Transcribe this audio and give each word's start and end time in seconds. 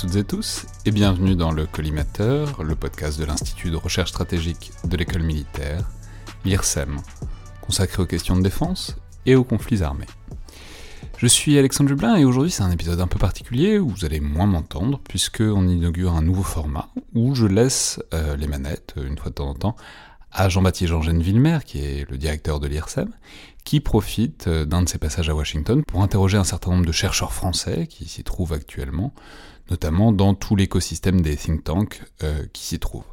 toutes 0.00 0.16
et 0.16 0.24
tous 0.24 0.64
et 0.86 0.92
bienvenue 0.92 1.34
dans 1.34 1.52
le 1.52 1.66
Collimateur, 1.66 2.62
le 2.62 2.74
podcast 2.74 3.20
de 3.20 3.26
l'Institut 3.26 3.70
de 3.70 3.76
recherche 3.76 4.08
stratégique 4.08 4.72
de 4.84 4.96
l'école 4.96 5.24
militaire, 5.24 5.86
l'IRSEM, 6.46 7.02
consacré 7.60 8.02
aux 8.02 8.06
questions 8.06 8.34
de 8.34 8.40
défense 8.40 8.96
et 9.26 9.34
aux 9.34 9.44
conflits 9.44 9.82
armés. 9.82 10.06
Je 11.18 11.26
suis 11.26 11.58
Alexandre 11.58 11.90
Dublin 11.90 12.16
et 12.16 12.24
aujourd'hui 12.24 12.50
c'est 12.50 12.62
un 12.62 12.70
épisode 12.70 12.98
un 12.98 13.08
peu 13.08 13.18
particulier 13.18 13.78
où 13.78 13.90
vous 13.90 14.06
allez 14.06 14.20
moins 14.20 14.46
m'entendre 14.46 15.02
puisqu'on 15.06 15.68
inaugure 15.68 16.14
un 16.14 16.22
nouveau 16.22 16.44
format 16.44 16.88
où 17.14 17.34
je 17.34 17.44
laisse 17.44 18.00
euh, 18.14 18.36
les 18.36 18.46
manettes 18.46 18.94
une 18.96 19.18
fois 19.18 19.28
de 19.28 19.34
temps 19.34 19.50
en 19.50 19.54
temps 19.54 19.76
à 20.32 20.48
Jean-Baptiste 20.48 20.88
Jean-Gène 20.88 21.20
Villemer 21.20 21.58
qui 21.66 21.78
est 21.78 22.10
le 22.10 22.16
directeur 22.16 22.58
de 22.58 22.68
l'IRSEM 22.68 23.10
qui 23.64 23.80
profite 23.80 24.46
euh, 24.46 24.64
d'un 24.64 24.82
de 24.82 24.88
ses 24.88 24.98
passages 24.98 25.28
à 25.28 25.34
Washington 25.34 25.82
pour 25.86 26.02
interroger 26.02 26.38
un 26.38 26.44
certain 26.44 26.70
nombre 26.70 26.86
de 26.86 26.92
chercheurs 26.92 27.32
français 27.32 27.86
qui 27.86 28.08
s'y 28.08 28.24
trouvent 28.24 28.52
actuellement, 28.52 29.12
notamment 29.70 30.12
dans 30.12 30.34
tout 30.34 30.56
l'écosystème 30.56 31.20
des 31.20 31.36
think 31.36 31.64
tanks 31.64 32.02
euh, 32.22 32.44
qui 32.52 32.64
s'y 32.64 32.78
trouvent. 32.78 33.04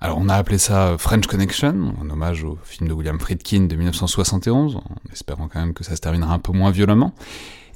Alors 0.00 0.18
on 0.18 0.28
a 0.28 0.34
appelé 0.34 0.56
ça 0.56 0.96
French 0.98 1.26
Connection, 1.26 1.94
en 2.00 2.08
hommage 2.08 2.44
au 2.44 2.58
film 2.64 2.88
de 2.88 2.94
William 2.94 3.20
Friedkin 3.20 3.62
de 3.62 3.76
1971, 3.76 4.76
en 4.76 4.82
espérant 5.12 5.48
quand 5.48 5.60
même 5.60 5.74
que 5.74 5.84
ça 5.84 5.94
se 5.94 6.00
terminera 6.00 6.32
un 6.32 6.38
peu 6.38 6.52
moins 6.52 6.70
violemment. 6.70 7.14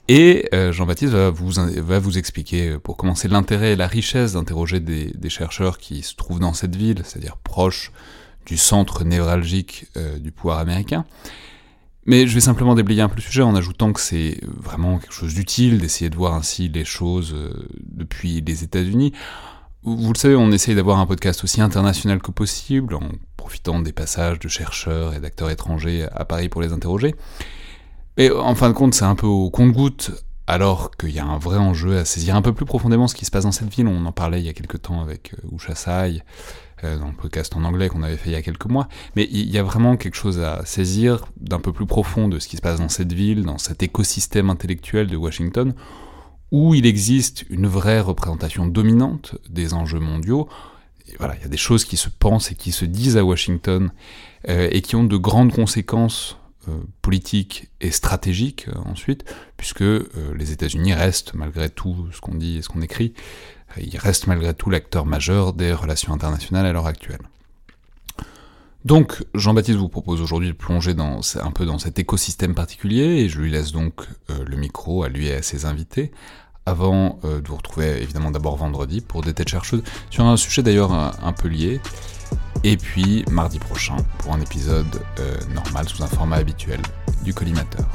Et 0.09 0.49
euh, 0.55 0.73
Jean-Baptiste 0.73 1.13
va 1.13 1.31
vous, 1.31 2.19
expliquer, 2.19 2.71
euh, 2.71 2.79
pour 2.79 2.97
commencer, 2.97 3.27
l'intérêt 3.29 3.73
et 3.73 3.77
la 3.77 3.87
richesse 3.87 4.35
d'interroger 4.35 4.81
des, 4.81 5.31
chercheurs 5.31 5.79
qui 5.79 6.03
se 6.03 6.15
trouvent 6.15 6.41
dans 6.41 6.53
cette 6.53 6.77
ville, 6.77 7.03
c'est-à-dire 7.05 7.37
proches 7.39 7.91
du 8.47 8.59
centre 8.59 9.05
névralgique 9.05 9.87
du 10.21 10.31
pouvoir 10.31 10.59
américain. 10.59 11.07
Mais 12.07 12.27
je 12.27 12.35
vais 12.35 12.41
simplement 12.41 12.75
déblayer 12.75 13.01
un 13.03 13.09
peu 13.09 13.17
le 13.17 13.23
sujet 13.23 13.43
en 13.43 13.55
ajoutant 13.55 13.93
que 13.93 14.01
c'est 14.01 14.39
vraiment 14.45 14.99
quelque 14.99 15.15
chose 15.15 15.35
d'utile 15.35 15.79
d'essayer 15.79 16.11
de 16.11 16.17
voir 16.17 16.35
ainsi 16.35 16.69
les 16.69 16.85
choses 16.85 17.35
depuis 17.81 18.43
les 18.43 18.63
États-Unis. 18.63 19.13
Vous 19.85 20.13
le 20.13 20.19
savez, 20.19 20.35
on 20.35 20.51
essaye 20.51 20.75
d'avoir 20.75 20.99
un 20.99 21.07
podcast 21.07 21.45
aussi 21.45 21.61
international 21.61 22.23
que 22.23 22.31
possible, 22.31 22.95
en 22.95 23.09
profitant 23.37 23.81
des 23.81 23.93
passages 23.93 24.39
de 24.39 24.49
chercheurs 24.49 25.13
et 25.13 25.21
d'acteurs 25.21 25.51
étrangers 25.51 26.07
à 26.15 26.25
Paris 26.25 26.49
pour 26.49 26.63
les 26.63 26.73
interroger. 26.73 27.15
Mais 28.17 28.31
en 28.31 28.55
fin 28.55 28.69
de 28.69 28.75
compte, 28.75 28.95
c'est 28.95 29.05
un 29.05 29.15
peu 29.15 29.27
au 29.27 29.51
compte-goutte, 29.51 30.11
alors 30.47 30.91
qu'il 30.97 31.11
y 31.11 31.19
a 31.19 31.25
un 31.27 31.39
vrai 31.39 31.59
enjeu 31.59 31.99
à 31.99 32.07
saisir 32.07 32.37
un 32.37 32.41
peu 32.43 32.55
plus 32.55 32.65
profondément 32.65 33.09
ce 33.09 33.15
qui 33.15 33.25
se 33.25 33.31
passe 33.31 33.45
dans 33.45 33.53
cette 33.53 33.69
ville. 33.69 33.87
On 33.87 34.07
en 34.07 34.13
parlait 34.13 34.41
il 34.41 34.47
y 34.47 34.49
a 34.49 34.53
quelques 34.53 34.81
temps 34.81 35.03
avec 35.03 35.35
euh, 35.35 35.55
Usha 35.55 35.75
Sai, 35.75 36.17
euh, 36.17 36.19
dans 36.83 37.07
le 37.07 37.15
podcast 37.15 37.57
en 37.57 37.65
anglais 37.65 37.89
qu'on 37.89 38.03
avait 38.03 38.17
fait 38.17 38.31
il 38.31 38.33
y 38.33 38.37
a 38.37 38.43
quelques 38.43 38.67
mois. 38.67 38.89
Mais 39.17 39.29
il 39.31 39.51
y 39.51 39.59
a 39.59 39.63
vraiment 39.63 39.97
quelque 39.97 40.17
chose 40.17 40.41
à 40.41 40.65
saisir 40.67 41.25
d'un 41.39 41.61
peu 41.61 41.73
plus 41.73 41.87
profond 41.87 42.29
de 42.29 42.39
ce 42.39 42.49
qui 42.49 42.57
se 42.57 42.63
passe 42.63 42.79
dans 42.79 42.89
cette 42.89 43.13
ville, 43.13 43.45
dans 43.45 43.59
cet 43.59 43.83
écosystème 43.83 44.51
intellectuel 44.51 45.07
de 45.07 45.17
Washington, 45.17 45.75
où 46.55 46.75
il 46.75 46.87
existe 46.87 47.45
une 47.51 47.67
vraie 47.67 48.01
représentation 48.01 48.67
dominante 48.67 49.37
des 49.49 49.75
enjeux 49.75 49.99
mondiaux. 49.99 50.49
voilà, 51.19 51.35
il 51.37 51.43
y 51.43 51.45
a 51.45 51.49
des 51.49 51.57
choses 51.57 51.85
qui 51.85 51.97
se 51.97 52.09
pensent 52.09 52.53
et 52.53 52.55
qui 52.55 52.71
se 52.71 52.85
disent 52.85 53.17
à 53.17 53.25
Washington 53.25 53.91
euh, 54.49 54.69
et 54.71 54.81
qui 54.81 54.95
ont 54.95 55.05
de 55.05 55.17
grandes 55.17 55.53
conséquences 55.53 56.37
euh, 56.69 56.73
politiques 57.03 57.71
et 57.81 57.91
stratégiques 57.91 58.69
euh, 58.69 58.79
ensuite, 58.85 59.25
puisque 59.57 59.83
les 59.83 60.53
États-Unis 60.53 60.93
restent, 60.93 61.35
malgré 61.35 61.71
tout 61.71 62.07
ce 62.13 62.21
qu'on 62.21 62.35
dit 62.35 62.59
et 62.59 62.63
ce 62.63 62.69
qu'on 62.69 62.83
écrit, 62.83 63.15
ils 63.81 63.99
restent 63.99 64.27
malgré 64.27 64.55
tout 64.55 64.71
l'acteur 64.71 65.07
majeur 65.07 65.53
des 65.53 65.73
relations 65.73 66.13
internationales 66.13 66.67
à 66.67 66.73
l'heure 66.73 66.87
actuelle. 66.87 67.21
Donc, 68.85 69.25
Jean-Baptiste 69.35 69.79
vous 69.79 69.89
propose 69.89 70.21
aujourd'hui 70.21 70.49
de 70.49 70.53
plonger 70.53 70.95
un 70.99 71.51
peu 71.53 71.65
dans 71.65 71.79
cet 71.79 71.99
écosystème 71.99 72.55
particulier, 72.55 73.23
et 73.23 73.29
je 73.31 73.41
lui 73.41 73.51
laisse 73.51 73.73
donc 73.73 74.07
le 74.29 74.57
micro 74.59 75.05
à 75.05 75.09
lui 75.09 75.29
et 75.29 75.37
à 75.37 75.43
ses 75.43 75.65
invités, 75.65 76.13
avant 76.67 77.19
euh, 77.25 77.41
de 77.41 77.49
vous 77.49 77.57
retrouver 77.57 78.03
évidemment 78.03 78.31
d'abord 78.31 78.57
vendredi 78.57 79.01
pour 79.01 79.23
des 79.23 79.35
têtes 79.35 79.49
chercheuses 79.49 79.83
sur 80.11 80.25
un 80.25 80.37
sujet 80.37 80.63
d'ailleurs 80.63 80.93
un, 80.93 81.33
peu 81.33 81.49
lié. 81.49 81.81
Et 82.63 82.77
puis 82.77 83.25
mardi 83.31 83.59
prochain 83.59 83.97
pour 84.19 84.33
un 84.33 84.41
épisode 84.41 85.03
euh, 85.19 85.37
normal 85.53 85.89
sous 85.89 86.03
un 86.03 86.07
format 86.07 86.37
habituel 86.37 86.81
du 87.23 87.35
collimateur. 87.35 87.87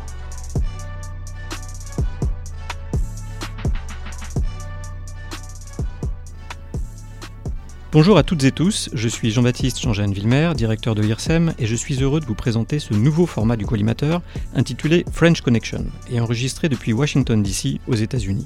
Bonjour 7.91 8.19
à 8.19 8.23
toutes 8.23 8.43
et 8.43 8.51
tous, 8.51 8.91
je 8.93 9.07
suis 9.07 9.31
Jean-Baptiste 9.31 9.81
Jean-Jeanne 9.81 10.13
Villemer, 10.13 10.51
directeur 10.55 10.93
de 10.93 11.01
l'IRSEM, 11.01 11.55
et 11.57 11.65
je 11.65 11.75
suis 11.75 12.03
heureux 12.03 12.19
de 12.19 12.25
vous 12.25 12.35
présenter 12.35 12.77
ce 12.77 12.93
nouveau 12.93 13.25
format 13.25 13.57
du 13.57 13.65
collimateur 13.65 14.21
intitulé 14.53 15.03
French 15.11 15.41
Connection 15.41 15.87
et 16.11 16.19
enregistré 16.19 16.69
depuis 16.69 16.93
Washington 16.93 17.41
DC 17.41 17.79
aux 17.87 17.95
États-Unis. 17.95 18.45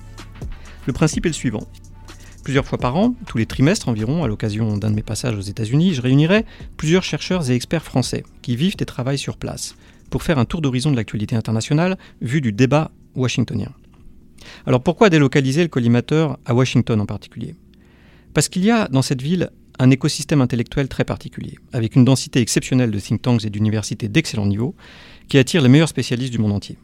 Le 0.85 0.93
principe 0.93 1.25
est 1.25 1.29
le 1.29 1.33
suivant. 1.33 1.67
Plusieurs 2.45 2.65
fois 2.65 2.77
par 2.77 2.95
an, 2.95 3.15
tous 3.27 3.37
les 3.37 3.45
trimestres 3.45 3.89
environ, 3.89 4.23
à 4.23 4.29
l'occasion 4.29 4.77
d'un 4.77 4.91
de 4.91 4.95
mes 4.95 5.03
passages 5.03 5.35
aux 5.35 5.41
États-Unis, 5.41 5.93
je 5.93 6.01
réunirai 6.01 6.45
plusieurs 6.77 7.03
chercheurs 7.03 7.51
et 7.51 7.53
experts 7.53 7.83
français 7.83 8.23
qui 8.41 8.55
vivent 8.55 8.77
et 8.79 8.85
travaillent 8.85 9.17
sur 9.17 9.35
place 9.35 9.75
pour 10.09 10.23
faire 10.23 10.39
un 10.39 10.45
tour 10.45 10.61
d'horizon 10.61 10.89
de 10.89 10.95
l'actualité 10.95 11.35
internationale 11.35 11.97
vu 12.21 12.39
du 12.39 12.53
débat 12.53 12.91
washingtonien. 13.13 13.73
Alors 14.65 14.81
pourquoi 14.81 15.09
délocaliser 15.09 15.63
le 15.63 15.69
collimateur 15.69 16.39
à 16.45 16.53
Washington 16.53 17.01
en 17.01 17.05
particulier? 17.05 17.55
Parce 18.33 18.49
qu'il 18.49 18.65
y 18.65 18.71
a 18.71 18.87
dans 18.87 19.01
cette 19.01 19.21
ville 19.21 19.49
un 19.79 19.89
écosystème 19.89 20.41
intellectuel 20.41 20.87
très 20.87 21.03
particulier, 21.03 21.57
avec 21.71 21.95
une 21.95 22.05
densité 22.05 22.39
exceptionnelle 22.41 22.91
de 22.91 22.99
think 22.99 23.21
tanks 23.21 23.45
et 23.45 23.49
d'universités 23.49 24.07
d'excellent 24.07 24.45
niveau, 24.45 24.75
qui 25.27 25.37
attire 25.37 25.61
les 25.61 25.69
meilleurs 25.69 25.89
spécialistes 25.89 26.31
du 26.31 26.39
monde 26.39 26.51
entier. 26.51 26.77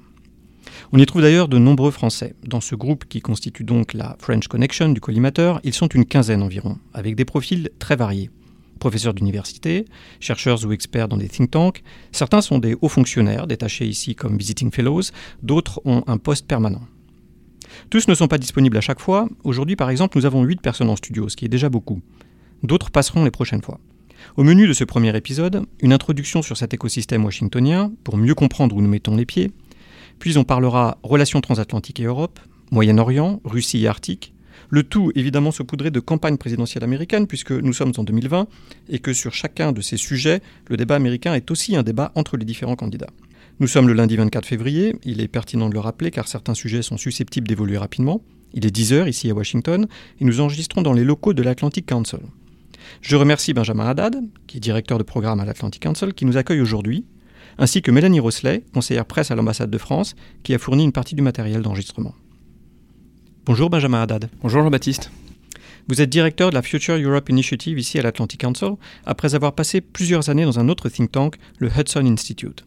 On 0.92 0.98
y 0.98 1.06
trouve 1.06 1.22
d'ailleurs 1.22 1.48
de 1.48 1.58
nombreux 1.58 1.92
Français. 1.92 2.36
Dans 2.44 2.62
ce 2.62 2.76
groupe 2.76 3.06
qui 3.06 3.22
constitue 3.22 3.64
donc 3.64 3.94
la 3.94 4.16
French 4.20 4.48
Connection 4.48 4.90
du 4.90 5.00
collimateur, 5.00 5.60
ils 5.64 5.74
sont 5.74 5.88
une 5.88 6.06
quinzaine 6.06 6.42
environ, 6.42 6.78
avec 6.94 7.16
des 7.16 7.26
profils 7.26 7.70
très 7.80 7.96
variés. 7.96 8.32
Professeurs 8.80 9.14
d'université, 9.14 9.86
chercheurs 10.20 10.66
ou 10.66 10.72
experts 10.72 11.10
dans 11.10 11.18
des 11.18 11.28
think 11.28 11.52
tanks, 11.52 11.84
certains 12.12 12.42
sont 12.42 12.60
des 12.60 12.76
hauts 12.82 12.90
fonctionnaires 12.90 13.46
détachés 13.46 13.86
ici 13.86 14.16
comme 14.16 14.38
visiting 14.38 14.72
fellows, 14.72 15.02
d'autres 15.44 15.82
ont 15.86 16.04
un 16.08 16.18
poste 16.18 16.48
permanent. 16.48 16.82
Tous 17.90 18.08
ne 18.08 18.14
sont 18.14 18.28
pas 18.28 18.38
disponibles 18.38 18.78
à 18.78 18.82
chaque 18.82 19.00
fois. 19.00 19.28
Aujourd'hui, 19.44 19.76
par 19.76 19.90
exemple, 19.90 20.18
nous 20.18 20.26
avons 20.26 20.44
8 20.44 20.62
personnes 20.62 20.90
en 20.90 20.96
studio, 20.96 21.30
ce 21.30 21.36
qui 21.36 21.46
est 21.46 21.50
déjà 21.50 21.70
beaucoup. 21.70 22.02
D'autres 22.64 22.92
passeront 22.92 23.24
les 23.24 23.32
prochaines 23.32 23.62
fois. 23.62 23.80
Au 24.36 24.44
menu 24.44 24.68
de 24.68 24.74
ce 24.74 24.84
premier 24.84 25.16
épisode, 25.16 25.66
une 25.82 25.94
introduction 25.94 26.42
sur 26.42 26.58
cet 26.58 26.74
écosystème 26.74 27.26
washingtonien 27.26 27.92
pour 28.04 28.18
mieux 28.18 28.36
comprendre 28.36 28.76
où 28.76 28.82
nous 28.82 28.90
mettons 28.90 29.16
les 29.16 29.26
pieds. 29.26 29.52
Puis 30.20 30.38
on 30.38 30.44
parlera 30.44 30.98
relations 31.04 31.42
transatlantiques 31.42 32.00
et 32.00 32.06
Europe, 32.06 32.40
Moyen-Orient, 32.72 33.42
Russie 33.46 33.84
et 33.84 33.88
Arctique. 33.88 34.34
Le 34.70 34.84
tout 34.84 35.12
évidemment 35.16 35.52
saupoudré 35.52 35.90
de 35.90 36.00
campagne 36.00 36.38
présidentielle 36.38 36.84
américaine 36.84 37.28
puisque 37.28 37.52
nous 37.52 37.74
sommes 37.74 37.94
en 37.98 38.04
2020 38.04 38.48
et 38.90 39.00
que 39.00 39.14
sur 39.14 39.34
chacun 39.34 39.72
de 39.72 39.82
ces 39.82 39.98
sujets, 39.98 40.42
le 40.68 40.78
débat 40.78 40.96
américain 40.96 41.34
est 41.34 41.50
aussi 41.50 41.76
un 41.76 41.84
débat 41.84 42.12
entre 42.16 42.38
les 42.38 42.46
différents 42.46 42.76
candidats. 42.76 43.10
Nous 43.62 43.68
sommes 43.68 43.90
le 43.90 43.94
lundi 43.94 44.16
24 44.16 44.46
février, 44.46 44.96
il 45.04 45.20
est 45.20 45.28
pertinent 45.28 45.68
de 45.68 45.74
le 45.74 45.82
rappeler 45.82 46.12
car 46.12 46.30
certains 46.30 46.54
sujets 46.54 46.82
sont 46.82 46.96
susceptibles 46.96 47.46
d'évoluer 47.46 47.78
rapidement. 47.78 48.22
Il 48.54 48.66
est 48.66 48.74
10h 48.74 49.10
ici 49.10 49.30
à 49.30 49.34
Washington 49.34 49.86
et 50.22 50.24
nous 50.24 50.40
enregistrons 50.40 50.82
dans 50.82 50.94
les 50.94 51.04
locaux 51.04 51.34
de 51.34 51.44
l'Atlantic 51.44 51.86
Council. 51.86 52.20
Je 53.02 53.18
remercie 53.18 53.52
Benjamin 53.52 53.86
Haddad, 53.86 54.16
qui 54.48 54.58
est 54.58 54.60
directeur 54.62 54.98
de 54.98 55.04
programme 55.04 55.42
à 55.42 55.46
l'Atlantic 55.46 55.84
Council, 55.84 56.14
qui 56.14 56.24
nous 56.24 56.38
accueille 56.38 56.62
aujourd'hui, 56.62 57.04
ainsi 57.58 57.82
que 57.82 57.92
Mélanie 57.92 58.22
Rosselet, 58.22 58.64
conseillère 58.74 59.06
presse 59.06 59.30
à 59.30 59.36
l'ambassade 59.36 59.70
de 59.70 59.78
France, 59.78 60.16
qui 60.44 60.54
a 60.54 60.58
fourni 60.58 60.86
une 60.86 60.94
partie 60.94 61.16
du 61.16 61.22
matériel 61.22 61.62
d'enregistrement. 61.62 62.16
Bonjour 63.46 63.70
Benjamin 63.70 64.02
Haddad. 64.02 64.30
Bonjour 64.42 64.64
Jean-Baptiste. 64.64 65.12
Vous 65.90 66.00
êtes 66.00 66.10
directeur 66.10 66.50
de 66.50 66.56
la 66.56 66.62
Future 66.62 66.96
Europe 66.96 67.28
Initiative 67.28 67.78
ici 67.78 68.00
à 68.00 68.04
l'Atlantic 68.04 68.40
Council, 68.40 68.76
après 69.06 69.36
avoir 69.36 69.52
passé 69.52 69.82
plusieurs 69.82 70.30
années 70.30 70.46
dans 70.46 70.60
un 70.60 70.70
autre 70.70 70.88
think 70.88 71.12
tank, 71.12 71.36
le 71.58 71.68
Hudson 71.68 72.06
Institute. 72.06 72.64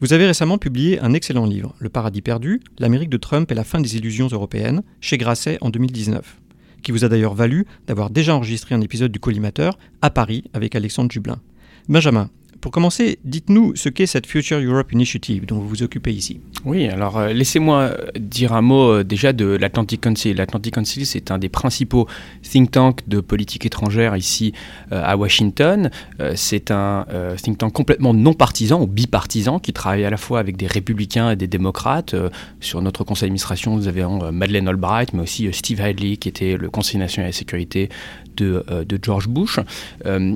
Vous 0.00 0.12
avez 0.12 0.26
récemment 0.26 0.58
publié 0.58 0.98
un 1.00 1.12
excellent 1.12 1.46
livre, 1.46 1.74
Le 1.78 1.88
paradis 1.88 2.22
perdu, 2.22 2.60
l'Amérique 2.78 3.10
de 3.10 3.16
Trump 3.16 3.50
et 3.50 3.54
la 3.54 3.64
fin 3.64 3.80
des 3.80 3.96
illusions 3.96 4.26
européennes, 4.26 4.82
chez 5.00 5.18
Grasset 5.18 5.58
en 5.60 5.70
2019, 5.70 6.38
qui 6.82 6.92
vous 6.92 7.04
a 7.04 7.08
d'ailleurs 7.08 7.34
valu 7.34 7.66
d'avoir 7.86 8.10
déjà 8.10 8.34
enregistré 8.34 8.74
un 8.74 8.80
épisode 8.80 9.12
du 9.12 9.20
Collimateur 9.20 9.78
à 10.00 10.10
Paris 10.10 10.44
avec 10.52 10.74
Alexandre 10.74 11.12
Jublin. 11.12 11.40
Benjamin, 11.88 12.30
pour 12.62 12.70
commencer, 12.70 13.18
dites-nous 13.24 13.74
ce 13.74 13.88
qu'est 13.88 14.06
cette 14.06 14.26
Future 14.26 14.58
Europe 14.58 14.92
Initiative 14.92 15.46
dont 15.46 15.58
vous 15.58 15.68
vous 15.68 15.82
occupez 15.82 16.12
ici. 16.12 16.40
Oui, 16.64 16.86
alors 16.86 17.18
euh, 17.18 17.32
laissez-moi 17.32 17.90
dire 18.16 18.52
un 18.52 18.60
mot 18.62 18.88
euh, 18.88 19.04
déjà 19.04 19.32
de 19.32 19.46
l'Atlantic 19.46 20.00
Council. 20.00 20.36
L'Atlantic 20.36 20.72
Council, 20.72 21.04
c'est 21.04 21.32
un 21.32 21.38
des 21.38 21.48
principaux 21.48 22.06
think 22.48 22.70
tanks 22.70 23.00
de 23.08 23.20
politique 23.20 23.66
étrangère 23.66 24.16
ici 24.16 24.52
euh, 24.92 25.02
à 25.04 25.16
Washington. 25.16 25.90
c'est 26.36 26.70
un 26.70 27.04
think 27.42 27.58
tank 27.58 27.72
complètement 27.72 28.14
non 28.14 28.32
partisan 28.32 28.80
ou 28.80 28.86
bipartisan 28.86 29.58
qui 29.58 29.72
travaille 29.72 30.04
à 30.04 30.10
la 30.10 30.16
fois 30.16 30.38
avec 30.38 30.56
des 30.56 30.68
républicains 30.68 31.32
et 31.32 31.36
des 31.36 31.48
démocrates. 31.48 32.14
sur 32.60 32.80
notre 32.80 33.02
conseil 33.02 33.26
d'administration, 33.26 33.74
nous 33.74 33.88
avions 33.88 34.30
Madeleine 34.30 34.68
Albright, 34.68 35.12
mais 35.14 35.22
aussi 35.22 35.48
Steve 35.52 35.80
Hadley, 35.80 36.16
qui 36.16 36.28
était 36.28 36.56
le 36.56 36.70
conseiller 36.70 37.00
national 37.00 37.28
de 37.28 37.34
la 37.34 37.38
sécurité 37.38 37.88
de, 38.36 38.64
de 38.86 38.98
George 39.02 39.28
Bush, 39.28 39.58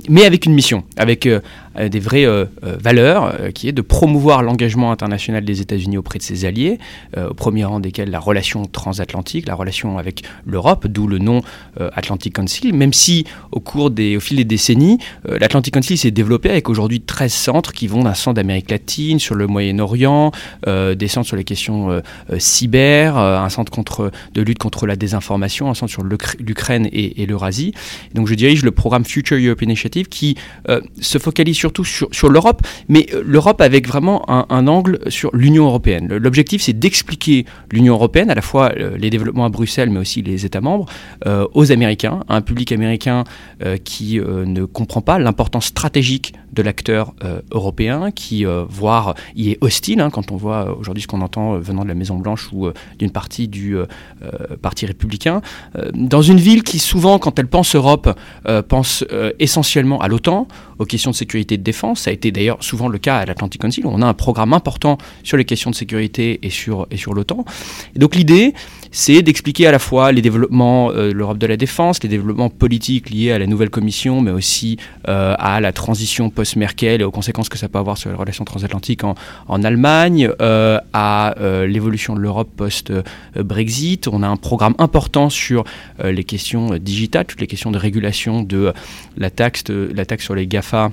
mais 0.08 0.24
avec 0.24 0.46
une 0.46 0.54
mission, 0.54 0.82
avec 0.96 1.28
des 1.76 2.00
vraies 2.00 2.24
euh, 2.24 2.46
euh, 2.64 2.76
valeurs, 2.82 3.34
euh, 3.40 3.50
qui 3.50 3.68
est 3.68 3.72
de 3.72 3.82
promouvoir 3.82 4.42
l'engagement 4.42 4.92
international 4.92 5.44
des 5.44 5.60
États-Unis 5.60 5.98
auprès 5.98 6.18
de 6.18 6.24
ses 6.24 6.44
alliés, 6.44 6.78
au 7.16 7.34
premier 7.34 7.64
rang 7.64 7.80
desquels 7.80 8.10
la 8.10 8.18
relation 8.18 8.64
transatlantique, 8.66 9.46
la 9.46 9.54
relation 9.54 9.98
avec 9.98 10.22
l'Europe, 10.44 10.86
d'où 10.86 11.06
le 11.06 11.18
nom 11.18 11.42
Atlantic 11.94 12.34
Council, 12.34 12.72
même 12.74 12.92
si 12.92 13.24
au 13.52 13.60
cours 13.60 13.90
des, 13.90 14.16
au 14.16 14.20
fil 14.20 14.36
des 14.36 14.44
décennies, 14.44 14.98
l'Atlantic 15.24 15.74
Council 15.74 15.96
s'est 15.96 16.10
développé 16.10 16.50
avec 16.50 16.68
aujourd'hui 16.68 17.00
13 17.00 17.32
centres 17.32 17.72
qui 17.72 17.86
vont 17.86 18.02
d'un 18.02 18.14
centre 18.14 18.34
d'Amérique 18.34 18.70
latine, 18.70 19.18
sur 19.18 19.34
le 19.34 19.46
Moyen-Orient, 19.46 20.32
des 20.66 21.08
centres 21.08 21.26
sur 21.26 21.36
les 21.36 21.44
questions 21.44 22.02
cyber, 22.38 23.16
un 23.16 23.48
centre 23.48 23.72
contre, 23.72 24.10
de 24.34 24.42
lutte 24.42 24.58
contre 24.58 24.86
la 24.86 24.96
désinformation, 24.96 25.70
un 25.70 25.74
centre 25.74 25.92
sur 25.92 26.02
l'Ukraine 26.02 26.88
et, 26.92 27.22
et 27.22 27.26
l'Eurasie. 27.26 27.72
Donc 28.14 28.26
je 28.26 28.34
dirige 28.34 28.62
le 28.62 28.72
programme 28.72 29.04
Future 29.04 29.38
Europe 29.38 29.62
Initiative 29.62 30.08
qui 30.08 30.36
se 31.00 31.18
focalise 31.18 31.56
surtout 31.66 31.84
sur 31.84 32.28
l'Europe, 32.28 32.62
mais 32.88 33.06
euh, 33.12 33.22
l'Europe 33.24 33.60
avec 33.60 33.88
vraiment 33.88 34.24
un, 34.30 34.66
angle 34.68 35.00
sur 35.08 35.34
l'Union 35.34 35.66
européenne. 35.66 36.06
L'objectif, 36.08 36.62
c'est 36.62 36.78
d'expliquer 36.78 37.44
l'Union 37.72 37.94
européenne, 37.94 38.30
à 38.30 38.34
la 38.34 38.42
fois 38.42 38.72
euh, 38.76 38.96
les 38.96 39.10
développements 39.10 39.44
à 39.44 39.48
Bruxelles, 39.48 39.90
mais 39.90 39.98
aussi 39.98 40.22
les 40.22 40.46
États 40.46 40.60
membres, 40.60 40.86
euh, 41.26 41.46
aux 41.54 41.72
Américains, 41.72 42.20
un 42.28 42.40
public 42.40 42.72
américain 42.72 43.24
qui 43.84 44.18
ne 44.20 44.64
comprend 44.64 45.00
pas 45.00 45.18
l'importance 45.18 45.66
stratégique 45.66 46.34
de 46.52 46.62
l'acteur 46.62 47.14
européen, 47.52 48.10
qui, 48.10 48.44
voire, 48.68 49.14
y 49.34 49.50
est 49.50 49.58
hostile, 49.60 50.00
hein, 50.00 50.10
quand 50.10 50.30
on 50.30 50.36
voit 50.36 50.76
aujourd'hui 50.78 51.02
ce 51.02 51.06
qu'on 51.06 51.20
entend 51.20 51.58
venant 51.58 51.82
de 51.82 51.88
la 51.88 51.94
Maison-Blanche 51.94 52.48
ou 52.52 52.68
d'une 52.98 53.10
partie 53.10 53.48
du 53.48 53.76
Parti 54.62 54.86
républicain, 54.86 55.40
dans 55.94 56.22
une 56.22 56.38
ville 56.38 56.62
qui 56.62 56.78
souvent, 56.78 57.18
quand 57.18 57.38
elle 57.38 57.48
pense 57.48 57.74
Europe, 57.74 58.08
pense 58.68 59.04
essentiellement 59.38 60.00
à 60.00 60.08
l'OTAN, 60.08 60.48
aux 60.78 60.84
questions 60.84 61.10
de 61.10 61.16
sécurité 61.16 61.54
et 61.54 61.58
de 61.58 61.62
défense. 61.62 62.02
Ça 62.02 62.10
a 62.10 62.12
été 62.12 62.30
d'ailleurs 62.30 62.62
souvent 62.62 62.88
le 62.88 62.98
cas 62.98 63.18
à 63.18 63.26
l'Atlantic 63.26 63.60
Council, 63.60 63.86
on 63.86 64.02
a 64.02 64.06
un 64.06 64.14
programme 64.14 64.52
important 64.52 64.98
sur 65.22 65.36
les 65.36 65.44
questions 65.44 65.70
de 65.70 65.76
sécurité 65.76 66.38
et 66.42 66.50
sur, 66.50 66.86
et 66.90 66.96
sur 66.96 67.14
l'OTAN. 67.14 67.44
Et 67.94 67.98
donc 67.98 68.14
l'idée, 68.14 68.54
c'est 68.96 69.20
d'expliquer 69.20 69.66
à 69.66 69.72
la 69.72 69.78
fois 69.78 70.10
les 70.10 70.22
développements 70.22 70.90
euh, 70.90 71.08
de 71.08 71.12
l'Europe 71.12 71.36
de 71.36 71.46
la 71.46 71.58
défense, 71.58 72.02
les 72.02 72.08
développements 72.08 72.48
politiques 72.48 73.10
liés 73.10 73.30
à 73.30 73.38
la 73.38 73.46
nouvelle 73.46 73.68
commission, 73.68 74.22
mais 74.22 74.30
aussi 74.30 74.78
euh, 75.06 75.34
à 75.38 75.60
la 75.60 75.70
transition 75.72 76.30
post-Merkel 76.30 77.02
et 77.02 77.04
aux 77.04 77.10
conséquences 77.10 77.50
que 77.50 77.58
ça 77.58 77.68
peut 77.68 77.78
avoir 77.78 77.98
sur 77.98 78.08
les 78.08 78.16
relations 78.16 78.46
transatlantiques 78.46 79.04
en, 79.04 79.14
Allemagne, 79.64 80.30
euh, 80.40 80.78
à 80.94 81.34
l'évolution 81.66 82.14
de 82.14 82.20
l'Europe 82.20 82.48
post-Brexit. 82.56 84.08
On 84.08 84.22
a 84.22 84.28
un 84.28 84.36
programme 84.36 84.74
important 84.78 85.28
sur 85.28 85.64
les 86.02 86.24
questions 86.24 86.78
digitales, 86.78 87.26
toutes 87.26 87.40
les 87.40 87.46
questions 87.46 87.70
de 87.70 87.78
régulation 87.78 88.42
de 88.42 88.72
la 89.18 89.28
taxe, 89.28 89.64
la 89.68 90.06
taxe 90.06 90.24
sur 90.24 90.34
les 90.34 90.46
GAFA 90.46 90.90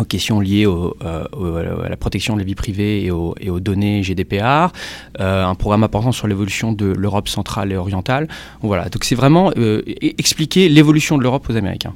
aux 0.00 0.04
questions 0.04 0.40
liées 0.40 0.66
euh, 0.66 1.84
à 1.84 1.88
la 1.88 1.96
protection 1.96 2.34
de 2.34 2.40
la 2.40 2.44
vie 2.44 2.54
privée 2.54 3.04
et 3.04 3.10
aux, 3.10 3.60
données 3.60 4.02
GDPR, 4.02 4.72
euh, 5.20 5.44
un 5.44 5.54
programme 5.54 5.84
important 5.84 6.12
sur 6.12 6.26
l'évolution 6.26 6.72
de 6.72 6.86
l'Europe 6.86 7.28
centrale 7.28 7.72
et 7.72 7.76
orientale. 7.76 8.28
Voilà, 8.62 8.88
donc 8.88 9.04
c'est 9.04 9.14
vraiment 9.14 9.52
euh, 9.56 9.82
expliquer 10.00 10.68
l'évolution 10.68 11.18
de 11.18 11.22
l'Europe 11.22 11.46
aux 11.48 11.56
Américains. 11.56 11.94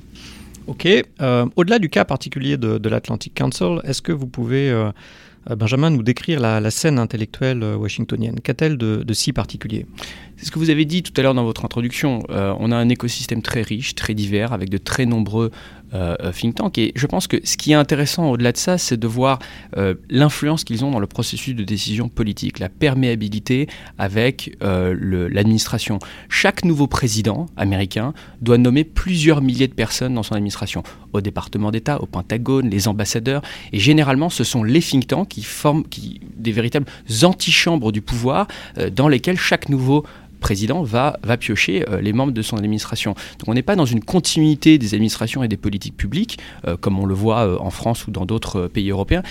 Ok, 0.69 0.87
au-delà 1.57 1.81
du 1.81 1.89
cas 1.89 2.05
particulier 2.05 2.57
de, 2.57 2.89
l'Atlantic 2.89 3.35
Council, 3.35 3.81
est-ce 3.83 4.01
que 4.01 4.13
vous 4.13 4.29
pouvez, 4.29 4.73
Benjamin, 5.51 5.91
nous 5.91 6.05
décrire 6.05 6.39
la, 6.39 6.71
scène 6.71 7.01
intellectuelle 7.01 7.65
washingtonienne? 7.65 8.39
Qu'a-t-elle 8.41 8.79
de, 8.79 9.03
de 9.03 9.13
si 9.13 9.33
particulier? 9.33 9.87
C'est 10.37 10.47
ce 10.47 10.51
que 10.53 10.61
vous 10.61 10.71
avez 10.71 10.85
dit 10.85 11.03
tout 11.03 11.13
à 11.17 11.23
l'heure 11.23 11.35
dans 11.35 11.43
votre 11.43 11.65
introduction. 11.65 12.23
on 12.29 12.71
a 12.71 12.77
un 12.77 12.89
écosystème 12.89 13.43
très 13.43 13.63
riche, 13.63 13.97
très 13.97 14.15
divers, 14.15 14.53
avec 14.53 14.71
de 14.71 14.79
très 14.79 15.05
nombreux 15.05 15.51
think 16.33 16.55
tank. 16.55 16.79
Et 16.79 16.93
je 16.97 17.06
pense 17.06 17.27
que 17.27 17.37
ce 17.44 17.56
qui 17.56 17.73
est 17.73 17.75
intéressant 17.75 18.31
au-delà 18.31 18.53
de 18.53 18.56
ça, 18.56 18.79
c'est 18.79 18.97
de 18.97 19.06
voir 19.06 19.39
euh, 19.77 19.94
l'influence 20.09 20.65
qu'ils 20.65 20.85
ont 20.85 20.91
dans 20.91 21.00
le 21.00 21.06
processus 21.06 21.55
de 21.55 21.65
décision 21.65 22.09
politique, 22.09 22.59
la 22.59 22.69
perméabilité 22.69 23.69
avec 23.99 24.56
l'administration. 24.61 25.99
Chaque 26.29 26.65
nouveau 26.65 26.87
président 26.87 27.47
américain 27.56 28.15
doit 28.41 28.59
nommer 28.59 28.85
plusieurs 28.85 29.43
milliers 29.43 29.69
de 29.69 29.75
personnes 29.75 30.15
dans 30.15 30.23
son 30.23 30.35
administration, 30.35 30.83
au 31.12 31.21
département 31.21 31.71
d'État, 31.71 32.00
au 32.00 32.06
Pentagone, 32.06 32.71
les 32.71 32.89
ambassadeurs. 32.89 33.43
Et 33.73 33.79
généralement, 33.79 34.31
ce 34.31 34.44
sont 34.44 34.62
les 34.62 34.81
think 34.81 35.06
tanks 35.06 35.29
qui 35.29 35.43
forment 35.43 35.85
qui, 35.85 36.21
des 36.37 36.53
véritables 36.53 36.87
antichambres 37.23 37.93
du 37.93 38.03
pouvoir 38.03 38.47
dans 38.93 39.09
lesquelles 39.09 39.39
chaque 39.39 39.69
nouveau 39.69 40.05
président 40.43 40.83
va, 40.83 41.19
va 41.23 41.39
piocher 41.39 41.89
euh, 41.89 42.03
les 42.03 42.12
membres 42.12 42.33
de 42.33 42.43
son 42.43 42.59
administration. 42.59 43.15
Donc 43.39 43.49
on 43.49 43.55
n'est 43.55 43.62
pas 43.62 43.77
dans 43.77 43.87
une 43.87 44.05
continuité 44.05 44.77
des 44.77 44.93
administrations 44.93 45.43
et 45.43 45.49
des 45.49 45.56
politiques 45.56 45.97
publiques, 45.97 46.39
euh, 46.67 46.77
comme 46.77 46.99
on 46.99 47.06
le 47.06 47.15
voit 47.15 47.47
euh, 47.47 47.56
en 47.59 47.71
France 47.71 48.06
ou 48.06 48.11
dans 48.11 48.27
d'autres 48.27 48.67
pays 48.67 48.91
européens. 48.91 49.23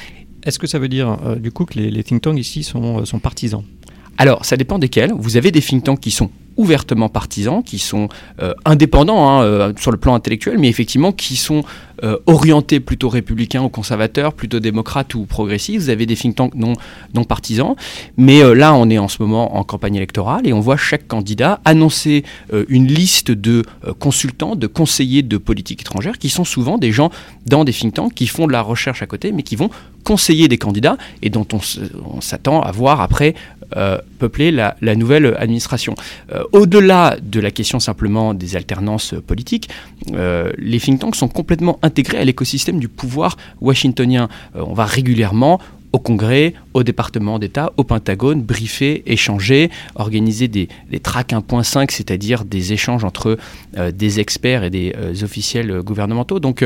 Est-ce 0.43 0.57
que 0.57 0.65
ça 0.65 0.79
veut 0.79 0.89
dire 0.89 1.19
du 1.37 1.51
coup 1.51 1.65
que 1.65 1.77
les, 1.77 2.03
think 2.03 2.23
tanks 2.23 2.39
ici 2.39 2.63
sont, 2.63 3.05
sont 3.05 3.19
partisans? 3.19 3.63
Alors, 4.17 4.43
ça 4.43 4.57
dépend 4.57 4.79
desquels. 4.79 5.13
Vous 5.15 5.37
avez 5.37 5.51
des 5.51 5.61
think 5.61 5.83
tanks 5.83 5.99
qui 5.99 6.09
sont 6.09 6.31
ouvertement 6.61 7.09
partisans, 7.09 7.63
qui 7.63 7.79
sont 7.79 8.09
indépendants 8.65 9.41
hein, 9.41 9.73
sur 9.77 9.91
le 9.91 9.97
plan 9.97 10.15
intellectuel, 10.15 10.57
mais 10.57 10.69
effectivement 10.69 11.11
qui 11.11 11.35
sont 11.35 11.63
euh, 12.03 12.17
orientés 12.25 12.79
plutôt 12.79 13.09
républicains 13.09 13.61
ou 13.61 13.69
conservateurs, 13.69 14.33
plutôt 14.33 14.59
démocrates 14.59 15.13
ou 15.13 15.25
progressistes. 15.25 15.83
Vous 15.83 15.89
avez 15.89 16.07
des 16.07 16.15
think 16.15 16.35
tanks 16.35 16.55
non, 16.55 16.73
non 17.13 17.23
partisans. 17.25 17.75
Mais 18.17 18.41
euh, 18.41 18.55
là, 18.55 18.73
on 18.73 18.89
est 18.89 18.97
en 18.97 19.07
ce 19.07 19.21
moment 19.21 19.55
en 19.55 19.63
campagne 19.63 19.95
électorale 19.95 20.47
et 20.47 20.53
on 20.53 20.61
voit 20.61 20.77
chaque 20.77 21.07
candidat 21.07 21.61
annoncer 21.63 22.23
euh, 22.53 22.65
une 22.69 22.87
liste 22.87 23.29
de 23.29 23.63
consultants, 23.99 24.55
de 24.55 24.65
conseillers 24.65 25.21
de 25.21 25.37
politique 25.37 25.81
étrangère, 25.81 26.17
qui 26.17 26.29
sont 26.29 26.43
souvent 26.43 26.79
des 26.79 26.91
gens 26.91 27.11
dans 27.45 27.63
des 27.63 27.71
think 27.71 27.93
tanks 27.93 28.15
qui 28.15 28.25
font 28.25 28.47
de 28.47 28.51
la 28.51 28.61
recherche 28.61 29.03
à 29.03 29.05
côté, 29.05 29.31
mais 29.31 29.43
qui 29.43 29.55
vont 29.55 29.69
conseiller 30.03 30.47
des 30.47 30.57
candidats 30.57 30.97
et 31.21 31.29
dont 31.29 31.47
on, 31.53 32.21
s'attend 32.21 32.61
à 32.61 32.71
voir 32.71 33.01
après 33.01 33.35
peupler 34.19 34.51
la, 34.51 34.75
nouvelle 34.95 35.35
administration. 35.37 35.95
Au-delà 36.51 37.17
de 37.21 37.39
la 37.39 37.51
question 37.51 37.79
simplement 37.79 38.33
des 38.33 38.55
alternances 38.55 39.15
politiques, 39.25 39.69
les 40.11 40.79
think 40.79 40.99
tanks 40.99 41.15
sont 41.15 41.27
complètement 41.27 41.79
intégré 41.81 42.17
à 42.17 42.25
l'écosystème 42.25 42.79
du 42.79 42.87
pouvoir 42.87 43.37
washingtonien. 43.61 44.29
Euh, 44.55 44.63
on 44.65 44.73
va 44.73 44.85
régulièrement 44.85 45.59
au 45.93 45.99
Congrès, 45.99 46.53
au 46.73 46.83
département 46.83 47.37
d'État, 47.37 47.73
au 47.75 47.83
Pentagone, 47.83 48.41
briefer, 48.41 49.03
échanger, 49.11 49.69
organiser 49.95 50.47
des, 50.47 50.69
des 50.89 51.01
tracks 51.01 51.33
1.5, 51.33 51.91
c'est-à-dire 51.91 52.45
des 52.45 52.71
échanges 52.71 53.03
entre 53.03 53.37
euh, 53.77 53.91
des 53.91 54.21
experts 54.21 54.63
et 54.63 54.69
des 54.69 54.95
euh, 54.97 55.13
officiels 55.21 55.81
gouvernementaux. 55.81 56.39
Donc 56.39 56.65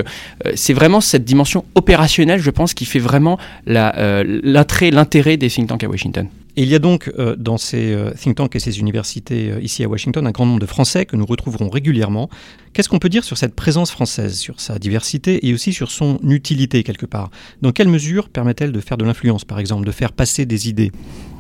c'est 0.54 0.74
vraiment 0.74 1.02
cette 1.02 1.26
dimension 1.26 1.66
opérationnelle, 1.74 2.40
je 2.40 2.52
pense, 2.52 2.76
qui 2.76 2.86
fait 2.86 3.00
vraiment 3.00 3.40
l'intérêt 3.66 5.38
des 5.38 5.50
think 5.50 5.70
tanks 5.70 5.84
à 5.84 5.90
Washington. 5.90 6.28
Et 6.58 6.64
il 6.64 6.70
y 6.70 6.76
a 6.76 6.80
donc 6.80 7.12
euh, 7.20 7.36
dans 7.36 7.58
ces 7.58 7.92
euh, 7.92 8.12
think 8.12 8.38
tanks 8.38 8.56
et 8.56 8.60
ces 8.60 8.80
universités 8.80 9.52
euh, 9.52 9.62
ici 9.62 9.84
à 9.84 9.90
Washington 9.90 10.26
un 10.26 10.32
grand 10.32 10.46
nombre 10.46 10.62
de 10.62 10.66
Français 10.66 11.06
que 11.06 11.18
nous 11.18 11.26
retrouverons 11.26 11.70
régulièrement. 11.70 12.30
Qu'est-ce 12.72 12.88
qu'on 12.88 13.00
peut 13.00 13.10
dire 13.10 13.26
sur 13.26 13.38
cette 13.38 13.56
présence 13.56 13.92
française, 13.92 14.38
sur 14.38 14.62
sa 14.62 14.80
diversité 14.80 15.46
et 15.46 15.54
aussi 15.54 15.74
sur 15.74 15.92
son 15.92 16.18
utilité 16.24 16.84
quelque 16.84 17.06
part? 17.06 17.30
Dans 17.62 17.74
quelle 17.74 17.90
mesure 17.90 18.30
permet-elle 18.30 18.72
de 18.72 18.80
faire 18.80 18.98
de 18.98 19.04
l'influence, 19.04 19.44
par 19.44 19.60
exemple, 19.60 19.86
de 19.86 19.92
faire 19.92 20.14
passer 20.14 20.46
des 20.46 20.70
idées? 20.70 20.92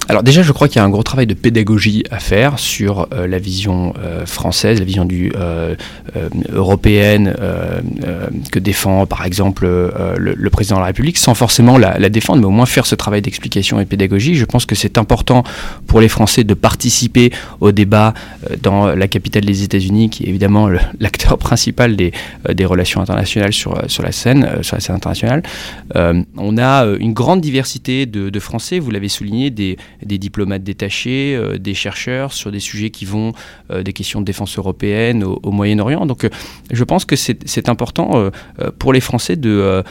Alors 0.08 0.22
déjà, 0.22 0.44
je 0.44 0.52
crois 0.52 0.68
qu'il 0.68 0.78
y 0.78 0.80
a 0.80 0.86
un 0.86 0.90
gros 0.90 1.04
travail 1.04 1.26
de 1.26 1.34
pédagogie 1.34 2.04
à 2.12 2.20
faire 2.20 2.60
sur 2.60 3.08
euh, 3.12 3.26
la 3.26 3.40
vision 3.40 3.94
euh, 4.00 4.26
française, 4.26 4.78
la 4.78 4.86
vision 4.86 5.04
du, 5.06 5.32
euh, 5.36 5.76
européenne 6.52 7.34
que 8.52 8.60
défend 8.60 9.06
par 9.06 9.26
exemple 9.26 9.66
le, 9.66 10.50
président 10.50 10.76
de 10.76 10.82
la 10.82 10.88
République, 10.88 11.18
sans 11.18 11.34
forcément 11.34 11.78
la, 11.78 11.98
la, 11.98 12.10
défendre, 12.10 12.40
mais 12.40 12.46
au 12.46 12.52
moins 12.52 12.66
faire 12.66 12.86
ce 12.86 12.96
travail 12.96 13.22
d'explication 13.22 13.80
et 13.80 13.86
pédagogie. 13.86 14.36
Je 14.36 14.46
pense 14.46 14.66
que 14.66 14.76
c'est 14.76 14.98
important 14.98 15.44
pour 15.88 16.00
les 16.00 16.08
Français 16.08 16.44
de 16.44 16.54
participer 16.54 17.32
au 17.60 17.72
débat 17.72 18.14
dans 18.62 18.88
la 18.88 19.08
capitale 19.08 19.44
des 19.46 19.64
États-Unis, 19.64 20.10
qui 20.10 20.24
est 20.24 20.28
évidemment 20.28 20.70
l'acteur 21.00 21.38
principal 21.38 21.96
des, 21.96 22.12
des 22.54 22.66
relations 22.66 23.02
internationales 23.02 23.54
sur, 23.54 23.82
sur 23.88 24.04
la 24.04 24.12
scène, 24.12 24.50
sur 24.62 24.76
la 24.76 24.82
scène 24.82 24.96
internationale. 24.96 25.44
on 25.94 26.58
a 26.58 26.86
une 27.00 27.14
grande 27.14 27.42
diversité 27.42 28.06
de, 28.06 28.30
de 28.30 28.40
Français, 28.40 28.80
vous 28.80 28.92
l'avez 28.92 29.10
souligné, 29.10 29.50
des 29.50 29.78
des 30.04 30.18
diplomates 30.18 30.64
détachés, 30.64 31.36
euh, 31.36 31.58
des 31.58 31.74
chercheurs 31.74 32.34
sur 32.34 32.52
des 32.52 32.60
sujets 32.60 32.90
qui 32.90 33.06
vont 33.06 33.34
euh, 33.72 33.84
des 33.84 33.94
questions 33.94 34.20
de 34.20 34.26
défense 34.26 34.58
européenne 34.58 35.24
au, 35.24 35.52
Moyen-Orient. 35.52 36.06
Donc 36.06 36.24
euh, 36.24 36.30
je 36.72 36.84
pense 36.84 37.06
que 37.06 37.16
c'est 37.16 37.70
important 37.70 38.30
pour 38.80 38.92
les 38.92 39.00
Français 39.00 39.36
de, 39.36 39.84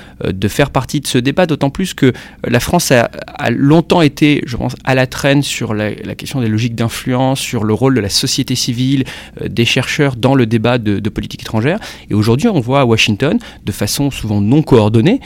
faire 0.48 0.70
partie 0.70 1.00
de 1.00 1.06
ce 1.06 1.18
débat, 1.18 1.46
d'autant 1.46 1.70
plus 1.70 1.94
que 1.94 2.12
la 2.44 2.60
France 2.60 2.92
a, 2.92 3.08
longtemps 3.50 4.02
été, 4.02 4.42
je 4.46 4.56
pense, 4.56 4.74
à 4.84 4.94
la 4.94 5.06
traîne 5.06 5.42
sur 5.42 5.74
la, 5.74 5.92
question 6.14 6.40
des 6.40 6.48
logiques 6.48 6.74
d'influence, 6.74 7.40
sur 7.40 7.64
le 7.64 7.72
rôle 7.72 7.94
de 7.94 8.00
la 8.00 8.08
société 8.08 8.54
civile, 8.54 9.04
des 9.44 9.64
chercheurs 9.64 10.16
dans 10.16 10.34
le 10.34 10.46
débat 10.46 10.78
de 10.78 11.08
politique 11.08 11.42
étrangère. 11.42 11.78
Et 12.10 12.14
aujourd'hui, 12.14 12.48
on 12.48 12.60
voit 12.60 12.80
à 12.80 12.84
Washington, 12.84 13.38
de 13.64 13.72
façon 13.72 14.10
souvent 14.10 14.40
non 14.40 14.62
coordonnée, 14.62 15.20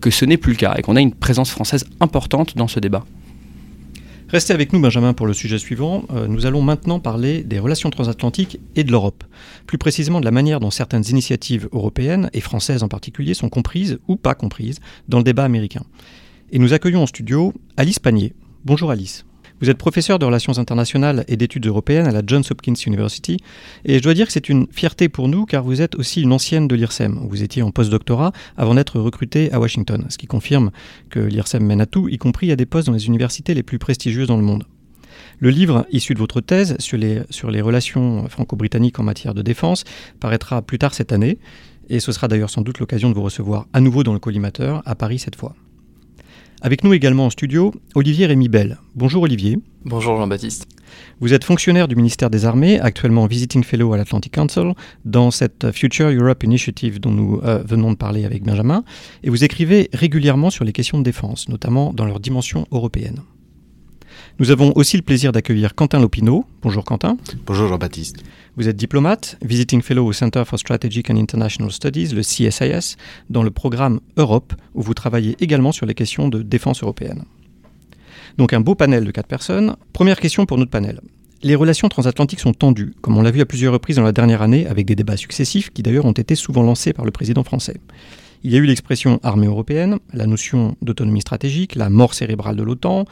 que 0.00 0.10
ce 0.10 0.24
n'est 0.24 0.38
plus 0.38 0.52
le 0.52 0.58
cas 0.58 0.74
et 0.78 0.82
qu'on 0.82 0.96
a 0.96 1.00
une 1.00 1.14
présence 1.14 1.50
française 1.50 1.84
importante 2.00 2.56
dans 2.56 2.68
ce 2.68 2.80
débat. 2.80 3.04
Restez 4.32 4.54
avec 4.54 4.72
nous, 4.72 4.80
Benjamin, 4.80 5.12
pour 5.12 5.26
le 5.26 5.34
sujet 5.34 5.58
suivant. 5.58 6.04
Euh, 6.10 6.26
nous 6.26 6.46
allons 6.46 6.62
maintenant 6.62 7.00
parler 7.00 7.42
des 7.42 7.58
relations 7.58 7.90
transatlantiques 7.90 8.60
et 8.76 8.82
de 8.82 8.90
l'Europe. 8.90 9.24
Plus 9.66 9.76
précisément 9.76 10.20
de 10.20 10.24
la 10.24 10.30
manière 10.30 10.58
dont 10.58 10.70
certaines 10.70 11.04
initiatives 11.10 11.68
européennes, 11.70 12.30
et 12.32 12.40
françaises 12.40 12.82
en 12.82 12.88
particulier, 12.88 13.34
sont 13.34 13.50
comprises 13.50 13.98
ou 14.08 14.16
pas 14.16 14.34
comprises 14.34 14.80
dans 15.06 15.18
le 15.18 15.24
débat 15.24 15.44
américain. 15.44 15.82
Et 16.50 16.58
nous 16.58 16.72
accueillons 16.72 17.02
en 17.02 17.06
studio 17.06 17.52
Alice 17.76 17.98
Panier. 17.98 18.32
Bonjour 18.64 18.90
Alice. 18.90 19.26
Vous 19.62 19.70
êtes 19.70 19.78
professeur 19.78 20.18
de 20.18 20.24
relations 20.24 20.58
internationales 20.58 21.24
et 21.28 21.36
d'études 21.36 21.68
européennes 21.68 22.08
à 22.08 22.10
la 22.10 22.22
Johns 22.26 22.42
Hopkins 22.50 22.74
University. 22.84 23.36
Et 23.84 23.98
je 23.98 24.02
dois 24.02 24.12
dire 24.12 24.26
que 24.26 24.32
c'est 24.32 24.48
une 24.48 24.66
fierté 24.72 25.08
pour 25.08 25.28
nous 25.28 25.46
car 25.46 25.62
vous 25.62 25.80
êtes 25.80 25.94
aussi 25.94 26.20
une 26.20 26.32
ancienne 26.32 26.66
de 26.66 26.74
l'IRSEM. 26.74 27.28
Vous 27.30 27.44
étiez 27.44 27.62
en 27.62 27.70
post-doctorat 27.70 28.32
avant 28.56 28.74
d'être 28.74 28.98
recruté 28.98 29.52
à 29.52 29.60
Washington, 29.60 30.04
ce 30.08 30.18
qui 30.18 30.26
confirme 30.26 30.72
que 31.10 31.20
l'IRSEM 31.20 31.64
mène 31.64 31.80
à 31.80 31.86
tout, 31.86 32.08
y 32.08 32.18
compris 32.18 32.50
à 32.50 32.56
des 32.56 32.66
postes 32.66 32.88
dans 32.88 32.92
les 32.92 33.06
universités 33.06 33.54
les 33.54 33.62
plus 33.62 33.78
prestigieuses 33.78 34.26
dans 34.26 34.36
le 34.36 34.42
monde. 34.42 34.64
Le 35.38 35.50
livre 35.50 35.86
issu 35.92 36.14
de 36.14 36.18
votre 36.18 36.40
thèse 36.40 36.74
sur 36.80 36.98
les, 36.98 37.22
sur 37.30 37.52
les 37.52 37.60
relations 37.60 38.28
franco-britanniques 38.28 38.98
en 38.98 39.04
matière 39.04 39.32
de 39.32 39.42
défense 39.42 39.84
paraîtra 40.18 40.62
plus 40.62 40.78
tard 40.78 40.92
cette 40.92 41.12
année, 41.12 41.38
et 41.88 42.00
ce 42.00 42.10
sera 42.10 42.26
d'ailleurs 42.26 42.50
sans 42.50 42.62
doute 42.62 42.80
l'occasion 42.80 43.10
de 43.10 43.14
vous 43.14 43.22
recevoir 43.22 43.68
à 43.72 43.80
nouveau 43.80 44.02
dans 44.02 44.12
le 44.12 44.18
collimateur, 44.18 44.82
à 44.86 44.96
Paris 44.96 45.20
cette 45.20 45.36
fois. 45.36 45.54
Avec 46.64 46.84
nous 46.84 46.92
également 46.92 47.26
en 47.26 47.30
studio, 47.30 47.74
Olivier 47.96 48.26
Rémy 48.26 48.48
Bell. 48.48 48.78
Bonjour 48.94 49.24
Olivier. 49.24 49.58
Bonjour 49.84 50.16
Jean-Baptiste. 50.16 50.68
Vous 51.18 51.34
êtes 51.34 51.42
fonctionnaire 51.42 51.88
du 51.88 51.96
ministère 51.96 52.30
des 52.30 52.44
Armées, 52.44 52.78
actuellement 52.78 53.26
Visiting 53.26 53.64
Fellow 53.64 53.92
à 53.92 53.96
l'Atlantic 53.96 54.32
Council, 54.32 54.74
dans 55.04 55.32
cette 55.32 55.72
Future 55.72 56.10
Europe 56.10 56.44
Initiative 56.44 57.00
dont 57.00 57.10
nous 57.10 57.40
euh, 57.42 57.64
venons 57.66 57.90
de 57.90 57.96
parler 57.96 58.24
avec 58.24 58.44
Benjamin, 58.44 58.84
et 59.24 59.30
vous 59.30 59.42
écrivez 59.42 59.90
régulièrement 59.92 60.50
sur 60.50 60.64
les 60.64 60.72
questions 60.72 60.98
de 61.00 61.02
défense, 61.02 61.48
notamment 61.48 61.92
dans 61.92 62.04
leur 62.04 62.20
dimension 62.20 62.68
européenne. 62.70 63.22
Nous 64.38 64.50
avons 64.50 64.72
aussi 64.76 64.96
le 64.96 65.02
plaisir 65.02 65.30
d'accueillir 65.30 65.74
Quentin 65.74 66.00
Lopineau. 66.00 66.46
Bonjour 66.62 66.84
Quentin. 66.84 67.18
Bonjour 67.46 67.68
Jean-Baptiste. 67.68 68.22
Vous 68.56 68.66
êtes 68.66 68.76
diplomate, 68.76 69.36
visiting 69.42 69.82
fellow 69.82 70.06
au 70.06 70.12
Center 70.12 70.42
for 70.46 70.58
Strategic 70.58 71.10
and 71.10 71.16
International 71.16 71.70
Studies, 71.70 72.08
le 72.14 72.22
CSIS, 72.22 72.96
dans 73.28 73.42
le 73.42 73.50
programme 73.50 74.00
Europe, 74.16 74.54
où 74.74 74.82
vous 74.82 74.94
travaillez 74.94 75.36
également 75.40 75.70
sur 75.70 75.84
les 75.84 75.94
questions 75.94 76.28
de 76.28 76.42
défense 76.42 76.82
européenne. 76.82 77.24
Donc 78.38 78.54
un 78.54 78.60
beau 78.60 78.74
panel 78.74 79.04
de 79.04 79.10
quatre 79.10 79.26
personnes. 79.28 79.76
Première 79.92 80.18
question 80.18 80.46
pour 80.46 80.56
notre 80.56 80.70
panel. 80.70 81.00
Les 81.42 81.54
relations 81.54 81.88
transatlantiques 81.90 82.40
sont 82.40 82.54
tendues, 82.54 82.94
comme 83.02 83.18
on 83.18 83.22
l'a 83.22 83.30
vu 83.30 83.42
à 83.42 83.46
plusieurs 83.46 83.74
reprises 83.74 83.96
dans 83.96 84.02
la 84.02 84.12
dernière 84.12 84.40
année, 84.40 84.66
avec 84.66 84.86
des 84.86 84.94
débats 84.94 85.18
successifs 85.18 85.70
qui 85.70 85.82
d'ailleurs 85.82 86.06
ont 86.06 86.12
été 86.12 86.36
souvent 86.36 86.62
lancés 86.62 86.94
par 86.94 87.04
le 87.04 87.10
président 87.10 87.44
français. 87.44 87.76
Il 88.44 88.50
y 88.50 88.56
a 88.56 88.58
eu 88.58 88.64
l'expression 88.64 89.20
armée 89.22 89.46
européenne, 89.46 89.98
la 90.14 90.26
notion 90.26 90.76
d'autonomie 90.80 91.20
stratégique, 91.20 91.74
la 91.74 91.90
mort 91.90 92.14
cérébrale 92.14 92.56
de 92.56 92.62
l'OTAN, 92.62 93.04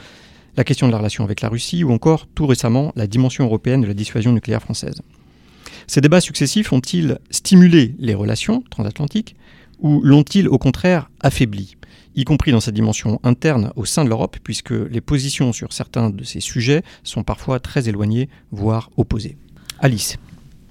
la 0.60 0.64
question 0.64 0.88
de 0.88 0.92
la 0.92 0.98
relation 0.98 1.24
avec 1.24 1.40
la 1.40 1.48
Russie 1.48 1.84
ou 1.84 1.90
encore, 1.90 2.26
tout 2.34 2.46
récemment, 2.46 2.92
la 2.94 3.06
dimension 3.06 3.44
européenne 3.46 3.80
de 3.80 3.86
la 3.86 3.94
dissuasion 3.94 4.30
nucléaire 4.30 4.60
française. 4.60 5.00
Ces 5.86 6.02
débats 6.02 6.20
successifs 6.20 6.70
ont-ils 6.70 7.18
stimulé 7.30 7.94
les 7.98 8.12
relations 8.12 8.62
transatlantiques 8.68 9.36
ou 9.78 10.02
l'ont-ils 10.02 10.50
au 10.50 10.58
contraire 10.58 11.10
affaibli 11.20 11.76
y 12.14 12.24
compris 12.24 12.52
dans 12.52 12.60
sa 12.60 12.72
dimension 12.72 13.20
interne 13.22 13.72
au 13.74 13.86
sein 13.86 14.04
de 14.04 14.10
l'Europe, 14.10 14.36
puisque 14.44 14.72
les 14.72 15.00
positions 15.00 15.54
sur 15.54 15.72
certains 15.72 16.10
de 16.10 16.24
ces 16.24 16.40
sujets 16.40 16.82
sont 17.04 17.22
parfois 17.22 17.58
très 17.58 17.88
éloignées, 17.88 18.28
voire 18.50 18.90
opposées? 18.98 19.38
Alice. 19.78 20.18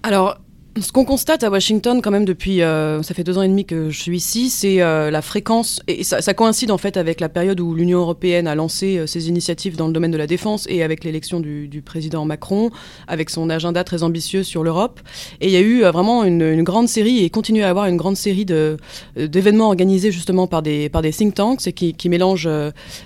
Alors, 0.03 0.37
ce 0.81 0.91
qu'on 0.91 1.05
constate 1.05 1.43
à 1.43 1.49
Washington 1.49 2.01
quand 2.01 2.11
même 2.11 2.25
depuis, 2.25 2.61
euh, 2.61 3.01
ça 3.03 3.13
fait 3.13 3.23
deux 3.23 3.37
ans 3.37 3.41
et 3.41 3.47
demi 3.47 3.65
que 3.65 3.89
je 3.89 3.99
suis 3.99 4.17
ici, 4.17 4.49
c'est 4.49 4.81
euh, 4.81 5.11
la 5.11 5.21
fréquence, 5.21 5.81
et 5.87 6.03
ça, 6.03 6.33
coïncide 6.33 6.71
en 6.71 6.77
fait 6.77 6.97
avec 6.97 7.19
la 7.19 7.29
période 7.29 7.59
où 7.59 7.73
l'Union 7.73 7.99
européenne 7.99 8.47
a 8.47 8.55
lancé 8.55 8.97
euh, 8.97 9.07
ses 9.07 9.29
initiatives 9.29 9.75
dans 9.75 9.87
le 9.87 9.93
domaine 9.93 10.11
de 10.11 10.17
la 10.17 10.27
défense 10.27 10.65
et 10.69 10.83
avec 10.83 11.03
l'élection 11.03 11.39
du, 11.39 11.81
président 11.83 12.25
Macron, 12.25 12.71
avec 13.07 13.29
son 13.29 13.49
agenda 13.49 13.83
très 13.83 14.03
ambitieux 14.03 14.43
sur 14.43 14.63
l'Europe. 14.63 14.99
Et 15.41 15.47
il 15.47 15.51
y 15.51 15.55
a 15.55 15.61
eu 15.61 15.81
vraiment 15.81 16.23
une, 16.23 16.63
grande 16.63 16.87
série, 16.87 17.23
et 17.23 17.29
continue 17.29 17.63
à 17.63 17.69
avoir 17.69 17.85
une 17.85 17.97
grande 17.97 18.17
série 18.17 18.45
d'événements 18.45 19.67
organisés 19.67 20.11
justement 20.11 20.45
par 20.45 20.61
des, 20.61 20.89
think 21.11 21.33
tanks 21.33 21.67
et 21.67 21.73
qui, 21.73 21.93
qui 21.93 22.09
mélangent 22.09 22.49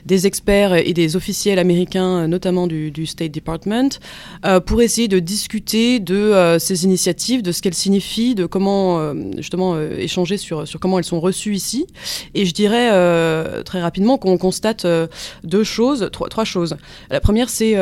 des 0.06 0.28
experts 0.28 0.74
et 0.74 0.94
des 0.94 1.16
officiels 1.16 1.60
américains, 1.60 2.28
notamment 2.28 2.68
du, 2.68 2.92
du 2.92 3.06
State 3.06 3.32
Department, 3.32 4.00
pour 4.66 4.82
essayer 4.82 5.08
de 5.08 5.20
discuter 5.20 6.00
de 6.00 6.58
ces 6.60 6.84
initiatives, 6.84 7.42
de 7.42 7.52
ce 7.52 7.62
qu'elles 7.64 7.74
signifient, 7.74 8.36
de 8.36 8.46
comment 8.46 9.00
euh, 9.00 9.14
justement 9.38 9.76
euh, 9.76 9.98
échanger 9.98 10.36
sur, 10.38 10.68
sur 10.68 10.82
comment 10.82 11.00
elles 11.00 11.06
sont 11.06 11.22
reçues 11.22 11.56
ici. 11.56 11.88
Et 12.36 12.46
je 12.46 12.54
dirais 12.54 12.90
euh, 12.92 13.64
très 13.64 13.82
rapidement 13.82 14.18
qu'on 14.18 14.38
constate 14.38 14.86
deux 15.44 15.64
choses, 15.64 16.10
trois, 16.12 16.44
choses. 16.44 16.76
La 17.10 17.22
première, 17.22 17.50
c'est 17.50 17.78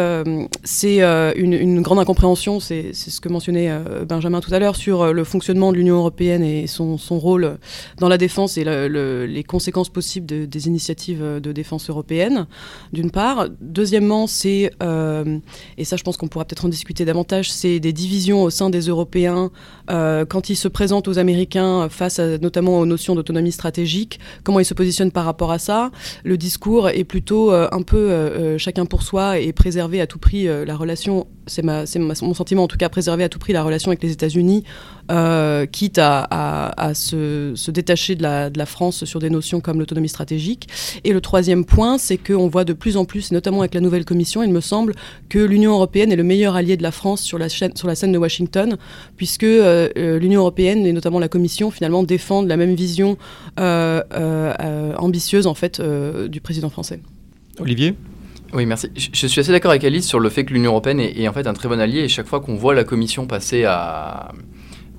c'est 0.64 1.02
une, 1.02 1.54
une, 1.54 1.82
grande 1.82 1.98
incompréhension, 1.98 2.60
c'est 2.60 2.94
ce 2.94 3.20
que 3.20 3.28
mentionnait 3.28 3.72
Benjamin 4.08 4.40
tout 4.40 4.54
à 4.54 4.60
l'heure, 4.60 4.76
sur 4.76 5.12
le 5.12 5.24
fonctionnement 5.24 5.72
de 5.72 5.78
l'Union 5.78 5.96
européenne 5.96 6.44
et 6.44 6.68
son, 6.68 7.00
son, 7.00 7.18
rôle 7.18 7.58
dans 7.98 8.08
la 8.08 8.20
défense 8.20 8.58
et 8.58 8.64
les 8.64 9.44
conséquences 9.44 9.90
possibles 9.90 10.48
des 10.48 10.68
initiatives 10.68 11.24
de 11.42 11.52
défense 11.52 11.90
européenne, 11.90 12.46
d'une 12.94 13.10
part. 13.10 13.48
Deuxièmement, 13.62 14.28
c'est, 14.28 14.72
et 15.78 15.86
ça 15.86 15.96
je 15.98 16.04
pense 16.04 16.18
qu'on 16.18 16.28
pourra 16.28 16.46
peut-être 16.46 16.66
en 16.66 16.70
discuter 16.70 17.04
davantage, 17.04 17.52
c'est 17.52 17.80
des 17.80 17.94
divisions 17.94 18.44
au 18.44 18.52
sein 18.52 18.70
des 18.70 18.82
Européens 18.82 19.50
euh, 19.90 20.26
quand 20.26 20.50
il 20.50 20.56
se 20.56 20.68
présente 20.68 21.08
aux 21.08 21.20
Américains 21.20 21.90
face 21.90 22.20
notamment 22.20 22.80
aux 22.80 22.86
notions 22.86 23.16
d'autonomie 23.16 23.52
stratégique, 23.52 24.20
comment 24.44 24.60
il 24.60 24.66
se 24.66 24.74
positionne 24.74 25.12
par 25.12 25.26
rapport 25.26 25.52
à 25.52 25.60
ça. 25.60 25.92
Le 26.24 26.38
discours 26.38 26.90
est 26.90 27.04
plutôt 27.04 27.52
euh, 27.52 27.68
un 27.72 27.82
peu 27.82 27.98
euh, 27.98 28.58
chacun 28.58 28.86
pour 28.86 29.04
soi 29.04 29.40
et 29.40 29.52
préserver 29.54 30.02
à 30.02 30.08
tout 30.08 30.20
prix 30.20 30.48
la 30.66 30.76
relation, 30.76 31.28
c'est 31.48 31.64
mon 31.64 32.34
sentiment 32.34 32.64
en 32.64 32.68
tout 32.68 32.78
cas, 32.78 32.90
préserver 32.90 33.24
à 33.24 33.30
tout 33.30 33.40
prix 33.40 33.54
la 33.54 33.64
relation 33.64 33.90
avec 33.90 34.04
les 34.04 34.12
États-Unis 34.12 34.64
euh, 35.12 35.66
quitte 35.66 36.00
à, 36.00 36.92
se, 36.94 37.72
détacher 37.72 38.16
de 38.16 38.24
la, 38.24 38.66
France 38.66 39.04
sur 39.06 39.20
des 39.20 39.30
notions 39.30 39.60
comme 39.60 39.80
l'autonomie 39.80 40.10
stratégique. 40.10 40.68
Et 41.04 41.12
le 41.12 41.22
troisième 41.22 41.66
point, 41.66 41.98
c'est 41.98 42.18
qu'on 42.18 42.48
voit 42.48 42.64
de 42.64 42.74
plus 42.74 42.96
en 42.96 43.06
plus, 43.06 43.32
notamment 43.32 43.60
avec 43.60 43.74
la 43.74 43.82
nouvelle 43.82 44.06
commission, 44.06 44.44
il 44.44 44.52
me 44.52 44.62
semble 44.62 44.94
que 45.30 45.40
l'Union 45.40 45.72
européenne 45.74 46.12
est 46.12 46.16
le 46.16 46.24
meilleur 46.24 46.56
allié 46.56 46.78
de 46.78 46.84
la 46.84 46.92
France 46.92 47.22
sur 47.22 47.38
la, 47.38 47.50
scène 47.50 48.12
de 48.12 48.18
Washington, 48.18 48.78
puisque 49.18 49.44
euh, 49.44 49.90
euh, 49.98 50.20
l'Union 50.20 50.42
européenne 50.42 50.86
et 50.86 50.94
notamment 50.94 51.20
la 51.20 51.28
commission 51.28 51.72
finalement 51.72 52.04
défendent 52.04 52.48
la 52.48 52.58
même 52.58 52.76
vision 52.76 53.18
ambitieuse 53.58 55.48
en 55.48 55.54
fait 55.54 55.82
du 55.82 56.42
président 56.42 56.70
français. 56.70 57.00
Olivier? 57.60 57.96
Oui, 58.54 58.66
merci. 58.66 58.90
Je, 58.96 59.28
suis 59.28 59.40
assez 59.40 59.52
d'accord 59.52 59.72
avec 59.72 59.84
Alice 59.84 60.06
sur 60.06 60.20
le 60.20 60.30
fait 60.30 60.44
que 60.44 60.54
l'Union 60.54 60.72
européenne 60.72 61.00
est, 61.00 61.28
en 61.28 61.34
fait 61.34 61.48
un 61.48 61.54
très 61.54 61.70
bon 61.70 61.80
allié 61.80 62.00
et 62.02 62.08
chaque 62.10 62.28
fois 62.28 62.42
qu'on 62.42 62.56
voit 62.56 62.74
la 62.74 62.84
Commission 62.84 63.26
passer 63.26 63.64
à, 63.64 64.34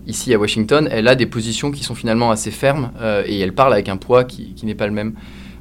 ici 0.06 0.32
à 0.32 0.38
Washington, 0.38 0.88
elle 0.90 1.06
a 1.06 1.14
des 1.14 1.26
positions 1.26 1.70
qui 1.70 1.84
sont 1.84 1.94
finalement 1.94 2.30
assez 2.30 2.50
fermes 2.50 2.92
euh, 3.00 3.22
et 3.26 3.38
elle 3.40 3.54
parle 3.54 3.74
avec 3.74 3.88
un 3.88 3.98
poids 3.98 4.24
qui, 4.24 4.54
n'est 4.62 4.74
pas 4.74 4.86
le 4.86 4.92
même. 4.92 5.14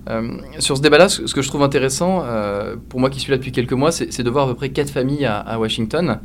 Euh, 0.10 0.38
sur 0.60 0.77
ce 0.77 0.81
débat-là, 0.81 1.10
ce, 1.10 1.33
que 1.33 1.41
je 1.41 1.48
trouve 1.50 1.63
intéressant, 1.63 2.24
euh, 2.25 2.75
pour 2.89 3.00
moi 3.00 3.10
qui 3.10 3.19
suis 3.19 3.31
là 3.31 3.38
depuis 3.38 3.51
quelques 3.51 3.74
mois, 3.74 3.91
c'est 3.91 4.24
de 4.24 4.29
voir 4.29 4.45
à 4.45 4.48
peu 4.48 4.55
près 4.55 4.69
quatre 4.69 4.89
familles 4.89 5.25
à, 5.25 5.60
Washington. 5.60 6.19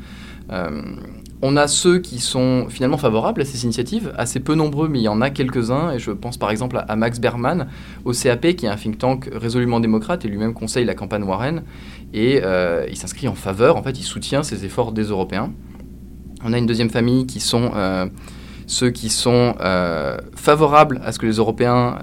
On 1.42 1.56
a 1.56 1.68
ceux 1.68 1.98
qui 1.98 2.18
sont 2.18 2.66
finalement 2.68 2.96
favorables 2.96 3.42
à 3.42 3.44
ces 3.44 3.64
initiatives, 3.64 4.12
assez 4.16 4.40
peu 4.40 4.54
nombreux, 4.54 4.88
mais 4.88 5.00
il 5.00 5.02
y 5.02 5.08
en 5.08 5.20
a 5.20 5.30
quelques-uns, 5.30 5.92
et 5.92 5.98
je 5.98 6.10
pense 6.10 6.38
par 6.38 6.50
exemple 6.50 6.82
à 6.86 6.96
Max 6.96 7.20
Berman 7.20 7.68
au 8.04 8.12
CAP, 8.12 8.56
qui 8.56 8.66
est 8.66 8.68
un 8.68 8.76
think 8.76 8.98
tank 8.98 9.28
résolument 9.32 9.80
démocrate, 9.80 10.24
et 10.24 10.28
lui-même 10.28 10.54
conseille 10.54 10.84
la 10.84 10.94
campagne 10.94 11.24
Warren, 11.24 11.62
et 12.14 12.40
euh, 12.42 12.86
il 12.88 12.96
s'inscrit 12.96 13.28
en 13.28 13.34
faveur, 13.34 13.76
en 13.76 13.82
fait, 13.82 13.98
il 13.98 14.04
soutient 14.04 14.42
ces 14.42 14.64
efforts 14.64 14.92
des 14.92 15.04
Européens. 15.04 15.52
On 16.44 16.52
a 16.52 16.58
une 16.58 16.66
deuxième 16.66 16.90
famille 16.90 17.26
qui 17.26 17.40
sont 17.40 17.72
euh, 17.74 18.06
ceux 18.66 18.90
qui 18.90 19.10
sont 19.10 19.54
euh, 19.60 20.16
favorables 20.34 21.00
à 21.04 21.12
ce 21.12 21.18
que 21.18 21.26
les 21.26 21.36
Européens 21.36 21.98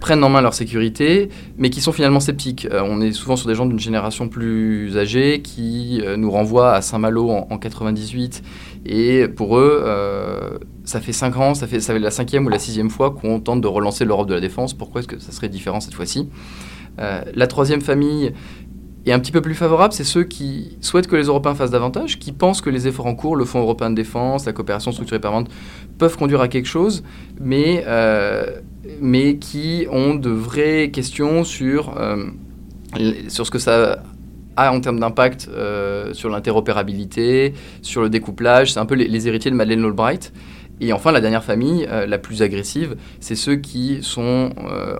prennent 0.00 0.22
en 0.22 0.28
main 0.28 0.40
leur 0.40 0.54
sécurité, 0.54 1.28
mais 1.58 1.70
qui 1.70 1.80
sont 1.80 1.92
finalement 1.92 2.20
sceptiques. 2.20 2.66
Euh, 2.70 2.82
on 2.84 3.00
est 3.00 3.12
souvent 3.12 3.36
sur 3.36 3.48
des 3.48 3.54
gens 3.54 3.66
d'une 3.66 3.78
génération 3.78 4.28
plus 4.28 4.96
âgée 4.96 5.40
qui 5.42 6.00
euh, 6.02 6.16
nous 6.16 6.30
renvoient 6.30 6.74
à 6.74 6.82
Saint-Malo 6.82 7.30
en, 7.30 7.46
en, 7.50 7.58
98. 7.58 8.42
Et 8.84 9.26
pour 9.28 9.58
eux, 9.58 9.82
euh, 9.84 10.58
ça 10.84 11.00
fait 11.00 11.12
5 11.12 11.36
ans, 11.36 11.54
ça 11.54 11.66
fait, 11.66 11.80
ça 11.80 11.92
fait 11.92 11.98
la 11.98 12.10
cinquième 12.10 12.46
ou 12.46 12.48
la 12.48 12.58
sixième 12.58 12.90
fois 12.90 13.10
qu'on 13.10 13.40
tente 13.40 13.60
de 13.60 13.68
relancer 13.68 14.04
l'Europe 14.04 14.28
de 14.28 14.34
la 14.34 14.40
défense. 14.40 14.74
Pourquoi 14.74 15.00
est-ce 15.00 15.08
que 15.08 15.18
ça 15.18 15.32
serait 15.32 15.48
différent 15.48 15.80
cette 15.80 15.94
fois-ci? 15.94 16.28
La 16.98 17.46
troisième 17.46 17.82
famille 17.82 18.32
est 19.10 19.12
un 19.12 19.20
petit 19.20 19.32
peu 19.32 19.40
plus 19.40 19.54
favorable, 19.54 19.92
c'est 19.92 20.04
ceux 20.04 20.24
qui 20.24 20.76
souhaitent 20.80 21.06
que 21.06 21.16
les 21.16 21.26
Européens 21.26 21.54
fassent 21.54 21.70
davantage, 21.70 22.18
qui 22.18 22.32
pensent 22.32 22.60
que 22.60 22.70
les 22.70 22.88
efforts 22.88 23.06
en 23.06 23.14
cours, 23.14 23.36
le 23.36 23.44
Fonds 23.44 23.60
européen 23.60 23.90
de 23.90 23.94
défense, 23.94 24.46
la 24.46 24.52
coopération 24.52 24.92
structurée 24.92 25.20
permanente, 25.20 25.50
peuvent 25.98 26.16
conduire 26.16 26.40
à 26.40 26.48
quelque 26.48 26.66
chose, 26.66 27.04
mais 27.40 27.84
mais 29.00 29.36
qui 29.36 29.86
ont 29.90 30.14
de 30.14 30.30
vraies 30.30 30.90
questions 30.90 31.44
sur, 31.44 31.96
euh, 31.98 32.26
sur 33.28 33.46
ce 33.46 33.50
que 33.50 33.58
ça 33.58 34.02
a 34.56 34.72
en 34.72 34.80
termes 34.80 35.00
d'impact 35.00 35.48
euh, 35.52 36.14
sur 36.14 36.30
l'interopérabilité, 36.30 37.52
sur 37.82 38.02
le 38.02 38.08
découplage. 38.08 38.72
C'est 38.72 38.80
un 38.80 38.86
peu 38.86 38.94
les, 38.94 39.28
héritiers 39.28 39.50
de 39.50 39.56
Madeleine 39.56 39.84
Albright. 39.84 40.32
Et 40.80 40.92
enfin, 40.92 41.12
la 41.12 41.20
dernière 41.20 41.44
famille, 41.44 41.86
euh, 41.90 42.06
la 42.06 42.18
plus 42.18 42.42
agressive, 42.42 42.96
c'est 43.20 43.34
ceux 43.34 43.56
qui 43.56 43.98
sont 44.02 44.50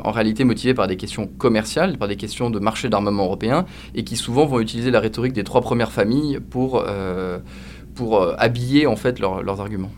en 0.02 0.10
réalité 0.10 0.44
motivés 0.44 0.74
par 0.74 0.86
des 0.86 0.96
questions 0.96 1.26
commerciales, 1.26 1.98
par 1.98 2.08
des 2.08 2.16
questions 2.16 2.50
de 2.50 2.58
marché 2.58 2.88
d'armement 2.88 3.24
européen, 3.24 3.66
et 3.94 4.04
qui 4.04 4.16
souvent 4.16 4.46
vont 4.46 4.60
utiliser 4.60 4.90
la 4.90 5.00
rhétorique 5.00 5.32
des 5.32 5.44
trois 5.44 5.60
premières 5.60 5.92
familles 5.92 6.40
pour, 6.50 6.84
pour 7.94 8.34
habiller 8.38 8.86
en 8.86 8.96
fait 8.96 9.18
leurs 9.18 9.60
arguments. 9.60 9.90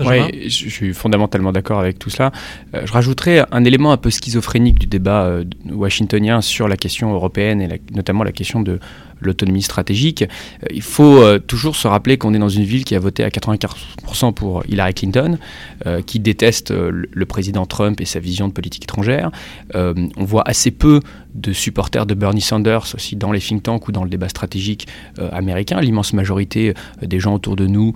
Oui, 0.00 0.48
je 0.48 0.68
suis 0.68 0.92
fondamentalement 0.92 1.52
d'accord 1.52 1.78
avec 1.78 1.98
tout 1.98 2.10
cela. 2.10 2.32
Euh, 2.74 2.82
je 2.84 2.92
rajouterais 2.92 3.44
un 3.52 3.64
élément 3.64 3.92
un 3.92 3.96
peu 3.96 4.10
schizophrénique 4.10 4.78
du 4.78 4.86
débat 4.86 5.24
euh, 5.24 5.44
washingtonien 5.70 6.40
sur 6.40 6.66
la 6.68 6.76
question 6.76 7.12
européenne 7.12 7.62
et 7.62 7.80
notamment 7.92 8.24
la 8.24 8.32
question 8.32 8.60
de 8.60 8.80
l'autonomie 9.26 9.62
stratégique. 9.62 10.22
Euh, 10.22 10.66
il 10.70 10.82
faut 10.82 11.18
euh, 11.18 11.38
toujours 11.38 11.76
se 11.76 11.88
rappeler 11.88 12.18
qu'on 12.18 12.34
est 12.34 12.38
dans 12.38 12.48
une 12.48 12.64
ville 12.64 12.84
qui 12.84 12.94
a 12.94 12.98
voté 12.98 13.24
à 13.24 13.28
95% 13.28 14.32
pour 14.34 14.62
Hillary 14.68 14.94
Clinton, 14.94 15.38
euh, 15.86 16.02
qui 16.02 16.20
déteste 16.20 16.72
le 16.72 17.26
président 17.26 17.66
Trump 17.66 18.00
et 18.00 18.04
sa 18.04 18.20
vision 18.20 18.48
de 18.48 18.52
politique 18.52 18.84
étrangère. 18.84 19.30
on 19.74 20.24
voit 20.24 20.46
assez 20.46 20.70
peu 20.70 21.00
de 21.34 21.52
supporters 21.52 22.06
de 22.06 22.14
Bernie 22.14 22.40
Sanders 22.40 22.94
aussi 22.94 23.16
dans 23.16 23.32
les 23.32 23.40
think 23.40 23.62
tanks 23.62 23.88
ou 23.88 23.92
dans 23.92 24.04
le 24.04 24.10
débat 24.10 24.28
stratégique 24.28 24.86
américain. 25.32 25.80
L'immense 25.80 26.12
majorité 26.12 26.74
des 27.02 27.20
gens 27.20 27.34
autour 27.34 27.56
de 27.56 27.66
nous 27.66 27.94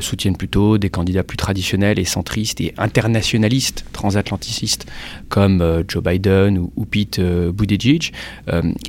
soutiennent 0.00 0.36
plutôt 0.36 0.78
des 0.78 0.90
candidats 0.90 1.22
plus 1.22 1.36
traditionnels 1.36 1.98
et 1.98 2.04
centristes 2.04 2.60
et 2.60 2.74
internationalistes, 2.78 3.84
transatlanticistes 3.92 4.86
comme 5.30 5.84
Joe 5.88 6.02
Biden 6.02 6.58
ou, 6.58 6.70
ou 6.76 6.84
Pete 6.84 7.20
Buttigieg. 7.20 8.12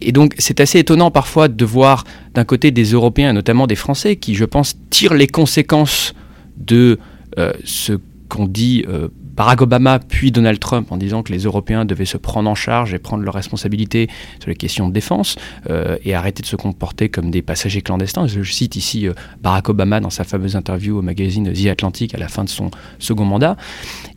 et 0.02 0.12
donc 0.12 0.34
c'est 0.38 0.60
assez 0.60 0.80
étonnant 0.80 1.12
parfois 1.12 1.48
de 1.48 1.66
voir 1.66 2.04
d'un 2.34 2.44
côté 2.44 2.72
des 2.72 2.92
Européens, 2.92 3.32
notamment 3.32 3.68
des 3.68 3.76
Français, 3.76 4.18
qui, 4.18 4.36
je 4.36 4.46
pense, 4.46 4.76
tirent 4.90 5.14
les 5.14 5.28
conséquences 5.28 6.14
de 6.58 7.00
euh, 7.38 7.54
ce 7.64 7.94
qu'ont 8.30 8.48
dit 8.48 8.86
euh, 8.88 9.10
Barack 9.36 9.62
Obama 9.62 10.00
puis 10.00 10.32
Donald 10.32 10.60
Trump 10.60 10.92
en 10.92 10.98
disant 10.98 11.24
que 11.24 11.32
les 11.32 11.40
Européens 11.44 11.86
devaient 11.86 12.06
se 12.06 12.18
prendre 12.18 12.50
en 12.50 12.56
charge 12.56 12.94
et 12.94 13.00
prendre 13.00 13.24
leurs 13.24 13.34
responsabilités 13.34 14.10
sur 14.40 14.50
les 14.50 14.56
questions 14.56 14.88
de 14.88 14.94
défense 14.94 15.38
euh, 15.70 15.98
et 16.04 16.14
arrêter 16.14 16.42
de 16.42 16.48
se 16.48 16.56
comporter 16.56 17.10
comme 17.10 17.32
des 17.32 17.42
passagers 17.42 17.82
clandestins. 17.82 18.28
Je 18.28 18.44
cite 18.44 18.76
ici 18.76 19.08
Barack 19.42 19.70
Obama 19.70 20.00
dans 20.00 20.10
sa 20.10 20.24
fameuse 20.24 20.56
interview 20.56 20.98
au 20.98 21.02
magazine 21.02 21.52
The 21.52 21.68
Atlantic 21.68 22.14
à 22.14 22.18
la 22.18 22.28
fin 22.28 22.44
de 22.44 22.50
son 22.50 22.72
second 23.00 23.26
mandat. 23.26 23.58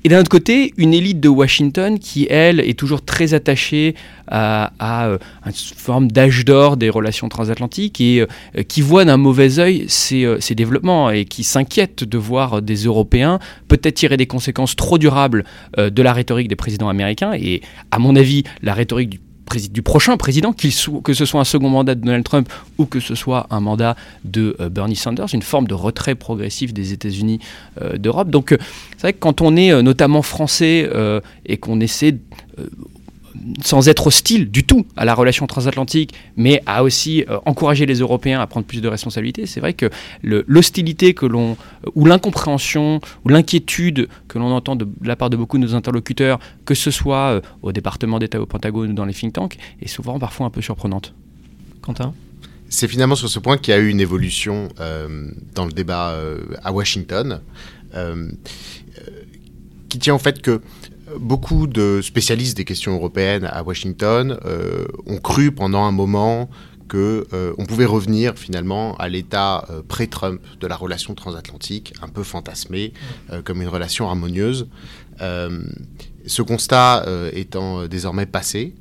Et 0.06 0.10
d'un 0.10 0.20
autre 0.20 0.28
côté, 0.28 0.74
une 0.76 0.92
élite 0.92 1.18
de 1.18 1.30
Washington 1.30 1.98
qui, 1.98 2.26
elle, 2.28 2.60
est 2.60 2.78
toujours 2.78 3.02
très 3.02 3.32
attachée 3.32 3.94
à, 4.28 4.70
euh, 5.06 5.18
une 5.46 5.52
forme 5.52 6.12
d'âge 6.12 6.44
d'or 6.44 6.76
des 6.76 6.90
relations 6.90 7.30
transatlantiques 7.30 8.02
et 8.02 8.20
euh, 8.20 8.62
qui 8.68 8.82
voit 8.82 9.06
d'un 9.06 9.16
mauvais 9.16 9.58
œil 9.58 9.86
ces, 9.88 10.24
euh, 10.24 10.38
ces, 10.40 10.54
développements 10.54 11.08
et 11.08 11.24
qui 11.24 11.42
s'inquiète 11.42 12.04
de 12.04 12.18
voir 12.18 12.60
des 12.60 12.84
Européens 12.84 13.38
peut-être 13.68 13.94
tirer 13.94 14.18
des 14.18 14.26
conséquences 14.26 14.76
trop 14.76 14.98
durables 14.98 15.44
de 15.78 16.02
la 16.02 16.12
rhétorique 16.12 16.48
des 16.48 16.56
présidents 16.56 16.90
américains. 16.90 17.32
Et 17.32 17.62
à 17.90 17.98
mon 17.98 18.14
avis, 18.14 18.44
la 18.62 18.74
rhétorique 18.74 19.08
du 19.08 19.20
du 19.70 19.82
prochain 19.82 20.16
président, 20.16 20.52
que 20.52 21.14
ce 21.14 21.24
soit 21.24 21.40
un 21.40 21.44
second 21.44 21.68
mandat 21.68 21.94
de 21.94 22.00
Donald 22.00 22.24
Trump 22.24 22.48
ou 22.78 22.86
que 22.86 23.00
ce 23.00 23.14
soit 23.14 23.46
un 23.50 23.60
mandat 23.60 23.96
de 24.24 24.56
euh, 24.60 24.68
Bernie 24.68 24.96
Sanders, 24.96 25.32
une 25.32 25.42
forme 25.42 25.66
de 25.66 25.74
retrait 25.74 26.14
progressif 26.14 26.72
des 26.72 26.92
États-Unis 26.92 27.40
euh, 27.80 27.96
d'Europe. 27.96 28.30
Donc 28.30 28.52
euh, 28.52 28.58
c'est 28.96 29.02
vrai 29.02 29.12
que 29.12 29.18
quand 29.18 29.40
on 29.40 29.56
est 29.56 29.82
notamment 29.82 30.22
français 30.22 30.88
et 31.46 31.56
qu'on 31.56 31.80
essaie 31.80 32.16
sans 33.62 33.88
être 33.88 34.06
hostile 34.06 34.50
du 34.50 34.64
tout 34.64 34.86
à 34.96 35.04
la 35.04 35.14
relation 35.14 35.46
transatlantique, 35.46 36.14
mais 36.36 36.62
à 36.66 36.82
aussi 36.82 37.24
euh, 37.28 37.38
encourager 37.46 37.86
les 37.86 37.98
Européens 38.00 38.40
à 38.40 38.46
prendre 38.46 38.66
plus 38.66 38.80
de 38.80 38.88
responsabilités. 38.88 39.46
C'est 39.46 39.60
vrai 39.60 39.74
que 39.74 39.90
l'hostilité 40.22 41.14
que 41.14 41.26
l'on, 41.26 41.56
ou 41.94 42.06
l'incompréhension, 42.06 43.00
ou 43.24 43.28
l'inquiétude 43.28 44.08
que 44.28 44.38
l'on 44.38 44.52
entend 44.52 44.76
de, 44.76 44.86
la 45.02 45.16
part 45.16 45.30
de 45.30 45.36
beaucoup 45.36 45.58
de 45.58 45.64
nos 45.64 45.74
interlocuteurs, 45.74 46.38
que 46.64 46.74
ce 46.74 46.90
soit 46.90 47.30
euh, 47.30 47.40
au 47.62 47.72
département 47.72 48.18
d'État, 48.18 48.40
au 48.40 48.46
Pentagone 48.46 48.90
ou 48.90 48.94
dans 48.94 49.04
les 49.04 49.14
think 49.14 49.32
tanks, 49.32 49.56
est 49.80 49.88
souvent 49.88 50.18
parfois 50.18 50.46
un 50.46 50.50
peu 50.50 50.62
surprenante. 50.62 51.14
Quentin? 51.82 52.14
C'est 52.68 52.88
finalement 52.88 53.14
sur 53.14 53.28
ce 53.28 53.38
point 53.38 53.56
qu'il 53.58 53.72
y 53.72 53.76
a 53.76 53.80
eu 53.80 53.88
une 53.88 54.00
évolution 54.00 54.68
euh, 54.80 55.30
dans 55.54 55.66
le 55.66 55.72
débat 55.72 56.16
à 56.62 56.72
Washington, 56.72 57.40
qui 59.88 60.00
tient 60.00 60.14
au 60.14 60.18
fait 60.18 60.42
que 60.42 60.60
beaucoup 61.18 61.66
de 61.66 62.00
spécialistes 62.02 62.56
des 62.56 62.64
questions 62.64 62.94
européennes 62.94 63.44
à 63.44 63.62
Washington 63.62 64.38
euh, 64.44 64.86
ont 65.06 65.18
cru 65.18 65.52
pendant 65.52 65.84
un 65.84 65.92
moment 65.92 66.48
que 66.88 67.26
euh, 67.32 67.54
on 67.58 67.64
pouvait 67.64 67.86
revenir 67.86 68.34
finalement 68.36 68.96
à 68.96 69.08
l'état 69.08 69.66
euh, 69.70 69.82
pré-Trump 69.86 70.40
de 70.60 70.66
la 70.66 70.76
relation 70.76 71.14
transatlantique, 71.14 71.94
un 72.02 72.08
peu 72.08 72.22
fantasmée 72.22 72.92
comme 73.44 73.62
une 73.62 73.68
relation 73.68 74.08
harmonieuse. 74.08 74.68
ce 75.18 76.42
constat 76.42 77.06
étant 77.32 77.86
désormais 77.86 78.26
passé 78.26 78.74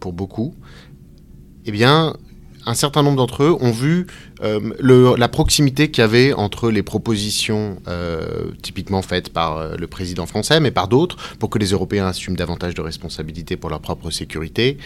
pour 0.00 0.12
beaucoup, 0.12 0.54
eh 1.66 1.72
bien, 1.72 2.16
un 2.66 2.74
certain 2.74 3.02
nombre 3.02 3.16
d'entre 3.16 3.42
eux 3.42 3.56
ont 3.60 3.70
vu 3.70 4.06
euh, 4.42 5.16
la 5.16 5.28
proximité 5.28 5.90
qu'il 5.90 6.02
y 6.02 6.04
avait 6.04 6.32
entre 6.32 6.70
les 6.70 6.82
propositions 6.82 7.80
euh, 7.88 8.50
typiquement 8.62 9.02
faites 9.02 9.30
par 9.30 9.56
euh, 9.56 9.76
le 9.76 9.86
président 9.86 10.26
français, 10.26 10.60
mais 10.60 10.70
par 10.70 10.88
d'autres, 10.88 11.16
pour 11.38 11.50
que 11.50 11.58
les 11.58 11.68
Européens 11.70 12.06
assument 12.06 12.36
davantage 12.36 12.74
de 12.74 12.80
responsabilités 12.80 13.56
pour 13.56 13.70
leur 13.70 13.80
propre 13.80 14.10
sécurité, 14.10 14.78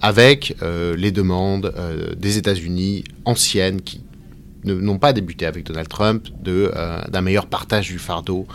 avec 0.00 0.56
les 0.62 1.12
demandes 1.12 1.74
des 2.16 2.38
États-Unis 2.38 3.04
anciennes 3.24 3.82
qui 3.82 4.02
n'ont 4.64 4.98
pas 4.98 5.12
débuté 5.12 5.46
avec 5.46 5.64
Donald 5.64 5.88
Trump, 5.88 6.28
d'un 6.42 7.20
meilleur 7.20 7.46
partage 7.46 7.88
du 7.88 7.98
fardeau 7.98 8.46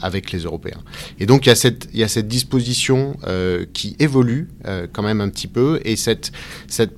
avec 0.00 0.32
les 0.32 0.40
Européens. 0.40 0.80
Et 1.18 1.26
donc 1.26 1.46
il 1.46 1.48
y 1.48 1.52
a 1.52 1.56
cette, 1.56 1.88
il 1.92 2.00
y 2.00 2.02
a 2.02 2.08
cette 2.08 2.28
disposition 2.28 3.16
qui 3.72 3.96
évolue 3.98 4.48
quand 4.92 5.02
même 5.02 5.20
un 5.20 5.28
petit 5.28 5.48
peu, 5.48 5.80
et 5.84 5.96
cette, 5.96 6.32
cette 6.68 6.94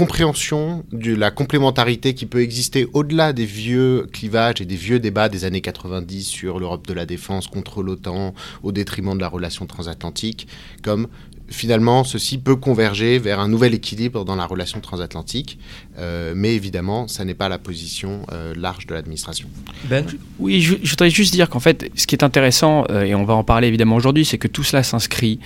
compréhension 0.00 0.82
de 0.92 1.14
la 1.14 1.30
complémentarité 1.30 2.14
qui 2.14 2.24
peut 2.24 2.40
exister 2.40 2.88
au-delà 2.94 3.34
des 3.34 3.44
vieux 3.44 4.06
clivages 4.10 4.62
et 4.62 4.64
des 4.64 4.74
vieux 4.74 4.98
débats 4.98 5.28
des 5.28 5.44
années 5.44 5.60
90 5.60 6.24
sur 6.24 6.58
l'Europe 6.58 6.86
de 6.86 6.94
la 6.94 7.04
défense 7.04 7.48
contre 7.48 7.82
l'OTAN 7.82 8.32
au 8.62 8.72
détriment 8.72 9.14
de 9.14 9.20
la 9.20 9.28
relation 9.28 9.66
transatlantique, 9.66 10.48
comme 10.82 11.06
finalement 11.50 12.02
ceci 12.04 12.38
peut 12.38 12.56
converger 12.56 13.18
vers 13.18 13.40
un 13.40 13.48
nouvel 13.48 13.74
équilibre 13.74 14.24
dans 14.24 14.36
la 14.36 14.46
relation 14.46 14.80
transatlantique, 14.80 15.58
euh, 15.98 16.32
mais 16.34 16.54
évidemment, 16.54 17.06
ça 17.06 17.26
n'est 17.26 17.34
pas 17.34 17.50
la 17.50 17.58
position 17.58 18.22
euh, 18.32 18.54
large 18.56 18.86
de 18.86 18.94
l'administration. 18.94 19.48
Ben 19.84 20.06
Oui, 20.38 20.62
je, 20.62 20.76
voudrais 20.76 21.10
juste 21.10 21.34
dire 21.34 21.50
qu'en 21.50 21.60
fait, 21.60 21.90
ce 21.94 22.06
qui 22.06 22.14
est 22.14 22.24
intéressant, 22.24 22.84
euh, 22.88 23.02
et 23.02 23.14
on 23.14 23.24
va 23.24 23.34
en 23.34 23.44
parler 23.44 23.68
évidemment 23.68 23.96
aujourd'hui, 23.96 24.24
c'est 24.24 24.38
que 24.38 24.48
tout 24.48 24.62
cela 24.62 24.82
s'inscrit 24.82 25.40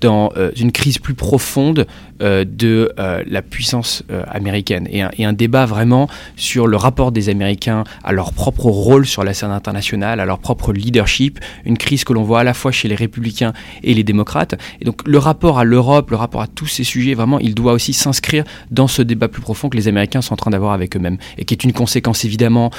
dans 0.00 0.32
une 0.56 0.72
crise 0.72 0.98
plus 0.98 1.14
profonde 1.14 1.86
de 2.20 2.92
la 2.96 3.42
puissance 3.42 4.02
américaine. 4.28 4.88
Et 4.90 5.24
un, 5.24 5.32
débat 5.32 5.66
vraiment 5.66 6.08
sur 6.36 6.66
le 6.66 6.76
rapport 6.76 7.12
des 7.12 7.28
Américains 7.28 7.84
à 8.04 8.12
leur 8.12 8.32
propre 8.32 8.66
rôle 8.66 9.06
sur 9.06 9.24
la 9.24 9.34
scène 9.34 9.50
internationale, 9.50 10.20
à 10.20 10.24
leur 10.24 10.38
propre 10.38 10.72
leadership, 10.72 11.38
une 11.64 11.76
crise 11.76 12.04
que 12.04 12.12
l'on 12.12 12.22
voit 12.22 12.40
à 12.40 12.44
la 12.44 12.54
fois 12.54 12.72
chez 12.72 12.88
les 12.88 12.94
républicains 12.94 13.52
et 13.82 13.94
les 13.94 14.04
démocrates. 14.04 14.54
Et 14.80 14.84
donc 14.84 15.06
le 15.06 15.18
rapport 15.18 15.58
à 15.58 15.64
l'Europe, 15.64 16.10
le 16.10 16.16
rapport 16.16 16.42
à 16.42 16.46
tous 16.46 16.66
ces 16.66 16.84
sujets, 16.84 17.14
vraiment, 17.14 17.38
il 17.38 17.54
doit 17.54 17.72
aussi 17.72 17.92
s'inscrire 17.92 18.44
dans 18.70 18.88
ce 18.88 19.02
débat 19.02 19.28
plus 19.28 19.42
profond 19.42 19.68
que 19.68 19.76
les 19.76 19.88
Américains 19.88 20.22
sont 20.22 20.34
en 20.34 20.36
train 20.36 20.50
d'avoir 20.50 20.72
avec 20.72 20.96
eux-mêmes. 20.96 21.18
Et 21.38 21.44
qui 21.44 21.54
est 21.54 21.64
une 21.64 21.72
conséquence 21.72 22.24
évidemment, 22.24 22.70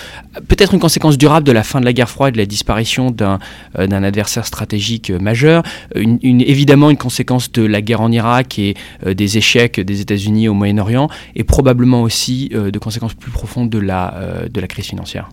peut-être 0.48 0.74
une 0.74 0.80
conséquence 0.80 1.18
durable 1.18 1.46
de 1.46 1.52
la 1.52 1.64
fin 1.64 1.80
de 1.80 1.86
la 1.86 1.94
guerre 1.94 2.10
froide, 2.10 2.34
de 2.34 2.40
la 2.40 2.46
disparition 2.46 3.12
d'un 3.12 3.40
euh, 3.78 3.88
adversaire 3.88 4.46
stratégique 4.46 5.10
euh, 5.10 5.20
majeur, 5.20 5.64
une, 5.96 6.42
évidemment 6.42 6.90
une 6.90 6.98
conséquence 7.08 7.52
de 7.52 7.64
la 7.64 7.82
guerre 7.82 8.02
en 8.02 8.12
Irak 8.12 8.60
et 8.60 8.76
euh, 9.06 9.14
des 9.14 9.38
échecs 9.38 9.80
des 9.80 10.02
États-Unis 10.02 10.48
au 10.48 10.54
Moyen-Orient, 10.54 11.08
et 11.36 11.44
probablement 11.44 12.02
aussi 12.02 12.50
de 12.50 12.80
conséquences 12.80 13.14
plus 13.14 13.32
profondes 13.32 13.70
de 13.70 13.80
la, 13.80 14.04
de 14.52 14.60
la 14.60 14.68
crise 14.68 14.88
financière. 14.88 15.30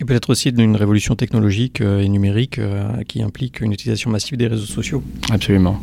Et 0.00 0.04
peut-être 0.04 0.30
aussi 0.30 0.52
d'une 0.52 0.76
révolution 0.76 1.14
technologique 1.16 1.80
et 1.80 2.08
numérique 2.08 2.60
qui 3.08 3.22
implique 3.22 3.60
une 3.60 3.72
utilisation 3.72 4.10
massive 4.10 4.36
des 4.36 4.48
réseaux 4.48 4.66
sociaux. 4.66 5.02
Absolument. 5.30 5.80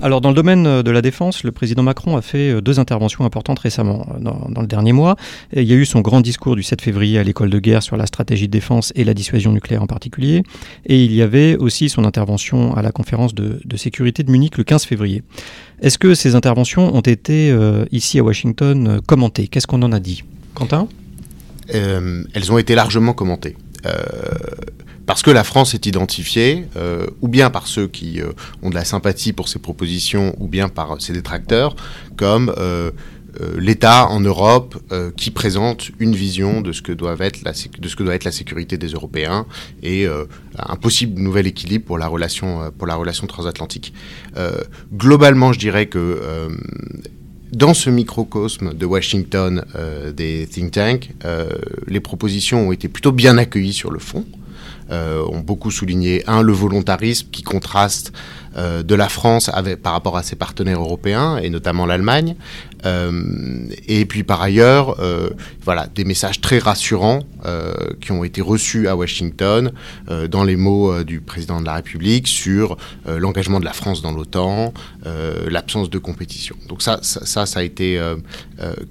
Alors 0.00 0.20
dans 0.20 0.28
le 0.28 0.34
domaine 0.34 0.66
euh, 0.66 0.82
de 0.84 0.92
la 0.92 1.02
défense, 1.02 1.42
le 1.42 1.50
président 1.50 1.82
Macron 1.82 2.16
a 2.16 2.22
fait 2.22 2.52
euh, 2.52 2.60
deux 2.60 2.78
interventions 2.78 3.24
importantes 3.24 3.58
récemment. 3.58 4.06
Euh, 4.14 4.20
dans, 4.20 4.60
le 4.60 4.66
dernier 4.68 4.92
mois, 4.92 5.16
il 5.52 5.64
y 5.64 5.72
a 5.72 5.76
eu 5.76 5.84
son 5.84 6.02
grand 6.02 6.20
discours 6.20 6.54
du 6.54 6.62
7 6.62 6.80
février 6.80 7.18
à 7.18 7.24
l'école 7.24 7.50
de 7.50 7.58
guerre 7.58 7.82
sur 7.82 7.96
la 7.96 8.06
stratégie 8.06 8.46
de 8.46 8.52
défense 8.52 8.92
et 8.94 9.02
la 9.02 9.12
dissuasion 9.12 9.52
nucléaire 9.52 9.82
en 9.82 9.88
particulier. 9.88 10.44
Et 10.86 11.04
il 11.04 11.12
y 11.12 11.20
avait 11.20 11.56
aussi 11.56 11.88
son 11.88 12.04
intervention 12.04 12.76
à 12.76 12.82
la 12.82 12.92
conférence 12.92 13.34
de, 13.34 13.58
sécurité 13.76 14.22
de 14.22 14.30
Munich 14.30 14.56
le 14.56 14.64
15 14.64 14.84
février. 14.84 15.22
Est-ce 15.80 15.98
que 15.98 16.14
ces 16.14 16.34
interventions 16.36 16.94
ont 16.94 17.00
été 17.00 17.56
ici 17.92 18.18
à 18.18 18.24
Washington 18.24 19.00
commentées? 19.06 19.46
Qu'est-ce 19.46 19.68
qu'on 19.68 19.82
en 19.82 19.92
a 19.92 20.00
dit? 20.00 20.24
Quentin? 20.54 20.88
Elles 21.68 22.50
ont 22.50 22.58
été 22.58 22.74
largement 22.74 23.12
commentées 23.12 23.56
parce 25.08 25.22
que 25.22 25.30
la 25.30 25.42
France 25.42 25.72
est 25.72 25.86
identifiée, 25.86 26.66
euh, 26.76 27.06
ou 27.22 27.28
bien 27.28 27.48
par 27.48 27.66
ceux 27.66 27.88
qui 27.88 28.20
euh, 28.20 28.32
ont 28.62 28.68
de 28.68 28.74
la 28.74 28.84
sympathie 28.84 29.32
pour 29.32 29.48
ses 29.48 29.58
propositions, 29.58 30.36
ou 30.38 30.48
bien 30.48 30.68
par 30.68 31.00
ses 31.00 31.14
détracteurs, 31.14 31.74
comme 32.18 32.52
euh, 32.58 32.90
l'État 33.56 34.06
en 34.08 34.20
Europe 34.20 34.76
qui 35.16 35.30
présente 35.30 35.90
une 36.00 36.14
vision 36.14 36.60
de 36.60 36.72
ce, 36.72 36.82
que 36.82 36.92
doit 36.92 37.14
être 37.20 37.42
la, 37.44 37.52
sécurité 38.32 38.78
des 38.78 38.88
Européens 38.88 39.46
et 39.82 40.06
un 40.58 40.76
possible 40.76 41.20
nouvel 41.20 41.46
équilibre 41.46 41.84
pour 41.84 41.98
la 41.98 42.08
relation 42.08 43.26
transatlantique. 43.28 43.92
globalement, 44.92 45.52
je 45.52 45.58
dirais 45.60 45.86
que 45.86 46.48
dans 47.52 47.74
ce 47.74 47.90
microcosme 47.90 48.74
de 48.74 48.86
Washington 48.86 49.64
des 50.16 50.48
think 50.50 50.72
tanks, 50.72 51.10
les 51.86 52.00
propositions 52.00 52.68
ont 52.68 52.72
été 52.72 52.88
plutôt 52.88 53.12
bien 53.12 53.38
accueillies 53.38 53.74
sur 53.74 53.92
le 53.92 54.00
fond. 54.00 54.24
Euh, 54.90 55.22
ont 55.28 55.40
beaucoup 55.40 55.70
souligné, 55.70 56.22
un, 56.26 56.40
le 56.40 56.52
volontarisme 56.52 57.28
qui 57.30 57.42
contraste 57.42 58.10
euh, 58.56 58.82
de 58.82 58.94
la 58.94 59.10
France 59.10 59.50
par 59.82 59.92
rapport 59.92 60.16
à 60.16 60.22
ses 60.22 60.34
partenaires 60.34 60.80
européens, 60.80 61.36
et 61.36 61.50
notamment 61.50 61.84
l'Allemagne, 61.84 62.36
euh, 62.86 63.66
et 63.86 64.06
puis 64.06 64.22
par 64.22 64.40
ailleurs, 64.40 64.96
voilà, 65.62 65.88
des 65.94 66.04
messages 66.04 66.40
très 66.40 66.58
rassurants 66.58 67.22
qui 68.00 68.12
ont 68.12 68.24
été 68.24 68.40
reçus 68.40 68.88
à 68.88 68.96
Washington 68.96 69.72
dans 70.28 70.44
les 70.44 70.56
mots 70.56 71.02
du 71.02 71.20
président 71.20 71.60
de 71.60 71.66
la 71.66 71.74
République 71.74 72.26
sur 72.26 72.76
l'engagement 73.06 73.60
de 73.60 73.64
la 73.64 73.72
France 73.72 74.00
dans 74.00 74.12
l'OTAN, 74.12 74.72
l'absence 75.48 75.90
de 75.90 75.98
compétition. 75.98 76.56
Donc 76.68 76.82
ça, 76.82 76.98
ça, 77.02 77.46
ça, 77.46 77.60
a 77.60 77.62
été 77.62 78.00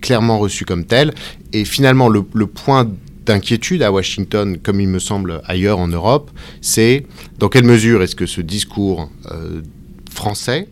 clairement 0.01 0.38
reçu 0.38 0.65
comme 0.65 0.86
tel. 0.86 1.13
Et 1.53 1.65
finalement, 1.65 2.10
le, 2.10 2.23
le 2.33 2.47
point 2.47 2.88
d'inquiétude 3.27 3.83
à 3.83 3.91
Washington, 3.91 4.57
comme 4.57 4.79
il 4.81 4.87
me 4.87 4.99
semble 4.99 5.41
ailleurs 5.45 5.79
en 5.79 5.87
Europe, 5.87 6.31
c'est 6.61 7.05
dans 7.37 7.49
quelle 7.49 7.65
mesure 7.65 8.01
est-ce 8.01 8.15
que 8.15 8.25
ce 8.25 8.41
discours 8.41 9.11
euh, 9.31 9.61
français 10.09 10.69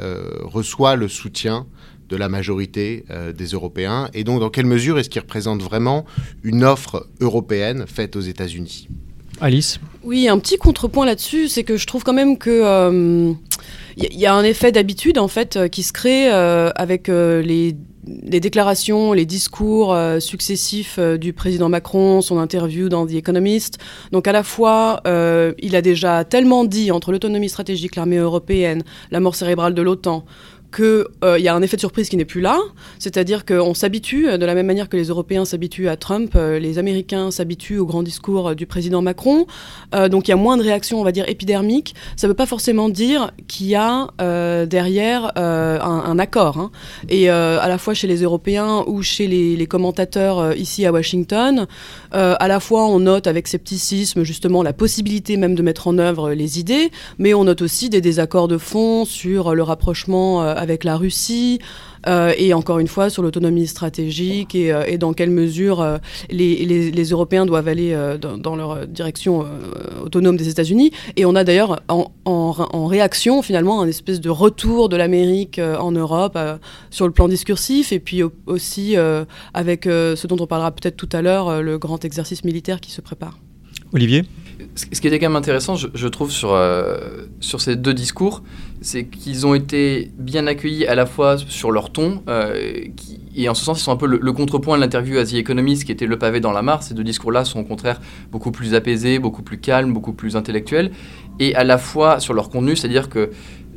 euh, 0.00 0.22
reçoit 0.42 0.96
le 0.96 1.08
soutien 1.08 1.66
de 2.08 2.16
la 2.16 2.28
majorité 2.28 3.04
euh, 3.10 3.32
des 3.32 3.46
Européens 3.46 4.10
et 4.12 4.24
donc 4.24 4.40
dans 4.40 4.50
quelle 4.50 4.66
mesure 4.66 4.98
est-ce 4.98 5.08
qu'il 5.08 5.22
représente 5.22 5.62
vraiment 5.62 6.04
une 6.42 6.64
offre 6.64 7.06
européenne 7.20 7.84
faite 7.86 8.16
aux 8.16 8.20
États-Unis? 8.20 8.88
Alice? 9.40 9.78
Oui, 10.02 10.28
un 10.28 10.38
petit 10.38 10.58
contrepoint 10.58 11.06
là-dessus, 11.06 11.48
c'est 11.48 11.64
que 11.64 11.76
je 11.76 11.86
trouve 11.86 12.02
quand 12.02 12.12
même 12.12 12.36
que 12.36 13.32
il 13.96 14.18
y, 14.18 14.26
a 14.26 14.34
un 14.34 14.42
effet 14.42 14.72
d'habitude 14.72 15.18
en 15.18 15.28
fait 15.28 15.58
qui 15.70 15.82
se 15.82 15.92
crée 15.92 16.28
avec 16.28 17.08
les 17.08 17.76
les 18.04 18.40
déclarations, 18.40 19.12
les 19.12 19.26
discours 19.26 19.94
euh, 19.94 20.18
successifs 20.18 20.96
euh, 20.98 21.16
du 21.16 21.32
président 21.32 21.68
Macron, 21.68 22.20
son 22.20 22.38
interview 22.38 22.88
dans 22.88 23.06
The 23.06 23.14
Economist. 23.14 23.78
Donc 24.10 24.26
à 24.26 24.32
la 24.32 24.42
fois, 24.42 25.00
euh, 25.06 25.52
il 25.58 25.76
a 25.76 25.82
déjà 25.82 26.24
tellement 26.24 26.64
dit 26.64 26.90
entre 26.90 27.12
l'autonomie 27.12 27.48
stratégique, 27.48 27.94
l'armée 27.96 28.16
européenne, 28.16 28.82
la 29.10 29.20
mort 29.20 29.36
cérébrale 29.36 29.74
de 29.74 29.82
l'OTAN, 29.82 30.24
qu'il 30.72 31.04
euh, 31.24 31.38
y 31.38 31.48
a 31.48 31.54
un 31.54 31.62
effet 31.62 31.76
de 31.76 31.80
surprise 31.80 32.08
qui 32.08 32.16
n'est 32.16 32.24
plus 32.24 32.40
là, 32.40 32.58
c'est-à-dire 32.98 33.44
qu'on 33.44 33.74
s'habitue, 33.74 34.38
de 34.38 34.44
la 34.44 34.54
même 34.54 34.66
manière 34.66 34.88
que 34.88 34.96
les 34.96 35.04
Européens 35.04 35.44
s'habituent 35.44 35.88
à 35.88 35.96
Trump, 35.96 36.32
euh, 36.34 36.58
les 36.58 36.78
Américains 36.78 37.30
s'habituent 37.30 37.78
au 37.78 37.86
grand 37.86 38.02
discours 38.02 38.48
euh, 38.48 38.54
du 38.54 38.66
président 38.66 39.02
Macron, 39.02 39.46
donc 40.10 40.26
il 40.26 40.30
y 40.30 40.34
a 40.34 40.36
moins 40.36 40.56
de 40.56 40.62
réactions, 40.62 41.00
on 41.00 41.04
va 41.04 41.12
dire, 41.12 41.28
épidermiques. 41.28 41.94
Ça 42.16 42.26
ne 42.26 42.30
veut 42.30 42.36
pas 42.36 42.46
forcément 42.46 42.88
dire 42.88 43.30
qu'il 43.46 43.66
y 43.66 43.74
a 43.74 44.08
derrière 44.66 45.32
un, 45.36 46.18
accord. 46.18 46.56
Hein. 46.58 46.70
Et 47.10 47.28
à 47.28 47.68
la 47.68 47.78
fois 47.78 47.92
chez 47.92 48.06
les 48.06 48.22
Européens 48.22 48.84
ou 48.86 49.02
chez 49.02 49.26
les 49.26 49.66
commentateurs 49.66 50.56
ici 50.56 50.86
à 50.86 50.92
Washington, 50.92 51.66
à 52.12 52.48
la 52.48 52.60
fois 52.60 52.86
on 52.86 53.00
note 53.00 53.26
avec 53.26 53.48
scepticisme 53.48 54.22
justement 54.22 54.62
la 54.62 54.72
possibilité 54.72 55.36
même 55.36 55.54
de 55.54 55.62
mettre 55.62 55.88
en 55.88 55.98
œuvre 55.98 56.32
les 56.32 56.58
idées, 56.58 56.90
mais 57.18 57.34
on 57.34 57.44
note 57.44 57.60
aussi 57.60 57.90
des 57.90 58.00
désaccords 58.00 58.48
de 58.48 58.58
fond 58.58 59.04
sur 59.04 59.54
le 59.54 59.62
rapprochement 59.62 60.54
avec 60.62 60.84
la 60.84 60.96
Russie. 60.96 61.58
Euh, 62.08 62.32
et 62.36 62.52
encore 62.52 62.80
une 62.80 62.88
fois 62.88 63.10
sur 63.10 63.22
l'autonomie 63.22 63.68
stratégique 63.68 64.56
et, 64.56 64.72
euh, 64.72 64.96
dans 64.96 65.12
quelle 65.12 65.30
mesure 65.30 65.80
euh, 65.80 65.98
les, 66.30 66.90
Européens 67.10 67.46
doivent 67.46 67.68
aller 67.68 67.96
dans, 68.20 68.56
leur 68.56 68.86
direction 68.86 69.44
autonome 70.02 70.36
des 70.36 70.48
États-Unis. 70.48 70.92
Et 71.16 71.26
on 71.26 71.34
a 71.34 71.44
d'ailleurs 71.44 71.82
en, 71.88 72.86
réaction 72.86 73.42
finalement 73.42 73.82
un 73.82 73.88
espèce 73.88 74.20
de 74.20 74.30
retour 74.30 74.88
de 74.88 74.96
l'Amérique 74.96 75.58
en 75.58 75.92
Europe 75.92 76.38
sur 76.90 77.06
le 77.06 77.12
plan 77.12 77.28
discursif 77.28 77.92
et 77.92 77.98
puis 77.98 78.22
aussi 78.46 78.94
avec 79.52 79.84
ce 79.84 80.26
dont 80.26 80.36
on 80.40 80.46
parlera 80.46 80.70
peut-être 80.70 80.96
tout 80.96 81.08
à 81.12 81.22
l'heure, 81.22 81.62
le 81.62 81.78
grand 81.78 82.04
exercice 82.04 82.44
militaire 82.44 82.80
qui 82.80 82.92
se 82.92 83.00
prépare. 83.00 83.38
Olivier? 83.92 84.24
Ce 84.74 85.00
qui 85.00 85.06
était 85.06 85.18
quand 85.18 85.28
même 85.28 85.36
intéressant, 85.36 85.74
je, 85.76 86.08
trouve, 86.08 86.30
sur, 86.30 86.52
euh, 86.52 87.26
sur 87.40 87.60
ces 87.60 87.76
deux 87.76 87.94
discours, 87.94 88.42
c'est 88.80 89.06
qu'ils 89.06 89.46
ont 89.46 89.54
été 89.54 90.10
bien 90.18 90.46
accueillis 90.46 90.86
à 90.86 90.94
la 90.94 91.06
fois 91.06 91.36
sur 91.38 91.70
leur 91.70 91.90
ton, 91.90 92.22
euh, 92.28 92.84
et 93.34 93.48
en 93.48 93.54
ce 93.54 93.64
sens, 93.64 93.80
ils 93.80 93.84
sont 93.84 93.92
un 93.92 93.96
peu 93.96 94.06
le, 94.06 94.32
contrepoint 94.32 94.76
de 94.76 94.82
l'interview 94.82 95.18
à 95.18 95.24
The 95.24 95.34
Economist, 95.34 95.84
qui 95.84 95.92
était 95.92 96.06
le 96.06 96.18
pavé 96.18 96.40
dans 96.40 96.52
la 96.52 96.62
mare. 96.62 96.82
Ces 96.82 96.94
deux 96.94 97.04
discours-là 97.04 97.44
sont 97.44 97.60
au 97.60 97.64
contraire 97.64 98.00
beaucoup 98.30 98.50
plus 98.50 98.74
apaisés, 98.74 99.18
beaucoup 99.18 99.42
plus 99.42 99.58
calmes, 99.58 99.92
beaucoup 99.92 100.12
plus 100.12 100.36
intellectuels, 100.36 100.90
et 101.38 101.54
à 101.54 101.64
la 101.64 101.78
fois 101.78 102.20
sur 102.20 102.34
leur 102.34 102.50
contenu, 102.50 102.76
c'est-à-dire 102.76 103.08
que 103.08 103.30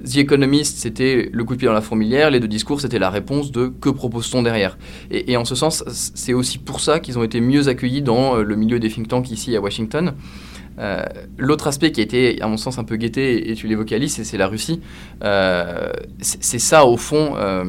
The 0.04 0.17
Economist, 0.17 0.78
c'était 0.78 1.30
le 1.32 1.43
coup 1.43 1.54
de 1.54 1.60
pied 1.60 1.67
dans 1.67 1.74
la 1.74 1.82
fourmilière, 1.82 2.30
les 2.30 2.39
deux 2.39 2.48
discours, 2.48 2.82
c'était 2.82 3.00
la 3.00 3.10
réponse 3.10 3.52
de 3.52 3.67
que 3.67 3.89
propose-t-on 3.89 4.43
derrière. 4.43 4.78
Et, 5.10 5.32
et, 5.32 5.38
en 5.38 5.45
ce 5.45 5.56
sens, 5.56 5.84
c'est 5.88 6.34
aussi 6.34 6.58
pour 6.58 6.80
ça 6.80 7.00
qu'ils 7.00 7.17
ont 7.17 7.24
été 7.24 7.41
mieux 7.41 7.69
accueillis 7.69 8.02
dans 8.02 8.38
euh, 8.38 8.43
le 8.43 8.56
milieu 8.56 8.80
des 8.80 8.89
think 8.89 9.08
tanks 9.08 9.32
ici 9.32 9.56
à 9.56 9.62
Washington. 9.62 10.13
Euh, 10.79 11.03
l'autre 11.38 11.67
aspect 11.67 11.91
qui 11.91 12.01
a 12.01 12.03
été, 12.03 12.41
à 12.41 12.47
mon 12.47 12.57
sens, 12.57 12.77
un 12.77 12.83
peu 12.83 12.95
guetté, 12.95 13.49
et 13.49 13.55
tu 13.55 13.67
l'évoquais 13.67 13.95
Alice, 13.95 14.21
c'est 14.21 14.38
la 14.38 14.47
Russie. 14.47 14.81
Euh, 15.23 15.91
c'est 16.19 16.59
ça, 16.59 16.85
au 16.85 16.97
fond, 16.97 17.33
euh, 17.38 17.63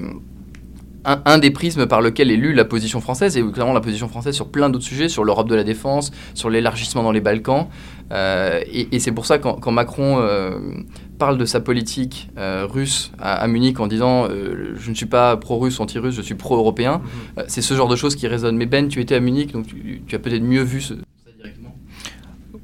un, 1.05 1.38
des 1.38 1.51
prismes 1.51 1.87
par 1.87 2.01
lequel 2.01 2.31
est 2.33 2.37
lue 2.37 2.53
la 2.53 2.64
position 2.64 3.01
française, 3.01 3.37
et 3.37 3.45
clairement 3.45 3.73
la 3.73 3.81
position 3.81 4.09
française 4.09 4.35
sur 4.35 4.49
plein 4.49 4.71
d'autres 4.71 4.85
sujets, 4.85 5.09
sur 5.09 5.25
l'Europe 5.25 5.49
de 5.49 5.55
la 5.55 5.64
défense, 5.64 6.11
sur 6.35 6.51
l'élargissement 6.51 7.03
dans 7.03 7.12
les 7.12 7.21
Balkans. 7.21 7.69
et, 8.11 8.99
c'est 8.99 9.12
pour 9.12 9.27
ça 9.27 9.38
quand, 9.38 9.55
quand 9.55 9.71
Macron 9.71 10.21
parle 11.19 11.38
de 11.38 11.45
sa 11.45 11.61
politique 11.61 12.29
russe 12.37 13.12
à, 13.21 13.47
Munich 13.47 13.79
en 13.79 13.87
disant 13.87 14.27
je 14.29 14.90
ne 14.90 14.95
suis 14.97 15.07
pas 15.07 15.37
pro-russe, 15.37 15.79
anti-russe, 15.79 16.16
je 16.16 16.23
suis 16.23 16.35
pro-européen. 16.35 17.01
Mm-hmm. 17.38 17.45
c'est 17.47 17.62
ce 17.62 17.75
genre 17.75 17.88
de 17.88 17.97
choses 17.97 18.16
qui 18.16 18.27
résonnent. 18.27 18.57
Mais 18.57 18.66
Ben, 18.66 18.88
tu 18.88 19.01
étais 19.01 19.14
à 19.14 19.21
Munich, 19.21 19.53
donc 19.53 19.69
tu, 19.69 20.03
tu 20.09 20.16
as 20.16 20.19
peut-être 20.19 20.42
mieux 20.42 20.62
vu 20.62 20.81
ce, 20.81 20.95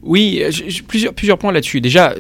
Oui, 0.05 0.43
plusieurs, 0.89 1.15
plusieurs 1.15 1.39
points 1.39 1.53
là-dessus. 1.53 1.81
Déjà, 1.81 2.15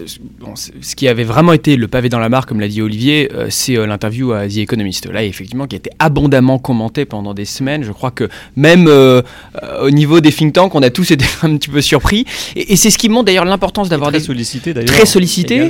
ce 0.55 0.95
qui 0.95 1.09
avait 1.09 1.25
vraiment 1.25 1.53
été 1.53 1.75
le 1.75 1.89
pavé 1.89 2.09
dans 2.09 2.21
la 2.21 2.29
mare, 2.29 2.47
comme 2.47 2.61
l'a 2.61 2.69
dit 2.69 2.81
Olivier, 2.81 3.29
euh, 3.35 3.47
c'est 3.51 3.77
euh, 3.77 3.87
l'interview 3.87 4.33
à 4.33 4.47
The 4.47 4.59
Economist. 4.59 5.07
Là, 5.07 5.25
effectivement, 5.25 5.67
qui 5.67 5.75
a 5.75 5.79
été 5.79 5.91
abondamment 5.99 6.61
commenté 6.61 7.07
pendant 7.07 7.35
des 7.35 7.45
semaines. 7.45 7.83
Je 7.83 7.91
crois 7.91 8.13
que 8.13 8.29
même 8.55 8.87
euh, 8.87 9.23
au 9.81 9.91
niveau 9.91 10.21
des 10.21 10.31
think 10.31 10.53
tanks, 10.53 10.77
on 10.77 10.83
a 10.83 10.91
tous 10.91 11.11
été 11.11 11.25
un 11.43 11.57
petit 11.57 11.71
peu 11.71 11.81
surpris. 11.81 12.25
Et, 12.55 12.77
c'est 12.77 12.91
ce 12.91 12.99
qui 12.99 13.09
montre 13.09 13.27
d'ailleurs 13.27 13.45
l'importance 13.45 13.89
d'avoir 13.89 14.13
des... 14.13 14.21
sollicité 14.21 14.75
d'ailleurs. 14.75 14.95
Très 14.95 15.07
sollicité. 15.07 15.69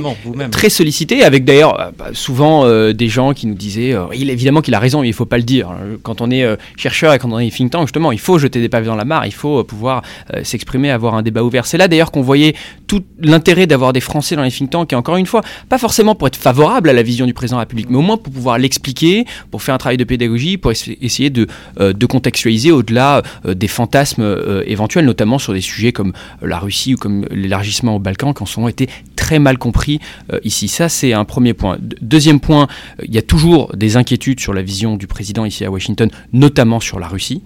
Très 0.51 0.69
sollicité, 0.69 1.23
avec 1.23 1.45
d'ailleurs 1.45 1.93
bah, 1.97 2.09
souvent 2.13 2.67
des 2.91 3.07
gens 3.07 3.33
qui 3.33 3.47
nous 3.47 3.55
disaient, 3.55 3.95
il, 4.15 4.29
évidemment 4.29 4.61
qu'il 4.61 4.75
a 4.75 4.79
raison, 4.79 5.01
mais 5.01 5.07
il 5.07 5.11
ne 5.11 5.15
faut 5.15 5.25
pas 5.25 5.37
le 5.37 5.43
dire. 5.43 5.71
Quand 6.03 6.21
on 6.21 6.29
est 6.29 6.45
chercheur 6.75 7.13
et 7.13 7.19
quand 7.19 7.31
on 7.31 7.39
est 7.39 7.49
think 7.49 7.71
tank, 7.71 7.87
justement, 7.87 8.11
il 8.11 8.19
faut 8.19 8.37
jeter 8.37 8.61
des 8.61 8.69
pavés 8.69 8.87
dans 8.87 8.95
la 8.95 9.05
mare, 9.05 9.25
il 9.25 9.33
faut 9.33 9.63
pouvoir 9.63 10.01
s'exprimer, 10.43 10.91
avoir 10.91 11.15
un 11.15 11.21
débat 11.21 11.43
ouvert. 11.43 11.65
C'est 11.65 11.77
là 11.77 11.87
d'ailleurs 11.87 12.02
qu'on 12.11 12.21
voyait 12.21 12.55
tout 12.87 13.03
l'intérêt 13.19 13.67
d'avoir 13.67 13.93
des 13.93 14.01
Français 14.01 14.35
dans 14.35 14.43
les 14.43 14.51
think 14.51 14.69
tanks, 14.69 14.93
et 14.93 14.95
encore 14.95 15.17
une 15.17 15.25
fois, 15.25 15.41
pas 15.69 15.77
forcément 15.77 16.15
pour 16.15 16.27
être 16.27 16.35
favorable 16.35 16.89
à 16.89 16.93
la 16.93 17.03
vision 17.03 17.25
du 17.25 17.33
président 17.33 17.57
de 17.57 17.59
la 17.59 17.63
République, 17.63 17.89
mais 17.89 17.97
au 17.97 18.01
moins 18.01 18.17
pour 18.17 18.31
pouvoir 18.31 18.57
l'expliquer, 18.57 19.25
pour 19.51 19.61
faire 19.61 19.75
un 19.75 19.77
travail 19.77 19.97
de 19.97 20.03
pédagogie, 20.03 20.57
pour 20.57 20.71
essayer 20.71 21.29
de, 21.29 21.47
euh, 21.79 21.93
de 21.93 22.05
contextualiser 22.05 22.71
au-delà 22.71 23.23
euh, 23.45 23.53
des 23.53 23.67
fantasmes 23.67 24.21
euh, 24.21 24.63
éventuels, 24.67 25.05
notamment 25.05 25.39
sur 25.39 25.53
des 25.53 25.61
sujets 25.61 25.91
comme 25.91 26.13
la 26.41 26.59
Russie 26.59 26.95
ou 26.95 26.97
comme 26.97 27.25
l'élargissement 27.31 27.95
aux 27.95 27.99
Balkans, 27.99 28.33
qui 28.33 28.43
en 28.43 28.47
moment 28.57 28.69
été 28.69 28.89
très 29.23 29.39
mal 29.39 29.57
compris 29.57 29.99
ici. 30.43 30.67
Ça, 30.67 30.89
c'est 30.89 31.13
un 31.13 31.25
premier 31.25 31.53
point. 31.53 31.77
deuxième 32.01 32.39
point, 32.39 32.67
il 33.03 33.13
y 33.13 33.17
a 33.17 33.21
toujours 33.21 33.71
des 33.75 33.95
inquiétudes 33.95 34.39
sur 34.39 34.53
la 34.53 34.61
vision 34.61 34.97
du 34.97 35.07
président 35.07 35.45
ici 35.45 35.63
à 35.63 35.71
Washington, 35.71 36.09
notamment 36.33 36.79
sur 36.79 36.99
la 36.99 37.07
Russie, 37.07 37.41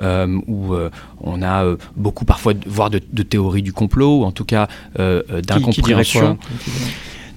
où 0.00 0.74
on 1.20 1.42
a 1.42 1.76
beaucoup 1.96 2.24
parfois, 2.24 2.54
voire 2.66 2.90
de, 2.90 3.00
de 3.12 3.22
théories 3.22 3.62
du 3.62 3.72
complot, 3.72 4.20
ou 4.20 4.24
en 4.24 4.32
tout 4.32 4.44
cas 4.44 4.68
euh, 4.98 5.22
euh, 5.30 5.40
d'incompréhension. 5.40 6.38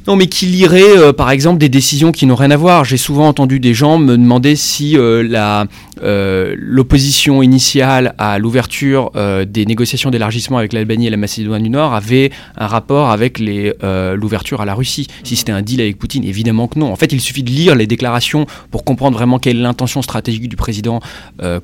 Non, 0.07 0.15
mais 0.15 0.25
qui 0.25 0.47
lirait, 0.47 0.97
euh, 0.97 1.13
par 1.13 1.29
exemple, 1.29 1.59
des 1.59 1.69
décisions 1.69 2.11
qui 2.11 2.25
n'ont 2.25 2.35
rien 2.35 2.49
à 2.49 2.57
voir. 2.57 2.85
J'ai 2.85 2.97
souvent 2.97 3.27
entendu 3.27 3.59
des 3.59 3.75
gens 3.75 3.99
me 3.99 4.17
demander 4.17 4.55
si 4.55 4.97
la 4.97 5.65
l'opposition 6.01 7.43
initiale 7.43 8.15
à 8.17 8.39
l'ouverture 8.39 9.11
des 9.45 9.65
négociations 9.67 10.09
d'élargissement 10.09 10.57
avec 10.57 10.73
l'Albanie 10.73 11.05
et 11.05 11.09
la 11.11 11.17
Macédoine 11.17 11.61
du 11.61 11.69
Nord 11.69 11.93
avait 11.93 12.31
un 12.57 12.65
rapport 12.65 13.11
avec 13.11 13.39
l'ouverture 13.39 14.61
à 14.61 14.65
la 14.65 14.73
Russie. 14.73 15.07
Si 15.23 15.35
c'était 15.35 15.51
un 15.51 15.61
deal 15.61 15.79
avec 15.79 15.99
Poutine, 15.99 16.23
évidemment 16.23 16.67
que 16.67 16.79
non. 16.79 16.91
En 16.91 16.95
fait, 16.95 17.13
il 17.13 17.21
suffit 17.21 17.43
de 17.43 17.51
lire 17.51 17.75
les 17.75 17.85
déclarations 17.85 18.47
pour 18.71 18.83
comprendre 18.83 19.15
vraiment 19.15 19.37
quelle 19.37 19.57
est 19.57 19.61
l'intention 19.61 20.01
stratégique 20.01 20.49
du 20.49 20.55
président 20.55 21.01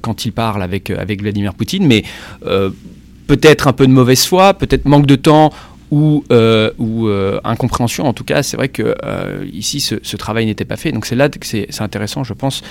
quand 0.02 0.26
il 0.26 0.32
parle 0.32 0.62
avec, 0.62 0.92
avec 0.92 1.24
Vladimir 1.24 1.56
Poutine. 1.56 1.88
Mais 1.88 2.04
peut-être 3.28 3.68
un 3.68 3.74
peu 3.74 3.88
de 3.88 3.92
mauvaise 3.92 4.26
foi, 4.26 4.54
peut-être 4.54 4.86
manque 4.86 5.08
de 5.08 5.16
temps 5.16 5.52
ou, 5.92 6.24
euh, 6.32 6.72
ou 6.78 7.08
euh, 7.08 7.40
incompréhension. 7.44 8.06
En 8.06 8.14
tout 8.14 8.24
cas, 8.24 8.44
c'est 8.44 8.58
vrai 8.58 8.70
que 8.70 8.96
euh, 9.04 9.46
ici, 9.54 9.80
ce, 9.80 10.16
travail 10.18 10.46
n'était 10.46 10.66
pas 10.66 10.78
fait. 10.78 10.92
Donc 10.92 11.06
c'est 11.06 11.16
là 11.16 11.30
que 11.30 11.46
c'est 11.46 11.82
intéressant, 11.82 12.24
je 12.24 12.34
pense, 12.34 12.62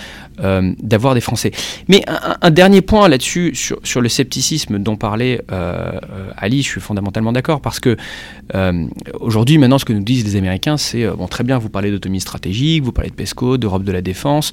euh, 0.41 0.73
d'avoir 0.83 1.15
des 1.15 1.21
Français. 1.21 1.53
Mais 1.89 2.05
un, 2.41 2.51
dernier 2.51 2.81
point 2.81 3.09
là-dessus, 3.09 3.55
sur, 3.55 4.01
le 4.01 4.09
scepticisme 4.09 4.79
dont 4.79 4.97
parlait 4.97 5.41
Ali, 6.37 6.63
je 6.63 6.69
suis 6.69 6.81
fondamentalement 6.81 7.33
d'accord, 7.33 7.61
parce 7.61 7.81
que 7.81 7.97
aujourd'hui, 9.21 9.59
maintenant, 9.59 9.79
ce 9.79 9.85
que 9.85 9.93
nous 9.93 10.03
disent 10.03 10.25
les 10.25 10.37
Américains, 10.37 10.77
c'est, 10.77 11.07
très 11.31 11.45
bien, 11.45 11.59
vous 11.59 11.69
parlez 11.69 11.91
d'autonomie 11.91 12.21
stratégique, 12.21 12.83
vous 12.83 12.93
parlez 12.93 13.11
de 13.11 13.15
PESCO, 13.15 13.57
d'Europe 13.57 13.85
de 13.85 13.93
la 13.93 14.03
défense, 14.03 14.53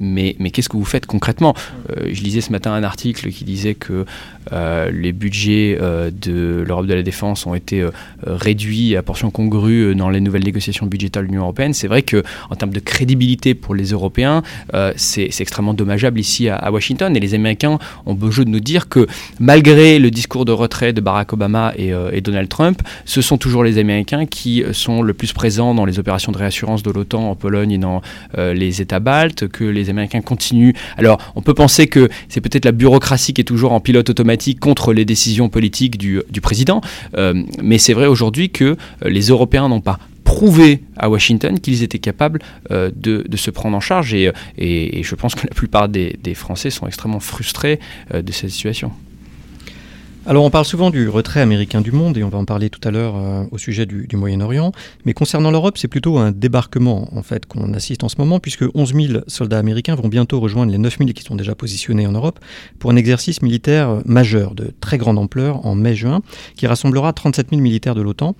mais 0.00 0.34
qu'est-ce 0.52 0.68
que 0.68 0.76
vous 0.76 0.84
faites 0.84 1.06
concrètement? 1.06 1.54
Je 1.98 2.22
lisais 2.22 2.40
ce 2.40 2.52
matin 2.52 2.72
un 2.72 2.84
article 2.84 3.30
qui 3.30 3.44
disait 3.44 3.74
que 3.74 4.04
les 4.50 5.12
budgets 5.12 5.78
de 5.78 6.64
l'Europe 6.66 6.86
de 6.86 6.94
la 6.94 7.02
défense 7.02 7.46
ont 7.46 7.54
été 7.54 7.81
euh, 7.82 8.36
réduit 8.36 8.96
à 8.96 9.02
portion 9.02 9.30
congrue 9.30 9.90
euh, 9.90 9.94
dans 9.94 10.10
les 10.10 10.20
nouvelles 10.20 10.44
négociations 10.44 10.86
budgétaires 10.86 11.22
de 11.22 11.28
l'Union 11.28 11.42
européenne. 11.42 11.74
C'est 11.74 11.88
vrai 11.88 12.02
que 12.02 12.22
en 12.50 12.56
termes 12.56 12.72
de 12.72 12.80
crédibilité 12.80 13.54
pour 13.54 13.74
les 13.74 13.90
Européens, 13.90 14.42
euh, 14.74 14.92
c'est 14.96 15.28
extrêmement 15.40 15.74
dommageable 15.74 16.20
ici 16.20 16.48
à, 16.48 16.70
Washington. 16.70 17.16
Et 17.16 17.20
les 17.20 17.34
Américains 17.34 17.78
ont 18.06 18.14
beau 18.14 18.30
jeu 18.30 18.44
de 18.44 18.50
nous 18.50 18.60
dire 18.60 18.88
que 18.88 19.06
malgré 19.40 19.98
le 19.98 20.10
discours 20.10 20.44
de 20.44 20.52
retrait 20.52 20.92
de 20.92 21.00
Barack 21.00 21.32
Obama 21.32 21.72
et, 21.76 21.92
Donald 22.20 22.48
Trump, 22.48 22.82
ce 23.04 23.20
sont 23.20 23.36
toujours 23.36 23.64
les 23.64 23.78
Américains 23.78 24.26
qui 24.26 24.62
sont 24.72 25.02
le 25.02 25.12
plus 25.12 25.32
présents 25.32 25.74
dans 25.74 25.84
les 25.84 25.98
opérations 25.98 26.32
de 26.32 26.38
réassurance 26.38 26.82
de 26.82 26.90
l'OTAN 26.90 27.30
en 27.30 27.34
Pologne 27.34 27.72
et 27.72 27.78
dans 27.78 28.00
les 28.36 28.80
États 28.80 29.00
baltes, 29.00 29.48
que 29.48 29.64
les 29.64 29.90
Américains 29.90 30.20
continuent. 30.20 30.72
Alors, 30.96 31.18
on 31.34 31.42
peut 31.42 31.54
penser 31.54 31.88
que 31.88 32.08
c'est 32.28 32.40
peut-être 32.40 32.64
la 32.64 32.72
bureaucratie 32.72 33.34
qui 33.34 33.40
est 33.40 33.44
toujours 33.44 33.72
en 33.72 33.80
pilote 33.80 34.08
automatique 34.08 34.60
contre 34.60 34.92
les 34.92 35.04
décisions 35.04 35.48
politiques 35.48 35.98
du, 35.98 36.22
du 36.30 36.40
président, 36.40 36.80
mais 37.62 37.71
c'est 37.78 37.94
vrai 37.94 38.06
aujourd'hui 38.06 38.50
que 38.50 38.76
euh, 39.04 39.08
les 39.08 39.28
Européens 39.28 39.68
n'ont 39.68 39.80
pas 39.80 39.98
prouvé 40.24 40.80
à 40.96 41.10
Washington 41.10 41.60
qu'ils 41.60 41.82
étaient 41.82 41.98
capables 41.98 42.40
euh, 42.70 42.90
de, 42.94 43.36
se 43.36 43.50
prendre 43.50 43.76
en 43.76 43.80
charge 43.80 44.14
et, 44.14 44.32
je 44.58 45.14
pense 45.14 45.34
que 45.34 45.46
la 45.46 45.54
plupart 45.54 45.88
des, 45.88 46.34
Français 46.34 46.70
sont 46.70 46.86
extrêmement 46.86 47.20
frustrés 47.20 47.80
euh, 48.14 48.22
de 48.22 48.32
cette 48.32 48.50
situation. 48.50 48.92
Alors 50.24 50.44
on 50.44 50.50
parle 50.50 50.64
souvent 50.64 50.90
du 50.90 51.08
retrait 51.08 51.40
américain 51.40 51.80
du 51.80 51.90
monde 51.90 52.16
et 52.16 52.22
on 52.22 52.28
va 52.28 52.38
en 52.38 52.44
parler 52.44 52.70
tout 52.70 52.80
à 52.86 52.92
l'heure 52.92 53.16
euh, 53.16 53.44
au 53.50 53.58
sujet 53.58 53.86
du, 53.86 54.06
Moyen-Orient, 54.14 54.70
mais 55.04 55.14
concernant 55.14 55.50
l'Europe, 55.50 55.76
c'est 55.76 55.88
plutôt 55.88 56.16
un 56.16 56.30
débarquement 56.30 57.08
en 57.16 57.24
fait 57.24 57.44
qu'on 57.46 57.74
assiste 57.74 58.04
en 58.04 58.08
ce 58.08 58.14
moment 58.18 58.38
puisque 58.38 58.64
11 58.72 58.94
000 58.94 59.18
soldats 59.26 59.58
américains 59.58 59.96
vont 59.96 60.06
bientôt 60.06 60.38
rejoindre 60.38 60.70
les 60.70 60.78
9 60.78 60.98
000 60.98 61.10
qui 61.10 61.24
sont 61.24 61.34
déjà 61.34 61.56
positionnés 61.56 62.06
en 62.06 62.12
Europe 62.12 62.38
pour 62.78 62.92
un 62.92 62.96
exercice 62.96 63.42
militaire 63.42 64.00
majeur 64.06 64.54
de 64.54 64.72
très 64.80 64.96
grande 64.96 65.18
ampleur 65.18 65.66
en 65.66 65.74
mai-juin 65.74 66.22
qui 66.54 66.68
rassemblera 66.68 67.12
37 67.12 67.48
000 67.50 67.60
militaires 67.60 67.96
de 67.96 68.02
l'OTAN 68.02 68.36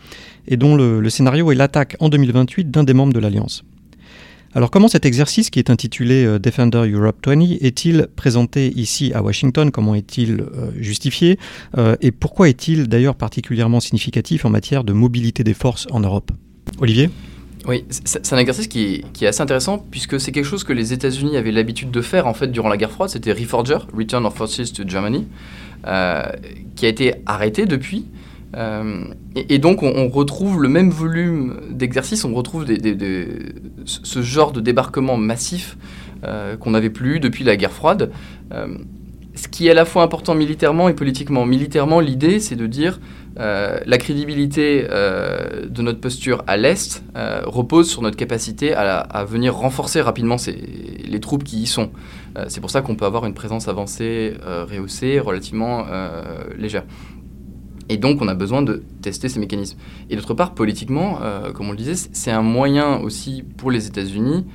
et 0.46 0.56
dont 0.56 0.76
le 0.76 1.10
scénario 1.10 1.50
est 1.50 1.56
l'attaque 1.56 1.96
en 1.98 2.10
2028 2.10 2.70
d'un 2.70 2.84
des 2.84 2.94
membres 2.94 3.12
de 3.12 3.18
l'Alliance. 3.18 3.64
Alors 4.54 4.70
comment 4.70 4.88
cet 4.88 5.06
exercice 5.06 5.48
qui 5.48 5.58
est 5.58 5.70
intitulé 5.70 6.26
euh, 6.26 6.38
Defender 6.38 6.86
Europe 6.90 7.16
20 7.26 7.40
est-il 7.62 8.08
présenté 8.16 8.68
ici 8.76 9.12
à 9.14 9.22
Washington? 9.22 9.70
Comment 9.70 9.94
est-il 9.94 10.40
euh, 10.40 10.70
justifié? 10.78 11.38
Euh, 11.78 11.96
Et 12.02 12.12
pourquoi 12.12 12.50
est-il 12.50 12.86
d'ailleurs 12.86 13.14
particulièrement 13.14 13.80
significatif 13.80 14.44
en 14.44 14.50
matière 14.50 14.84
de 14.84 14.92
mobilité 14.92 15.42
des 15.42 15.54
forces 15.54 15.86
en 15.90 16.00
Europe? 16.00 16.32
Olivier? 16.80 17.08
Oui, 17.66 17.84
c'est 17.88 18.32
un 18.32 18.38
exercice 18.38 18.66
qui 18.66 19.04
est, 19.20 19.26
assez 19.26 19.40
intéressant 19.40 19.78
puisque 19.90 20.20
c'est 20.20 20.32
quelque 20.32 20.44
chose 20.44 20.64
que 20.64 20.72
les 20.74 20.92
États-Unis 20.92 21.38
avaient 21.38 21.52
l'habitude 21.52 21.90
de 21.90 22.00
faire 22.02 22.26
en 22.26 22.34
fait 22.34 22.48
durant 22.48 22.68
la 22.68 22.76
guerre 22.76 22.90
froide. 22.90 23.08
C'était 23.08 23.32
Reforger, 23.32 23.78
Return 23.96 24.26
of 24.26 24.34
Forces 24.34 24.72
to 24.72 24.82
Germany, 24.86 25.28
qui 25.84 25.88
a 26.86 26.88
été 26.88 27.14
arrêté 27.24 27.64
depuis. 27.64 28.04
Euh, 28.54 29.04
et, 29.34 29.58
donc 29.58 29.82
on, 29.82 30.08
retrouve 30.08 30.62
le 30.62 30.68
même 30.68 30.90
volume 30.90 31.60
d'exercices, 31.70 32.24
on 32.24 32.34
retrouve 32.34 32.66
ce 33.84 34.22
genre 34.22 34.52
de 34.52 34.60
débarquement 34.60 35.16
massif 35.16 35.76
euh, 36.24 36.56
qu'on 36.56 36.72
n'avait 36.72 36.90
plus 36.90 37.20
depuis 37.20 37.44
la 37.44 37.56
guerre 37.56 37.72
froide. 37.72 38.10
Euh, 38.52 38.68
ce 39.34 39.48
qui 39.48 39.66
est 39.66 39.70
à 39.70 39.74
la 39.74 39.86
fois 39.86 40.02
important 40.02 40.34
militairement 40.34 40.90
et 40.90 40.92
politiquement. 40.92 41.46
Militairement, 41.46 42.00
l'idée, 42.00 42.38
c'est 42.38 42.56
de 42.56 42.66
dire 42.66 43.00
la 43.34 43.96
crédibilité 43.96 44.82
de 44.82 45.82
notre 45.82 46.00
posture 46.00 46.44
à 46.46 46.58
l'Est 46.58 47.02
repose 47.46 47.88
sur 47.88 48.02
notre 48.02 48.18
capacité 48.18 48.74
à, 48.74 49.24
venir 49.24 49.56
renforcer 49.56 50.02
rapidement 50.02 50.36
les 51.06 51.20
troupes 51.20 51.44
qui 51.44 51.60
y 51.60 51.66
sont. 51.66 51.92
c'est 52.48 52.60
pour 52.60 52.68
ça 52.68 52.82
qu'on 52.82 52.94
peut 52.94 53.06
avoir 53.06 53.24
une 53.24 53.32
présence 53.32 53.68
avancée, 53.68 54.34
rehaussée, 54.44 55.18
relativement 55.18 55.86
légère. 56.58 56.84
Et 57.92 57.98
donc, 57.98 58.22
on 58.22 58.28
a 58.28 58.34
besoin 58.34 58.62
de 58.62 58.82
tester 59.02 59.28
ces 59.28 59.38
mécanismes. 59.38 59.76
Et 60.08 60.16
d'autre 60.16 60.32
part, 60.32 60.54
politiquement, 60.54 61.18
euh, 61.20 61.52
comme 61.52 61.68
on 61.68 61.72
le 61.72 61.76
disait, 61.76 62.08
c'est 62.12 62.30
un 62.30 62.40
moyen 62.40 62.96
aussi 62.96 63.44
pour 63.58 63.70
les 63.70 63.86
États-Unis 63.86 64.46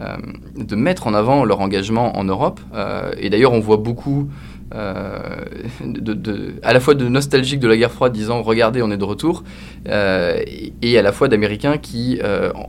euh, 0.00 0.16
de 0.56 0.76
mettre 0.76 1.08
en 1.08 1.14
avant 1.14 1.44
leur 1.44 1.60
engagement 1.60 2.16
en 2.16 2.22
Europe. 2.22 2.60
Euh, 2.72 3.10
et 3.18 3.30
d'ailleurs, 3.30 3.52
on 3.52 3.58
voit 3.58 3.78
beaucoup, 3.78 4.28
à 4.70 6.72
la 6.72 6.80
fois 6.80 6.94
de 6.94 7.08
nostalgiques 7.08 7.58
de 7.58 7.66
la 7.66 7.76
guerre 7.76 7.90
froide 7.90 8.12
disant 8.12 8.42
regardez, 8.42 8.80
on 8.80 8.92
est 8.92 8.96
de 8.96 9.04
retour, 9.04 9.42
et, 9.86 10.98
à 10.98 11.02
la 11.02 11.12
fois 11.12 11.28
d'Américains 11.28 11.78
qui 11.78 12.18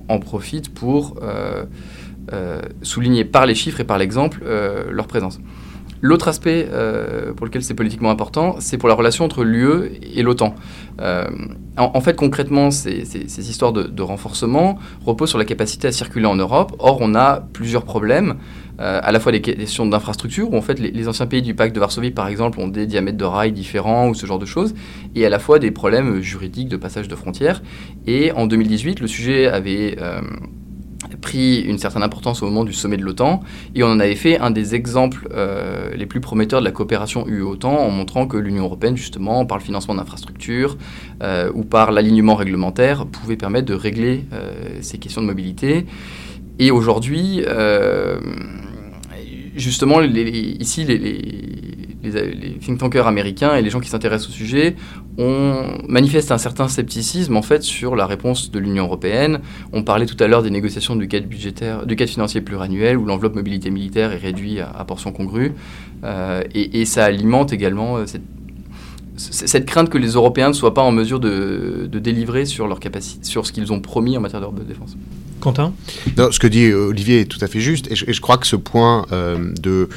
en 0.08 0.20
profitent 0.20 0.72
pour 0.72 1.16
souligner 2.84 3.26
par 3.26 3.48
les 3.48 3.56
chiffres 3.56 3.80
et 3.80 3.86
par 3.86 3.98
l'exemple 3.98 4.44
leur 4.92 5.08
présence. 5.08 5.40
L'autre 6.02 6.28
aspect 6.28 6.68
euh, 6.72 7.34
pour 7.34 7.46
lequel 7.46 7.64
c'est 7.64 7.74
politiquement 7.74 8.12
important, 8.12 8.58
c'est 8.60 8.78
pour 8.78 8.90
la 8.90 8.96
relation 8.96 9.26
entre 9.26 9.44
l'UE 9.44 9.92
et 10.16 10.22
l'OTAN. 10.24 10.56
Euh, 11.02 11.26
en, 11.78 12.02
fait, 12.02 12.16
concrètement, 12.16 12.72
ces, 12.72 13.04
histoires 13.38 13.74
de, 13.74 14.02
renforcement 14.02 14.78
reposent 15.06 15.30
sur 15.30 15.40
la 15.40 15.46
capacité 15.46 15.88
à 15.88 15.92
circuler 15.92 16.26
en 16.26 16.36
Europe. 16.36 16.76
Or, 16.80 17.00
on 17.02 17.16
a 17.16 17.42
plusieurs 17.54 17.84
problèmes, 17.84 18.36
euh, 18.80 19.00
à 19.02 19.12
la 19.12 19.20
fois 19.20 19.32
des 19.32 19.42
questions 19.42 19.86
d'infrastructure, 19.86 20.52
où 20.52 20.58
en 20.58 20.62
fait 20.62 20.80
les, 20.80 20.92
les, 20.92 21.08
anciens 21.08 21.28
pays 21.28 21.42
du 21.42 21.56
pacte 21.56 21.74
de 21.74 21.80
Varsovie, 21.80 22.12
par 22.12 22.28
exemple, 22.28 22.60
ont 22.60 22.68
des 22.68 22.86
diamètres 22.86 23.18
de 23.18 23.26
rails 23.26 23.52
différents 23.52 24.10
ou 24.10 24.14
ce 24.14 24.26
genre 24.26 24.40
de 24.40 24.46
choses, 24.46 24.74
et 25.16 25.26
à 25.26 25.30
la 25.30 25.40
fois 25.40 25.60
des 25.60 25.72
problèmes 25.72 26.22
juridiques 26.22 26.70
de 26.70 26.78
passage 26.78 27.08
de 27.08 27.16
frontières. 27.16 27.62
Et 28.06 28.32
en 28.32 28.48
2018, 28.48 29.00
le 29.00 29.08
sujet 29.08 29.48
avait 29.48 29.98
pris 31.26 31.62
une 31.62 31.80
certaine 31.80 32.04
importance 32.04 32.44
au 32.44 32.46
moment 32.46 32.64
du 32.64 32.74
sommet 32.74 32.98
de 32.98 33.02
l'OTAN, 33.02 33.42
et 33.74 33.82
on 33.84 33.88
en 33.88 34.00
avait 34.00 34.16
fait 34.16 34.38
un 34.40 34.52
des 34.52 34.76
exemples 34.76 35.28
les 35.96 36.06
plus 36.06 36.22
prometteurs 36.22 36.60
de 36.60 36.66
la 36.66 36.72
coopération 36.72 37.28
UE-OTAN 37.28 37.76
en 37.76 37.90
montrant 37.90 38.28
que 38.28 38.38
l'Union 38.38 38.66
européenne, 38.66 38.96
justement, 38.96 39.46
par 39.46 39.58
le 39.58 39.64
financement 39.64 39.96
d'infrastructures 39.96 40.78
ou 41.54 41.64
par 41.64 41.92
l'alignement 41.92 42.36
réglementaire, 42.36 43.08
pouvait 43.08 43.38
permettre 43.38 43.66
de 43.66 43.74
régler 43.74 44.26
ces 44.82 45.00
questions 45.00 45.22
de 45.22 45.28
mobilité. 45.28 45.88
Et 46.60 46.70
aujourd'hui, 46.70 47.42
justement, 49.56 50.02
ici, 50.02 50.84
les, 50.84 51.75
think 52.12 52.78
tankers 52.80 53.08
américains 53.08 53.56
et 53.56 53.62
les 53.62 53.70
gens 53.70 53.80
qui 53.80 53.90
s'intéressent 53.90 54.30
au 54.30 54.34
sujet 54.34 54.76
ont, 55.18 55.78
manifestent 55.88 56.32
un 56.32 56.38
certain 56.38 56.68
scepticisme 56.68 57.36
en 57.36 57.42
fait 57.42 57.64
sur 57.64 57.96
la 57.96 58.06
réponse 58.06 58.52
de 58.52 58.60
l'Union 58.60 58.86
européenne. 58.86 59.40
On 59.74 59.84
parlait 59.84 60.06
tout 60.06 60.22
à 60.24 60.28
l'heure 60.28 60.44
des 60.44 60.50
négociations 60.50 60.96
du 60.96 61.08
cadre 61.08 61.28
budgétaire, 61.28 61.86
du 61.86 61.96
cadre 61.96 62.12
financier 62.12 62.42
pluriannuel 62.42 62.98
où 62.98 63.06
l'enveloppe 63.06 63.36
mobilité 63.36 63.70
militaire 63.70 64.12
est 64.12 64.18
réduite 64.18 64.60
à, 64.60 64.86
portion 64.86 65.12
congrue, 65.12 65.54
euh, 66.04 66.44
et, 66.54 66.86
ça 66.86 67.06
alimente 67.06 67.52
également 67.54 67.98
euh, 67.98 68.06
cette, 69.16 69.66
crainte 69.66 69.90
que 69.90 69.98
les 69.98 70.10
Européens 70.10 70.50
ne 70.50 70.54
soient 70.54 70.74
pas 70.74 70.84
en 70.84 70.92
mesure 70.92 71.20
de, 71.20 71.90
délivrer 71.92 72.46
sur 72.46 72.68
leur 72.68 72.80
capacité, 72.80 73.26
sur 73.26 73.46
ce 73.46 73.52
qu'ils 73.52 73.72
ont 73.72 73.80
promis 73.80 74.18
en 74.18 74.22
matière 74.22 74.52
de 74.52 74.64
défense. 74.64 74.96
Quentin? 75.40 75.74
Ce 76.18 76.40
que 76.40 76.48
dit 76.48 76.72
Olivier 76.74 77.22
est 77.22 77.26
tout 77.26 77.40
à 77.42 77.48
fait 77.48 77.60
juste, 77.60 77.92
et 77.92 77.96
je, 77.96 78.22
crois 78.22 78.38
que 78.38 78.48
ce 78.48 78.56
point 78.56 79.06
euh, 79.12 79.52
de 79.62 79.90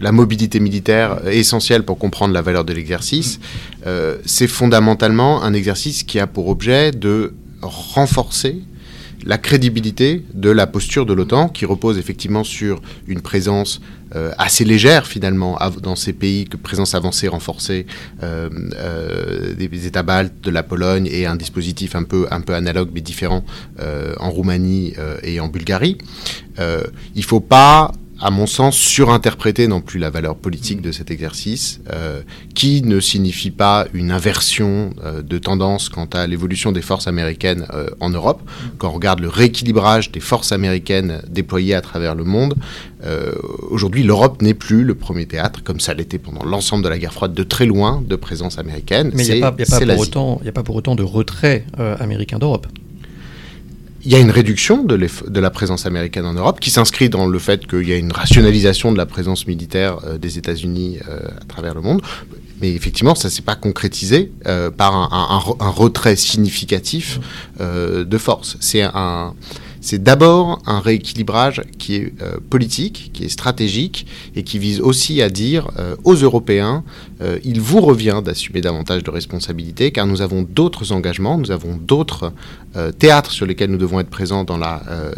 la 0.00 0.12
mobilité 0.12 0.60
militaire 0.60 1.26
essentielle 1.28 1.84
pour 1.84 1.98
comprendre 1.98 2.34
la 2.34 2.42
valeur 2.42 2.64
de 2.64 2.72
l'exercice. 2.72 3.40
Euh, 3.86 4.18
c'est 4.26 4.48
fondamentalement 4.48 5.42
un 5.42 5.54
exercice 5.54 6.02
qui 6.02 6.18
a 6.18 6.26
pour 6.26 6.48
objet 6.48 6.90
de 6.90 7.32
renforcer 7.62 8.60
la 9.24 9.38
crédibilité 9.38 10.24
de 10.34 10.50
la 10.50 10.66
posture 10.66 11.06
de 11.06 11.12
l'OTAN, 11.12 11.48
qui 11.48 11.64
repose 11.64 11.96
effectivement 11.96 12.42
sur 12.42 12.82
une 13.06 13.20
présence 13.20 13.80
euh, 14.16 14.32
assez 14.36 14.64
légère 14.64 15.06
finalement 15.06 15.56
dans 15.80 15.94
ces 15.94 16.12
pays, 16.12 16.46
que 16.46 16.56
présence 16.56 16.96
avancée 16.96 17.28
renforcée 17.28 17.86
euh, 18.24 19.54
des 19.54 19.86
États 19.86 20.02
baltes, 20.02 20.34
de 20.42 20.50
la 20.50 20.64
Pologne 20.64 21.08
et 21.08 21.26
un 21.26 21.36
dispositif 21.36 21.94
un 21.94 22.02
peu, 22.02 22.26
un 22.32 22.40
peu 22.40 22.54
analogue 22.54 22.90
mais 22.92 23.00
différent 23.00 23.44
en 24.18 24.30
Roumanie 24.30 24.94
et 25.22 25.38
en 25.38 25.46
Bulgarie. 25.46 25.98
il 26.58 26.64
ne 27.14 27.22
faut 27.22 27.38
pas 27.38 27.92
à 28.22 28.30
mon 28.30 28.46
sens, 28.46 28.76
surinterpréter 28.76 29.66
non 29.66 29.80
plus 29.80 29.98
la 29.98 30.08
valeur 30.08 30.36
politique 30.36 30.80
de 30.80 30.92
cet 30.92 31.10
exercice, 31.10 31.80
euh, 31.92 32.22
qui 32.54 32.82
ne 32.82 33.00
signifie 33.00 33.50
pas 33.50 33.86
une 33.92 34.12
inversion 34.12 34.90
euh, 35.04 35.22
de 35.22 35.38
tendance 35.38 35.88
quant 35.88 36.08
à 36.12 36.28
l'évolution 36.28 36.70
des 36.70 36.82
forces 36.82 37.08
américaines 37.08 37.66
euh, 37.74 37.90
en 37.98 38.10
Europe. 38.10 38.40
Quand 38.78 38.90
on 38.90 38.92
regarde 38.92 39.18
le 39.18 39.28
rééquilibrage 39.28 40.12
des 40.12 40.20
forces 40.20 40.52
américaines 40.52 41.20
déployées 41.28 41.74
à 41.74 41.80
travers 41.80 42.14
le 42.14 42.24
monde, 42.24 42.54
aujourd'hui 43.68 44.04
l'Europe 44.04 44.40
n'est 44.42 44.54
plus 44.54 44.84
le 44.84 44.94
premier 44.94 45.26
théâtre, 45.26 45.64
comme 45.64 45.80
ça 45.80 45.92
l'était 45.92 46.18
pendant 46.18 46.44
l'ensemble 46.44 46.84
de 46.84 46.88
la 46.88 46.98
guerre 46.98 47.12
froide, 47.12 47.34
de 47.34 47.42
très 47.42 47.66
loin 47.66 48.00
de 48.06 48.14
présence 48.14 48.58
américaine. 48.58 49.10
Mais 49.12 49.26
il 49.26 49.34
n'y 49.34 49.42
a, 49.42 49.48
a, 49.48 50.52
pas 50.52 50.62
pour 50.62 50.76
autant 50.76 50.94
de 50.94 51.02
retrait 51.02 51.64
américain 51.98 52.38
d'Europe 52.38 52.68
il 54.04 54.10
y 54.10 54.14
a 54.16 54.18
une 54.18 54.30
réduction 54.30 54.82
de, 54.82 55.40
la 55.40 55.50
présence 55.50 55.86
américaine 55.86 56.26
en 56.26 56.34
Europe 56.34 56.60
qui 56.60 56.70
s'inscrit 56.70 57.08
dans 57.08 57.26
le 57.26 57.38
fait 57.38 57.66
qu'il 57.66 57.88
y 57.88 57.92
a 57.92 57.96
une 57.96 58.12
rationalisation 58.12 58.90
de 58.92 58.96
la 58.96 59.06
présence 59.06 59.46
militaire 59.46 59.98
euh, 60.04 60.18
des 60.18 60.38
États-Unis 60.38 60.98
euh, 61.08 61.20
à 61.40 61.44
travers 61.46 61.74
le 61.74 61.82
monde. 61.82 62.02
Mais 62.60 62.72
effectivement, 62.72 63.14
ça 63.14 63.28
ne 63.28 63.32
s'est 63.32 63.42
pas 63.42 63.56
concrétisé 63.56 64.32
euh, 64.46 64.70
par 64.70 64.94
un, 64.94 65.08
un, 65.12 65.64
un, 65.64 65.70
retrait 65.70 66.16
significatif 66.16 67.18
de 67.60 68.18
force. 68.18 68.56
C'est 68.60 68.82
un, 68.82 69.34
c'est 69.82 70.02
d'abord 70.02 70.62
un 70.64 70.78
rééquilibrage 70.78 71.62
qui 71.76 71.96
est 71.96 72.12
euh, 72.22 72.36
politique, 72.48 73.10
qui 73.12 73.24
est 73.24 73.28
stratégique 73.28 74.06
et 74.36 74.44
qui 74.44 74.58
vise 74.60 74.80
aussi 74.80 75.20
à 75.20 75.28
dire 75.28 75.70
euh, 75.76 75.96
aux 76.04 76.14
Européens, 76.14 76.84
euh, 77.20 77.38
il 77.44 77.60
vous 77.60 77.80
revient 77.80 78.22
d'assumer 78.24 78.60
davantage 78.60 79.02
de 79.02 79.10
responsabilités 79.10 79.90
car 79.90 80.06
nous 80.06 80.22
avons 80.22 80.42
d'autres 80.42 80.92
engagements, 80.92 81.36
nous 81.36 81.50
avons 81.50 81.76
d'autres 81.76 82.32
théâtres 82.98 83.32
sur 83.32 83.44
lesquels 83.44 83.70
nous 83.70 83.76
devons 83.76 84.00
être 84.00 84.08
présents 84.08 84.44
dans 84.44 84.58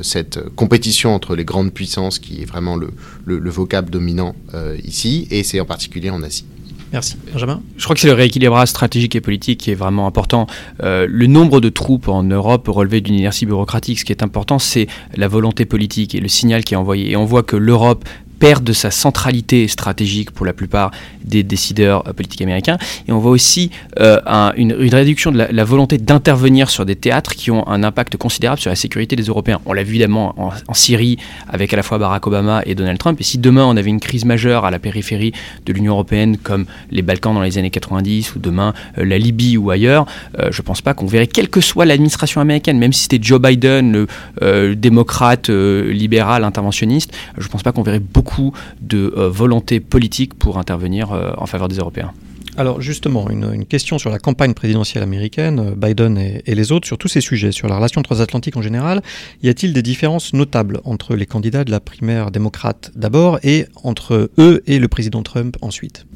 cette 0.03 0.41
compétition 0.57 1.15
entre 1.15 1.37
les 1.37 1.45
grandes 1.45 1.73
puissances 1.73 2.19
qui 2.19 2.43
est 2.43 2.47
vraiment 2.47 2.75
le, 2.75 2.91
le 3.27 3.51
vocable 3.51 3.91
dominant 3.91 4.35
ici 4.83 5.29
et 5.31 5.45
c'est 5.45 5.61
en 5.61 5.65
particulier 5.65 6.11
en 6.11 6.23
Asie. 6.25 6.47
Merci. 6.95 7.17
Benjamin? 7.33 7.61
Je 7.77 7.83
crois 7.83 7.95
que 7.95 8.01
c'est 8.01 8.07
le 8.07 8.15
rééquilibrage 8.15 8.69
stratégique 8.69 9.17
et 9.17 9.21
politique 9.21 9.59
qui 9.59 9.73
est 9.73 9.75
vraiment 9.75 10.07
important. 10.07 10.47
Euh, 10.85 11.09
le 11.11 11.27
nombre 11.27 11.61
de 11.61 11.69
troupes 11.69 12.07
en 12.07 12.23
Europe 12.23 12.69
relevé 12.69 13.01
d'une 13.01 13.17
inertie 13.17 13.47
bureaucratique. 13.47 13.99
Ce 13.99 14.05
qui 14.05 14.13
est 14.13 14.23
important, 14.23 14.61
c'est 14.61 14.87
la 15.17 15.27
volonté 15.27 15.65
politique 15.65 16.15
et 16.15 16.21
le 16.21 16.29
signal 16.29 16.63
qui 16.63 16.75
est 16.75 16.77
envoyé. 16.77 17.11
Et 17.11 17.17
on 17.17 17.25
voit 17.25 17.43
que 17.43 17.57
l'Europe 17.57 18.05
perd 18.45 18.63
de 18.63 18.75
sa 18.75 18.91
centralité 18.91 19.69
stratégique 19.69 20.31
pour 20.31 20.45
la 20.45 20.53
plupart 20.53 20.91
des 21.25 21.43
décideurs 21.43 22.07
euh, 22.07 22.13
politiques 22.13 22.43
américains. 22.43 22.77
Et 23.09 23.13
on 23.13 23.19
voit 23.19 23.31
aussi 23.31 23.71
euh, 24.01 24.21
une, 24.59 24.75
réduction 24.75 25.33
de 25.33 25.39
la, 25.51 25.65
volonté 25.65 25.97
d'intervenir 25.97 26.69
sur 26.69 26.85
des 26.85 26.95
théâtres 26.95 27.35
qui 27.37 27.51
ont 27.51 27.67
un 27.67 27.83
impact 27.83 28.19
considérable 28.19 28.61
sur 28.61 28.69
la 28.69 28.77
sécurité 28.77 29.17
des 29.17 29.23
Européens. 29.23 29.61
On 29.65 29.73
l'a 29.73 29.83
vu 29.83 29.95
évidemment 29.95 30.35
en, 30.37 30.75
Syrie 30.75 31.17
avec 31.49 31.73
à 31.73 31.77
la 31.77 31.83
fois 31.83 31.97
Barack 31.97 32.27
Obama 32.27 32.61
et 32.67 32.75
Donald 32.75 32.99
Trump. 32.99 33.19
Et 33.19 33.25
si 33.25 33.39
demain 33.39 33.65
on 33.65 33.79
avait 33.79 33.89
une 33.89 34.01
crise 34.01 34.27
majeure 34.27 34.67
à 34.67 34.71
la 34.71 34.79
périphérie 34.79 35.33
de 35.65 35.73
l'Union 35.73 35.93
européenne 35.93 36.37
comme 36.37 36.67
les 36.91 37.01
Balkans 37.01 37.33
dans 37.33 37.41
les 37.41 37.57
années 37.57 37.71
90 37.71 38.35
ou 38.35 38.41
demain 38.41 38.75
euh, 38.99 39.07
la 39.07 39.17
Libye 39.17 39.57
ou 39.57 39.71
ailleurs, 39.71 40.05
je 40.39 40.61
ne 40.61 40.67
pense 40.67 40.83
pas 40.83 40.93
qu'on 40.93 41.07
verrait, 41.07 41.29
quelle 41.29 41.49
que 41.49 41.63
soit 41.63 41.87
l'administration 41.87 42.43
américaine, 42.43 42.79
même 42.79 42.93
si 42.93 43.05
c'était 43.05 43.21
Joe 43.23 43.41
Biden, 43.41 44.07
le 44.41 44.75
démocrate 44.75 45.49
libéral 45.49 46.45
interventionniste, 46.45 47.13
je 47.39 47.45
ne 47.45 47.49
pense 47.49 47.63
pas 47.63 47.73
qu'on 47.73 47.83
verrait 47.83 48.01
beaucoup 48.01 48.34
de 48.81 49.13
euh, 49.17 49.29
volonté 49.29 49.81
politique 49.81 50.35
pour 50.35 50.59
intervenir 50.59 51.13
euh, 51.13 51.33
en 51.37 51.47
faveur 51.47 51.69
des 51.69 51.77
Européens. 51.77 52.13
Alors 52.57 52.81
justement, 52.81 53.29
une, 53.31 53.65
question 53.65 53.99
sur 53.99 54.11
la 54.11 54.21
campagne 54.21 54.55
présidentielle 54.55 55.03
américaine, 55.03 55.59
euh, 55.59 55.75
Biden 55.77 56.17
et, 56.19 56.55
les 56.55 56.73
autres, 56.73 56.87
sur 56.87 56.99
tous 56.99 57.09
ces 57.09 57.21
sujets, 57.21 57.51
sur 57.51 57.69
la 57.69 57.77
relation 57.77 58.03
transatlantique 58.03 58.57
en 58.57 58.63
général. 58.63 59.03
Y 59.43 59.49
a-t-il 59.49 59.73
des 59.73 59.83
différences 59.83 60.33
notables 60.33 60.81
entre 60.85 61.17
les 61.17 61.27
candidats 61.27 61.65
de 61.65 61.71
la 61.71 61.81
primaire 61.81 62.31
démocrate 62.31 62.93
d'abord 62.95 63.39
et 63.43 63.67
entre 63.83 64.31
eux 64.39 64.63
et 64.67 64.79
le 64.79 64.89
président 64.89 65.23
Trump 65.23 65.57
ensuite? 65.63 66.07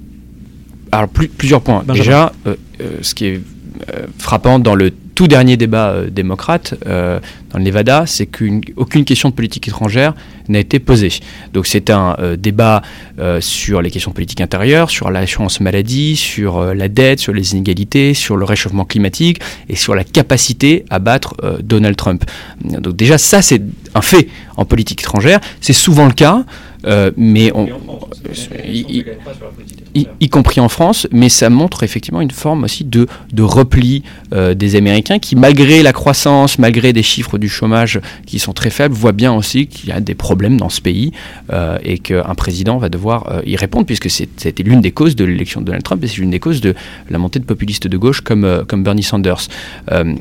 Alors 0.92 1.09
plusieurs 1.09 1.61
points. 1.61 1.85
Déjà, 1.87 2.33
ce 3.02 3.14
qui 3.14 3.26
est 3.26 3.42
frappant 4.16 4.59
dans 4.59 4.74
le 4.74 4.90
tout 5.18 5.26
dernier 5.26 5.57
débat 5.57 5.88
euh, 5.88 6.11
démocrate 6.11 6.74
euh, 6.87 7.18
dans 7.50 7.59
le 7.59 7.64
Nevada, 7.64 8.04
c'est 8.07 8.26
qu'aucune 8.26 9.04
question 9.04 9.31
de 9.31 9.35
politique 9.35 9.66
étrangère 9.66 10.14
n'a 10.48 10.61
été 10.61 10.78
posée. 10.78 11.11
Donc 11.52 11.66
c'est 11.66 11.90
un 11.90 12.14
euh, 12.20 12.37
débat 12.37 12.83
sur 13.40 13.83
les 13.83 13.90
questions 13.90 14.12
politiques 14.12 14.40
intérieures, 14.40 14.90
sur 14.90 15.11
l'assurance 15.11 15.61
maladie, 15.61 16.14
sur 16.14 16.72
la 16.72 16.88
dette, 16.88 17.18
sur 17.18 17.33
les 17.33 17.52
inégalités, 17.54 18.14
sur 18.14 18.37
le 18.37 18.44
réchauffement 18.44 18.85
climatique 18.85 19.40
et 19.68 19.74
sur 19.74 19.96
la 19.96 20.04
capacité 20.04 20.85
à 20.88 21.00
battre 21.00 21.35
Donald 21.64 21.96
Trump. 21.96 22.24
Donc 22.62 22.94
déjà 22.94 23.18
ça 23.18 23.42
c'est 23.42 23.61
un 23.96 24.02
fait 24.02 24.28
en 24.57 24.64
politique 24.64 25.00
étrangère, 25.00 25.40
c'est 25.61 25.72
souvent 25.72 26.07
le 26.07 26.12
cas. 26.12 26.44
Mais 27.16 27.53
on, 27.55 27.68
y, 29.94 30.29
compris 30.29 30.61
en 30.61 30.68
France, 30.68 31.07
mais 31.12 31.29
ça 31.29 31.51
montre 31.51 31.83
effectivement 31.83 32.20
une 32.20 32.31
forme 32.31 32.64
aussi 32.64 32.85
de, 32.85 33.07
de 33.33 33.42
repli 33.42 34.03
des 34.33 34.77
Américains 34.77 35.18
qui, 35.18 35.37
malgré 35.37 35.83
la 35.83 35.92
croissance, 35.92 36.59
malgré 36.59 36.92
des 36.92 37.03
chiffres 37.03 37.38
du 37.38 37.48
chômage 37.48 38.01
qui 38.27 38.38
sont 38.38 38.53
très 38.53 38.70
faibles, 38.70 38.94
voient 38.94 39.12
bien 39.12 39.33
aussi 39.33 39.66
qu'il 39.66 39.88
y 39.88 39.92
a 39.92 40.01
des 40.01 40.14
problèmes 40.14 40.57
dans 40.57 40.68
ce 40.68 40.81
pays 40.81 41.12
euh, 41.53 41.79
et 41.83 41.98
qu'un 41.98 42.35
président 42.35 42.79
va 42.79 42.88
devoir 42.88 43.31
euh, 43.31 43.40
y 43.46 43.57
répondre, 43.57 43.87
puisque 43.87 44.11
c'était 44.11 44.62
l'une 44.62 44.81
des 44.81 44.92
causes 44.92 45.16
de 45.16 45.24
l'élection 45.24 45.61
de 45.61 45.66
Donald 45.66 45.85
Trump 45.85 46.03
et 46.05 46.09
c'est 46.09 46.18
l'une 46.18 46.31
des 46.31 46.40
causes 46.40 46.61
de 46.61 46.74
la 47.11 47.18
montée 47.18 47.38
de 47.38 47.44
populistes 47.44 47.87
de 47.87 47.96
gauche 47.96 48.20
comme, 48.20 48.44
euh, 48.44 48.64
comme 48.64 48.83
Bernie 48.83 49.03
Sanders. 49.03 49.48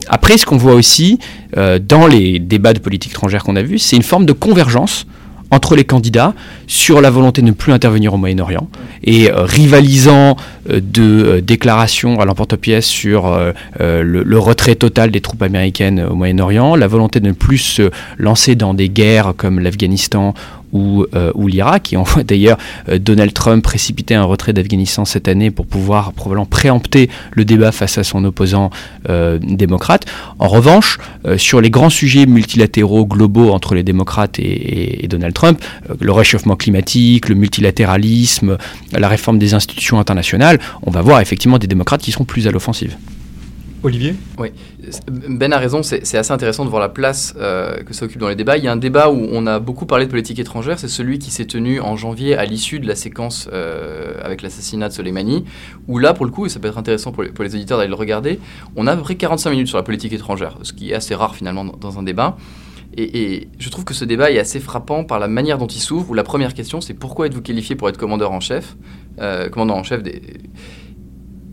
après, 0.09 0.37
ce 0.37 0.45
qu'on 0.45 0.57
voit 0.57 0.73
aussi 0.73 1.19
dans 1.55 2.07
les 2.07 2.39
débats 2.39 2.73
de 2.73 2.79
politique 2.79 3.11
étrangère 3.11 3.43
qu'on 3.43 3.55
a 3.55 3.61
vus, 3.61 3.79
c'est 3.79 3.95
une 3.95 4.03
forme 4.03 4.25
de 4.25 4.33
convergence 4.33 5.05
entre 5.51 5.75
les 5.75 5.85
candidats 5.85 6.33
sur 6.67 7.01
la 7.01 7.09
volonté 7.09 7.41
de 7.41 7.47
ne 7.47 7.51
plus 7.51 7.73
intervenir 7.73 8.13
au 8.13 8.17
Moyen-Orient 8.17 8.67
et 9.03 9.31
euh, 9.31 9.43
rivalisant 9.43 10.35
euh, 10.69 10.81
de 10.81 11.03
euh, 11.03 11.41
déclarations 11.41 12.19
à 12.19 12.25
l'emporte-pièce 12.25 12.85
sur 12.85 13.37
le, 13.79 14.03
le, 14.23 14.39
retrait 14.39 14.75
total 14.75 15.11
des 15.11 15.21
troupes 15.21 15.41
américaines 15.41 16.01
au 16.01 16.15
Moyen-Orient, 16.15 16.75
la 16.75 16.87
volonté 16.87 17.19
de 17.19 17.27
ne 17.27 17.31
plus 17.31 17.57
se 17.57 17.89
lancer 18.17 18.55
dans 18.55 18.73
des 18.73 18.89
guerres 18.89 19.33
comme 19.35 19.59
l'Afghanistan 19.59 20.33
ou, 20.73 21.05
euh, 21.15 21.31
ou 21.35 21.47
l'Irak. 21.47 21.93
Et 21.93 21.97
on 21.97 22.03
voit 22.03 22.23
d'ailleurs 22.23 22.57
euh, 22.89 22.99
Donald 22.99 23.33
Trump 23.33 23.63
précipiter 23.63 24.15
un 24.15 24.23
retrait 24.23 24.53
d'Afghanistan 24.53 25.05
cette 25.05 25.27
année 25.27 25.51
pour 25.51 25.65
pouvoir 25.65 26.13
probablement 26.13 26.45
préempter 26.45 27.09
le 27.31 27.45
débat 27.45 27.71
face 27.71 27.97
à 27.97 28.03
son 28.03 28.23
opposant 28.25 28.69
euh, 29.09 29.39
démocrate. 29.41 30.05
En 30.39 30.47
revanche, 30.47 30.97
sur 31.37 31.61
les 31.61 31.69
grands 31.69 31.89
sujets 31.89 32.25
multilatéraux 32.25 33.05
globaux 33.05 33.51
entre 33.51 33.75
les 33.75 33.83
démocrates 33.83 34.39
et, 34.39 35.03
et 35.03 35.07
Donald 35.07 35.33
Trump, 35.33 35.61
le 35.99 36.11
réchauffement 36.11 36.55
climatique, 36.55 37.29
le 37.29 37.35
multilatéralisme, 37.35 38.57
la 38.91 39.07
réforme 39.07 39.39
des 39.39 39.53
institutions 39.53 39.99
internationales, 39.99 40.59
on 40.83 40.91
va 40.91 41.01
voir 41.01 41.19
effectivement 41.19 41.57
des 41.57 41.67
démocrates 41.67 42.01
qui 42.01 42.11
seront 42.11 42.25
plus 42.25 42.47
à 42.47 42.51
l'offensive. 42.51 42.95
Olivier 43.83 44.15
Oui, 44.39 44.49
Ben 45.07 45.53
a 45.53 45.57
raison, 45.57 45.83
c'est 45.83 46.17
assez 46.17 46.31
intéressant 46.31 46.65
de 46.65 46.69
voir 46.69 46.81
la 46.81 46.89
place 46.89 47.35
euh, 47.37 47.83
que 47.83 47.93
ça 47.93 48.05
occupe 48.05 48.19
dans 48.19 48.27
les 48.27 48.35
débats. 48.35 48.57
Il 48.57 48.63
y 48.63 48.67
a 48.67 48.71
un 48.71 48.77
débat 48.77 49.09
où 49.09 49.27
on 49.31 49.45
a 49.45 49.59
beaucoup 49.59 49.85
parlé 49.85 50.05
de 50.05 50.11
politique 50.11 50.39
étrangère, 50.39 50.79
c'est 50.79 50.87
celui 50.87 51.19
qui 51.19 51.29
s'est 51.29 51.45
tenu 51.45 51.79
en 51.79 51.95
janvier 51.95 52.35
à 52.35 52.45
l'issue 52.45 52.79
de 52.79 52.87
la 52.87 52.95
séquence 52.95 53.47
euh, 53.53 54.13
avec 54.23 54.41
l'assassinat 54.41 54.89
de 54.89 54.93
Soleimani, 54.93 55.45
où 55.87 55.99
là, 55.99 56.13
pour 56.13 56.25
le 56.25 56.31
coup, 56.31 56.47
et 56.47 56.49
ça 56.49 56.59
peut 56.59 56.67
être 56.67 56.77
intéressant 56.77 57.11
pour 57.11 57.23
les, 57.23 57.55
auditeurs 57.55 57.77
d'aller 57.77 57.89
le 57.89 57.95
regarder, 57.95 58.39
on 58.75 58.87
a 58.87 58.93
à 58.93 58.95
peu 58.95 59.03
près 59.03 59.15
45 59.15 59.51
minutes 59.51 59.67
sur 59.67 59.77
la 59.77 59.83
politique 59.83 60.13
étrangère, 60.13 60.57
ce 60.63 60.73
qui 60.73 60.91
est 60.91 60.95
assez 60.95 61.13
rare 61.13 61.35
finalement 61.35 61.63
dans, 61.63 61.99
un 61.99 62.03
débat. 62.03 62.35
Et, 62.95 63.33
et, 63.33 63.47
je 63.59 63.69
trouve 63.69 63.85
que 63.85 63.93
ce 63.93 64.05
débat 64.05 64.31
est 64.31 64.39
assez 64.39 64.59
frappant 64.59 65.03
par 65.03 65.19
la 65.19 65.27
manière 65.27 65.59
dont 65.59 65.67
il 65.67 65.79
s'ouvre, 65.79 66.09
où 66.09 66.13
la 66.15 66.23
première 66.23 66.55
question 66.55 66.81
c'est 66.81 66.95
pourquoi 66.95 67.27
êtes-vous 67.27 67.41
qualifié 67.41 67.75
pour 67.75 67.89
être 67.89 67.97
commandeur 67.97 68.31
en 68.31 68.39
chef, 68.39 68.75
euh, 69.19 69.49
commandant 69.49 69.75
en 69.75 69.83
chef 69.83 70.01
des 70.01 70.21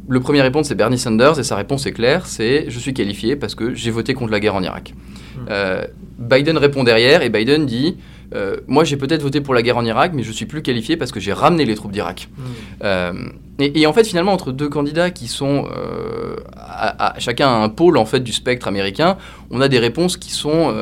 le 0.08 0.20
premier 0.20 0.42
répondre, 0.42 0.66
c'est 0.66 0.74
Bernie 0.74 0.98
Sanders, 0.98 1.38
et 1.38 1.42
sa 1.42 1.56
réponse 1.56 1.86
est 1.86 1.92
claire, 1.92 2.26
c'est 2.26 2.66
je 2.68 2.78
suis 2.78 2.92
qualifié 2.92 3.36
parce 3.36 3.54
que 3.54 3.74
j'ai 3.74 3.90
voté 3.90 4.14
contre 4.14 4.32
la 4.32 4.40
guerre 4.40 4.54
en 4.54 4.62
Irak. 4.62 4.94
Mmh. 4.94 5.40
Euh, 5.50 5.84
Biden 6.18 6.58
répond 6.58 6.84
derrière, 6.84 7.22
et 7.22 7.30
Biden 7.30 7.66
dit, 7.66 7.96
euh, 8.34 8.56
moi 8.66 8.84
j'ai 8.84 8.96
peut-être 8.96 9.22
voté 9.22 9.40
pour 9.40 9.54
la 9.54 9.62
guerre 9.62 9.78
en 9.78 9.84
Irak, 9.84 10.12
mais 10.14 10.22
je 10.22 10.32
suis 10.32 10.46
plus 10.46 10.62
qualifié 10.62 10.96
parce 10.96 11.10
que 11.10 11.20
j'ai 11.20 11.32
ramené 11.32 11.64
les 11.64 11.74
troupes 11.74 11.92
d'Irak. 11.92 12.28
Mmh. 12.36 12.42
Euh, 12.84 13.12
et, 13.60 13.82
et, 13.82 13.86
en 13.86 13.92
fait, 13.92 14.04
finalement, 14.04 14.32
entre 14.32 14.50
deux 14.50 14.68
candidats 14.68 15.10
qui 15.10 15.28
sont 15.28 15.68
à, 16.56 17.14
à, 17.14 17.18
chacun 17.20 17.46
à 17.46 17.62
un 17.62 17.68
pôle 17.68 17.96
en 17.96 18.04
fait 18.04 18.18
du 18.18 18.32
spectre 18.32 18.66
américain, 18.66 19.16
on 19.50 19.60
a 19.60 19.68
des 19.68 19.78
réponses 19.78 20.16
qui 20.16 20.32
sont 20.32 20.74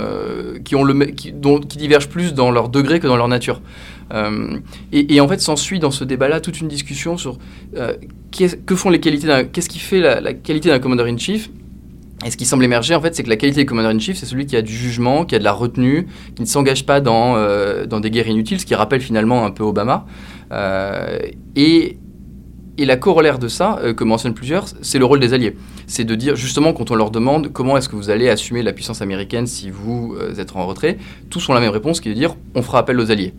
qui 0.64 0.74
ont 0.74 0.82
le 0.82 1.04
qui, 1.04 1.32
dont, 1.32 1.60
qui 1.60 1.76
divergent 1.76 2.08
plus 2.08 2.32
dans 2.32 2.50
leur 2.50 2.70
degré 2.70 2.98
que 2.98 3.06
dans 3.06 3.18
leur 3.18 3.28
nature. 3.28 3.60
Euh, 4.12 4.58
et, 4.92 5.20
en 5.20 5.28
fait, 5.28 5.40
s'ensuit 5.40 5.78
dans 5.78 5.90
ce 5.90 6.04
débat-là 6.04 6.40
toute 6.40 6.60
une 6.60 6.68
discussion 6.68 7.16
sur 7.16 7.38
euh, 7.76 7.94
que 8.66 8.74
font 8.74 8.90
les 8.90 9.00
qualités 9.00 9.28
qu'est-ce 9.52 9.68
qui 9.68 9.78
fait 9.78 10.00
la, 10.00 10.32
qualité 10.32 10.68
d'un 10.68 10.78
commander 10.78 11.04
in 11.04 11.16
chief? 11.16 11.50
Et 12.24 12.30
ce 12.30 12.36
qui 12.36 12.44
semble 12.44 12.64
émerger, 12.64 12.94
en 12.94 13.00
fait, 13.00 13.14
c'est 13.16 13.24
que 13.24 13.28
la 13.28 13.36
qualité 13.36 13.60
du 13.60 13.66
commander-in-chief, 13.66 14.16
c'est 14.16 14.26
celui 14.26 14.46
qui 14.46 14.54
a 14.54 14.62
du 14.62 14.72
jugement, 14.72 15.24
qui 15.24 15.34
a 15.34 15.40
de 15.40 15.44
la 15.44 15.50
retenue, 15.50 16.06
qui 16.36 16.42
ne 16.42 16.46
s'engage 16.46 16.86
pas 16.86 17.00
dans, 17.00 17.34
euh, 17.34 17.84
dans 17.84 17.98
des 17.98 18.12
guerres 18.12 18.28
inutiles, 18.28 18.60
ce 18.60 18.66
qui 18.66 18.76
rappelle 18.76 19.00
finalement 19.00 19.44
un 19.44 19.50
peu 19.50 19.64
Obama. 19.64 20.06
Et, 21.56 21.98
et 22.78 22.84
la 22.84 22.96
corollaire 22.96 23.40
de 23.40 23.48
ça, 23.48 23.80
que 23.96 24.04
mentionnent 24.04 24.34
plusieurs, 24.34 24.66
c'est 24.82 25.00
le 25.00 25.04
rôle 25.04 25.18
des 25.18 25.34
alliés. 25.34 25.56
C'est 25.88 26.04
de 26.04 26.14
dire, 26.14 26.36
justement, 26.36 26.72
quand 26.72 26.92
on 26.92 26.94
leur 26.94 27.10
demande 27.10 27.52
comment 27.52 27.76
est-ce 27.76 27.88
que 27.88 27.96
vous 27.96 28.08
allez 28.08 28.28
assumer 28.28 28.62
la 28.62 28.72
puissance 28.72 29.02
américaine 29.02 29.48
si 29.48 29.70
vous 29.70 30.14
êtes 30.38 30.54
en 30.54 30.64
retrait, 30.64 30.98
tous 31.28 31.48
ont 31.48 31.54
la 31.54 31.60
même 31.60 31.72
réponse, 31.72 32.00
qui 32.00 32.08
est 32.08 32.12
de 32.12 32.18
dire, 32.18 32.36
on 32.54 32.62
fera 32.62 32.78
appel 32.78 33.00
aux 33.00 33.10
alliés. 33.10 33.34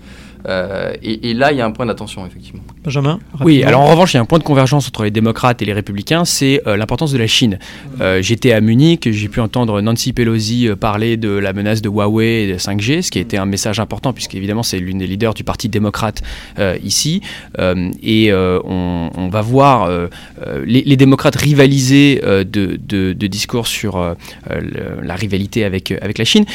Euh, 0.47 0.93
et, 1.01 1.29
et, 1.29 1.33
là, 1.33 1.51
il 1.51 1.57
y 1.57 1.61
a 1.61 1.65
un 1.65 1.71
point 1.71 1.85
d'attention, 1.85 2.25
effectivement. 2.25 2.61
Benjamin 2.83 3.19
Oui, 3.41 3.63
alors 3.63 3.81
en 3.81 3.87
revanche, 3.87 4.13
il 4.13 4.17
y 4.17 4.19
a 4.19 4.21
un 4.21 4.25
point 4.25 4.39
de 4.39 4.43
convergence 4.43 4.87
entre 4.87 5.03
les 5.03 5.11
démocrates 5.11 5.61
et 5.61 5.65
les 5.65 5.73
républicains, 5.73 6.25
c'est 6.25 6.61
euh, 6.67 6.75
l'importance 6.75 7.11
de 7.11 7.17
la 7.17 7.27
Chine. 7.27 7.59
Euh, 8.01 8.21
J'étais 8.21 8.51
à 8.51 8.61
Munich, 8.61 9.09
j'ai 9.09 9.27
pu 9.29 9.39
entendre 9.39 9.79
Nancy 9.81 10.11
Pelosi 10.11 10.69
parler 10.79 11.17
de 11.17 11.29
la 11.29 11.53
menace 11.53 11.81
de 11.81 11.89
Huawei 11.89 12.43
et 12.43 12.53
de 12.53 12.57
5G, 12.57 13.03
ce 13.03 13.11
qui 13.11 13.19
a 13.19 13.21
été 13.21 13.37
un 13.37 13.45
message 13.45 13.79
important, 13.79 14.11
puisqu'évidemment, 14.11 14.63
c'est 14.63 14.79
l'une 14.79 14.97
des 14.97 15.07
leaders 15.07 15.33
du 15.33 15.43
Parti 15.43 15.69
démocrate 15.69 16.21
euh, 16.59 16.77
ici. 16.83 17.21
et 17.57 18.33
on, 18.33 19.09
on, 19.15 19.29
va 19.29 19.41
voir 19.41 19.89
les, 20.65 20.83
les, 20.83 20.97
démocrates 20.97 21.35
rivaliser 21.35 22.21
de, 22.21 22.43
de, 22.43 23.13
de, 23.13 23.27
discours 23.27 23.67
sur 23.67 23.97
le, 24.49 25.01
la 25.01 25.15
rivalité 25.15 25.63
avec, 25.63 25.91
avec 25.91 26.17
la 26.17 26.25
Chine. 26.25 26.45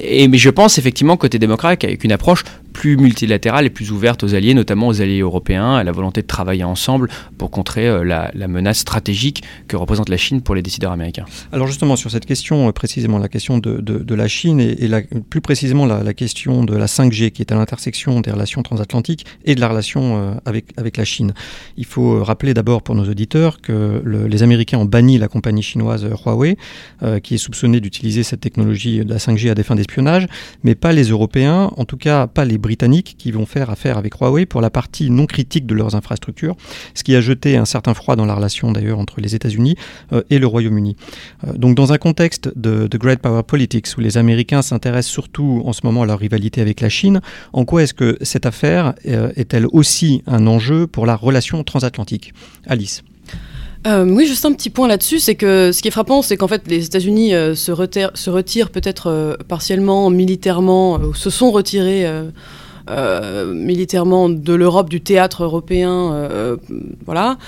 et, 0.00 0.28
mais 0.28 0.38
je 0.38 0.50
pense 0.50 0.78
effectivement, 0.78 1.16
côté 1.16 1.38
démocrate, 1.38 1.84
avec 1.84 2.04
une 2.04 2.12
approche 2.12 2.44
plus 2.74 2.98
multilatérale 2.98 3.64
et 3.64 3.70
plus 3.70 3.92
ouverte 3.92 4.24
aux 4.24 4.34
alliés, 4.34 4.52
notamment 4.52 4.88
aux 4.88 5.00
alliés 5.00 5.20
européens, 5.20 5.76
à 5.76 5.84
la 5.84 5.92
volonté 5.92 6.20
de 6.20 6.26
travailler 6.26 6.64
ensemble 6.64 7.08
pour 7.38 7.50
contrer 7.50 7.88
euh, 7.88 8.04
la, 8.04 8.48
menace 8.48 8.80
stratégique 8.80 9.42
que 9.68 9.76
représente 9.76 10.10
la 10.10 10.18
Chine 10.18 10.42
pour 10.42 10.54
les 10.54 10.60
décideurs 10.60 10.92
américains. 10.92 11.24
Alors 11.52 11.66
justement, 11.66 11.96
sur 11.96 12.10
cette 12.10 12.26
question, 12.26 12.68
euh, 12.68 12.72
précisément 12.72 13.18
la 13.18 13.28
question 13.28 13.58
de, 13.58 14.14
la 14.14 14.28
Chine 14.28 14.60
et, 14.60 14.90
plus 15.30 15.40
précisément 15.40 15.86
la, 15.86 16.12
question 16.12 16.64
de 16.64 16.76
la 16.76 16.86
5G 16.86 17.30
qui 17.30 17.42
est 17.42 17.52
à 17.52 17.54
l'intersection 17.54 18.20
des 18.20 18.30
relations 18.30 18.62
transatlantiques 18.62 19.24
et 19.44 19.54
de 19.54 19.60
la 19.60 19.68
relation 19.68 20.16
euh, 20.16 20.34
avec, 20.44 20.96
la 20.96 21.04
Chine. 21.04 21.32
Il 21.76 21.86
faut 21.86 22.22
rappeler 22.22 22.54
d'abord 22.54 22.82
pour 22.82 22.96
nos 22.96 23.08
auditeurs 23.08 23.60
que 23.60 24.02
le, 24.04 24.26
les 24.26 24.42
Américains 24.42 24.78
ont 24.78 24.84
banni 24.84 25.16
la 25.16 25.28
compagnie 25.28 25.62
chinoise 25.62 26.04
Huawei, 26.04 26.56
qui 27.22 27.34
est 27.34 27.38
soupçonnée 27.38 27.80
d'utiliser 27.80 28.22
cette 28.22 28.40
technologie 28.40 29.04
de 29.04 29.10
la 29.10 29.18
5G 29.18 29.50
à 29.50 29.54
des 29.54 29.62
fins 29.62 29.76
d'espionnage, 29.76 30.26
mais 30.64 30.74
pas 30.74 30.92
les 30.92 31.04
Européens, 31.04 31.70
en 31.76 31.84
tout 31.84 31.96
cas 31.96 32.26
pas 32.26 32.44
les 32.44 32.58
britanniques 32.64 33.14
qui 33.18 33.30
vont 33.30 33.46
faire 33.46 33.68
affaire 33.68 33.98
avec 33.98 34.14
Huawei 34.16 34.46
pour 34.46 34.62
la 34.62 34.70
partie 34.70 35.10
non 35.10 35.26
critique 35.26 35.66
de 35.66 35.74
leurs 35.74 35.94
infrastructures, 35.94 36.56
ce 36.94 37.04
qui 37.04 37.14
a 37.14 37.20
jeté 37.20 37.56
un 37.56 37.66
certain 37.66 37.92
froid 37.92 38.16
dans 38.16 38.24
la 38.24 38.34
relation 38.34 38.72
d'ailleurs 38.72 38.98
entre 38.98 39.20
les 39.20 39.34
États-Unis 39.34 39.76
euh, 40.12 40.22
et 40.30 40.38
le 40.38 40.46
Royaume-Uni. 40.46 40.96
Euh, 41.46 41.52
donc 41.52 41.76
dans 41.76 41.92
un 41.92 41.98
contexte 41.98 42.50
de, 42.56 42.88
Great 42.96 43.20
Power 43.20 43.42
Politics 43.42 43.88
où 43.98 44.00
les 44.00 44.16
Américains 44.16 44.62
s'intéressent 44.62 45.12
surtout 45.12 45.62
en 45.66 45.72
ce 45.72 45.82
moment 45.84 46.02
à 46.02 46.06
leur 46.06 46.18
rivalité 46.18 46.62
avec 46.62 46.80
la 46.80 46.88
Chine, 46.88 47.20
en 47.52 47.64
quoi 47.66 47.82
est-ce 47.82 47.94
que 47.94 48.16
cette 48.22 48.46
affaire 48.46 48.94
euh, 49.06 49.30
est-elle 49.36 49.66
aussi 49.72 50.22
un 50.26 50.46
enjeu 50.46 50.86
pour 50.86 51.04
la 51.04 51.16
relation 51.16 51.62
transatlantique? 51.64 52.32
Alice 52.66 53.02
euh, 53.86 54.06
oui, 54.08 54.26
juste 54.26 54.46
un 54.46 54.52
petit 54.52 54.70
point 54.70 54.88
là-dessus, 54.88 55.18
c'est 55.18 55.34
que 55.34 55.70
ce 55.70 55.82
qui 55.82 55.88
est 55.88 55.90
frappant, 55.90 56.22
c'est 56.22 56.38
qu'en 56.38 56.48
fait 56.48 56.62
les 56.68 56.86
États-Unis 56.86 57.34
euh, 57.34 57.54
se, 57.54 57.72
se 58.14 58.30
retirent 58.30 58.70
peut-être 58.70 59.08
euh, 59.08 59.36
partiellement 59.46 60.08
militairement, 60.08 60.98
euh, 60.98 61.12
se 61.14 61.28
sont 61.28 61.50
retirés 61.50 62.06
militairement 62.88 64.28
de 64.28 64.54
l'Europe, 64.54 64.90
du 64.90 65.00
théâtre 65.00 65.44
européen, 65.44 66.12
euh, 66.12 66.56
voilà, 67.06 67.38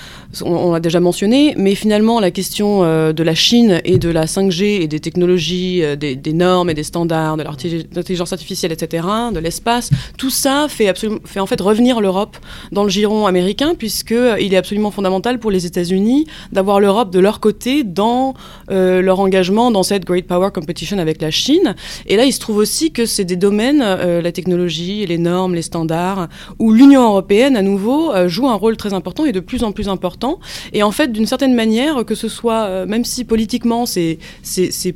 on, 0.43 0.73
l'a 0.73 0.79
déjà 0.79 0.99
mentionné, 0.99 1.53
mais 1.57 1.75
finalement 1.75 2.19
la 2.19 2.31
question 2.31 2.83
euh, 2.83 3.13
de 3.13 3.23
la 3.23 3.35
Chine 3.35 3.81
et 3.85 3.97
de 3.97 4.09
la 4.09 4.25
5G 4.25 4.81
et 4.81 4.87
des 4.87 4.99
technologies, 4.99 5.83
euh, 5.83 5.95
des, 5.95 6.33
normes 6.33 6.69
et 6.69 6.73
des 6.73 6.83
standards, 6.83 7.37
de 7.37 7.43
l'intelligence 7.43 8.33
artificielle, 8.33 8.71
etc., 8.71 9.07
de 9.33 9.39
l'espace, 9.39 9.89
tout 10.17 10.29
ça 10.29 10.67
fait, 10.69 10.91
fait 11.25 11.39
en 11.39 11.45
fait 11.45 11.59
revenir 11.61 12.01
l'Europe 12.01 12.37
dans 12.71 12.83
le 12.83 12.89
giron 12.89 13.25
américain, 13.25 13.75
puisqu'il 13.75 14.15
euh, 14.15 14.35
est 14.37 14.55
absolument 14.55 14.91
fondamental 14.91 15.39
pour 15.39 15.51
les 15.51 15.65
États-Unis 15.65 16.27
d'avoir 16.51 16.79
l'Europe 16.79 17.11
de 17.11 17.19
leur 17.19 17.39
côté 17.39 17.83
dans 17.83 18.33
euh, 18.69 19.01
leur 19.01 19.19
engagement 19.19 19.71
dans 19.71 19.83
cette 19.83 20.05
Great 20.05 20.27
Power 20.27 20.49
Competition 20.53 20.97
avec 20.97 21.21
la 21.21 21.31
Chine. 21.31 21.75
Et 22.05 22.15
là, 22.15 22.25
il 22.25 22.33
se 22.33 22.39
trouve 22.39 22.57
aussi 22.57 22.91
que 22.91 23.05
c'est 23.05 23.25
des 23.25 23.35
domaines, 23.35 23.79
la 23.79 24.31
technologie 24.31 25.05
les 25.05 25.17
normes, 25.17 25.26
les 25.53 25.61
standards, 25.61 26.29
où 26.59 26.71
l'Union 26.71 27.03
européenne, 27.03 27.57
à 27.57 27.61
nouveau, 27.61 28.11
euh, 28.11 28.27
joue 28.27 28.47
un 28.47 28.55
rôle 28.55 28.77
très 28.77 28.93
important 28.93 29.25
et 29.25 29.31
de 29.31 29.39
plus 29.39 29.63
en 29.63 29.71
plus 29.71 29.89
important. 29.89 30.39
Et 30.73 30.83
en 30.83 30.91
fait, 30.91 31.11
d'une 31.11 31.25
certaine 31.25 31.53
manière, 31.53 32.05
que 32.05 32.15
ce 32.15 32.29
soit, 32.29 32.63
euh, 32.65 32.85
même 32.85 33.05
si 33.05 33.25
politiquement 33.25 33.85
c'est 33.85 34.17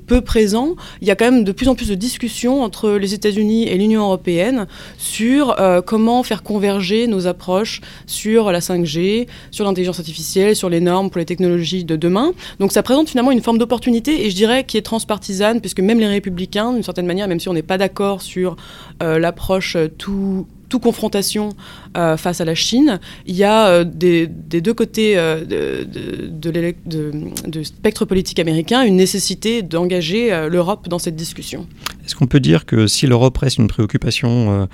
peu 0.08 0.22
présent, 0.22 0.76
il 1.02 1.08
y 1.08 1.12
a 1.12 1.16
quand 1.16 1.26
même 1.26 1.44
de 1.44 1.52
plus 1.52 1.68
en 1.68 1.76
plus 1.76 1.90
de 1.90 1.96
discussions 1.96 2.64
entre 2.64 2.92
les 2.92 3.14
États-Unis 3.14 3.68
et 3.68 3.78
l'Union 3.78 4.04
européenne 4.04 4.68
sur 4.98 5.60
euh, 5.60 5.82
comment 5.82 6.24
faire 6.24 6.44
converger 6.44 7.08
nos 7.08 7.28
approches 7.28 7.82
sur 8.06 8.52
la 8.52 8.60
5G, 8.60 9.28
sur 9.52 9.66
l'intelligence 9.66 10.00
artificielle, 10.00 10.56
sur 10.56 10.70
les 10.70 10.80
normes 10.80 11.10
pour 11.10 11.20
les 11.20 11.26
technologies 11.26 11.84
de 11.84 11.96
demain. 11.96 12.32
Donc 12.60 12.72
ça 12.72 12.84
présente 12.84 13.10
finalement 13.10 13.32
une 13.32 13.42
forme 13.42 13.58
d'opportunité 13.58 14.26
et 14.26 14.30
je 14.30 14.36
dirais 14.36 14.64
qui 14.64 14.78
est 14.78 14.82
transpartisane, 14.82 15.60
puisque 15.60 15.82
même 15.82 16.00
les 16.00 16.08
républicains, 16.08 16.74
d'une 16.74 16.84
certaine 16.84 17.06
manière, 17.06 17.28
même 17.28 17.40
si 17.40 17.50
on 17.50 17.54
n'est 17.54 17.62
pas 17.62 17.78
d'accord 17.78 18.22
sur 18.22 18.56
l'approche 19.02 19.78
tout 19.98 20.21
tout 20.72 20.80
confrontation 20.80 21.50
euh, 21.98 22.16
face 22.16 22.40
à 22.40 22.46
la 22.46 22.56
Chine, 22.56 23.02
il 23.28 23.36
y 23.36 23.44
a 23.44 23.68
euh, 23.68 23.84
des, 23.84 24.28
deux 24.28 24.74
côtés 24.74 25.18
euh, 25.18 25.44
de, 25.46 27.64
spectre 27.64 28.06
politique 28.06 28.40
américain 28.40 28.84
une 28.84 28.96
nécessité 28.96 29.64
d'engager 29.64 30.34
euh, 30.34 30.48
l'Europe 30.48 30.88
dans 30.88 30.98
cette 30.98 31.18
discussion. 31.18 31.68
Est-ce 32.06 32.16
qu'on 32.16 32.28
peut 32.28 32.40
dire 32.40 32.66
que 32.66 32.88
si 32.88 33.06
l'Europe 33.06 33.38
reste 33.38 33.58
une 33.58 33.68
préoccupation 33.68 34.68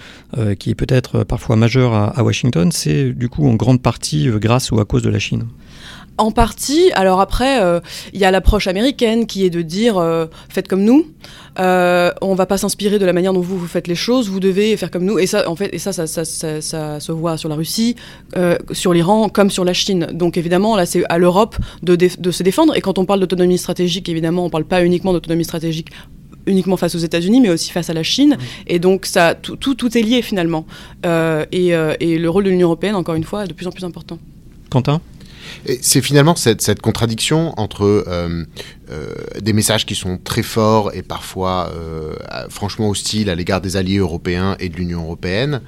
qui 0.60 0.70
est 0.70 0.76
peut-être 0.76 1.24
parfois 1.24 1.56
majeure 1.56 1.94
à, 1.94 2.08
à 2.08 2.24
Washington, 2.24 2.72
c'est 2.72 3.12
du 3.12 3.28
coup 3.28 3.48
en 3.48 3.56
grande 3.56 3.82
partie 3.82 4.30
grâce 4.36 4.72
ou 4.72 4.80
à 4.80 4.86
cause 4.86 5.02
de 5.02 5.10
la 5.10 5.20
Chine? 5.20 5.46
En 6.18 6.32
partie. 6.32 6.92
Alors 6.94 7.20
après, 7.22 7.58
il 7.58 7.64
euh, 7.64 7.80
y 8.14 8.26
a 8.26 8.32
l'approche 8.32 8.68
américaine 8.68 9.26
qui 9.26 9.46
est 9.46 9.50
de 9.50 9.62
dire 9.62 9.98
euh, 9.98 10.26
faites 10.50 10.68
comme 10.68 10.84
nous. 10.84 11.08
Euh, 11.60 12.12
on 12.22 12.36
va 12.36 12.46
pas 12.46 12.58
s'inspirer 12.58 13.00
de 13.00 13.06
la 13.06 13.14
manière 13.14 13.34
dont 13.34 13.42
vous 13.42 13.58
vous 13.58 13.68
faites 13.68 13.88
les 13.88 13.96
choses. 13.96 14.30
Vous 14.30 14.40
devez 14.40 14.78
faire 14.78 14.92
comme 14.92 15.06
nous. 15.06 15.20
Et 15.20 15.28
ça, 15.28 15.50
en 15.50 15.56
fait, 15.56 15.74
et 15.74 15.80
ça, 15.80 15.94
ça, 15.94 16.08
ça, 16.08 16.26
ça, 16.26 16.62
ça 16.62 17.00
se 17.00 17.12
voit 17.12 17.38
sur 17.38 17.50
la 17.50 17.56
Russie, 17.56 17.96
euh, 18.36 18.58
sur 18.72 18.94
l'Iran, 18.94 19.30
comme 19.30 19.50
sur 19.50 19.66
la 19.66 19.74
Chine. 19.74 20.08
Donc 20.14 20.38
évidemment, 20.38 20.76
là, 20.76 20.86
c'est 20.86 21.04
à 21.10 21.18
l'Europe 21.18 21.56
de, 21.84 21.96
de 21.96 22.32
se 22.32 22.44
défendre. 22.44 22.76
Et 22.76 22.82
quand 22.82 22.98
on 22.98 23.06
parle 23.06 23.20
d'autonomie 23.20 23.58
stratégique, 23.58 24.10
évidemment, 24.10 24.46
on 24.46 24.50
parle 24.50 24.66
pas 24.66 24.84
uniquement 24.84 25.14
d'autonomie 25.14 25.46
stratégique 25.46 25.90
uniquement 26.48 26.78
face 26.78 26.96
aux 26.96 27.00
États-Unis, 27.00 27.42
mais 27.42 27.50
aussi 27.50 27.72
face 27.72 27.90
à 27.90 27.94
la 27.94 28.04
Chine. 28.04 28.38
Mmh. 28.40 28.44
Et 28.68 28.80
donc, 28.80 29.06
ça, 29.06 29.36
tout, 29.36 29.58
tout, 29.58 29.76
tout, 29.76 29.96
est 29.98 30.02
lié 30.02 30.22
finalement. 30.22 30.66
Euh, 31.06 31.46
et, 31.52 31.76
euh, 31.76 31.94
et, 32.00 32.18
le 32.18 32.30
rôle 32.30 32.46
de 32.46 32.50
l'Union 32.50 32.68
européenne, 32.68 32.96
encore 32.96 33.16
une 33.16 33.26
fois, 33.26 33.44
est 33.44 33.48
de 33.48 33.54
plus 33.54 33.68
en 33.68 33.72
plus 33.72 33.84
important. 33.84 34.18
Quentin? 34.70 35.02
C'est 35.82 36.02
finalement 36.02 36.36
cette, 36.36 36.82
contradiction 36.82 37.54
entre 37.58 37.84
euh, 37.84 38.46
euh, 38.90 39.14
des 39.42 39.54
messages 39.54 39.86
qui 39.86 39.96
sont 39.96 40.18
très 40.18 40.44
forts 40.44 40.92
et 40.94 41.02
parfois 41.02 41.72
euh, 41.74 42.14
franchement 42.50 42.90
hostiles 42.90 43.30
à 43.30 43.36
l'égard 43.36 43.62
des 43.62 43.76
alliés 43.76 43.98
européens 43.98 44.56
et 44.60 44.70
de 44.70 44.76
l'Union 44.76 45.04
européenne, 45.04 45.62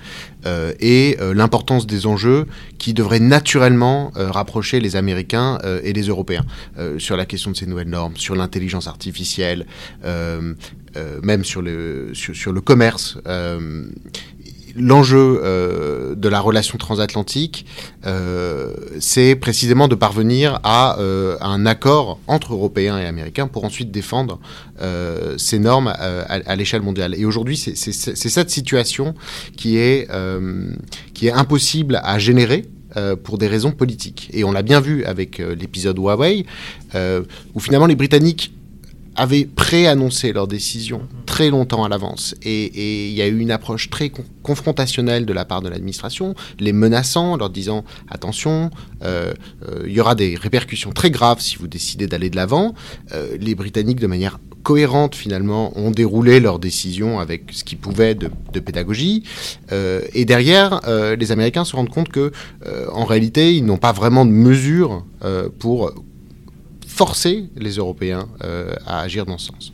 et 0.79 1.17
l'importance 1.35 1.85
des 1.85 2.07
enjeux 2.07 2.45
qui 2.77 2.93
devraient 2.93 3.19
naturellement 3.19 4.13
rapprocher 4.15 4.79
les 4.79 4.95
Américains 4.95 5.59
et 5.83 5.91
les 5.91 6.03
Européens 6.03 6.45
sur 6.97 7.17
la 7.17 7.25
question 7.25 7.51
de 7.51 7.57
ces 7.57 7.65
nouvelles 7.65 7.89
normes, 7.89 8.15
sur 8.15 8.35
l'intelligence 8.35 8.87
artificielle, 8.87 9.65
même 10.01 11.43
sur 11.43 11.61
le, 11.61 12.11
sur 12.13 12.53
le 12.53 12.61
commerce 12.61 13.17
l'enjeu 14.75 15.41
euh, 15.43 16.15
de 16.15 16.29
la 16.29 16.39
relation 16.39 16.77
transatlantique, 16.77 17.65
euh, 18.05 18.73
c'est 18.99 19.35
précisément 19.35 19.87
de 19.87 19.95
parvenir 19.95 20.59
à, 20.63 20.99
euh, 20.99 21.37
un 21.41 21.65
accord 21.65 22.19
entre 22.27 22.53
Européens 22.53 22.97
et 22.99 23.05
Américains 23.05 23.47
pour 23.47 23.63
ensuite 23.65 23.91
défendre 23.91 24.39
ces 25.37 25.59
normes 25.59 25.93
à, 25.97 26.55
l'échelle 26.55 26.81
mondiale. 26.81 27.13
Et 27.17 27.25
aujourd'hui, 27.25 27.57
c'est 27.57 27.75
cette 27.75 28.49
situation 28.49 29.13
qui 29.57 29.77
est, 29.77 30.07
qui 31.13 31.27
est 31.27 31.31
impossible 31.31 31.99
à 32.01 32.17
générer. 32.17 32.65
pour 33.23 33.37
des 33.37 33.47
raisons 33.47 33.71
politiques. 33.71 34.29
Et 34.33 34.43
on 34.43 34.51
l'a 34.51 34.63
bien 34.63 34.79
vu 34.79 35.03
avec 35.03 35.37
l'épisode 35.37 35.97
Huawei, 35.99 36.45
où 37.53 37.59
finalement 37.59 37.87
les 37.87 37.95
Britanniques 37.95 38.53
avaient 39.19 39.43
préannoncé 39.43 40.31
leur 40.31 40.47
décision 40.47 41.01
très 41.25 41.49
longtemps 41.49 41.83
à 41.83 41.89
l'avance. 41.89 42.35
Et 42.41 43.09
il 43.09 43.13
y 43.13 43.21
a 43.21 43.27
eu 43.27 43.37
une 43.37 43.51
approche 43.51 43.89
très 43.89 44.11
confrontationnelle 44.43 45.25
de 45.25 45.33
la 45.33 45.43
part 45.43 45.61
de 45.61 45.67
l'administration, 45.67 46.35
les 46.57 46.71
menaçant, 46.71 47.35
leur 47.35 47.49
disant 47.49 47.83
attention, 48.09 48.71
euh, 49.03 49.33
euh, 49.67 49.83
il 49.85 49.91
y 49.91 49.99
aura 49.99 50.15
des 50.15 50.35
répercussions 50.35 50.91
très 50.91 51.11
graves 51.11 51.41
si 51.41 51.57
vous 51.57 51.67
décidez 51.67 52.07
d'aller 52.07 52.29
de 52.29 52.37
l'avant. 52.37 52.73
Euh, 53.11 53.35
les 53.37 53.55
Britanniques, 53.55 53.99
de 53.99 54.07
manière 54.07 54.39
cohérente 54.63 55.15
finalement, 55.15 55.77
ont 55.77 55.91
déroulé 55.91 56.39
leur 56.39 56.57
décision 56.57 57.19
avec 57.19 57.51
ce 57.51 57.65
qu'ils 57.65 57.77
pouvaient 57.77 58.15
de, 58.15 58.31
de 58.53 58.59
pédagogie. 58.61 59.23
et 59.71 60.25
derrière, 60.25 60.81
les 61.17 61.31
Américains 61.31 61.63
se 61.63 61.75
rendent 61.75 61.89
compte 61.89 62.09
que, 62.09 62.31
en 62.91 63.05
réalité, 63.05 63.55
ils 63.55 63.65
n'ont 63.65 63.77
pas 63.77 63.93
vraiment 63.93 64.25
de 64.25 64.31
mesures 64.31 65.05
pour 65.59 65.93
forcer 66.99 67.45
les 67.55 67.77
Européens 67.77 68.27
euh, 68.43 68.75
à 68.85 68.99
agir 68.99 69.25
dans 69.25 69.37
ce 69.37 69.45
sens. 69.45 69.71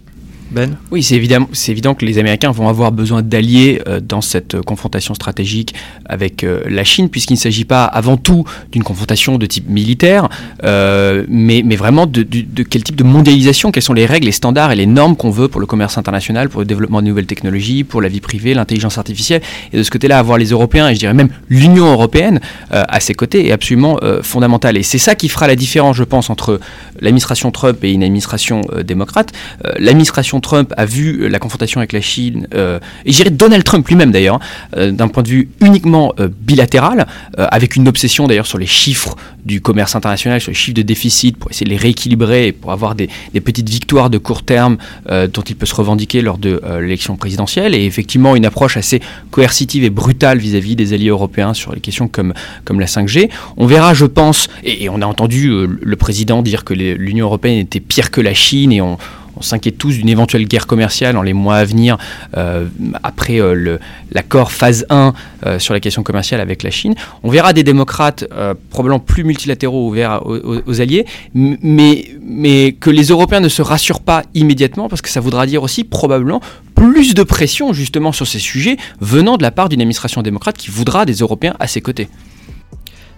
Ben 0.52 0.78
Oui, 0.92 1.02
c'est 1.02 1.16
évident, 1.16 1.48
évident 1.68 1.96
que 1.96 2.06
les 2.06 2.20
Américains 2.20 2.52
vont 2.52 2.70
avoir 2.70 2.92
besoin 2.92 3.24
d'alliés 3.24 3.82
euh, 3.88 4.00
dans 4.00 4.22
cette 4.22 4.56
euh, 4.56 4.62
confrontation 4.62 5.16
stratégique 5.16 5.74
avec 6.06 6.44
euh, 6.44 6.62
la 6.70 6.84
Chine, 6.84 7.10
puisqu'il 7.10 7.34
ne 7.34 7.40
s'agit 7.40 7.66
pas 7.66 7.86
avant 7.86 8.16
tout 8.16 8.46
d'une 8.72 8.84
confrontation 8.84 9.38
de 9.38 9.46
type 9.48 9.68
militaire, 9.70 10.30
mais, 10.64 11.64
mais, 11.66 11.76
vraiment 11.76 12.06
de, 12.06 12.24
quel 12.64 12.84
type 12.84 12.96
de 12.96 13.04
mondialisation, 13.04 13.72
quelles 13.72 13.84
sont 13.84 13.94
les 13.94 14.06
règles, 14.06 14.26
les 14.26 14.32
standards 14.32 14.72
et 14.72 14.76
les 14.76 14.86
normes 14.86 15.16
qu'on 15.16 15.32
veut 15.32 15.48
pour 15.48 15.60
le 15.60 15.68
commerce 15.68 15.98
international, 15.98 16.50
pour 16.50 16.62
le 16.62 16.66
développement 16.66 17.02
de 17.02 17.08
nouvelles 17.08 17.26
technologies, 17.26 17.84
pour 17.84 18.02
la 18.02 18.08
vie 18.08 18.22
privée, 18.22 18.54
l'intelligence 18.54 18.98
artificielle. 18.98 19.42
Et 19.74 19.78
de 19.78 19.84
ce 19.84 19.90
côté-là, 19.90 20.20
avoir 20.20 20.38
les 20.38 20.50
Européens, 20.50 20.90
et 20.90 20.94
je 20.94 21.00
dirais 21.00 21.14
même 21.14 21.30
l'Union 21.50 21.92
européenne 21.92 22.40
à 22.70 23.00
ses 23.00 23.14
côtés, 23.14 23.48
est 23.48 23.52
absolument 23.52 24.00
fondamental. 24.22 24.78
Et 24.78 24.84
c'est 24.84 24.98
ça 24.98 25.16
qui 25.16 25.30
fera 25.30 25.48
la 25.48 25.56
différence, 25.56 25.96
je 25.96 26.04
pense, 26.04 26.30
entre 26.30 26.60
l'administration 27.00 27.52
Trump 27.52 27.84
et 27.84 27.92
une 27.92 28.04
administration 28.04 28.62
démocrate. 28.84 29.32
l'administration 29.78 30.35
Trump 30.40 30.74
a 30.78 30.86
vu 30.86 31.22
euh, 31.22 31.28
la 31.28 31.40
confrontation 31.40 31.80
avec 31.80 31.94
la 31.94 32.02
Chine, 32.02 32.48
euh, 32.54 32.80
et 33.06 33.12
j'irais 33.12 33.30
Donald 33.30 33.64
Trump 33.64 33.88
lui-même 33.88 34.12
d'ailleurs, 34.12 34.40
euh, 34.78 34.92
d'un 34.92 35.08
point 35.08 35.24
de 35.24 35.30
vue 35.30 35.50
uniquement 35.62 36.14
bilatéral, 36.42 37.08
avec 37.38 37.76
une 37.76 37.88
obsession 37.88 38.28
d'ailleurs 38.28 38.46
sur 38.46 38.58
les 38.58 38.66
chiffres 38.66 39.16
du 39.46 39.62
commerce 39.62 39.96
international, 39.96 40.40
sur 40.42 40.52
les 40.52 40.56
chiffres 40.56 40.76
de 40.76 40.82
déficit, 40.82 41.38
pour 41.38 41.52
essayer 41.52 41.66
de 41.66 41.70
les 41.70 41.78
rééquilibrer 41.78 42.48
et 42.48 42.52
pour 42.52 42.72
avoir 42.72 42.96
des, 42.96 43.10
petites 43.44 43.70
victoires 43.70 44.10
de 44.10 44.18
court 44.18 44.44
terme 44.44 44.78
dont 45.10 45.42
il 45.42 45.56
peut 45.56 45.66
se 45.66 45.76
revendiquer 45.76 46.22
lors 46.22 46.38
de 46.38 46.62
l'élection 46.80 47.16
présidentielle, 47.16 47.76
et 47.76 47.86
effectivement 47.86 48.36
une 48.36 48.46
approche 48.46 48.78
assez 48.78 49.02
coercitive 49.32 49.84
et 49.84 49.90
brutale 49.90 50.38
vis-à-vis 50.38 50.76
des 50.76 50.94
alliés 50.94 51.10
européens 51.10 51.54
sur 51.54 51.74
les 51.74 51.82
questions 51.82 52.08
comme, 52.08 52.34
comme 52.64 52.80
la 52.80 52.88
5G. 52.88 53.30
On 53.58 53.66
verra, 53.66 53.94
je 53.94 54.06
pense, 54.06 54.48
et, 54.64 54.90
on 54.90 55.02
a 55.02 55.06
entendu 55.06 55.52
le 55.68 55.96
président 55.96 56.42
dire 56.42 56.64
que 56.64 56.74
l'Union 56.74 57.26
européenne 57.26 57.60
était 57.60 57.80
pire 57.80 58.12
que 58.12 58.22
la 58.22 58.34
Chine, 58.34 58.72
et 58.72 58.82
on 58.82 58.98
on 59.38 59.42
s'inquiète 59.42 59.78
tous 59.78 59.98
d'une 59.98 60.10
éventuelle 60.10 60.48
guerre 60.48 60.68
commerciale 60.68 61.14
dans 61.14 61.22
les 61.22 61.34
mois 61.34 61.58
à 61.58 61.66
venir, 61.66 61.98
euh, 62.38 62.66
après 63.04 63.40
euh, 63.40 63.78
l'accord 64.12 64.52
phase 64.52 64.86
1 64.90 65.14
euh, 65.46 65.60
sur 65.60 65.74
la 65.74 65.80
question 65.80 66.04
commerciale 66.04 66.42
avec 66.42 66.64
la 66.64 66.72
Chine. 66.72 66.96
On 67.24 67.30
verra 67.30 67.54
des 67.54 67.64
démocrates 67.64 68.26
probablement 68.70 69.00
plus 69.00 69.24
multilatéraux 69.24 69.88
ouverts 69.88 70.22
aux, 70.26 70.82
alliés, 70.82 71.06
mais, 71.34 72.06
mais 72.22 72.74
que 72.74 72.90
les 72.90 73.06
Européens 73.06 73.40
ne 73.40 73.50
se 73.50 73.62
rassurent 73.62 74.02
pas 74.02 74.24
immédiatement, 74.34 74.90
parce 74.90 75.02
que 75.02 75.10
ça 75.10 75.20
voudra 75.20 75.46
dire 75.46 75.64
aussi 75.64 75.84
probablement 75.84 76.42
plus 76.74 77.14
de 77.14 77.24
pression 77.24 77.74
justement 77.74 78.12
sur 78.12 78.28
ces 78.28 78.40
sujets 78.40 78.78
venant 79.00 79.38
de 79.38 79.44
la 79.44 79.52
part 79.52 79.70
d'une 79.70 79.82
administration 79.82 80.22
démocrate 80.22 80.58
qui 80.58 80.70
voudra 80.70 81.06
des 81.06 81.16
Européens 81.16 81.56
à 81.60 81.68
ses 81.68 81.82
côtés. 81.82 82.10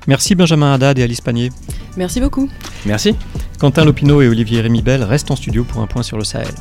Merci 0.08 0.36
Benjamin 0.36 0.74
Haddad 0.74 0.98
et 0.98 1.04
Alice 1.04 1.22
Panier. 1.22 1.52
Merci 1.98 2.22
beaucoup. 2.22 2.50
Merci. 2.86 3.16
Quentin 3.60 3.84
Lopineau 3.84 4.22
et 4.22 4.28
Olivier 4.28 4.62
Rémy 4.62 4.82
Bell 4.82 5.04
restent 5.04 5.32
en 5.32 5.36
studio 5.36 5.64
pour 5.64 5.82
un 5.82 5.88
point 5.88 6.04
sur 6.04 6.18
le 6.18 6.24
Sahel. 6.24 6.54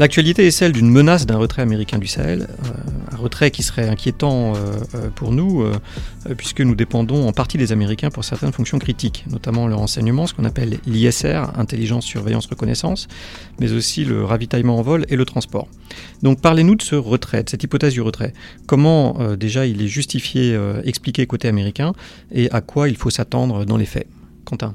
L'actualité 0.00 0.44
est 0.44 0.50
celle 0.50 0.72
d'une 0.72 0.90
menace 0.90 1.24
d'un 1.24 1.36
retrait 1.36 1.62
américain 1.62 1.98
du 1.98 2.08
Sahel, 2.08 2.42
euh, 2.42 3.12
un 3.12 3.16
retrait 3.16 3.52
qui 3.52 3.62
serait 3.62 3.88
inquiétant 3.88 4.54
euh, 4.56 4.76
euh, 4.96 5.08
pour 5.14 5.30
nous, 5.30 5.64
puisque 6.36 6.62
nous 6.62 6.74
dépendons 6.74 7.28
en 7.28 7.32
partie 7.32 7.58
des 7.58 7.70
Américains 7.70 8.10
pour 8.10 8.24
certaines 8.24 8.52
fonctions 8.52 8.80
critiques, 8.80 9.24
notamment 9.30 9.68
le 9.68 9.76
renseignement, 9.76 10.26
ce 10.26 10.34
qu'on 10.34 10.44
appelle 10.44 10.78
l'ISR, 10.86 11.42
intelligence, 11.56 12.04
surveillance, 12.04 12.46
reconnaissance, 12.46 13.06
mais 13.60 13.72
aussi 13.72 14.04
le 14.04 14.24
ravitaillement 14.24 14.78
en 14.78 14.82
vol 14.82 15.06
et 15.10 15.16
le 15.16 15.24
transport. 15.24 15.68
Donc 16.22 16.40
parlez-nous 16.40 16.74
de 16.74 16.82
ce 16.82 16.96
retrait, 16.96 17.44
de 17.44 17.50
cette 17.50 17.62
hypothèse 17.62 17.92
du 17.92 18.00
retrait. 18.00 18.32
Comment 18.66 19.36
déjà 19.36 19.66
il 19.66 19.80
est 19.80 19.88
justifié, 19.88 20.58
expliqué 20.84 21.26
côté 21.26 21.46
américain, 21.46 21.92
et 22.32 22.50
à 22.50 22.60
quoi 22.60 22.88
il 22.88 22.96
faut 22.96 23.10
s'attendre 23.10 23.64
dans 23.64 23.76
les 23.76 23.86
faits? 23.86 24.08
Quentin 24.44 24.74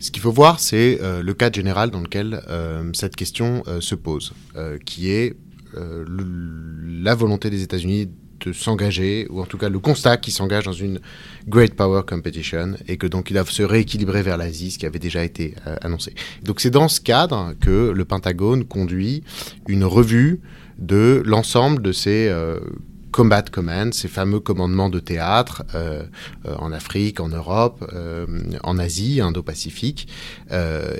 ce 0.00 0.10
qu'il 0.10 0.22
faut 0.22 0.32
voir, 0.32 0.60
c'est 0.60 0.98
euh, 1.02 1.22
le 1.22 1.34
cadre 1.34 1.56
général 1.56 1.90
dans 1.90 2.00
lequel 2.00 2.42
euh, 2.48 2.90
cette 2.92 3.16
question 3.16 3.62
euh, 3.66 3.80
se 3.80 3.94
pose, 3.94 4.32
qui 4.84 5.10
est 5.10 5.34
la 5.74 7.14
volonté 7.14 7.50
des 7.50 7.62
États-Unis 7.62 8.08
de 8.40 8.52
s'engager, 8.52 9.26
ou 9.30 9.40
en 9.40 9.44
tout 9.44 9.58
cas 9.58 9.68
le 9.68 9.78
constat 9.78 10.16
qu'ils 10.16 10.32
s'engagent 10.32 10.64
dans 10.64 10.72
une 10.72 10.98
Great 11.46 11.74
Power 11.74 12.02
Competition, 12.06 12.74
et 12.88 12.96
que 12.96 13.06
donc 13.06 13.30
ils 13.30 13.34
doivent 13.34 13.50
se 13.50 13.62
rééquilibrer 13.62 14.22
vers 14.22 14.38
l'Asie, 14.38 14.72
ce 14.72 14.78
qui 14.78 14.86
avait 14.86 14.98
déjà 14.98 15.22
été 15.22 15.54
annoncé. 15.82 16.14
Donc 16.42 16.60
c'est 16.60 16.70
dans 16.70 16.88
ce 16.88 17.00
cadre 17.00 17.54
que 17.60 17.90
le 17.90 18.04
Pentagone 18.04 18.64
conduit 18.64 19.22
une 19.68 19.84
revue 19.84 20.40
de 20.78 21.22
l'ensemble 21.24 21.82
de 21.82 21.92
ces 21.92 22.32
Combat 23.18 23.42
Command, 23.42 23.92
ces 23.92 24.06
fameux 24.06 24.38
commandements 24.38 24.90
de 24.90 25.00
théâtre 25.00 25.64
euh, 25.74 26.04
euh, 26.46 26.54
en 26.58 26.70
Afrique, 26.70 27.18
en 27.18 27.26
Europe, 27.26 27.84
euh, 27.92 28.28
en 28.62 28.78
Asie, 28.78 29.20
Indo-Pacifique. 29.20 30.06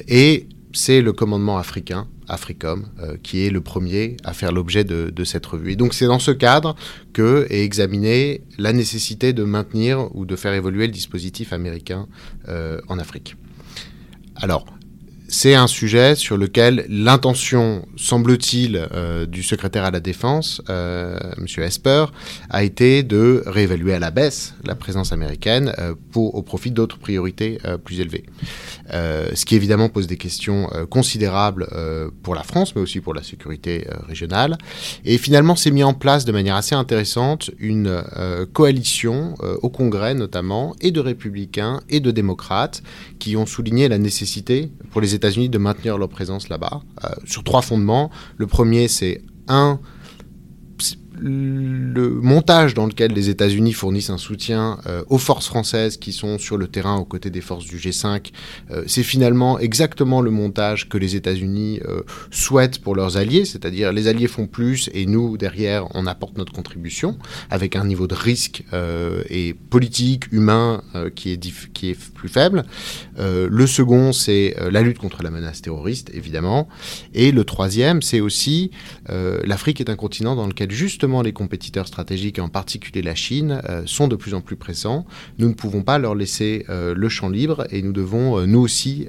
et 0.09 0.49
c'est 0.73 1.01
le 1.01 1.13
commandement 1.13 1.59
africain, 1.59 2.09
Africom, 2.27 2.89
qui 3.23 3.47
est 3.47 3.51
le 3.51 3.61
premier 3.61 4.17
à 4.25 4.33
faire 4.33 4.51
l'objet 4.51 4.83
de, 4.83 5.11
de, 5.11 5.25
cette 5.25 5.47
revue. 5.47 5.71
Et 5.73 5.77
donc 5.77 5.95
c'est 5.95 6.07
dans 6.07 6.19
ce 6.19 6.33
cadre 6.33 6.75
que 7.13 7.47
est 7.51 7.63
examinée 7.63 8.43
la 8.59 8.73
nécessité 8.73 9.33
de 9.33 9.45
maintenir 9.45 10.09
ou 10.17 10.27
de 10.27 10.35
faire 10.35 10.55
évoluer 10.55 10.89
le 10.89 10.93
dispositif 10.93 11.53
américain 11.53 12.09
en 12.49 12.99
Afrique. 12.99 13.37
Alors, 14.35 14.67
c'est 15.31 15.55
un 15.55 15.67
sujet 15.67 16.15
sur 16.15 16.39
lequel 16.39 16.87
l'intention, 16.89 17.87
semble-t-il, 17.97 18.89
euh, 18.95 19.27
du 19.27 19.43
secrétaire 19.43 19.85
à 19.85 19.91
la 19.91 20.01
Défense, 20.01 20.63
euh, 20.71 21.19
M. 21.37 21.47
Esper, 21.63 22.07
a 22.49 22.65
été 22.65 23.03
de 23.03 23.43
réévaluer 23.45 23.93
à 23.93 23.99
la 23.99 24.11
baisse 24.11 24.55
la 24.65 24.75
présence 24.75 25.13
américaine 25.13 25.75
euh, 25.79 25.95
au 26.15 26.43
profit 26.43 26.71
d'autres 26.71 26.99
priorités 26.99 27.59
plus 27.85 28.01
élevées. 28.01 28.25
ce 28.91 29.45
qui 29.45 29.55
évidemment 29.55 29.89
pose 29.89 30.07
des 30.07 30.17
questions 30.17 30.69
considérables 30.91 31.69
pour 32.23 32.35
la 32.35 32.43
France, 32.43 32.75
mais 32.75 32.81
aussi 32.81 33.01
pour 33.01 33.15
la 33.15 33.23
sécurité 33.23 33.87
régionale. 34.09 34.57
Et 35.05 35.19
finalement, 35.19 35.55
s'est 35.55 35.71
mis 35.71 35.85
en 35.85 35.95
place 35.95 36.25
de 36.25 36.33
manière 36.33 36.57
assez 36.57 36.75
intéressante 36.75 37.51
une 37.59 38.03
coalition 38.53 39.35
au 39.63 39.69
Congrès 39.69 40.15
notamment, 40.15 40.75
et 40.81 40.91
de 40.91 41.01
républicains 41.01 41.81
et 41.89 42.01
de 42.01 42.11
démocrates, 42.11 42.83
qui 43.19 43.37
ont 43.37 43.47
souligné 43.47 43.89
la 43.89 43.99
nécessité 43.99 44.71
pour 44.91 45.01
les 45.01 45.15
États-Unis 45.19 45.49
de 45.49 45.59
maintenir 45.59 45.99
leur 45.99 46.09
présence 46.09 46.49
là-bas, 46.49 46.81
euh, 47.05 47.09
sur 47.25 47.45
trois 47.45 47.63
fondements. 47.63 48.11
Le 48.37 48.47
premier, 48.47 48.89
c'est 48.89 49.23
un, 49.49 49.79
le 51.21 52.11
montage 52.11 52.75
dans 52.75 52.87
lequel 52.87 53.13
les 53.13 53.29
États-Unis 53.29 53.73
fournissent 53.73 54.11
un 54.11 54.19
soutien 54.19 54.79
euh, 54.87 55.03
aux 55.09 55.19
forces 55.19 55.47
françaises 55.47 55.97
qui 55.97 56.13
sont 56.13 56.39
sur 56.39 56.57
le 56.57 56.69
terrain 56.69 56.97
aux 56.97 57.05
côtés 57.05 57.31
des 57.31 57.41
forces 57.41 57.67
du 57.67 57.77
G5, 57.77 58.31
euh, 58.71 58.85
c'est 58.87 59.03
finalement 59.03 59.59
exactement 59.59 60.21
le 60.21 60.31
montage 60.31 60.89
que 60.89 60.99
les 60.99 61.17
États-Unis 61.17 61.81
euh, 61.87 62.03
souhaitent 62.31 62.81
pour 62.81 62.95
leurs 62.95 63.17
alliés, 63.17 63.45
c'est-à-dire 63.45 63.93
les 63.93 64.09
alliés 64.09 64.29
font 64.29 64.47
plus 64.47 64.91
et 64.95 65.07
nous, 65.07 65.37
derrière, 65.37 65.87
on 65.95 66.07
apporte 66.07 66.37
notre 66.39 66.53
contribution 66.53 67.19
avec 67.51 67.77
un 67.77 67.85
niveau 67.85 68.07
de 68.07 68.15
risque 68.15 68.65
et 69.31 69.55
politique, 69.71 70.33
humain 70.33 70.83
qui, 71.15 71.33
est 71.33 71.73
qui 71.73 71.91
est 71.91 71.99
plus 72.13 72.29
faible. 72.29 72.65
le 73.17 73.67
second, 73.67 74.13
c'est 74.13 74.57
la 74.71 74.83
lutte 74.83 74.99
contre 74.99 75.23
la 75.23 75.31
menace 75.31 75.63
terroriste, 75.63 76.11
évidemment. 76.15 76.69
Et 77.15 77.33
le 77.33 77.45
troisième, 77.45 78.03
c'est 78.03 78.21
aussi 78.21 78.71
l'Afrique 79.09 79.81
est 79.81 79.91
un 79.91 79.97
continent 79.97 80.37
dans 80.37 80.47
lequel 80.47 80.71
justement 80.71 81.08
les 81.23 81.33
compétiteurs 81.33 81.87
stratégiques, 81.87 82.39
et 82.39 82.41
en 82.41 82.49
particulier 82.49 83.03
la 83.03 83.15
Chine, 83.15 83.61
euh, 83.69 83.83
sont 83.87 84.09
de 84.09 84.17
plus 84.17 84.35
en 84.35 84.41
plus 84.41 84.57
présents. 84.57 85.07
Nous 85.39 85.49
ne 85.49 85.55
pouvons 85.55 85.83
pas 85.83 85.99
leur 85.99 86.15
laisser 86.15 86.65
euh, 86.69 86.95
le 86.95 87.09
champ 87.09 87.29
libre 87.29 87.67
et 87.71 87.83
nous 87.83 87.93
devons, 87.93 88.39
euh, 88.39 88.47
nous 88.47 88.61
aussi, 88.61 89.09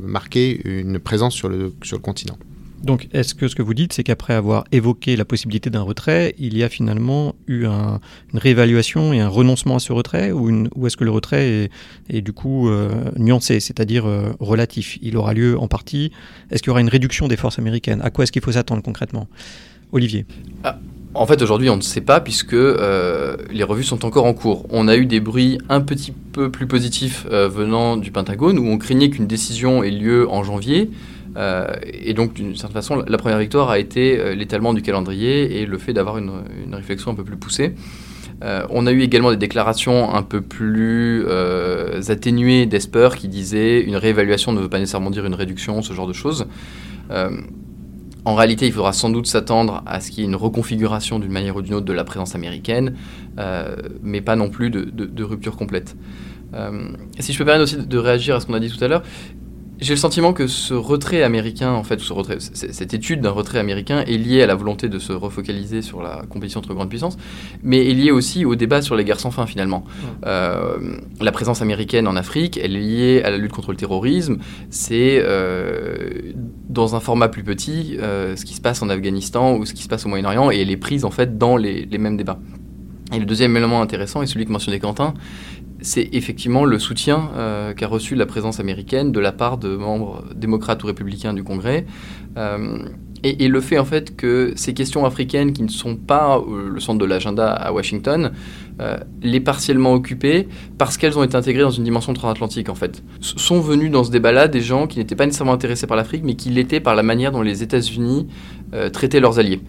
marquer 0.00 0.60
une 0.64 0.98
présence 0.98 1.34
sur 1.34 1.48
le, 1.48 1.74
sur 1.82 1.96
le 1.96 2.02
continent. 2.02 2.38
Donc, 2.82 3.08
est-ce 3.12 3.34
que 3.34 3.46
ce 3.48 3.54
que 3.54 3.62
vous 3.62 3.74
dites, 3.74 3.92
c'est 3.92 4.02
qu'après 4.02 4.32
avoir 4.32 4.64
évoqué 4.72 5.16
la 5.16 5.26
possibilité 5.26 5.68
d'un 5.68 5.82
retrait, 5.82 6.34
il 6.38 6.56
y 6.56 6.62
a 6.62 6.68
finalement 6.68 7.34
eu 7.46 7.66
une 7.66 8.38
réévaluation 8.38 9.12
et 9.12 9.20
un 9.20 9.28
renoncement 9.28 9.76
à 9.76 9.80
ce 9.80 9.92
retrait, 9.92 10.32
ou, 10.32 10.66
ou 10.74 10.86
est-ce 10.86 10.96
que 10.96 11.04
le 11.04 11.10
retrait 11.10 11.68
est, 12.08 12.22
du 12.22 12.32
coup 12.32 12.70
nuancé, 13.16 13.60
c'est-à-dire 13.60 14.04
relatif? 14.40 14.98
Il 15.02 15.16
aura 15.18 15.34
lieu 15.34 15.58
en 15.58 15.68
partie. 15.68 16.10
Est-ce 16.50 16.62
qu'il 16.62 16.70
y 16.70 16.72
aura 16.72 16.80
une 16.80 16.88
réduction 16.88 17.28
des 17.28 17.36
forces 17.36 17.58
américaines? 17.58 18.00
À 18.02 18.10
quoi 18.10 18.24
est-ce 18.24 18.32
qu'il 18.32 18.42
faut 18.42 18.52
s'attendre 18.52 18.82
concrètement? 18.82 19.28
Olivier 19.92 20.24
ah, 20.64 20.78
en 21.12 21.26
fait, 21.26 21.42
aujourd'hui, 21.42 21.68
on 21.70 21.76
ne 21.76 21.82
sait 21.82 22.00
pas 22.00 22.20
puisque 22.20 22.54
euh, 22.54 23.36
les 23.50 23.64
revues 23.64 23.82
sont 23.82 24.04
encore 24.04 24.26
en 24.26 24.34
cours. 24.34 24.66
On 24.70 24.86
a 24.86 24.96
eu 24.96 25.06
des 25.06 25.18
bruits 25.18 25.58
un 25.68 25.80
petit 25.80 26.12
peu 26.12 26.50
plus 26.50 26.66
positifs 26.66 27.26
euh, 27.30 27.48
venant 27.48 27.96
du 27.96 28.12
Pentagone 28.12 28.58
où 28.58 28.66
on 28.66 28.78
craignait 28.78 29.10
qu'une 29.10 29.26
décision 29.26 29.82
ait 29.82 29.90
lieu 29.90 30.28
en 30.30 30.44
janvier. 30.44 30.90
Euh, 31.36 31.66
et 31.84 32.14
donc, 32.14 32.34
d'une 32.34 32.54
certaine 32.54 32.74
façon, 32.74 33.02
la 33.06 33.18
première 33.18 33.38
victoire 33.38 33.70
a 33.70 33.80
été 33.80 34.34
l'étalement 34.36 34.72
du 34.72 34.82
calendrier 34.82 35.60
et 35.60 35.66
le 35.66 35.78
fait 35.78 35.92
d'avoir 35.92 36.18
une, 36.18 36.30
réflexion 36.72 37.10
un 37.10 37.14
peu 37.14 37.24
plus 37.24 37.36
poussée. 37.36 37.74
on 38.40 38.86
a 38.86 38.92
eu 38.92 39.02
également 39.02 39.30
des 39.32 39.36
déclarations 39.36 40.14
un 40.14 40.22
peu 40.22 40.40
plus 40.40 41.26
atténuées 42.08 42.66
d'Esper 42.66 43.10
qui 43.16 43.26
disaient 43.26 43.80
une 43.80 43.96
réévaluation 43.96 44.52
ne 44.52 44.60
veut 44.60 44.68
pas 44.68 44.78
nécessairement 44.78 45.10
dire 45.10 45.26
une 45.26 45.34
réduction, 45.34 45.82
ce 45.82 45.92
genre 45.92 46.06
de 46.06 46.12
choses. 46.12 46.46
En 48.24 48.34
réalité, 48.34 48.66
il 48.66 48.72
faudra 48.72 48.92
sans 48.92 49.10
doute 49.10 49.26
s'attendre 49.26 49.82
à 49.86 50.00
ce 50.00 50.10
qu'il 50.10 50.20
y 50.20 50.22
ait 50.22 50.28
une 50.28 50.36
reconfiguration 50.36 51.18
d'une 51.18 51.32
manière 51.32 51.56
ou 51.56 51.62
d'une 51.62 51.74
autre 51.74 51.86
de 51.86 51.92
la 51.92 52.04
présence 52.04 52.34
américaine, 52.34 52.96
euh, 53.38 53.76
mais 54.02 54.20
pas 54.20 54.36
non 54.36 54.50
plus 54.50 54.70
de, 54.70 55.22
rupture 55.22 55.56
complète. 55.56 55.96
Euh, 56.52 56.88
si 57.18 57.32
je 57.32 57.38
peux 57.38 57.44
permettre 57.44 57.64
aussi 57.64 57.86
de 57.86 57.98
réagir 57.98 58.36
à 58.36 58.40
ce 58.40 58.46
qu'on 58.46 58.54
a 58.54 58.60
dit 58.60 58.70
tout 58.70 58.82
à 58.84 58.88
l'heure, 58.88 59.02
j'ai 59.80 59.94
le 59.94 59.98
sentiment 59.98 60.32
que 60.32 60.46
ce 60.46 60.74
retrait 60.74 61.22
américain, 61.22 61.72
en 61.72 61.84
fait, 61.84 62.00
ce 62.00 62.12
retrait, 62.12 62.38
cette 62.40 62.92
étude 62.92 63.20
d'un 63.20 63.30
retrait 63.30 63.58
américain 63.58 64.02
est 64.06 64.18
liée 64.18 64.42
à 64.42 64.46
la 64.46 64.54
volonté 64.54 64.88
de 64.88 64.98
se 64.98 65.12
refocaliser 65.12 65.80
sur 65.80 66.02
la 66.02 66.22
compétition 66.28 66.60
entre 66.60 66.74
grandes 66.74 66.90
puissances, 66.90 67.16
mais 67.62 67.90
est 67.90 67.94
liée 67.94 68.10
aussi 68.10 68.44
au 68.44 68.54
débat 68.56 68.82
sur 68.82 68.94
les 68.94 69.04
guerres 69.04 69.20
sans 69.20 69.30
fin 69.30 69.46
finalement. 69.46 69.84
Euh, 70.26 70.98
la 71.20 71.32
présence 71.32 71.62
américaine 71.62 72.06
en 72.06 72.16
Afrique, 72.16 72.58
elle 72.62 72.76
est 72.76 72.80
liée 72.80 73.22
à 73.24 73.30
la 73.30 73.38
lutte 73.38 73.52
contre 73.52 73.70
le 73.70 73.76
terrorisme. 73.76 74.38
C'est 74.68 75.20
euh, 75.22 76.32
dans 76.68 76.94
un 76.94 77.00
format 77.00 77.28
plus 77.28 77.42
petit 77.42 77.96
euh, 78.00 78.36
ce 78.36 78.44
qui 78.44 78.54
se 78.54 78.60
passe 78.60 78.82
en 78.82 78.90
Afghanistan 78.90 79.56
ou 79.56 79.64
ce 79.64 79.72
qui 79.72 79.82
se 79.82 79.88
passe 79.88 80.04
au 80.04 80.08
Moyen-Orient, 80.08 80.50
et 80.50 80.60
elle 80.60 80.70
est 80.70 80.76
prise 80.76 81.04
en 81.04 81.10
fait 81.10 81.38
dans 81.38 81.56
les, 81.56 81.86
les 81.86 81.98
mêmes 81.98 82.16
débats. 82.16 82.38
Et 83.12 83.18
le 83.18 83.24
deuxième 83.24 83.56
élément 83.56 83.82
intéressant, 83.82 84.22
et 84.22 84.26
celui 84.26 84.44
que 84.44 84.52
mentionnait 84.52 84.78
Quentin, 84.78 85.14
c'est 85.82 86.08
effectivement 86.12 86.64
le 86.64 86.78
soutien 86.78 87.30
euh, 87.36 87.72
qu'a 87.72 87.86
reçu 87.86 88.14
la 88.14 88.26
présence 88.26 88.60
américaine 88.60 89.12
de 89.12 89.20
la 89.20 89.32
part 89.32 89.58
de 89.58 89.76
membres 89.76 90.24
démocrates 90.34 90.82
ou 90.82 90.86
républicains 90.86 91.34
du 91.34 91.44
Congrès. 91.44 91.86
Euh, 92.36 92.78
et, 93.22 93.48
le 93.48 93.60
fait 93.60 93.78
en 93.78 93.84
fait 93.84 94.16
que 94.16 94.54
ces 94.56 94.72
questions 94.72 95.04
africaines 95.04 95.52
qui 95.52 95.62
ne 95.62 95.68
sont 95.68 95.94
pas 95.94 96.38
euh, 96.38 96.70
le 96.70 96.80
centre 96.80 96.98
de 96.98 97.04
l'agenda 97.04 97.52
à 97.52 97.70
Washington, 97.72 98.32
les 99.22 99.40
partiellement 99.40 99.92
occupées 99.92 100.48
parce 100.78 100.96
qu'elles 100.96 101.18
ont 101.18 101.22
été 101.22 101.36
intégrées 101.36 101.60
dans 101.60 101.70
une 101.70 101.84
dimension 101.84 102.14
transatlantique 102.14 102.70
en 102.70 102.74
fait. 102.74 103.02
sont 103.20 103.60
venus 103.60 103.90
dans 103.90 104.04
ce 104.04 104.10
débat-là 104.10 104.48
des 104.48 104.62
gens 104.62 104.86
qui 104.86 104.98
n'étaient 104.98 105.16
pas 105.16 105.26
nécessairement 105.26 105.52
intéressés 105.52 105.86
par 105.86 105.98
l'Afrique, 105.98 106.22
mais 106.24 106.34
qui 106.34 106.48
l'étaient 106.48 106.80
par 106.80 106.94
la 106.94 107.02
manière 107.02 107.30
dont 107.30 107.42
les 107.42 107.62
États-Unis 107.62 108.26
traitaient 108.90 109.20
leurs 109.20 109.38
alliés. 109.38 109.60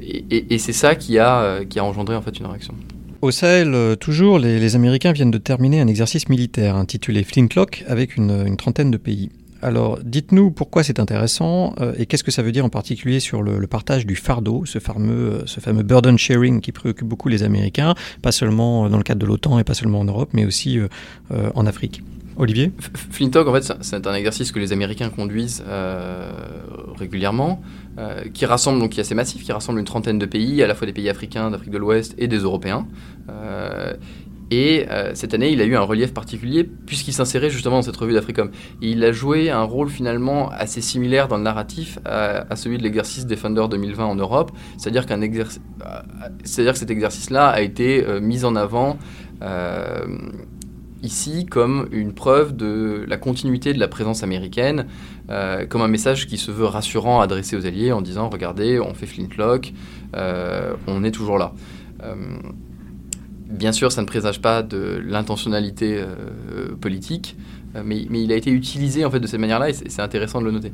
et, 0.00 0.54
et 0.54 0.58
c'est 0.58 0.72
ça 0.72 0.94
qui 0.94 1.18
a, 1.18 1.64
qui 1.64 1.80
a 1.80 1.84
engendré 1.84 2.14
en 2.14 2.22
fait 2.22 2.38
une 2.38 2.46
réaction. 2.46 2.74
Au 3.26 3.32
Sahel, 3.32 3.74
euh, 3.74 3.96
toujours, 3.96 4.38
les, 4.38 4.76
Américains 4.76 5.10
viennent 5.10 5.32
de 5.32 5.38
terminer 5.38 5.80
un 5.80 5.88
exercice 5.88 6.28
militaire 6.28 6.76
intitulé 6.76 7.24
Flintlock 7.24 7.84
avec 7.88 8.16
une, 8.16 8.56
trentaine 8.56 8.92
de 8.92 8.96
pays. 8.96 9.30
Alors, 9.62 9.98
dites-nous 10.00 10.52
pourquoi 10.52 10.84
c'est 10.84 11.00
intéressant 11.00 11.74
euh, 11.80 11.92
et 11.98 12.06
qu'est-ce 12.06 12.22
que 12.22 12.30
ça 12.30 12.42
veut 12.42 12.52
dire 12.52 12.64
en 12.64 12.68
particulier 12.68 13.18
sur 13.18 13.42
le, 13.42 13.66
partage 13.66 14.06
du 14.06 14.14
fardeau, 14.14 14.62
euh, 14.62 15.42
ce 15.44 15.58
fameux 15.58 15.82
burden 15.82 16.16
sharing 16.16 16.60
qui 16.60 16.70
préoccupe 16.70 17.08
beaucoup 17.08 17.28
les 17.28 17.42
Américains, 17.42 17.96
pas 18.22 18.30
seulement 18.30 18.88
dans 18.88 18.96
le 18.96 19.02
cadre 19.02 19.20
de 19.20 19.26
l'OTAN 19.26 19.58
et 19.58 19.64
pas 19.64 19.74
seulement 19.74 19.98
en 19.98 20.04
Europe, 20.04 20.30
mais 20.32 20.44
aussi 20.44 20.78
en 21.56 21.66
Afrique. 21.66 22.04
Olivier 22.36 22.72
Flintlock, 23.10 23.48
en 23.48 23.52
fait, 23.54 23.72
c'est 23.80 24.06
un 24.06 24.14
exercice 24.14 24.52
que 24.52 24.58
les 24.58 24.72
Américains 24.72 25.08
conduisent 25.10 25.64
régulièrement. 26.98 27.62
Euh, 27.98 28.24
qui 28.34 28.44
rassemble, 28.44 28.78
donc 28.78 28.90
qui 28.90 29.00
est 29.00 29.02
assez 29.02 29.14
massif, 29.14 29.42
qui 29.42 29.52
rassemble 29.52 29.78
une 29.78 29.86
trentaine 29.86 30.18
de 30.18 30.26
pays, 30.26 30.62
à 30.62 30.66
la 30.66 30.74
fois 30.74 30.86
des 30.86 30.92
pays 30.92 31.08
africains, 31.08 31.50
d'Afrique 31.50 31.70
de 31.70 31.78
l'Ouest 31.78 32.14
et 32.18 32.28
des 32.28 32.36
Européens. 32.36 32.86
Euh, 33.30 33.94
et 34.50 34.84
euh, 34.90 35.12
cette 35.14 35.32
année, 35.32 35.50
il 35.50 35.62
a 35.62 35.64
eu 35.64 35.76
un 35.76 35.80
relief 35.80 36.12
particulier 36.12 36.62
puisqu'il 36.62 37.14
s'insérait 37.14 37.48
justement 37.48 37.76
dans 37.76 37.82
cette 37.82 37.96
revue 37.96 38.12
d'Africom. 38.12 38.50
Il 38.82 39.02
a 39.02 39.12
joué 39.12 39.50
un 39.50 39.62
rôle 39.62 39.88
finalement 39.88 40.50
assez 40.50 40.82
similaire 40.82 41.26
dans 41.26 41.38
le 41.38 41.42
narratif 41.42 41.98
à, 42.04 42.54
celui 42.54 42.76
de 42.76 42.82
l'exercice 42.82 43.26
Defender 43.26 43.64
2020 43.70 44.04
en 44.04 44.14
Europe. 44.14 44.52
C'est-à-dire 44.76 45.06
qu'un 45.06 45.20
c'est-à-dire 46.44 46.72
que 46.74 46.78
cet 46.78 46.90
exercice-là 46.90 47.48
a 47.48 47.62
été 47.62 48.04
mis 48.20 48.44
en 48.44 48.56
avant 48.56 48.98
ici 51.02 51.46
comme 51.46 51.88
une 51.92 52.12
preuve 52.12 52.56
de 52.56 53.04
la 53.06 53.16
continuité 53.16 53.72
de 53.72 53.78
la 53.78 53.88
présence 53.88 54.22
américaine, 54.22 54.86
euh, 55.30 55.66
comme 55.66 55.82
un 55.82 55.88
message 55.88 56.26
qui 56.26 56.38
se 56.38 56.50
veut 56.50 56.64
rassurant 56.64 57.20
adressé 57.20 57.56
aux 57.56 57.66
alliés 57.66 57.92
en 57.92 58.02
disant 58.02 58.28
regardez, 58.28 58.80
on 58.80 58.94
fait 58.94 59.06
flintlock, 59.06 59.72
euh, 60.14 60.74
on 60.86 61.04
est 61.04 61.10
toujours 61.10 61.38
là. 61.38 61.52
Euh, 62.02 62.14
bien 63.48 63.72
sûr, 63.72 63.92
ça 63.92 64.02
ne 64.02 64.06
présage 64.06 64.40
pas 64.40 64.62
de 64.62 65.02
l'intentionnalité 65.04 66.02
politique, 66.80 67.36
mais, 67.84 68.06
il 68.10 68.32
a 68.32 68.36
été 68.36 68.50
utilisé 68.50 69.04
en 69.04 69.10
fait 69.10 69.20
de 69.20 69.26
cette 69.26 69.40
manière-là 69.40 69.70
et 69.70 69.72
c'est 69.72 70.02
intéressant 70.02 70.40
de 70.40 70.46
le 70.46 70.52
noter. 70.52 70.72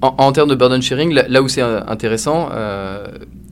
En, 0.00 0.32
termes 0.32 0.48
de 0.48 0.54
burden 0.54 0.80
sharing, 0.80 1.12
là, 1.12 1.42
où 1.42 1.48
c'est 1.48 1.60
intéressant, 1.60 2.50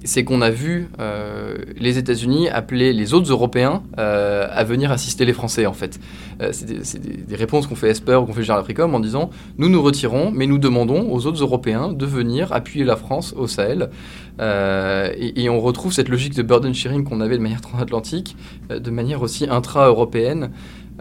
c'est 0.05 0.23
qu'on 0.23 0.43
a 0.43 0.51
vu 0.51 0.89
euh, 1.01 1.57
les 1.79 1.97
États-Unis 1.97 2.49
appeler 2.51 2.93
les 2.93 3.15
autres 3.15 3.31
Européens 3.31 3.83
euh, 3.99 4.47
à 4.53 4.63
venir 4.63 4.93
assister 4.93 5.25
les 5.25 5.33
Français, 5.33 5.65
en 5.67 5.73
fait. 5.73 5.99
Euh, 6.43 6.51
c'est 6.53 6.67
des, 7.01 7.37
réponses 7.37 7.67
qu'on 7.67 7.75
fait 7.75 7.89
Esper 7.89 8.17
ou 8.17 8.27
qu'on 8.27 8.35
fait 8.35 8.43
Général 8.43 8.61
Africom 8.61 8.95
en 8.95 9.01
disant 9.01 9.31
nous 9.57 9.69
nous 9.69 9.83
retirons, 9.83 10.31
mais 10.31 10.47
nous 10.47 10.59
demandons 10.59 11.11
aux 11.11 11.27
autres 11.27 11.41
Européens 11.41 11.93
de 11.93 12.07
venir 12.07 12.53
appuyer 12.53 12.85
la 12.85 12.97
France 12.97 13.35
au 13.37 13.47
Sahel. 13.47 13.91
Et, 14.39 15.49
on 15.49 15.61
retrouve 15.61 15.93
cette 15.93 16.09
logique 16.09 16.35
de 16.35 16.43
burden 16.43 16.75
sharing 16.75 17.05
qu'on 17.05 17.21
avait 17.21 17.39
de 17.39 17.43
manière 17.43 17.61
transatlantique, 17.63 18.37
de 18.69 18.91
manière 18.91 19.23
aussi 19.23 19.47
intra-européenne. 19.49 20.51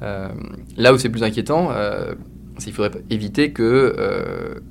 là 0.02 0.94
où 0.94 0.98
c'est 0.98 1.10
plus 1.10 1.24
inquiétant, 1.24 1.72
qu'il 2.60 2.74
faudrait 2.74 3.02
éviter 3.10 3.52
que 3.52 4.62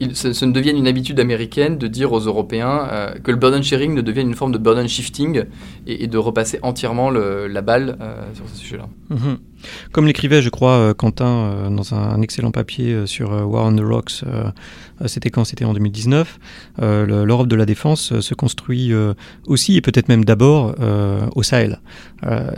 il, 0.00 0.16
ce, 0.16 0.44
ne 0.44 0.52
devienne 0.52 0.76
une 0.76 0.86
habitude 0.86 1.20
américaine 1.20 1.78
de 1.78 1.86
dire 1.86 2.12
aux 2.12 2.20
Européens 2.20 2.88
euh, 2.90 3.14
que 3.14 3.30
le 3.30 3.36
burden 3.36 3.62
sharing 3.62 3.94
ne 3.94 4.02
devienne 4.02 4.28
une 4.28 4.34
forme 4.34 4.52
de 4.52 4.58
burden 4.58 4.88
shifting 4.88 5.44
et, 5.86 6.06
de 6.06 6.18
repasser 6.18 6.58
entièrement 6.62 7.10
la 7.10 7.62
balle 7.62 7.96
euh, 8.00 8.22
sur 8.34 8.48
ce 8.48 8.56
sujet-là. 8.56 8.88
Mhm. 9.10 9.38
Comme 9.92 10.06
l'écrivait, 10.06 10.42
je 10.42 10.50
crois, 10.50 10.72
euh, 10.72 10.94
Quentin 10.94 11.70
dans 11.70 11.94
un, 11.94 12.20
excellent 12.22 12.50
papier 12.50 13.06
sur 13.06 13.30
War 13.30 13.66
on 13.66 13.76
the 13.76 13.80
Rocks, 13.80 14.24
c'était 15.04 15.30
quand? 15.30 15.44
C'était 15.44 15.64
en 15.64 15.74
2019. 15.74 16.38
L'Europe 16.78 17.46
de 17.46 17.56
la 17.56 17.66
défense 17.66 18.18
se 18.20 18.34
construit 18.34 18.92
aussi 19.46 19.76
et 19.76 19.80
peut-être 19.80 20.08
même 20.08 20.24
d'abord 20.24 20.74
au 21.34 21.42
Sahel. 21.42 21.80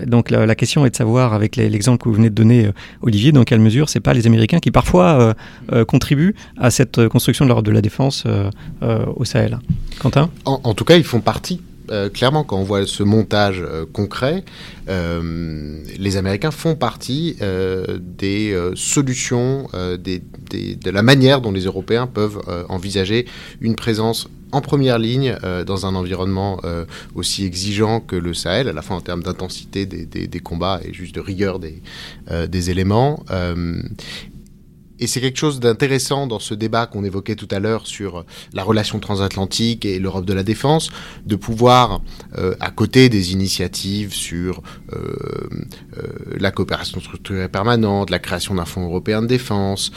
donc 0.07 0.31
la, 0.31 0.55
question 0.55 0.87
est 0.87 0.91
de 0.91 0.97
savoir, 0.97 1.35
avec 1.35 1.57
l'exemple 1.57 2.03
que 2.03 2.09
vous 2.09 2.15
venez 2.15 2.31
de 2.31 2.35
donner, 2.35 2.71
Olivier, 3.03 3.33
dans 3.33 3.45
quelle 3.45 3.61
mesure 3.61 3.89
c'est 3.89 4.01
pas 4.01 4.15
les 4.15 4.27
Américains 4.27 4.61
qui 4.61 4.71
parfois 4.71 5.35
contribuent 5.87 6.35
à 6.57 6.71
cette 6.71 7.09
construction 7.09 7.45
de 7.45 7.49
l'ordre 7.49 7.65
de 7.65 7.73
la 7.73 7.83
défense 7.83 8.25
euh, 8.27 8.51
euh, 8.83 9.05
au 9.17 9.25
Sahel. 9.25 9.59
Quentin? 9.99 10.31
En, 10.45 10.75
tout 10.75 10.85
cas, 10.85 10.97
ils 10.97 11.05
font 11.05 11.21
partie 11.21 11.61
euh, 11.91 12.09
clairement, 12.09 12.45
quand 12.45 12.59
on 12.59 12.65
voit 12.65 12.87
ce 12.87 13.03
montage 13.03 13.65
concret, 13.93 14.45
les 14.89 16.17
Américains 16.17 16.51
font 16.51 16.75
partie 16.75 17.37
des 18.01 18.59
solutions, 18.75 19.69
de 19.75 20.91
la 20.91 21.03
manière 21.03 21.43
dont 21.43 21.53
les 21.53 21.65
Européens 21.65 22.07
peuvent 22.07 22.41
envisager 22.71 23.27
une 23.61 23.77
présence 23.77 24.29
en 24.51 24.63
première 24.63 24.99
ligne 24.99 25.37
dans 25.67 25.85
un 25.85 25.95
environnement 25.95 26.59
aussi 27.15 27.45
exigeant 27.45 28.01
que 28.01 28.17
le 28.17 28.33
Sahel, 28.33 28.69
à 28.69 28.73
la 28.73 28.81
fois 28.81 28.97
en 28.97 29.03
termes 29.03 29.23
d'intensité 29.23 29.85
des, 29.85 30.07
des, 30.07 30.41
combats 30.41 30.81
et 30.83 30.95
juste 30.95 31.15
de 31.15 31.21
rigueur 31.21 31.59
des, 31.59 31.83
des 32.49 32.71
éléments. 32.71 33.23
Et 35.01 35.07
c'est 35.07 35.21
quelque 35.21 35.39
chose 35.39 35.61
d'intéressant 35.61 36.27
dans 36.27 36.39
ce 36.39 36.55
débat 36.55 36.87
qu'on 36.87 37.05
évoquait 37.05 37.37
tout 37.37 37.49
à 37.51 37.59
l'heure 37.59 37.87
sur 37.87 38.25
la 38.53 38.63
relation 38.63 38.99
transatlantique 38.99 39.85
et 39.85 39.99
l'Europe 39.99 40.25
de 40.25 40.33
la 40.33 40.43
défense, 40.43 40.91
de 41.27 41.37
pouvoir, 41.37 42.01
euh, 42.37 42.55
à 42.61 42.71
côté 42.71 43.09
des 43.09 43.33
initiatives 43.33 44.13
sur 44.13 44.63
euh, 44.93 44.97
euh, 45.97 46.03
la 46.39 46.51
coopération 46.51 47.01
structurée 47.01 47.49
permanente, 47.49 48.11
la 48.11 48.19
création 48.19 48.55
d'un 48.55 48.65
fonds 48.65 48.85
européen 48.85 49.23
de 49.23 49.27
défense 49.27 49.93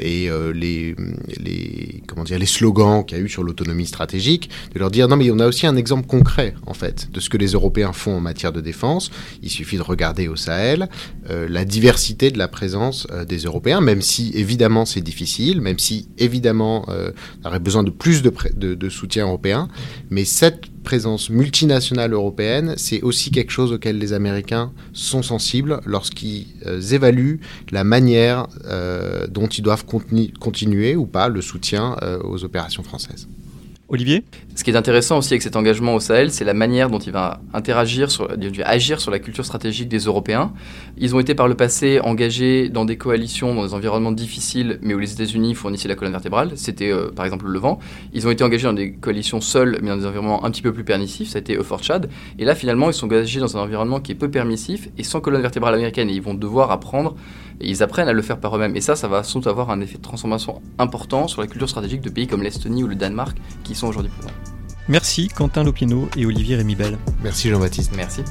et 0.00 0.28
les, 0.54 0.94
les, 1.38 2.02
comment 2.06 2.24
dire, 2.24 2.38
les 2.38 2.46
slogans 2.46 3.04
qu'il 3.04 3.18
y 3.18 3.20
a 3.20 3.24
eu 3.24 3.28
sur 3.28 3.42
l'autonomie 3.42 3.86
stratégique, 3.86 4.50
de 4.74 4.78
leur 4.78 4.90
dire 4.90 5.08
non 5.08 5.16
mais 5.16 5.30
on 5.30 5.38
a 5.38 5.46
aussi 5.46 5.66
un 5.66 5.76
exemple 5.76 6.06
concret 6.06 6.54
en 6.66 6.74
fait 6.74 7.10
de 7.12 7.20
ce 7.20 7.28
que 7.28 7.36
les 7.36 7.48
Européens 7.52 7.92
font 7.92 8.16
en 8.16 8.20
matière 8.20 8.52
de 8.52 8.60
défense. 8.60 9.10
Il 9.42 9.50
suffit 9.50 9.76
de 9.76 9.82
regarder 9.82 10.28
au 10.28 10.36
Sahel 10.36 10.88
la 11.28 11.64
diversité 11.64 12.30
de 12.30 12.38
la 12.38 12.48
présence 12.48 13.06
des 13.28 13.38
Européens, 13.38 13.80
même 13.80 14.02
si 14.02 14.19
évidemment 14.34 14.84
c'est 14.84 15.00
difficile, 15.00 15.60
même 15.60 15.78
si 15.78 16.08
évidemment 16.18 16.84
euh, 16.88 17.10
on 17.42 17.48
aurait 17.48 17.60
besoin 17.60 17.82
de 17.82 17.90
plus 17.90 18.22
de, 18.22 18.88
soutien 18.88 19.26
européen, 19.26 19.68
mais 20.10 20.24
cette 20.24 20.66
présence 20.82 21.30
multinationale 21.30 22.12
européenne, 22.12 22.74
c'est 22.76 23.02
aussi 23.02 23.30
quelque 23.30 23.50
chose 23.50 23.72
auquel 23.72 23.98
les 23.98 24.12
Américains 24.12 24.72
sont 24.92 25.22
sensibles 25.22 25.80
lorsqu'ils 25.86 26.46
euh, 26.66 26.80
évaluent 26.80 27.40
la 27.70 27.84
manière 27.84 28.46
euh, 28.64 29.26
dont 29.26 29.46
ils 29.46 29.62
doivent 29.62 29.84
continuer 29.84 30.96
ou 30.96 31.06
pas 31.06 31.28
le 31.28 31.40
soutien 31.40 31.96
aux 32.24 32.44
opérations 32.44 32.82
françaises. 32.82 33.28
Olivier? 33.88 34.22
Ce 34.60 34.64
qui 34.64 34.70
est 34.70 34.76
intéressant 34.76 35.16
aussi 35.16 35.32
avec 35.32 35.40
cet 35.40 35.56
engagement 35.56 35.94
au 35.94 36.00
Sahel, 36.00 36.30
c'est 36.30 36.44
la 36.44 36.52
manière 36.52 36.90
dont 36.90 36.98
il 36.98 37.12
va 37.12 37.40
interagir, 37.54 38.10
sur, 38.10 38.28
agir 38.66 39.00
sur 39.00 39.10
la 39.10 39.18
culture 39.18 39.46
stratégique 39.46 39.88
des 39.88 40.00
Européens. 40.00 40.52
Ils 40.98 41.14
ont 41.14 41.18
été 41.18 41.34
par 41.34 41.48
le 41.48 41.54
passé 41.54 41.98
engagés 42.00 42.68
dans 42.68 42.84
des 42.84 42.98
coalitions, 42.98 43.54
dans 43.54 43.64
des 43.64 43.72
environnements 43.72 44.12
difficiles, 44.12 44.78
mais 44.82 44.92
où 44.92 44.98
les 44.98 45.14
États-Unis 45.14 45.54
fournissaient 45.54 45.88
la 45.88 45.94
colonne 45.94 46.12
vertébrale. 46.12 46.50
C'était 46.56 46.92
euh, 46.92 47.10
par 47.10 47.24
exemple 47.24 47.46
le 47.46 47.54
Levant. 47.54 47.78
Ils 48.12 48.26
ont 48.26 48.30
été 48.30 48.44
engagés 48.44 48.64
dans 48.64 48.74
des 48.74 48.92
coalitions 48.92 49.40
seules, 49.40 49.78
mais 49.80 49.88
dans 49.88 49.96
des 49.96 50.04
environnements 50.04 50.44
un 50.44 50.50
petit 50.50 50.60
peu 50.60 50.74
plus 50.74 50.84
permissifs. 50.84 51.30
Ça 51.30 51.38
a 51.38 51.40
été 51.40 51.56
Euphor 51.56 51.82
Chad. 51.82 52.10
Et 52.38 52.44
là, 52.44 52.54
finalement, 52.54 52.90
ils 52.90 52.92
sont 52.92 53.06
engagés 53.06 53.40
dans 53.40 53.56
un 53.56 53.60
environnement 53.60 53.98
qui 53.98 54.12
est 54.12 54.14
peu 54.14 54.30
permissif 54.30 54.90
et 54.98 55.04
sans 55.04 55.22
colonne 55.22 55.40
vertébrale 55.40 55.72
américaine. 55.72 56.10
Ils 56.10 56.20
vont 56.20 56.34
devoir 56.34 56.70
apprendre 56.70 57.16
et 57.62 57.70
ils 57.70 57.82
apprennent 57.82 58.08
à 58.08 58.12
le 58.12 58.20
faire 58.20 58.38
par 58.38 58.54
eux-mêmes. 58.56 58.76
Et 58.76 58.82
ça, 58.82 58.94
ça 58.94 59.08
va 59.08 59.22
sans 59.22 59.38
doute 59.38 59.48
avoir 59.48 59.70
un 59.70 59.80
effet 59.80 59.96
de 59.96 60.02
transformation 60.02 60.60
important 60.78 61.28
sur 61.28 61.40
la 61.40 61.46
culture 61.46 61.70
stratégique 61.70 62.02
de 62.02 62.10
pays 62.10 62.26
comme 62.26 62.42
l'Estonie 62.42 62.84
ou 62.84 62.88
le 62.88 62.94
Danemark 62.94 63.38
qui 63.64 63.74
sont 63.74 63.86
aujourd'hui 63.86 64.12
présents. 64.18 64.49
Merci 64.90 65.28
Quentin 65.28 65.62
Lopino 65.62 66.08
et 66.16 66.26
Olivier 66.26 66.56
Rémibel. 66.56 66.98
Merci 67.22 67.48
Jean-Baptiste. 67.48 67.92
Merci. 67.94 68.22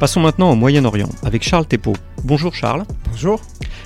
Passons 0.00 0.18
maintenant 0.18 0.50
au 0.50 0.56
Moyen-Orient 0.56 1.08
avec 1.22 1.44
Charles 1.44 1.66
Thépeau. 1.66 1.92
Bonjour 2.24 2.52
Charles. 2.52 2.82
Bonjour. 3.08 3.40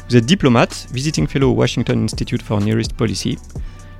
Vous 0.08 0.16
êtes 0.16 0.24
diplomate, 0.24 0.86
visiting 0.94 1.26
fellow 1.26 1.50
au 1.50 1.54
Washington 1.56 2.04
Institute 2.04 2.40
for 2.40 2.62
Near 2.62 2.80
East 2.80 2.94
Policy. 2.94 3.36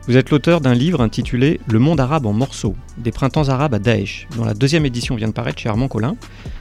Vous 0.07 0.19
êtes 0.19 0.29
l'auteur 0.29 0.61
d'un 0.61 0.75
livre 0.75 1.01
intitulé 1.01 1.61
Le 1.67 1.79
monde 1.79 1.99
arabe 1.99 2.27
en 2.27 2.35
morceaux, 2.35 2.75
des 2.99 3.11
printemps 3.11 3.49
arabes 3.49 3.73
à 3.73 3.79
Daesh, 3.79 4.29
dont 4.37 4.45
la 4.45 4.53
deuxième 4.53 4.85
édition 4.85 5.15
vient 5.17 5.29
de 5.29 5.33
paraître 5.33 5.59
chez 5.59 5.71
Armand 5.71 5.89
Collin, 5.89 6.17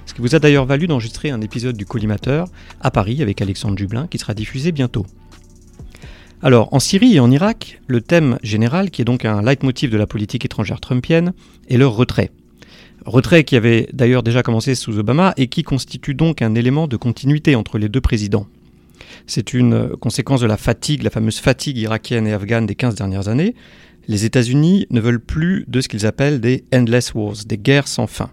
ce 0.05 0.13
qui 0.13 0.21
vous 0.21 0.33
a 0.33 0.39
d'ailleurs 0.39 0.65
valu 0.65 0.87
d'enregistrer 0.87 1.29
un 1.29 1.41
épisode 1.41 1.75
du 1.75 1.85
Collimateur 1.85 2.47
à 2.79 2.89
Paris 2.89 3.21
avec 3.21 3.41
Alexandre 3.41 3.77
Jublin 3.77 4.07
qui 4.07 4.17
sera 4.17 4.33
diffusé 4.33 4.71
bientôt. 4.71 5.05
Alors, 6.41 6.73
en 6.73 6.79
Syrie 6.79 7.15
et 7.15 7.19
en 7.19 7.29
Irak, 7.29 7.81
le 7.87 7.99
thème 7.99 8.39
général, 8.43 8.91
qui 8.91 9.01
est 9.01 9.05
donc 9.05 9.25
un 9.25 9.41
leitmotiv 9.41 9.89
de 9.89 9.97
la 9.97 10.07
politique 10.07 10.45
étrangère 10.45 10.79
trumpienne, 10.79 11.33
est 11.67 11.77
leur 11.77 11.97
retrait. 11.97 12.31
Retrait 13.05 13.43
qui 13.43 13.57
avait 13.57 13.89
d'ailleurs 13.91 14.23
déjà 14.23 14.41
commencé 14.41 14.73
sous 14.73 14.99
Obama 14.99 15.33
et 15.35 15.47
qui 15.47 15.63
constitue 15.63 16.13
donc 16.13 16.41
un 16.41 16.55
élément 16.55 16.87
de 16.87 16.95
continuité 16.95 17.55
entre 17.55 17.77
les 17.77 17.89
deux 17.89 17.99
présidents. 17.99 18.47
C'est 19.27 19.53
une 19.53 19.95
conséquence 19.97 20.41
de 20.41 20.47
la 20.47 20.57
fatigue, 20.57 21.03
la 21.03 21.09
fameuse 21.09 21.39
fatigue 21.39 21.77
irakienne 21.77 22.27
et 22.27 22.33
afghane 22.33 22.65
des 22.65 22.75
15 22.75 22.95
dernières 22.95 23.27
années. 23.27 23.55
Les 24.07 24.25
États-Unis 24.25 24.85
ne 24.89 24.99
veulent 24.99 25.21
plus 25.21 25.65
de 25.67 25.79
ce 25.79 25.87
qu'ils 25.87 26.05
appellent 26.05 26.41
des 26.41 26.65
endless 26.73 27.13
wars, 27.13 27.35
des 27.45 27.57
guerres 27.57 27.87
sans 27.87 28.07
fin. 28.07 28.31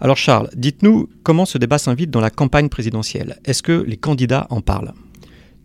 Alors 0.00 0.16
Charles, 0.16 0.50
dites-nous 0.54 1.08
comment 1.22 1.46
ce 1.46 1.58
débat 1.58 1.78
s'invite 1.78 2.10
dans 2.10 2.20
la 2.20 2.30
campagne 2.30 2.68
présidentielle. 2.68 3.38
Est-ce 3.44 3.62
que 3.62 3.84
les 3.86 3.96
candidats 3.96 4.48
en 4.50 4.60
parlent? 4.60 4.92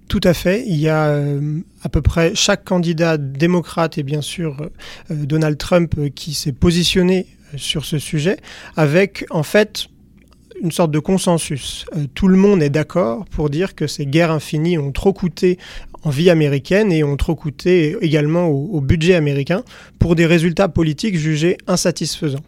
Tout 0.08 0.22
à 0.24 0.34
fait. 0.34 0.64
Il 0.68 0.78
y 0.78 0.88
a 0.88 1.08
euh, 1.08 1.60
à 1.84 1.90
peu 1.90 2.02
près 2.02 2.34
chaque 2.36 2.64
candidat 2.64 3.18
démocrate 3.18 3.98
et 3.98 4.04
bien 4.04 4.22
sûr 4.22 4.62
euh, 4.62 5.26
Donald 5.26 5.58
Trump 5.58 5.94
euh, 5.98 6.10
qui 6.10 6.34
s'est 6.34 6.54
positionné 6.54 7.26
sur 7.56 7.84
ce 7.84 7.98
sujet 7.98 8.38
avec 8.76 9.26
en 9.30 9.44
fait 9.44 9.88
une 10.62 10.72
sorte 10.72 10.92
de 10.92 11.00
consensus. 11.00 11.86
Euh, 11.96 12.06
tout 12.14 12.28
le 12.28 12.38
monde 12.38 12.62
est 12.62 12.70
d'accord 12.70 13.26
pour 13.26 13.50
dire 13.50 13.76
que 13.76 13.88
ces 13.88 14.06
guerres 14.06 14.32
infinies 14.32 14.78
ont 14.78 14.92
trop 14.92 15.14
coûté 15.14 15.58
en 16.04 16.10
vie 16.10 16.30
américaine 16.30 16.92
et 16.92 17.04
ont 17.04 17.18
trop 17.18 17.36
coûté 17.36 17.98
également 18.02 18.48
au, 18.48 18.82
budget 18.82 19.16
américain 19.16 19.64
pour 20.00 20.16
des 20.16 20.26
résultats 20.26 20.70
politiques 20.70 21.18
jugés 21.18 21.58
insatisfaisants. 21.68 22.44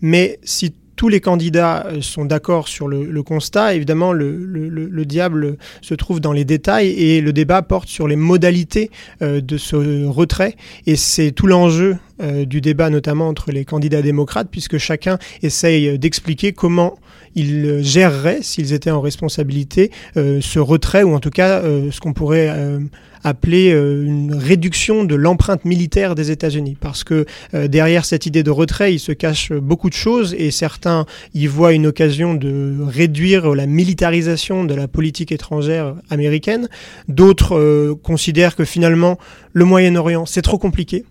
Mais 0.00 0.38
si 0.42 0.74
tous 0.96 1.08
les 1.08 1.20
candidats 1.20 1.86
euh, 1.86 2.00
sont 2.00 2.24
d'accord 2.24 2.68
sur 2.68 2.88
le, 2.88 3.22
constat. 3.22 3.74
Évidemment, 3.74 4.12
le, 4.12 5.04
diable 5.04 5.56
se 5.80 5.94
trouve 5.94 6.20
dans 6.20 6.32
les 6.32 6.44
détails 6.44 6.90
et 6.90 7.20
le 7.20 7.32
débat 7.32 7.62
porte 7.62 7.88
sur 7.88 8.06
les 8.06 8.16
modalités 8.16 8.90
euh, 9.22 9.40
de 9.40 9.56
ce 9.56 10.06
retrait. 10.06 10.56
Et 10.86 10.96
c'est 10.96 11.32
tout 11.32 11.46
l'enjeu 11.46 11.96
du 12.20 12.60
débat, 12.60 12.90
notamment 12.90 13.28
entre 13.28 13.50
les 13.50 13.64
candidats 13.64 14.02
démocrates, 14.02 14.48
puisque 14.50 14.78
chacun 14.78 15.18
essaye 15.42 15.98
d'expliquer 15.98 16.52
comment 16.52 16.96
ils 17.34 17.82
géreraient, 17.82 18.42
s'ils 18.42 18.72
étaient 18.72 18.90
en 18.90 19.00
responsabilité, 19.00 19.90
euh, 20.16 20.40
ce 20.40 20.58
retrait, 20.58 21.02
ou 21.02 21.14
en 21.14 21.20
tout 21.20 21.30
cas 21.30 21.62
euh, 21.62 21.90
ce 21.90 22.00
qu'on 22.00 22.12
pourrait 22.12 22.48
euh, 22.48 22.78
appeler 23.24 23.70
une 23.70 24.34
réduction 24.34 25.04
de 25.04 25.14
l'empreinte 25.14 25.64
militaire 25.64 26.14
des 26.14 26.30
États-Unis. 26.30 26.76
Parce 26.78 27.04
que 27.04 27.24
derrière 27.54 28.04
cette 28.04 28.26
idée 28.26 28.42
de 28.42 28.50
retrait, 28.50 28.92
il 28.92 28.98
se 28.98 29.12
cache 29.12 29.50
beaucoup 29.50 29.88
de 29.88 29.94
choses 29.94 30.34
et 30.36 30.50
certains 30.50 31.06
y 31.32 31.46
voient 31.46 31.72
une 31.72 31.86
occasion 31.86 32.34
de 32.34 32.76
réduire 32.86 33.54
la 33.54 33.64
militarisation 33.64 34.64
de 34.64 34.74
la 34.74 34.88
politique 34.88 35.32
étrangère 35.32 35.94
américaine. 36.10 36.68
D'autres 37.08 37.94
considèrent 38.02 38.56
que 38.56 38.66
finalement 38.66 39.16
le 39.54 39.64
Moyen-Orient, 39.64 40.26
c'est 40.26 40.42
trop 40.42 40.58
compliqué 40.58 41.06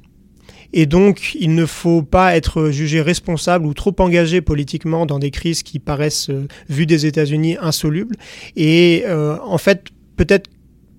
et 0.73 0.87
donc, 0.87 1.35
il 1.39 1.53
ne 1.53 1.67
faut 1.67 2.01
pas 2.01 2.35
être 2.35 2.71
jugé 2.71 3.01
responsable 3.01 3.67
ou 3.67 3.75
trop 3.75 3.95
engagé 3.99 4.41
politiquement 4.41 5.05
dans 5.05 5.19
des 5.19 5.29
crises 5.29 5.61
qui 5.61 5.77
paraissent, 5.77 6.31
euh, 6.31 6.47
vues 6.67 6.87
des 6.87 7.05
États-Unis, 7.05 7.57
insolubles. 7.61 8.15
Et 8.55 9.03
euh, 9.05 9.37
en 9.43 9.59
fait, 9.59 9.83
peut-être 10.17 10.49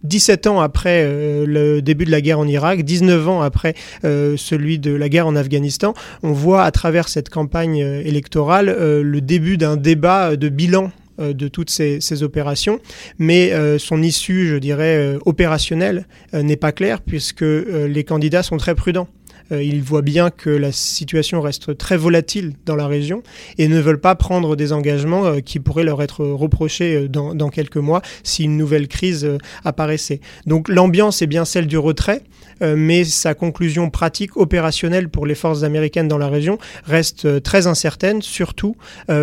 17 0.05 0.47
ans 0.47 0.61
après 0.61 1.03
euh, 1.05 1.45
le 1.45 1.83
début 1.83 2.05
de 2.05 2.13
la 2.13 2.21
guerre 2.21 2.39
en 2.39 2.47
Irak, 2.47 2.83
19 2.83 3.29
ans 3.29 3.43
après 3.43 3.75
celui 4.03 4.79
de 4.79 4.93
la 4.93 5.09
guerre 5.09 5.27
en 5.27 5.35
Afghanistan, 5.35 5.93
on 6.23 6.33
voit 6.33 6.63
à 6.63 6.71
travers 6.71 7.09
cette 7.09 7.31
campagne 7.31 7.79
électorale 7.79 8.67
le 9.03 9.21
début 9.21 9.57
d'un 9.57 9.77
débat 9.77 10.37
de 10.37 10.49
bilan 10.49 10.93
de 11.19 11.49
toutes 11.49 11.71
ces, 11.71 12.01
ces, 12.01 12.23
opérations, 12.23 12.81
mais 13.19 13.53
son 13.79 14.03
issue, 14.03 14.49
je 14.49 14.57
dirais, 14.57 15.17
opérationnelle 15.25 16.07
n'est 16.35 16.57
pas 16.57 16.73
claire 16.73 17.01
puisque 17.01 17.43
les 17.45 18.05
candidats 18.05 18.43
sont 18.43 18.59
très 18.59 18.75
prudents. 18.75 19.09
Euh, 19.53 19.63
ils 19.63 19.83
voient 19.83 20.03
bien 20.03 20.31
que 20.31 20.51
la 20.51 20.73
situation 20.73 21.41
reste 21.41 21.77
très 21.77 21.97
volatile 21.97 22.55
dans 22.65 22.77
la 22.77 22.87
région 22.87 23.23
et 23.59 23.69
ne 23.69 23.79
veulent 23.81 24.01
pas 24.01 24.15
prendre 24.15 24.57
des 24.57 24.73
engagements 24.73 25.27
euh, 25.27 25.41
qui 25.41 25.61
pourraient 25.61 25.85
leur 25.85 26.03
être 26.03 26.25
reprochés 26.25 26.97
euh, 26.97 27.09
dans, 27.09 27.35
dans 27.35 27.51
quelques 27.51 27.77
mois 27.77 28.03
si 28.23 28.45
une 28.45 28.57
nouvelle 28.57 28.89
crise 28.89 29.29
apparaissait. 29.65 30.21
Donc 30.47 30.69
l'ambiance 30.69 31.23
est 31.23 31.27
bien 31.27 31.45
celle 31.45 31.67
du 31.67 31.79
retrait, 31.79 32.23
mais 32.61 33.05
sa 33.05 33.35
conclusion 33.35 33.91
pratique, 33.91 34.37
opérationnelle 34.37 35.09
pour 35.09 35.27
les 35.27 35.35
forces 35.35 35.63
américaines 35.63 36.09
dans 36.09 36.19
la 36.19 36.29
région 36.29 36.59
reste 36.85 37.43
très 37.43 37.67
incertaine, 37.67 38.23
surtout 38.23 38.77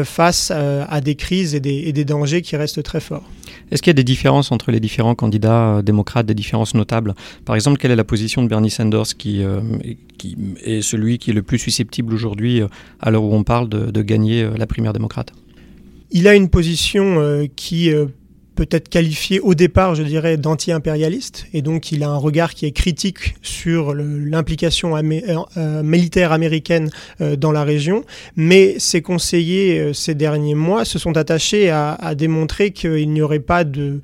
face 0.03 0.51
à 0.51 1.01
des 1.01 1.15
crises 1.15 1.55
et 1.55 1.59
des, 1.59 1.83
et 1.85 1.93
des 1.93 2.05
dangers 2.05 2.41
qui 2.41 2.55
restent 2.55 2.83
très 2.83 2.99
forts. 2.99 3.23
Est-ce 3.71 3.81
qu'il 3.81 3.89
y 3.89 3.91
a 3.91 3.93
des 3.95 4.03
différences 4.03 4.51
entre 4.51 4.71
les 4.71 4.79
différents 4.79 5.15
candidats 5.15 5.81
démocrates, 5.81 6.25
des 6.25 6.33
différences 6.33 6.73
notables? 6.73 7.13
Par 7.45 7.55
exemple, 7.55 7.77
quelle 7.77 7.91
est 7.91 7.95
la 7.95 8.03
position 8.03 8.43
de 8.43 8.47
Bernie 8.47 8.69
Sanders 8.69 9.15
qui, 9.17 9.43
qui 10.21 10.37
est 10.63 10.81
celui 10.81 11.17
qui 11.17 11.31
est 11.31 11.33
le 11.33 11.41
plus 11.41 11.57
susceptible 11.57 12.13
aujourd'hui, 12.13 12.61
euh, 12.61 12.67
à 12.99 13.09
l'heure 13.09 13.23
où 13.23 13.33
on 13.33 13.43
parle 13.43 13.69
de, 13.69 14.01
gagner 14.01 14.43
euh, 14.43 14.51
la 14.55 14.67
primaire 14.67 14.93
démocrate? 14.93 15.31
Il 16.11 16.27
a 16.27 16.35
une 16.35 16.49
position 16.49 17.19
euh, 17.19 17.45
qui 17.55 17.89
peut-être 18.55 18.89
qualifié 18.89 19.39
au 19.39 19.55
départ, 19.55 19.95
je 19.95 20.03
dirais, 20.03 20.37
d'anti-impérialiste, 20.37 21.45
et 21.53 21.61
donc 21.61 21.91
il 21.91 22.03
a 22.03 22.09
un 22.09 22.17
regard 22.17 22.53
qui 22.53 22.65
est 22.65 22.71
critique 22.71 23.35
sur 23.41 23.93
l'implication 23.93 24.95
euh, 24.95 25.01
euh, 25.57 25.83
militaire 25.83 26.31
américaine 26.31 26.89
euh, 27.21 27.35
dans 27.35 27.51
la 27.51 27.63
région, 27.63 28.03
mais 28.35 28.75
ses 28.77 29.01
conseillers 29.01 29.93
ces 29.93 30.15
derniers 30.15 30.55
mois 30.55 30.85
se 30.85 30.99
sont 30.99 31.17
attachés 31.17 31.69
à, 31.69 32.13
démontrer 32.15 32.71
qu'il 32.71 33.09
n'y 33.11 33.21
aurait 33.21 33.39
pas 33.39 33.63
de, 33.63 34.01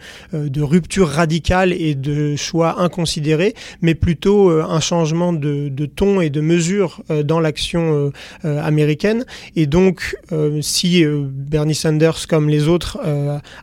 rupture 0.57 1.09
radicale 1.09 1.73
et 1.73 1.95
de 1.95 2.35
choix 2.35 2.81
inconsidérés, 2.81 3.53
mais 3.81 3.95
plutôt 3.95 4.49
un 4.49 4.79
changement 4.79 5.33
de 5.33 5.85
ton 5.85 6.21
et 6.21 6.29
de 6.29 6.41
mesure 6.41 7.01
dans 7.25 7.39
l'action 7.39 8.11
américaine. 8.43 9.25
Et 9.55 9.65
donc, 9.65 10.15
si 10.61 11.03
Bernie 11.05 11.75
Sanders, 11.75 12.27
comme 12.27 12.49
les 12.49 12.67
autres, 12.67 12.99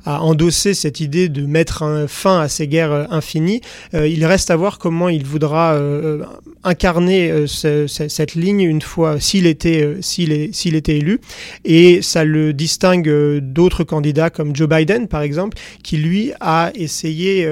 a 0.04 0.22
endossé 0.22 0.73
cette 0.74 1.00
idée 1.00 1.28
de 1.28 1.46
mettre 1.46 2.04
fin 2.08 2.40
à 2.40 2.48
ces 2.48 2.68
guerres 2.68 2.92
euh, 2.92 3.04
infinies. 3.10 3.60
Euh, 3.94 4.08
il 4.08 4.24
reste 4.24 4.50
à 4.50 4.56
voir 4.56 4.78
comment 4.78 5.08
il 5.08 5.24
voudra 5.24 5.74
euh, 5.74 6.24
incarner 6.62 7.46
cette 7.46 8.34
ligne 8.34 8.60
une 8.60 8.80
fois 8.80 9.20
s'il 9.20 9.46
était, 9.46 9.98
s'il 10.00 10.32
était 10.74 10.96
élu. 10.96 11.20
Et 11.64 12.00
ça 12.00 12.24
le 12.24 12.52
distingue 12.52 13.38
d'autres 13.40 13.84
candidats 13.84 14.30
comme 14.30 14.56
Joe 14.56 14.68
Biden, 14.68 15.06
par 15.06 15.22
exemple, 15.22 15.58
qui 15.82 15.98
lui 15.98 16.32
a 16.40 16.70
essayé 16.74 17.46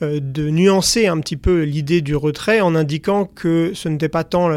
de 0.00 0.50
nuancer 0.50 1.08
un 1.08 1.18
petit 1.18 1.36
peu 1.36 1.62
l'idée 1.62 2.00
du 2.00 2.14
retrait 2.14 2.60
en 2.60 2.76
indiquant 2.76 3.28
que 3.34 3.72
ce 3.74 3.88
n'était 3.88 4.08
pas 4.08 4.22
tant 4.22 4.48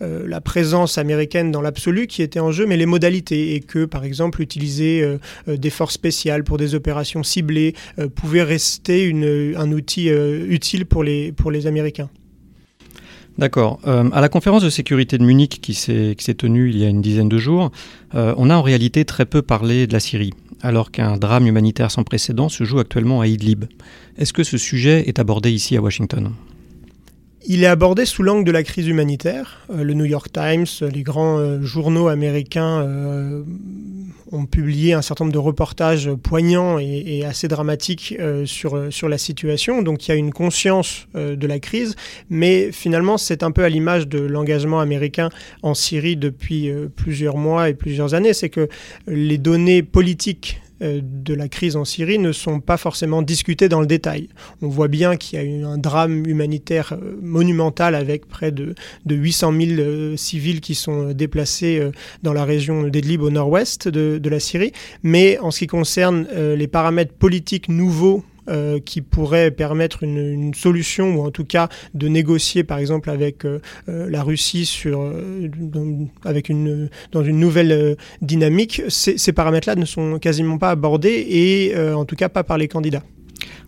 la 0.00 0.40
présence 0.40 0.96
américaine 0.96 1.50
dans 1.50 1.60
l'absolu 1.60 2.06
qui 2.06 2.22
était 2.22 2.40
en 2.40 2.50
jeu, 2.50 2.64
mais 2.64 2.78
les 2.78 2.86
modalités 2.86 3.54
et 3.54 3.60
que, 3.60 3.84
par 3.84 4.04
exemple, 4.04 4.40
utiliser 4.40 5.06
des 5.46 5.70
forces 5.70 5.94
spéciales 5.94 6.44
pour 6.44 6.56
des 6.56 6.74
opérations 6.74 7.22
ciblées 7.22 7.43
euh, 7.98 8.08
pouvait 8.08 8.42
rester 8.42 9.12
un 9.56 9.72
outil 9.72 10.10
euh, 10.10 10.46
utile 10.48 10.86
pour 10.86 11.02
les, 11.02 11.66
Américains. 11.66 12.10
D'accord. 13.38 13.80
Euh, 13.86 14.08
à 14.12 14.20
la 14.20 14.28
conférence 14.28 14.62
de 14.62 14.70
sécurité 14.70 15.18
de 15.18 15.24
Munich 15.24 15.60
qui 15.60 15.74
s'est 15.74 16.14
tenue 16.36 16.70
il 16.70 16.78
y 16.78 16.84
a 16.84 16.88
une 16.88 17.02
dizaine 17.02 17.28
de 17.28 17.38
jours, 17.38 17.70
on 18.12 18.48
a 18.48 18.54
en 18.54 18.62
réalité 18.62 19.04
très 19.04 19.26
peu 19.26 19.42
parlé 19.42 19.88
de 19.88 19.92
la 19.92 19.98
Syrie, 19.98 20.32
alors 20.62 20.92
qu'un 20.92 21.16
drame 21.16 21.46
humanitaire 21.46 21.90
sans 21.90 22.04
précédent 22.04 22.48
se 22.48 22.62
joue 22.62 22.78
actuellement 22.78 23.20
à 23.20 23.26
Idlib. 23.26 23.64
Est-ce 24.18 24.32
que 24.32 24.44
ce 24.44 24.56
sujet 24.56 25.08
est 25.08 25.18
abordé 25.18 25.50
ici 25.50 25.76
à 25.76 25.82
Washington? 25.82 26.32
Il 27.46 27.62
est 27.62 27.66
abordé 27.66 28.04
sous 28.04 28.22
l'angle 28.22 28.44
de 28.44 28.52
la 28.52 28.62
crise 28.62 28.86
humanitaire. 28.86 29.66
le 29.72 29.94
New 29.94 30.04
York 30.04 30.30
Times, 30.32 30.66
les 30.80 31.02
grands 31.02 31.60
journaux 31.62 32.08
américains 32.08 32.86
ont 34.34 34.46
publié 34.46 34.92
un 34.92 35.02
certain 35.02 35.24
nombre 35.24 35.32
de 35.32 35.38
reportages 35.38 36.10
poignants 36.22 36.78
et, 36.78 37.24
assez 37.24 37.48
dramatiques 37.48 38.14
euh, 38.18 38.44
sur, 38.44 38.76
euh, 38.76 38.90
sur 38.90 39.08
la 39.08 39.18
situation. 39.18 39.82
Donc 39.82 40.06
il 40.06 40.10
y 40.10 40.12
a 40.12 40.16
une 40.16 40.32
conscience 40.32 41.06
euh, 41.14 41.36
de 41.36 41.46
la 41.46 41.58
crise, 41.58 41.96
mais 42.28 42.72
finalement 42.72 43.16
c'est 43.16 43.42
un 43.42 43.50
peu 43.50 43.64
à 43.64 43.68
l'image 43.68 44.08
de 44.08 44.18
l'engagement 44.18 44.80
américain 44.80 45.30
en 45.62 45.74
Syrie 45.74 46.16
depuis 46.16 46.70
plusieurs 46.96 47.36
mois 47.36 47.68
et 47.68 47.74
plusieurs 47.74 48.14
années. 48.14 48.34
C'est 48.34 48.50
que 48.50 48.68
les 49.06 49.38
données 49.38 49.82
politiques 49.82 50.60
euh, 50.63 50.63
de 50.80 51.34
la 51.34 51.48
crise 51.48 51.76
en 51.76 51.84
Syrie 51.84 52.18
ne 52.18 52.32
sont 52.32 52.60
pas 52.60 52.76
forcément 52.76 53.22
discutées 53.22 53.68
dans 53.68 53.80
le 53.80 53.86
détail. 53.86 54.28
On 54.62 54.68
voit 54.68 54.88
bien 54.88 55.16
qu'il 55.16 55.38
y 55.38 55.42
a 55.42 55.44
eu 55.44 55.64
un 55.64 55.78
drame 55.78 56.26
humanitaire 56.26 56.92
euh, 56.92 57.16
monumental 57.22 57.94
avec 57.94 58.26
près 58.26 58.52
de, 58.52 58.74
800 59.08 59.52
000 59.52 59.80
euh, 59.80 60.16
civils 60.16 60.60
qui 60.60 60.74
sont 60.74 61.12
déplacés 61.12 61.90
dans 62.22 62.32
la 62.32 62.44
région 62.44 62.84
d'Edlib 62.84 63.22
au 63.22 63.30
nord-ouest 63.30 63.88
de, 63.88 64.28
la 64.28 64.40
Syrie. 64.40 64.72
Mais 65.02 65.38
en 65.38 65.50
ce 65.50 65.60
qui 65.60 65.66
concerne 65.66 66.26
les 66.56 66.66
paramètres 66.66 67.14
politiques 67.14 67.68
nouveaux 67.68 68.24
euh, 68.48 68.78
qui 68.78 69.00
pourrait 69.00 69.50
permettre 69.50 70.02
une, 70.02 70.52
solution 70.54 71.16
ou 71.16 71.22
en 71.24 71.30
tout 71.30 71.46
cas 71.46 71.68
de 71.94 72.08
négocier 72.08 72.62
par 72.62 72.78
exemple 72.78 73.08
avec 73.08 73.46
euh, 73.46 73.60
euh, 73.88 74.08
la 74.10 74.22
Russie 74.22 74.66
sur, 74.66 75.10
dans, 75.58 76.08
avec 76.24 76.50
une, 76.50 76.90
dans 77.12 77.24
une 77.24 77.38
nouvelle 77.38 77.96
dynamique, 78.20 78.82
ces 78.88 79.32
paramètres-là 79.32 79.76
ne 79.76 79.86
sont 79.86 80.18
quasiment 80.18 80.58
pas 80.58 80.70
abordés 80.70 81.26
et 81.28 81.74
en 81.76 82.04
tout 82.04 82.16
cas 82.16 82.28
pas 82.28 82.44
par 82.44 82.58
les 82.58 82.68
candidats. 82.68 83.02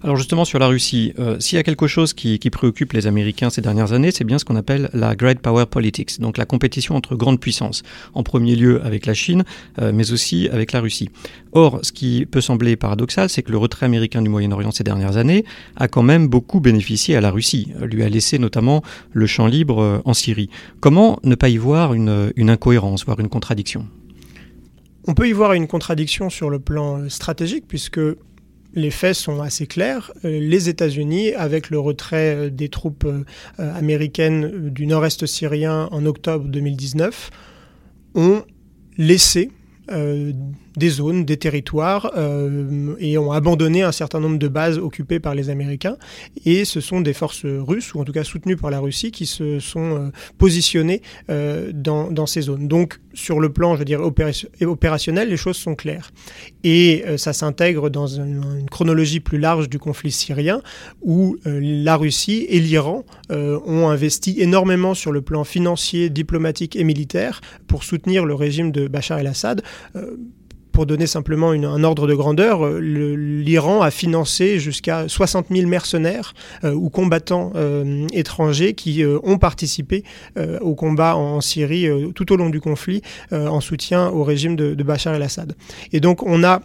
Alors 0.06 0.14
justement 0.14 0.44
sur 0.44 0.60
la 0.60 0.68
Russie, 0.68 1.12
euh, 1.18 1.34
s'il 1.40 1.56
y 1.56 1.58
a 1.58 1.64
quelque 1.64 1.88
chose 1.88 2.12
qui, 2.12 2.38
préoccupe 2.38 2.92
les 2.92 3.08
Américains 3.08 3.50
ces 3.50 3.60
dernières 3.60 3.92
années, 3.92 4.12
c'est 4.12 4.22
bien 4.22 4.38
ce 4.38 4.44
qu'on 4.44 4.54
appelle 4.54 4.88
la 4.92 5.16
Great 5.16 5.40
Power 5.40 5.66
Politics, 5.66 6.20
donc 6.20 6.38
la 6.38 6.46
compétition 6.46 6.94
entre 6.94 7.16
grandes 7.16 7.40
puissances, 7.40 7.82
en 8.14 8.22
premier 8.22 8.54
lieu 8.54 8.80
avec 8.84 9.04
la 9.04 9.14
Chine, 9.14 9.42
euh, 9.80 9.90
mais 9.92 10.12
aussi 10.12 10.48
avec 10.48 10.70
la 10.70 10.80
Russie. 10.80 11.10
Or, 11.50 11.80
ce 11.82 11.90
qui 11.90 12.24
peut 12.24 12.40
sembler 12.40 12.76
paradoxal, 12.76 13.28
c'est 13.28 13.42
que 13.42 13.50
le 13.50 13.58
retrait 13.58 13.84
américain 13.84 14.22
du 14.22 14.28
Moyen-Orient 14.28 14.70
ces 14.70 14.84
dernières 14.84 15.16
années 15.16 15.44
a 15.74 15.88
quand 15.88 16.04
même 16.04 16.28
beaucoup 16.28 16.60
bénéficié 16.60 17.16
à 17.16 17.20
la 17.20 17.32
Russie, 17.32 17.72
lui 17.82 18.04
a 18.04 18.08
laissé 18.08 18.38
notamment 18.38 18.84
le 19.12 19.26
champ 19.26 19.48
libre 19.48 19.82
euh, 19.82 19.98
en 20.04 20.14
Syrie. 20.14 20.50
Comment 20.78 21.18
ne 21.24 21.34
pas 21.34 21.48
y 21.48 21.56
voir 21.56 21.94
une, 21.94 22.32
une 22.36 22.50
incohérence, 22.50 23.04
voire 23.04 23.18
une 23.18 23.28
contradiction? 23.28 23.88
On 25.08 25.14
peut 25.14 25.28
y 25.28 25.32
voir 25.32 25.52
une 25.54 25.66
contradiction 25.66 26.30
sur 26.30 26.48
le 26.48 26.60
plan 26.60 27.08
stratégique, 27.08 27.64
puisque 27.66 28.00
les 28.76 28.90
faits 28.90 29.14
sont 29.14 29.40
assez 29.40 29.66
clairs. 29.66 30.12
Euh, 30.24 30.38
les 30.38 30.68
États-Unis, 30.68 31.32
avec 31.32 31.70
le 31.70 31.80
retrait 31.80 32.36
euh, 32.36 32.50
des 32.50 32.68
troupes 32.68 33.06
euh, 33.06 33.24
américaines 33.58 34.68
du 34.70 34.86
nord-est 34.86 35.26
syrien 35.26 35.88
en 35.90 36.06
octobre 36.06 36.46
2019, 36.46 37.30
ont 38.14 38.44
laissé 38.96 39.50
des 40.76 40.90
zones, 40.90 41.24
des 41.24 41.36
territoires, 41.36 42.12
euh, 42.16 42.94
et 42.98 43.18
ont 43.18 43.32
abandonné 43.32 43.82
un 43.82 43.92
certain 43.92 44.20
nombre 44.20 44.38
de 44.38 44.48
bases 44.48 44.78
occupées 44.78 45.20
par 45.20 45.34
les 45.34 45.50
Américains. 45.50 45.96
Et 46.44 46.64
ce 46.64 46.80
sont 46.80 47.00
des 47.00 47.14
forces 47.14 47.44
russes, 47.44 47.94
ou 47.94 48.00
en 48.00 48.04
tout 48.04 48.12
cas 48.12 48.24
soutenues 48.24 48.56
par 48.56 48.70
la 48.70 48.80
Russie, 48.80 49.10
qui 49.10 49.26
se 49.26 49.58
sont 49.58 49.96
euh, 49.96 50.10
positionnées 50.38 51.02
euh, 51.30 51.72
dans, 51.72 52.26
ces 52.26 52.42
zones. 52.42 52.68
Donc, 52.68 53.00
sur 53.14 53.40
le 53.40 53.50
plan, 53.50 53.76
je 53.76 54.66
opérationnel, 54.66 55.28
les 55.28 55.36
choses 55.36 55.56
sont 55.56 55.74
claires. 55.74 56.10
Et 56.64 57.04
ça 57.16 57.32
s'intègre 57.32 57.88
dans 57.88 58.06
une, 58.06 58.66
chronologie 58.70 59.20
plus 59.20 59.38
large 59.38 59.68
du 59.68 59.78
conflit 59.78 60.10
syrien, 60.10 60.60
où 61.02 61.36
la 61.44 61.96
Russie 61.96 62.46
et 62.48 62.60
l'Iran 62.60 63.04
ont 63.30 63.88
investi 63.88 64.40
énormément 64.40 64.94
sur 64.94 65.12
le 65.12 65.22
plan 65.22 65.44
financier, 65.44 66.10
diplomatique 66.10 66.76
et 66.76 66.84
militaire 66.84 67.40
pour 67.68 67.84
soutenir 67.84 68.24
le 68.24 68.34
régime 68.34 68.72
de 68.72 68.88
Bachar 68.88 69.18
el-Assad 69.20 69.62
pour 70.76 70.84
donner 70.84 71.06
simplement 71.06 71.52
un 71.52 71.84
ordre 71.84 72.06
de 72.06 72.12
grandeur, 72.12 72.66
euh, 72.66 72.80
l'Iran 72.80 73.80
a 73.80 73.90
financé 73.90 74.58
jusqu'à 74.58 75.08
60 75.08 75.46
000 75.50 75.66
mercenaires 75.66 76.34
euh, 76.64 76.74
ou 76.74 76.90
combattants 76.90 77.50
euh, 77.56 78.06
étrangers 78.12 78.74
qui 78.74 79.02
ont 79.22 79.38
participé 79.38 80.04
au 80.60 80.74
combat 80.74 81.16
en, 81.16 81.40
Syrie 81.40 81.88
tout 82.14 82.30
au 82.32 82.36
long 82.36 82.50
du 82.50 82.60
conflit 82.60 83.00
en 83.30 83.60
soutien 83.60 84.08
au 84.08 84.22
régime 84.24 84.56
de, 84.56 84.74
de 84.74 84.82
Bachar 84.82 85.14
el-Assad. 85.14 85.54
Et 85.92 86.00
donc 86.00 86.22
on 86.22 86.44
a 86.44 86.60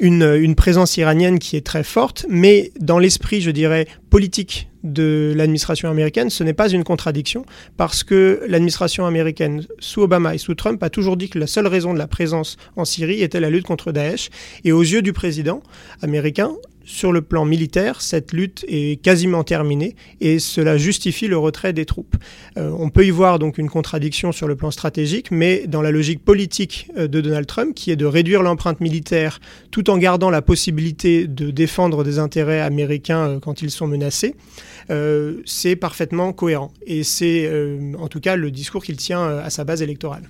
une, 0.00 0.54
présence 0.54 0.96
iranienne 0.96 1.38
qui 1.38 1.56
est 1.56 1.66
très 1.66 1.84
forte, 1.84 2.26
mais 2.28 2.72
dans 2.78 2.98
l'esprit, 2.98 3.40
je 3.40 3.50
dirais, 3.50 3.86
politique 4.10 4.68
de 4.84 5.32
l'administration 5.36 5.88
américaine, 5.90 6.28
ce 6.28 6.42
n'est 6.42 6.54
pas 6.54 6.68
une 6.68 6.84
contradiction, 6.84 7.44
parce 7.76 8.02
que 8.02 8.42
l'administration 8.48 9.06
américaine, 9.06 9.64
sous 9.78 10.02
Obama 10.02 10.34
et 10.34 10.38
sous 10.38 10.54
Trump, 10.54 10.82
a 10.82 10.90
toujours 10.90 11.16
dit 11.16 11.28
que 11.28 11.38
la 11.38 11.46
seule 11.46 11.66
raison 11.66 11.92
de 11.94 11.98
la 11.98 12.08
présence 12.08 12.56
en 12.76 12.84
Syrie 12.84 13.22
était 13.22 13.40
la 13.40 13.50
lutte 13.50 13.66
contre 13.66 13.92
Daesh. 13.92 14.30
Et 14.64 14.72
aux 14.72 14.82
yeux 14.82 15.02
du 15.02 15.12
président 15.12 15.62
américain, 16.00 16.52
sur 16.84 17.12
le 17.12 17.22
plan 17.22 17.44
militaire, 17.44 18.00
cette 18.00 18.32
lutte 18.32 18.64
est 18.68 19.00
quasiment 19.02 19.44
terminée 19.44 19.96
et 20.20 20.38
cela 20.38 20.76
justifie 20.76 21.28
le 21.28 21.38
retrait 21.38 21.72
des 21.72 21.84
troupes. 21.84 22.16
Euh, 22.56 22.70
on 22.78 22.90
peut 22.90 23.06
y 23.06 23.10
voir 23.10 23.38
donc 23.38 23.58
une 23.58 23.68
contradiction 23.68 24.32
sur 24.32 24.48
le 24.48 24.56
plan 24.56 24.70
stratégique, 24.70 25.30
mais 25.30 25.66
dans 25.66 25.82
la 25.82 25.90
logique 25.90 26.24
politique 26.24 26.90
euh, 26.96 27.08
de 27.08 27.20
Donald 27.20 27.46
Trump, 27.46 27.74
qui 27.74 27.90
est 27.90 27.96
de 27.96 28.06
réduire 28.06 28.42
l'empreinte 28.42 28.80
militaire 28.80 29.40
tout 29.70 29.90
en 29.90 29.98
gardant 29.98 30.30
la 30.30 30.42
possibilité 30.42 31.26
de 31.26 31.50
défendre 31.50 32.04
des 32.04 32.18
intérêts 32.18 32.60
américains 32.60 33.28
euh, 33.28 33.38
quand 33.40 33.62
ils 33.62 33.70
sont 33.70 33.86
menacés, 33.86 34.34
c'est 35.46 35.76
parfaitement 35.76 36.34
cohérent. 36.34 36.70
Et 36.86 37.02
c'est 37.02 37.50
en 37.98 38.08
tout 38.08 38.20
cas 38.20 38.36
le 38.36 38.50
discours 38.50 38.84
qu'il 38.84 38.96
tient 38.96 39.38
à 39.38 39.48
sa 39.48 39.64
base 39.64 39.80
électorale. 39.80 40.24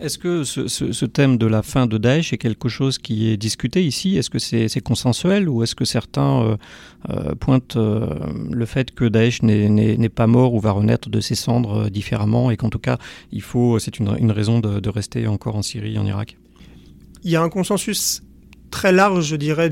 Est-ce 0.00 0.16
que 0.16 0.44
ce, 0.44 1.04
thème 1.04 1.36
de 1.36 1.46
la 1.46 1.62
fin 1.62 1.86
de 1.86 1.98
Daesh 1.98 2.32
est 2.32 2.38
quelque 2.38 2.70
chose 2.70 2.96
qui 2.96 3.28
est 3.28 3.36
discuté 3.36 3.84
ici? 3.84 4.16
Est-ce 4.16 4.30
que 4.30 4.38
c'est 4.38 4.80
consensuel 4.80 5.46
ou 5.46 5.62
est-ce 5.62 5.74
que 5.74 5.84
certains 5.84 6.42
euh, 6.42 6.56
euh, 7.10 7.34
pointent 7.34 7.76
euh, 7.76 8.08
le 8.50 8.64
fait 8.64 8.92
que 8.92 9.04
Daesh 9.04 9.42
n'est 9.42 10.08
pas 10.08 10.26
mort 10.26 10.54
ou 10.54 10.60
va 10.60 10.72
renaître 10.72 11.10
de 11.10 11.20
ses 11.20 11.34
cendres 11.34 11.90
différemment 11.90 12.50
et 12.50 12.56
qu'en 12.56 12.70
tout 12.70 12.78
cas, 12.78 12.96
il 13.30 13.42
faut, 13.42 13.78
c'est 13.78 13.98
une, 13.98 14.30
raison 14.30 14.60
de, 14.60 14.88
rester 14.88 15.26
encore 15.26 15.56
en 15.56 15.62
Syrie, 15.62 15.98
en 15.98 16.06
Irak? 16.06 16.38
Il 17.22 17.30
y 17.30 17.36
a 17.36 17.42
un 17.42 17.50
consensus 17.50 18.22
très 18.70 18.92
large, 18.92 19.26
je 19.26 19.36
dirais, 19.36 19.70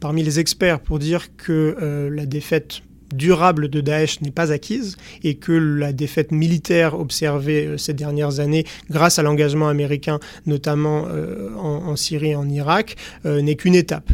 parmi 0.00 0.22
les 0.22 0.38
experts 0.38 0.80
pour 0.80 0.98
dire 0.98 1.34
que 1.36 2.10
la 2.12 2.26
défaite 2.26 2.82
durable 3.12 3.68
de 3.68 3.80
Daesh 3.80 4.20
n'est 4.20 4.30
pas 4.30 4.52
acquise 4.52 4.96
et 5.22 5.34
que 5.34 5.52
la 5.52 5.92
défaite 5.92 6.32
militaire 6.32 6.98
observée 6.98 7.66
euh, 7.66 7.78
ces 7.78 7.94
dernières 7.94 8.40
années 8.40 8.64
grâce 8.90 9.18
à 9.18 9.22
l'engagement 9.22 9.68
américain, 9.68 10.18
notamment 10.46 11.06
euh, 11.08 11.50
en, 11.56 11.96
Syrie 11.96 12.30
et 12.30 12.36
en 12.36 12.48
Irak, 12.48 12.96
euh, 13.26 13.42
n'est 13.42 13.56
qu'une 13.56 13.74
étape. 13.74 14.10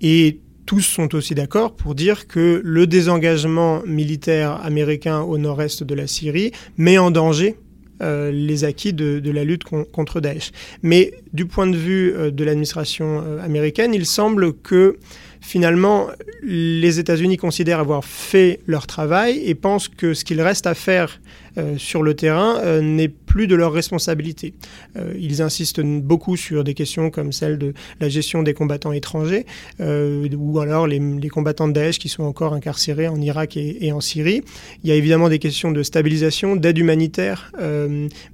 Et 0.00 0.40
tous 0.66 0.80
sont 0.80 1.14
aussi 1.14 1.34
d'accord 1.34 1.74
pour 1.74 1.94
dire 1.94 2.26
que 2.26 2.60
le 2.64 2.86
désengagement 2.86 3.82
militaire 3.86 4.64
américain 4.64 5.20
au 5.20 5.36
nord-est 5.36 5.82
de 5.82 5.94
la 5.94 6.06
Syrie 6.06 6.52
met 6.76 6.98
en 6.98 7.10
danger 7.10 7.56
les 8.02 8.64
acquis 8.64 8.94
de, 8.94 9.30
la 9.30 9.44
lutte 9.44 9.64
contre 9.64 10.22
Daesh. 10.22 10.52
Mais 10.82 11.12
du 11.34 11.44
point 11.44 11.66
de 11.66 11.76
vue 11.76 12.14
de 12.32 12.44
l'administration 12.44 13.22
américaine, 13.42 13.92
il 13.92 14.06
semble 14.06 14.54
que 14.54 14.96
finalement 15.40 16.08
les 16.42 16.98
États-Unis 16.98 17.36
considèrent 17.36 17.80
avoir 17.80 18.04
fait 18.04 18.60
leur 18.66 18.86
travail 18.86 19.42
et 19.44 19.54
pensent 19.54 19.88
que 19.88 20.14
ce 20.14 20.24
qu'il 20.24 20.40
reste 20.40 20.66
à 20.66 20.74
faire 20.74 21.20
euh, 21.58 21.76
sur 21.78 22.02
le 22.02 22.14
terrain 22.14 22.58
euh, 22.58 22.80
n'est 22.80 23.08
plus 23.30 23.46
de 23.46 23.54
leur 23.54 23.72
responsabilité. 23.72 24.54
Euh, 24.96 25.14
ils 25.16 25.40
insistent 25.40 25.82
beaucoup 25.82 26.36
sur 26.36 26.64
des 26.64 26.74
questions 26.74 27.10
comme 27.10 27.30
celle 27.30 27.58
de 27.58 27.74
la 28.00 28.08
gestion 28.08 28.42
des 28.42 28.54
combattants 28.54 28.90
étrangers 28.90 29.46
ou 29.78 30.58
alors 30.58 30.88
les, 30.88 31.28
combattants 31.28 31.68
de 31.68 31.72
Daesh 31.72 32.00
qui 32.00 32.08
sont 32.08 32.24
encore 32.24 32.54
incarcérés 32.54 33.06
en 33.06 33.20
Irak 33.20 33.56
et, 33.56 33.92
en 33.92 34.00
Syrie. 34.00 34.42
Il 34.82 34.90
y 34.90 34.92
a 34.92 34.96
évidemment 34.96 35.28
des 35.28 35.38
questions 35.38 35.70
de 35.70 35.82
stabilisation, 35.84 36.56
d'aide 36.56 36.78
humanitaire, 36.78 37.52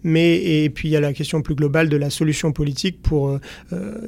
mais 0.03 0.37
et 0.65 0.71
puis 0.71 0.89
il 0.89 0.93
y 0.93 0.97
a 0.97 1.01
la 1.01 1.13
question 1.13 1.43
plus 1.43 1.55
globale 1.55 1.89
de 1.89 1.97
la 1.97 2.09
solution 2.09 2.53
politique 2.53 3.03
pour, 3.03 3.39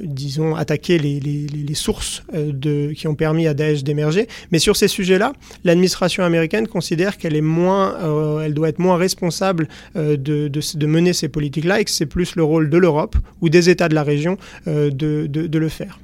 disons, 0.01 0.55
attaquer 0.55 0.97
les, 0.97 1.75
sources 1.75 2.23
de, 2.33 2.91
qui 2.93 3.07
ont 3.07 3.15
permis 3.15 3.47
à 3.47 3.53
Daesh 3.53 3.83
d'émerger. 3.83 4.27
Mais 4.51 4.59
sur 4.59 4.75
ces 4.75 4.87
sujets-là, 4.87 5.33
l'administration 5.63 6.23
américaine 6.23 6.67
considère 6.67 7.17
qu'elle 7.17 7.35
est 7.35 7.41
moins, 7.41 8.41
elle 8.43 8.53
doit 8.53 8.69
être 8.69 8.79
moins 8.79 8.97
responsable 8.97 9.67
euh, 9.95 10.17
de, 10.17 10.61
mener 10.85 11.13
ces 11.13 11.29
politiques-là 11.29 11.79
et 11.79 11.85
que 11.85 11.91
c'est 11.91 12.05
plus 12.05 12.35
le 12.35 12.43
rôle 12.43 12.69
de 12.69 12.77
l'Europe 12.77 13.15
ou 13.41 13.49
des 13.49 13.69
États 13.69 13.89
de 13.89 13.95
la 13.95 14.03
région 14.03 14.37
euh, 14.67 14.89
de, 14.91 15.57
le 15.57 15.69
faire. 15.69 15.99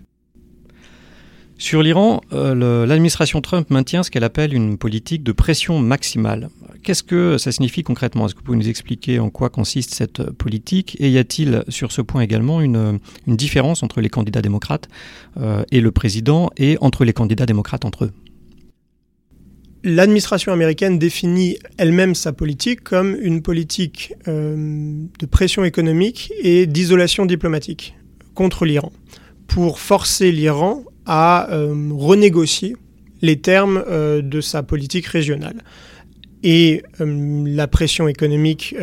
Sur 1.57 1.81
l'Iran, 1.81 2.21
euh, 2.33 2.85
l'administration 2.85 3.39
Trump 3.41 3.69
maintient 3.69 4.03
ce 4.03 4.11
qu'elle 4.11 4.25
appelle 4.25 4.53
une 4.53 4.77
politique 4.77 5.23
de 5.23 5.31
pression 5.31 5.79
maximale. 5.79 6.49
Qu'est-ce 6.83 7.03
que 7.03 7.37
ça 7.37 7.51
signifie 7.51 7.83
concrètement? 7.83 8.25
Est-ce 8.25 8.35
que 8.35 8.39
vous 8.39 8.45
pouvez 8.45 8.57
nous 8.57 8.69
expliquer 8.69 9.19
en 9.19 9.29
quoi 9.29 9.49
consiste 9.49 9.93
cette 9.93 10.21
politique? 10.31 10.97
Et 10.99 11.09
y 11.09 11.17
a-t-il 11.17 11.63
sur 11.69 11.91
ce 11.91 12.01
point 12.01 12.21
également 12.21 12.61
une, 12.61 12.99
différence 13.25 13.83
entre 13.83 14.01
les 14.01 14.09
candidats 14.09 14.41
démocrates 14.41 14.89
et 15.71 15.81
le 15.81 15.91
président 15.91 16.51
et 16.57 16.77
entre 16.81 17.05
les 17.05 17.13
candidats 17.13 17.45
démocrates 17.45 17.85
entre 17.85 18.05
eux? 18.05 18.11
L'administration 19.85 20.51
américaine 20.51 20.97
définit 20.97 21.57
elle-même 21.77 22.15
sa 22.15 22.33
politique 22.33 22.83
comme 22.83 23.15
une 23.21 23.41
politique 23.41 24.13
euh, 24.27 25.05
de 25.19 25.25
pression 25.27 25.63
économique 25.63 26.33
et 26.41 26.65
d'isolation 26.65 27.25
diplomatique 27.25 27.95
contre 28.33 28.65
l'Iran, 28.65 28.91
pour 29.47 29.79
forcer 29.79 30.31
l'Iran 30.31 30.83
à 31.05 31.49
euh, 31.51 31.89
renégocier 31.93 32.75
les 33.21 33.37
termes 33.39 33.81
euh, 33.87 34.21
de 34.21 34.41
sa 34.41 34.63
politique 34.63 35.05
régionale. 35.05 35.63
Et 36.43 36.83
la 36.99 37.67
pression 37.67 38.07
économique 38.07 38.75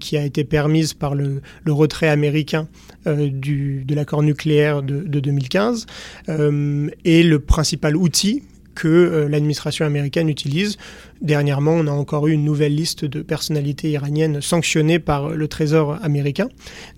qui 0.00 0.16
a 0.16 0.24
été 0.24 0.44
permise 0.44 0.94
par 0.94 1.14
le, 1.14 1.42
retrait 1.66 2.08
américain 2.08 2.68
de 3.04 3.94
l'accord 3.94 4.22
nucléaire 4.22 4.82
de, 4.82 5.02
de 5.02 5.20
2015 5.20 5.84
est 6.26 7.22
le 7.22 7.38
principal 7.40 7.96
outil 7.98 8.44
que 8.76 8.86
euh, 8.86 9.28
l'administration 9.28 9.84
américaine 9.84 10.28
utilise. 10.28 10.76
Dernièrement, 11.20 11.72
on 11.72 11.88
a 11.88 11.90
encore 11.90 12.28
eu 12.28 12.32
une 12.32 12.44
nouvelle 12.44 12.76
liste 12.76 13.04
de 13.04 13.22
personnalités 13.22 13.90
iraniennes 13.90 14.40
sanctionnées 14.40 15.00
par 15.00 15.30
le 15.30 15.48
Trésor 15.48 15.98
américain. 16.02 16.48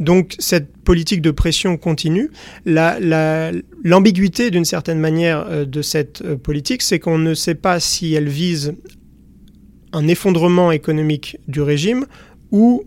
Donc 0.01 0.35
cette 0.39 0.77
politique 0.77 1.23
de 1.23 1.31
pression 1.31 1.79
continue. 1.79 2.31
L'ambiguïté, 2.67 4.51
d'une 4.51 4.67
certaine 4.67 4.99
manière, 4.99 5.47
euh, 5.49 5.65
de 5.65 5.81
cette 5.81 6.21
euh, 6.23 6.37
politique, 6.37 6.83
c'est 6.83 6.99
qu'on 6.99 7.19
ne 7.19 7.33
sait 7.33 7.55
pas 7.55 7.81
si 7.81 8.13
elle 8.13 8.29
vise 8.29 8.75
un 9.93 10.07
effondrement 10.09 10.71
économique 10.73 11.39
du 11.47 11.63
régime 11.63 12.05
ou 12.51 12.85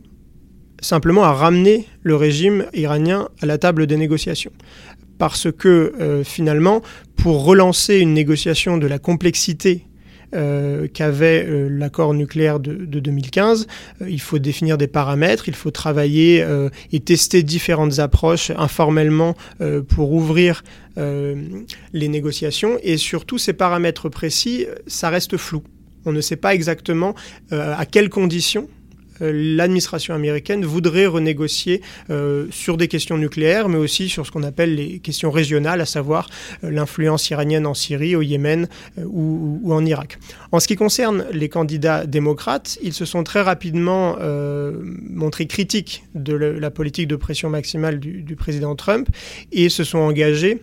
simplement 0.82 1.24
à 1.24 1.32
ramener 1.32 1.88
le 2.04 2.16
régime 2.16 2.66
iranien 2.74 3.30
à 3.42 3.46
la 3.46 3.58
table 3.58 3.88
des 3.88 3.98
négociations 3.98 4.52
parce 5.22 5.52
que 5.52 5.94
euh, 6.02 6.24
finalement, 6.24 6.82
pour 7.16 7.46
relancer 7.46 8.00
une 8.00 8.12
négociation 8.12 8.80
de 8.80 8.88
la 8.88 8.98
complexité 8.98 9.86
euh, 10.34 10.88
qu'avait 10.92 11.46
euh, 11.46 11.70
l'accord 11.70 12.16
nucléaire 12.16 12.60
de, 12.60 12.74
2015. 12.74 13.68
il 14.10 14.20
faut 14.20 14.40
définir 14.40 14.80
des 14.80 14.88
paramètres, 14.88 15.48
il 15.48 15.54
faut 15.54 15.70
travailler 15.70 16.44
et 16.92 17.00
tester 17.02 17.44
différentes 17.44 18.00
approches 18.00 18.50
informellement 18.58 19.36
pour 19.90 20.12
ouvrir 20.12 20.64
les 20.98 22.08
négociations. 22.08 22.80
Et 22.82 22.98
surtout, 22.98 23.38
ces 23.38 23.54
paramètres 23.54 24.10
précis, 24.10 24.66
ça 24.88 25.12
reste 25.12 25.38
flou. 25.38 25.62
On 26.06 26.14
ne 26.14 26.22
sait 26.22 26.36
pas 26.36 26.56
exactement 26.56 27.14
à 27.52 27.86
quelles 27.86 28.10
conditions 28.10 28.68
l'administration 29.22 30.14
américaine 30.14 30.66
voudrait 30.66 31.06
renégocier 31.06 31.82
euh, 32.10 32.48
sur 32.52 32.78
des 32.78 32.88
questions 32.88 33.18
nucléaires, 33.18 33.70
mais 33.70 33.78
aussi 33.78 34.10
sur 34.10 34.26
ce 34.26 34.32
qu'on 34.32 34.44
appelle 34.44 34.76
les 34.76 35.00
questions 35.00 35.32
régionales, 35.32 35.82
à 35.82 35.86
savoir 35.86 36.30
euh, 36.64 36.72
l'influence 36.72 37.30
iranienne 37.30 37.66
en 37.66 37.74
Syrie, 37.74 38.16
au 38.16 38.22
Yémen 38.22 38.68
ou, 39.04 39.74
en 39.74 39.86
Irak. 39.86 40.20
En 40.52 40.60
ce 40.60 40.68
qui 40.68 40.76
concerne 40.76 41.26
les 41.32 41.50
candidats 41.50 42.06
démocrates, 42.06 42.78
ils 42.82 42.94
se 42.94 43.06
sont 43.06 43.24
très 43.24 43.42
rapidement 43.42 44.18
montrés 45.10 45.48
critiques 45.48 46.04
de 46.16 46.34
la 46.34 46.72
politique 46.72 47.08
de 47.08 47.16
pression 47.16 47.50
maximale 47.50 48.00
du, 48.00 48.36
président 48.36 48.76
Trump 48.76 49.08
et 49.52 49.70
se 49.70 49.84
sont 49.84 50.00
engagés 50.00 50.62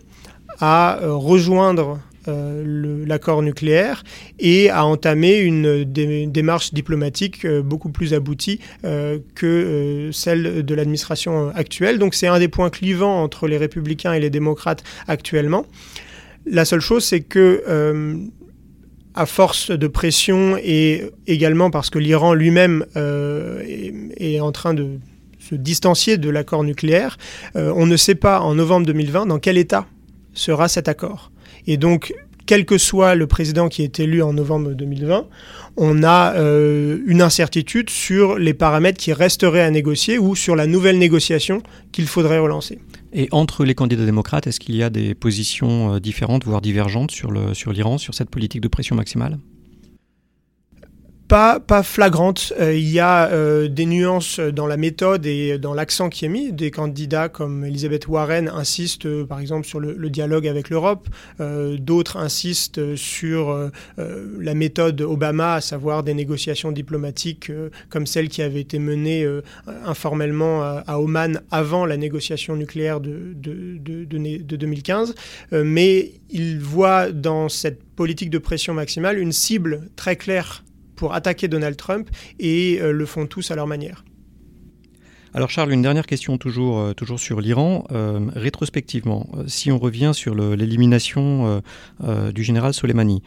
à 0.59 0.99
rejoindre 1.01 1.89
euh, 1.91 2.08
l'accord 2.27 3.41
nucléaire 3.41 4.03
et 4.39 4.69
a 4.69 4.85
entamé 4.85 5.39
une 5.39 5.83
démarche 6.31 6.73
diplomatique 6.73 7.45
euh, 7.45 7.61
beaucoup 7.61 7.89
plus 7.89 8.13
aboutie 8.13 8.59
euh, 8.85 9.19
que 9.35 10.09
celle 10.11 10.65
de 10.65 10.75
l'administration 10.75 11.49
actuelle. 11.55 11.99
Donc 11.99 12.13
c'est 12.13 12.27
un 12.27 12.39
des 12.39 12.47
points 12.47 12.69
clivants 12.69 13.23
entre 13.23 13.47
les 13.47 13.57
républicains 13.57 14.13
et 14.13 14.19
les 14.19 14.29
démocrates 14.29 14.83
actuellement. 15.07 15.65
La 16.45 16.65
seule 16.65 16.81
chose, 16.81 17.03
c'est 17.03 17.21
que 17.21 17.63
à 19.13 19.25
force 19.25 19.71
de 19.71 19.87
pression 19.87 20.57
et 20.57 21.11
également 21.27 21.71
parce 21.71 21.89
que 21.89 21.99
l'Iran 21.99 22.33
lui-même 22.33 22.85
est, 22.95 24.39
en 24.39 24.51
train 24.51 24.73
de 24.73 24.99
se 25.39 25.55
distancier 25.55 26.17
de 26.17 26.29
l'accord 26.29 26.63
nucléaire, 26.63 27.17
on 27.55 27.85
ne 27.85 27.97
sait 27.97 28.15
pas 28.15 28.39
en 28.39 28.55
novembre 28.55 28.85
2020 28.87 29.25
dans 29.25 29.39
quel 29.39 29.57
état 29.57 29.85
sera 30.33 30.69
cet 30.69 30.87
accord. 30.87 31.31
Et 31.69 31.77
donc, 31.77 32.15
quel 32.47 32.65
que 32.65 32.79
soit 32.79 33.13
le 33.13 33.27
président 33.27 33.69
qui 33.69 33.83
est 33.83 33.99
élu 33.99 34.23
en 34.23 34.33
novembre 34.33 34.71
2020, 34.71 35.27
on 35.77 36.01
a 36.01 36.33
euh, 36.33 36.97
une 37.05 37.21
incertitude 37.21 37.91
sur 37.91 38.39
les 38.39 38.55
paramètres 38.55 38.97
qui 38.97 39.13
resteraient 39.13 39.61
à 39.61 39.69
négocier 39.69 40.17
ou 40.17 40.35
sur 40.35 40.55
la 40.55 40.65
nouvelle 40.65 40.97
négociation 40.97 41.61
qu'il 41.91 42.07
faudrait 42.07 42.39
relancer. 42.39 42.79
Et 43.13 43.27
entre 43.29 43.65
les 43.65 43.75
candidats 43.75 44.03
démocrates, 44.03 44.47
est-ce 44.47 44.59
qu'il 44.59 44.75
y 44.75 44.81
a 44.81 44.89
des 44.89 45.13
positions 45.13 45.93
euh, 45.93 45.99
différentes, 45.99 46.43
voire 46.43 46.61
divergentes 46.61 47.11
sur 47.11 47.31
l'Iran, 47.31 47.99
sur, 47.99 48.05
sur 48.05 48.13
cette 48.15 48.31
politique 48.31 48.61
de 48.61 48.67
pression 48.67 48.95
maximale? 48.95 49.37
Pas, 51.29 51.59
pas 51.59 51.83
flagrante. 51.83 52.53
Euh, 52.59 52.75
il 52.75 52.89
y 52.89 52.99
a 52.99 53.29
euh, 53.31 53.67
des 53.67 53.85
nuances 53.85 54.39
dans 54.39 54.65
la 54.65 54.77
méthode 54.77 55.27
et 55.27 55.59
dans 55.59 55.75
l'accent 55.75 56.09
qui 56.09 56.25
est 56.25 56.29
mis. 56.29 56.51
Des 56.51 56.71
candidats 56.71 57.29
comme 57.29 57.63
Elisabeth 57.63 58.07
Warren 58.07 58.49
insistent, 58.49 59.05
euh, 59.05 59.25
par 59.25 59.39
exemple, 59.39 59.67
sur 59.67 59.79
le, 59.79 60.09
dialogue 60.09 60.47
avec 60.47 60.71
l'Europe. 60.71 61.07
D'autres 61.77 62.17
insistent 62.17 62.95
sur 62.95 63.69
la 63.97 64.53
méthode 64.55 64.99
Obama, 65.01 65.53
à 65.53 65.61
savoir 65.61 66.01
des 66.01 66.15
négociations 66.15 66.71
diplomatiques 66.71 67.51
comme 67.89 68.07
celle 68.07 68.27
qui 68.27 68.41
avait 68.41 68.61
été 68.61 68.79
menée 68.79 69.27
informellement 69.85 70.63
à, 70.63 70.97
Oman 70.97 71.41
avant 71.51 71.85
la 71.85 71.95
négociation 71.95 72.55
nucléaire 72.55 73.01
de, 73.01 73.35
de, 73.35 73.77
de, 73.77 74.03
de 74.03 74.55
2015. 74.55 75.13
mais 75.51 76.13
ils 76.31 76.57
voient 76.59 77.11
dans 77.11 77.49
cette 77.49 77.83
politique 77.83 78.31
de 78.31 78.39
pression 78.39 78.73
maximale 78.73 79.19
une 79.19 79.31
cible 79.31 79.89
très 79.95 80.15
claire 80.15 80.63
pour 80.99 81.13
attaquer 81.13 81.47
Donald 81.47 81.77
Trump 81.77 82.09
et 82.39 82.79
euh, 82.81 82.91
le 82.91 83.05
font 83.05 83.25
tous 83.25 83.51
à 83.51 83.55
leur 83.55 83.67
manière. 83.67 84.03
Alors 85.33 85.49
Charles, 85.49 85.71
une 85.71 85.81
dernière 85.81 86.05
question 86.05 86.37
toujours, 86.37 86.77
euh, 86.77 86.93
toujours 86.93 87.21
sur 87.21 87.39
l'Iran. 87.39 87.85
Euh, 87.91 88.19
rétrospectivement, 88.35 89.29
si 89.47 89.71
on 89.71 89.79
revient 89.79 90.11
sur 90.13 90.35
l'élimination 90.35 91.61
du 92.33 92.43
général 92.43 92.73
Soleimani, 92.73 93.21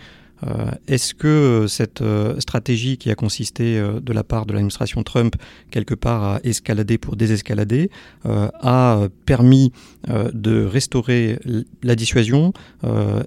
est-ce 0.89 1.15
que 1.15 1.67
cette 1.69 2.03
stratégie 2.41 2.99
qui 2.99 3.11
a 3.11 3.15
consisté 3.15 3.81
de 3.81 4.13
la 4.13 4.25
part 4.25 4.45
de 4.45 4.53
l'administration 4.53 5.05
Trump 5.05 5.37
quelque 5.71 5.95
part 5.95 6.25
à 6.25 6.41
escalader 6.43 6.99
pour 6.99 7.15
désescalader 7.15 7.91
a 8.25 9.07
permis 9.25 9.73
de 10.09 10.65
restaurer 10.65 11.39
la 11.85 11.95
dissuasion 11.95 12.53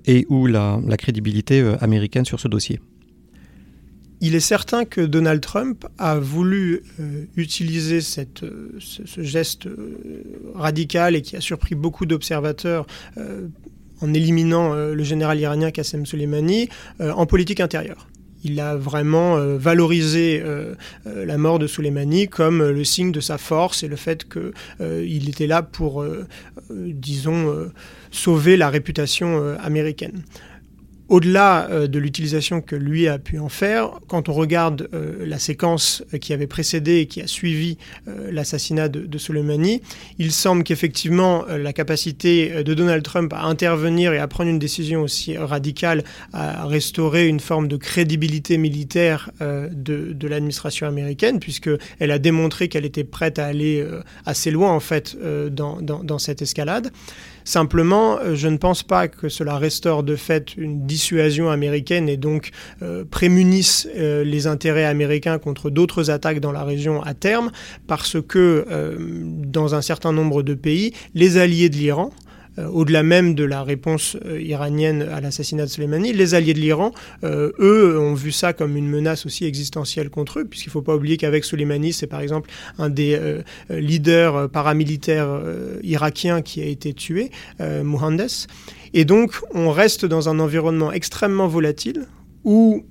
et 0.06 0.26
ou 0.28 0.46
la 0.46 0.98
crédibilité 0.98 1.62
américaine 1.80 2.26
sur 2.26 2.42
ce 2.42 2.50
dossier? 2.50 2.82
Il 4.22 4.36
est 4.36 4.40
certain 4.40 4.86
que 4.86 5.02
Donald 5.02 5.42
Trump 5.42 5.86
a 5.98 6.18
voulu 6.18 6.84
euh, 7.00 7.26
utiliser 7.36 8.02
cette, 8.02 8.44
euh, 8.44 8.72
ce, 8.80 9.22
geste 9.22 9.68
euh, 9.68 9.94
radical 10.54 11.16
et 11.16 11.22
qui 11.22 11.36
a 11.36 11.42
surpris 11.42 11.76
beaucoup 11.76 12.06
d'observateurs 12.06 12.86
en 14.02 14.14
éliminant 14.14 14.74
le 14.74 15.04
général 15.04 15.40
iranien 15.40 15.72
Qassem 15.72 16.06
Soleimani, 16.06 16.70
en 17.00 17.26
politique 17.26 17.60
intérieure. 17.60 18.08
Il 18.44 18.60
a 18.60 18.76
vraiment 18.76 19.38
valorisé 19.58 20.44
la 21.06 21.38
mort 21.38 21.60
de 21.60 21.66
Soleimani 21.66 22.28
comme 22.28 22.62
le 22.62 22.84
signe 22.84 23.12
de 23.14 23.22
sa 23.22 23.38
force 23.38 23.84
et 23.84 23.88
le 23.88 23.96
fait 23.96 24.28
qu'il 24.28 25.30
était 25.30 25.48
là 25.48 25.62
pour, 25.64 26.06
disons, 26.70 27.72
sauver 28.12 28.58
la 28.58 28.70
réputation 28.70 29.56
américaine 29.60 30.24
au-delà 31.10 31.70
euh, 31.70 31.88
de 31.88 32.00
l'utilisation 32.00 32.62
que 32.62 32.76
lui 32.76 33.08
a 33.08 33.20
pu 33.20 33.40
en 33.40 33.50
faire, 33.50 33.92
quand 34.08 34.30
on 34.30 34.34
regarde 34.34 34.90
euh, 34.94 35.26
la 35.26 35.40
séquence 35.40 36.04
qui 36.20 36.34
avait 36.34 36.48
précédé 36.48 36.98
et 36.98 37.06
qui 37.06 37.22
a 37.22 37.28
suivi 37.28 37.78
euh, 38.08 38.32
l'assassinat 38.32 38.90
de, 38.90 39.18
Soleimani, 39.18 39.82
il 40.20 40.32
semble 40.32 40.64
qu'effectivement 40.64 41.46
la 41.46 41.74
capacité 41.74 42.64
de 42.64 42.74
Donald 42.74 43.02
Trump 43.04 43.34
à 43.34 43.44
intervenir 43.44 44.14
et 44.14 44.20
à 44.20 44.28
prendre 44.28 44.50
une 44.50 44.60
décision 44.60 45.02
aussi 45.02 45.38
radicale 45.38 46.04
à 46.34 46.66
restaurer 46.66 47.28
une 47.28 47.40
forme 47.40 47.68
de 47.68 47.78
crédibilité 47.78 48.58
militaire 48.58 49.32
de, 49.40 50.28
l'administration 50.28 50.86
américaine, 50.86 51.40
puisqu'elle 51.40 52.12
a 52.12 52.20
démontré 52.20 52.68
qu'elle 52.68 52.86
était 52.86 53.06
prête 53.06 53.40
à 53.40 53.46
aller 53.46 53.86
assez 54.26 54.52
loin 54.52 54.72
en 54.72 54.82
fait 54.82 55.18
dans 55.50 56.20
cette 56.20 56.42
escalade. 56.42 56.92
Simplement, 57.46 58.18
euh, 58.18 58.34
je 58.34 58.48
ne 58.48 58.58
pense 58.58 58.82
pas 58.82 59.08
que 59.08 59.30
cela 59.30 59.58
restaure 59.60 60.02
de 60.02 60.16
fait 60.16 60.58
une 60.58 60.88
dissuasion 60.88 61.52
américaine 61.52 62.10
et 62.10 62.18
donc 62.18 62.50
euh, 62.82 63.06
prémunisse 63.06 63.88
euh, 63.96 64.24
les 64.24 64.48
intérêts 64.48 64.84
américains 64.86 65.38
contre 65.38 65.70
d'autres 65.70 66.10
attaques 66.10 66.40
dans 66.40 66.52
la 66.52 66.64
région 66.64 67.04
à 67.04 67.14
terme, 67.14 67.52
parce 67.86 68.18
que 68.20 68.66
dans 69.46 69.76
un 69.76 69.82
certain 69.82 70.12
nombre 70.12 70.42
de 70.42 70.56
pays, 70.56 70.94
les 71.14 71.38
alliés 71.38 71.70
de 71.70 71.76
l'Iran, 71.76 72.12
au-delà 72.58 73.04
même 73.04 73.36
de 73.36 73.44
la 73.44 73.64
réponse 73.64 74.18
euh, 74.26 74.42
iranienne 74.42 75.02
à 75.02 75.22
l'assassinat 75.22 75.66
de 75.66 75.70
Soleimani, 75.70 76.14
les 76.14 76.34
alliés 76.34 76.54
de 76.54 76.60
l'Iran, 76.60 76.92
euh, 77.24 77.52
eux, 77.60 78.00
ont 78.00 78.14
vu 78.14 78.32
ça 78.32 78.54
comme 78.54 78.78
une 78.78 78.88
menace 78.88 79.26
aussi 79.26 79.46
existentielle 79.46 80.10
contre 80.10 80.40
eux, 80.40 80.46
puisqu'il 80.46 80.70
ne 80.70 80.74
faut 80.74 80.82
pas 80.82 80.96
oublier 80.96 81.18
qu'avec 81.18 81.44
Soleimani, 81.46 81.94
c'est 81.94 82.08
par 82.08 82.22
exemple 82.22 82.50
un 82.78 82.90
des 82.90 83.20
leaders 83.70 84.50
paramilitaires 84.50 85.42
irakiens 85.84 86.42
qui 86.42 86.62
a 86.62 86.66
été 86.66 86.94
tué, 86.94 87.32
Mohandes. 87.60 88.48
Et 88.94 89.06
donc, 89.06 89.34
on 89.54 89.72
reste 89.72 90.06
dans 90.06 90.30
un 90.30 90.40
environnement 90.40 90.92
extrêmement 90.92 91.48
volatile 91.48 92.06
où 92.44 92.86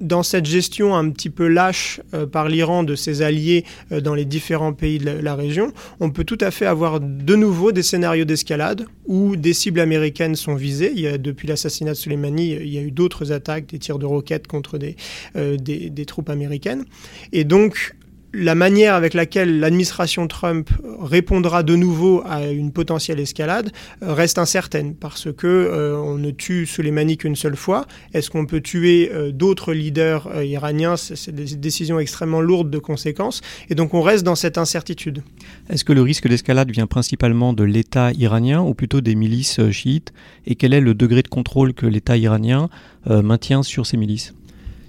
dans 0.00 0.22
cette 0.22 0.46
gestion 0.46 0.94
un 0.94 1.10
petit 1.10 1.30
peu 1.30 1.48
lâche 1.48 2.00
euh, 2.14 2.26
par 2.26 2.48
l'Iran 2.48 2.82
de 2.82 2.94
ses 2.94 3.22
alliés 3.22 3.64
euh, 3.92 4.00
dans 4.00 4.14
les 4.14 4.24
différents 4.24 4.72
pays 4.72 4.98
de 4.98 5.10
la, 5.10 5.34
région, 5.34 5.72
on 6.00 6.10
peut 6.10 6.24
tout 6.24 6.38
à 6.40 6.50
fait 6.50 6.66
avoir 6.66 7.00
de 7.00 7.34
nouveau 7.34 7.72
des 7.72 7.82
scénarios 7.82 8.24
d'escalade 8.24 8.86
où 9.06 9.36
des 9.36 9.52
cibles 9.52 9.80
américaines 9.80 10.34
sont 10.34 10.54
visées. 10.54 10.92
Il 10.94 11.00
y 11.00 11.06
a, 11.06 11.18
depuis 11.18 11.46
l'assassinat 11.48 11.92
de 11.92 11.96
Soleimani, 11.96 12.52
il 12.52 12.68
y 12.68 12.78
a 12.78 12.82
eu 12.82 12.90
d'autres 12.90 13.32
attaques, 13.32 13.66
des 13.66 13.78
tirs 13.78 13.98
de 13.98 14.06
roquettes 14.06 14.46
contre 14.46 14.78
des, 14.78 14.96
euh, 15.36 15.56
des, 15.56 15.90
des 15.90 16.04
troupes 16.06 16.30
américaines. 16.30 16.84
Et 17.32 17.44
donc, 17.44 17.94
la 18.34 18.54
manière 18.54 18.94
avec 18.94 19.14
laquelle 19.14 19.58
l'administration 19.58 20.28
Trump 20.28 20.70
répondra 21.00 21.62
de 21.62 21.74
nouveau 21.76 22.22
à 22.26 22.46
une 22.46 22.72
potentielle 22.72 23.20
escalade 23.20 23.70
euh, 24.02 24.12
reste 24.12 24.38
incertaine 24.38 24.94
parce 24.94 25.32
que 25.32 25.46
euh, 25.46 25.96
on 25.96 26.18
ne 26.18 26.30
tue 26.30 26.66
Soleimani 26.66 27.16
qu'une 27.16 27.36
seule 27.36 27.56
fois. 27.56 27.86
Est-ce 28.12 28.30
qu'on 28.30 28.44
peut 28.44 28.60
tuer 28.60 29.10
euh, 29.12 29.32
d'autres 29.32 29.72
leaders 29.72 30.28
iraniens? 30.42 30.96
C'est 30.96 31.34
des 31.34 31.56
décisions 31.56 31.98
extrêmement 31.98 32.40
lourdes 32.40 32.70
de 32.70 32.78
conséquences 32.78 33.40
et 33.70 33.74
donc 33.74 33.94
on 33.94 34.02
reste 34.02 34.24
dans 34.24 34.34
cette 34.34 34.58
incertitude. 34.58 35.22
Est-ce 35.70 35.84
que 35.84 35.92
le 35.92 36.02
risque 36.02 36.28
d'escalade 36.28 36.70
vient 36.70 36.86
principalement 36.86 37.52
de 37.52 37.64
l'État 37.64 38.12
iranien 38.12 38.60
ou 38.60 38.74
plutôt 38.74 39.00
des 39.00 39.14
milices 39.14 39.70
chiites? 39.70 40.12
Et 40.46 40.54
quel 40.54 40.74
est 40.74 40.80
le 40.80 40.94
degré 40.94 41.22
de 41.22 41.28
contrôle 41.28 41.72
que 41.72 41.86
l'État 41.86 42.16
iranien 42.16 42.68
maintient 43.06 43.62
sur 43.62 43.86
ces 43.86 43.96
milices? 43.96 44.34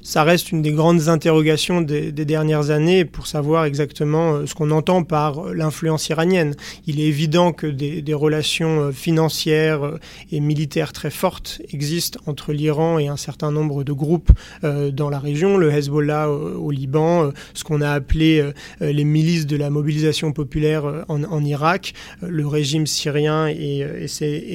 Ça 0.10 0.24
reste 0.24 0.52
une 0.52 0.64
des 0.64 0.72
grandes 0.72 1.08
interrogations 1.08 1.82
des, 1.82 2.12
dernières 2.12 2.72
années 2.72 3.06
pour 3.06 3.28
savoir 3.28 3.66
exactement 3.66 4.34
euh, 4.34 4.48
ce 4.48 4.56
qu'on 4.56 4.72
entend 4.72 5.04
par 5.04 5.38
euh, 5.50 5.54
l'influence 5.54 6.10
iranienne. 6.10 6.56
Il 6.88 7.00
est 7.00 7.04
évident 7.04 7.54
que 7.54 7.68
des, 7.68 8.14
relations 8.16 8.86
euh, 8.86 8.92
financières 8.92 10.00
et 10.32 10.40
militaires 10.40 10.94
très 10.94 11.12
fortes 11.12 11.62
existent 11.72 12.20
entre 12.26 12.54
l'Iran 12.54 12.98
et 12.98 13.08
un 13.08 13.18
certain 13.18 13.52
nombre 13.52 13.84
de 13.84 13.94
groupes 13.94 14.32
dans 14.64 15.10
la 15.12 15.20
région, 15.20 15.58
le 15.58 15.72
Hezbollah 15.72 16.30
au, 16.30 16.72
Liban, 16.72 17.32
ce 17.54 17.64
qu'on 17.64 17.82
a 17.82 17.92
appelé 17.92 18.44
les 18.82 19.04
milices 19.04 19.46
de 19.46 19.56
la 19.56 19.70
mobilisation 19.70 20.32
populaire 20.32 21.06
en, 21.08 21.46
Irak, 21.46 21.94
le 22.22 22.48
régime 22.48 22.88
syrien 22.88 23.48
et, 23.48 23.86
et, 24.02 24.08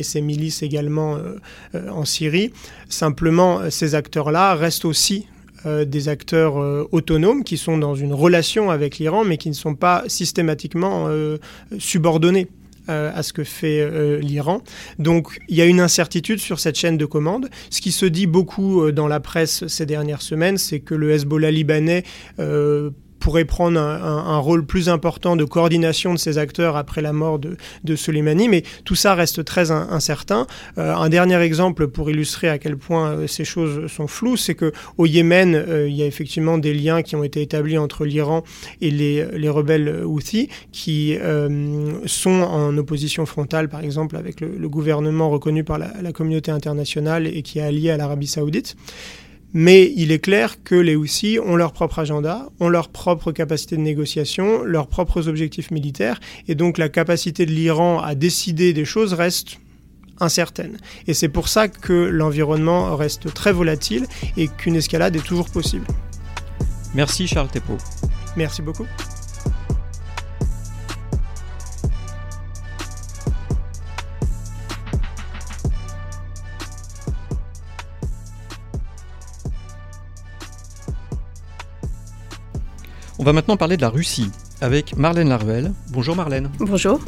ses, 0.03 0.21
milices 0.21 0.63
également 0.63 1.19
en 1.75 2.05
Syrie. 2.05 2.53
Simplement, 2.89 3.71
ces 3.71 3.95
acteurs-là 3.95 4.55
restent 4.55 4.85
aussi 4.85 5.27
euh, 5.67 5.85
des 5.85 6.09
acteurs 6.09 6.61
euh, 6.61 6.89
autonomes 6.93 7.45
qui 7.45 7.57
sont 7.57 7.79
dans 7.79 7.95
une 7.95 8.13
relation 8.13 8.71
avec 8.71 8.99
l'Iran, 8.99 9.25
mais 9.25 9.39
qui 9.39 9.49
ne 9.49 9.55
sont 9.55 9.75
pas 9.75 10.05
systématiquement 10.07 11.07
euh, 11.09 11.39
subordonnés 11.79 12.49
à 12.87 13.23
ce 13.23 13.33
que 13.33 13.45
fait 13.45 14.21
l'Iran. 14.21 14.61
Donc 14.99 15.41
il 15.49 15.57
y 15.57 15.63
a 15.63 15.65
une 15.65 15.81
incertitude 15.81 16.39
sur 16.39 16.61
cette 16.61 16.77
chaîne 16.77 16.99
de 16.99 17.07
commande. 17.07 17.49
Ce 17.71 17.81
qui 17.81 17.91
se 17.91 18.05
dit 18.05 18.27
beaucoup 18.27 18.93
dans 18.93 19.09
la 19.09 19.21
presse 19.21 19.67
ces 19.69 19.87
dernières 19.87 20.21
semaines, 20.21 20.59
c'est 20.59 20.81
que 20.81 20.95
le 20.95 21.11
Hezbollah 21.11 21.51
libanais 21.51 22.05
pourrait 23.25 23.47
prendre 23.47 23.81
un, 23.81 24.37
rôle 24.37 24.67
plus 24.67 24.91
important 24.91 25.35
de 25.35 25.45
coordination 25.45 26.13
de 26.13 26.19
ces 26.19 26.37
acteurs 26.37 26.77
après 26.77 27.01
la 27.01 27.15
mort 27.15 27.39
de, 27.39 27.97
Soleimani, 27.97 28.51
mais 28.51 28.65
tout 28.85 28.97
ça 28.97 29.15
reste 29.15 29.47
très 29.47 29.71
incertain. 29.71 30.47
Euh, 30.77 30.95
un 30.95 31.09
dernier 31.09 31.41
exemple 31.41 31.89
pour 31.89 32.11
illustrer 32.11 32.51
à 32.51 32.59
quel 32.59 32.77
point 32.77 33.13
euh, 33.13 33.27
ces 33.27 33.47
choses 33.47 33.91
sont 33.91 34.09
floues, 34.09 34.37
c'est 34.37 34.55
que 34.55 34.73
au 34.99 35.07
Yémen, 35.07 35.55
euh, 35.55 35.89
il 35.89 35.97
y 35.97 36.03
a 36.03 36.07
effectivement 36.07 36.59
des 36.59 36.75
liens 36.75 37.01
qui 37.01 37.17
ont 37.17 37.25
été 37.25 37.41
établis 37.41 37.79
entre 37.79 38.05
l'Iran 38.05 38.45
et 38.83 38.91
les, 38.91 39.25
les, 39.33 39.49
rebelles 39.49 40.05
Houthis, 40.05 40.51
qui 40.71 41.17
sont 42.05 42.43
en 42.43 42.77
opposition 42.77 43.25
frontale, 43.25 43.71
par 43.71 43.81
exemple, 43.81 44.17
avec 44.17 44.43
le, 44.43 44.69
gouvernement 44.69 45.31
reconnu 45.31 45.65
par 45.65 45.79
la 45.79 46.13
communauté 46.13 46.51
internationale 46.51 47.27
et 47.27 47.41
qui 47.41 47.59
est 47.59 47.63
allié 47.63 47.91
à 47.91 47.97
l'Arabie 47.97 48.27
saoudite. 48.27 48.77
Mais 49.55 49.93
il 49.97 50.11
est 50.11 50.19
clair 50.19 50.63
que 50.65 50.75
les 50.75 50.97
Houthis 50.97 51.39
ont 51.39 51.55
leur 51.55 51.73
propre 51.73 52.01
agenda, 52.01 52.49
ont 52.59 52.69
leur 52.69 52.89
propre 52.89 53.31
capacité 53.31 53.77
de 53.77 53.81
négociation, 53.81 54.65
leurs 54.65 54.89
propres 54.89 55.29
objectifs 55.29 55.71
militaires, 55.71 56.21
et 56.49 56.57
donc 56.57 56.77
la 56.77 56.89
capacité 56.89 57.47
de 57.47 57.53
l'Iran 57.53 58.01
à 58.01 58.17
décider 58.17 58.73
des 58.73 58.85
choses 58.85 59.13
reste 59.15 59.59
incertaine. 60.21 60.79
Et 61.07 61.15
c'est 61.15 61.29
pour 61.29 61.49
ça 61.49 61.69
que 61.69 61.93
l'environnement 61.93 62.97
reste 62.97 63.33
très 63.33 63.53
volatile 63.53 64.07
et 64.37 64.49
qu'une 64.49 64.77
escalade 64.77 65.15
est 65.17 65.25
toujours 65.25 65.49
possible. 65.49 65.87
Merci 66.95 67.27
Charles 67.27 67.49
Tepo. 67.49 67.77
Merci 68.37 68.61
beaucoup. 68.61 68.87
On 83.25 83.33
va 83.33 83.33
maintenant 83.33 83.57
parler 83.57 83.79
de 83.79 83.81
la 83.81 83.89
Russie 83.89 84.31
avec 84.61 84.99
Marlène 84.99 85.31
Larvel. 85.31 85.73
Bonjour 85.93 86.15
Marlène. 86.15 86.51
Bonjour. 86.59 87.01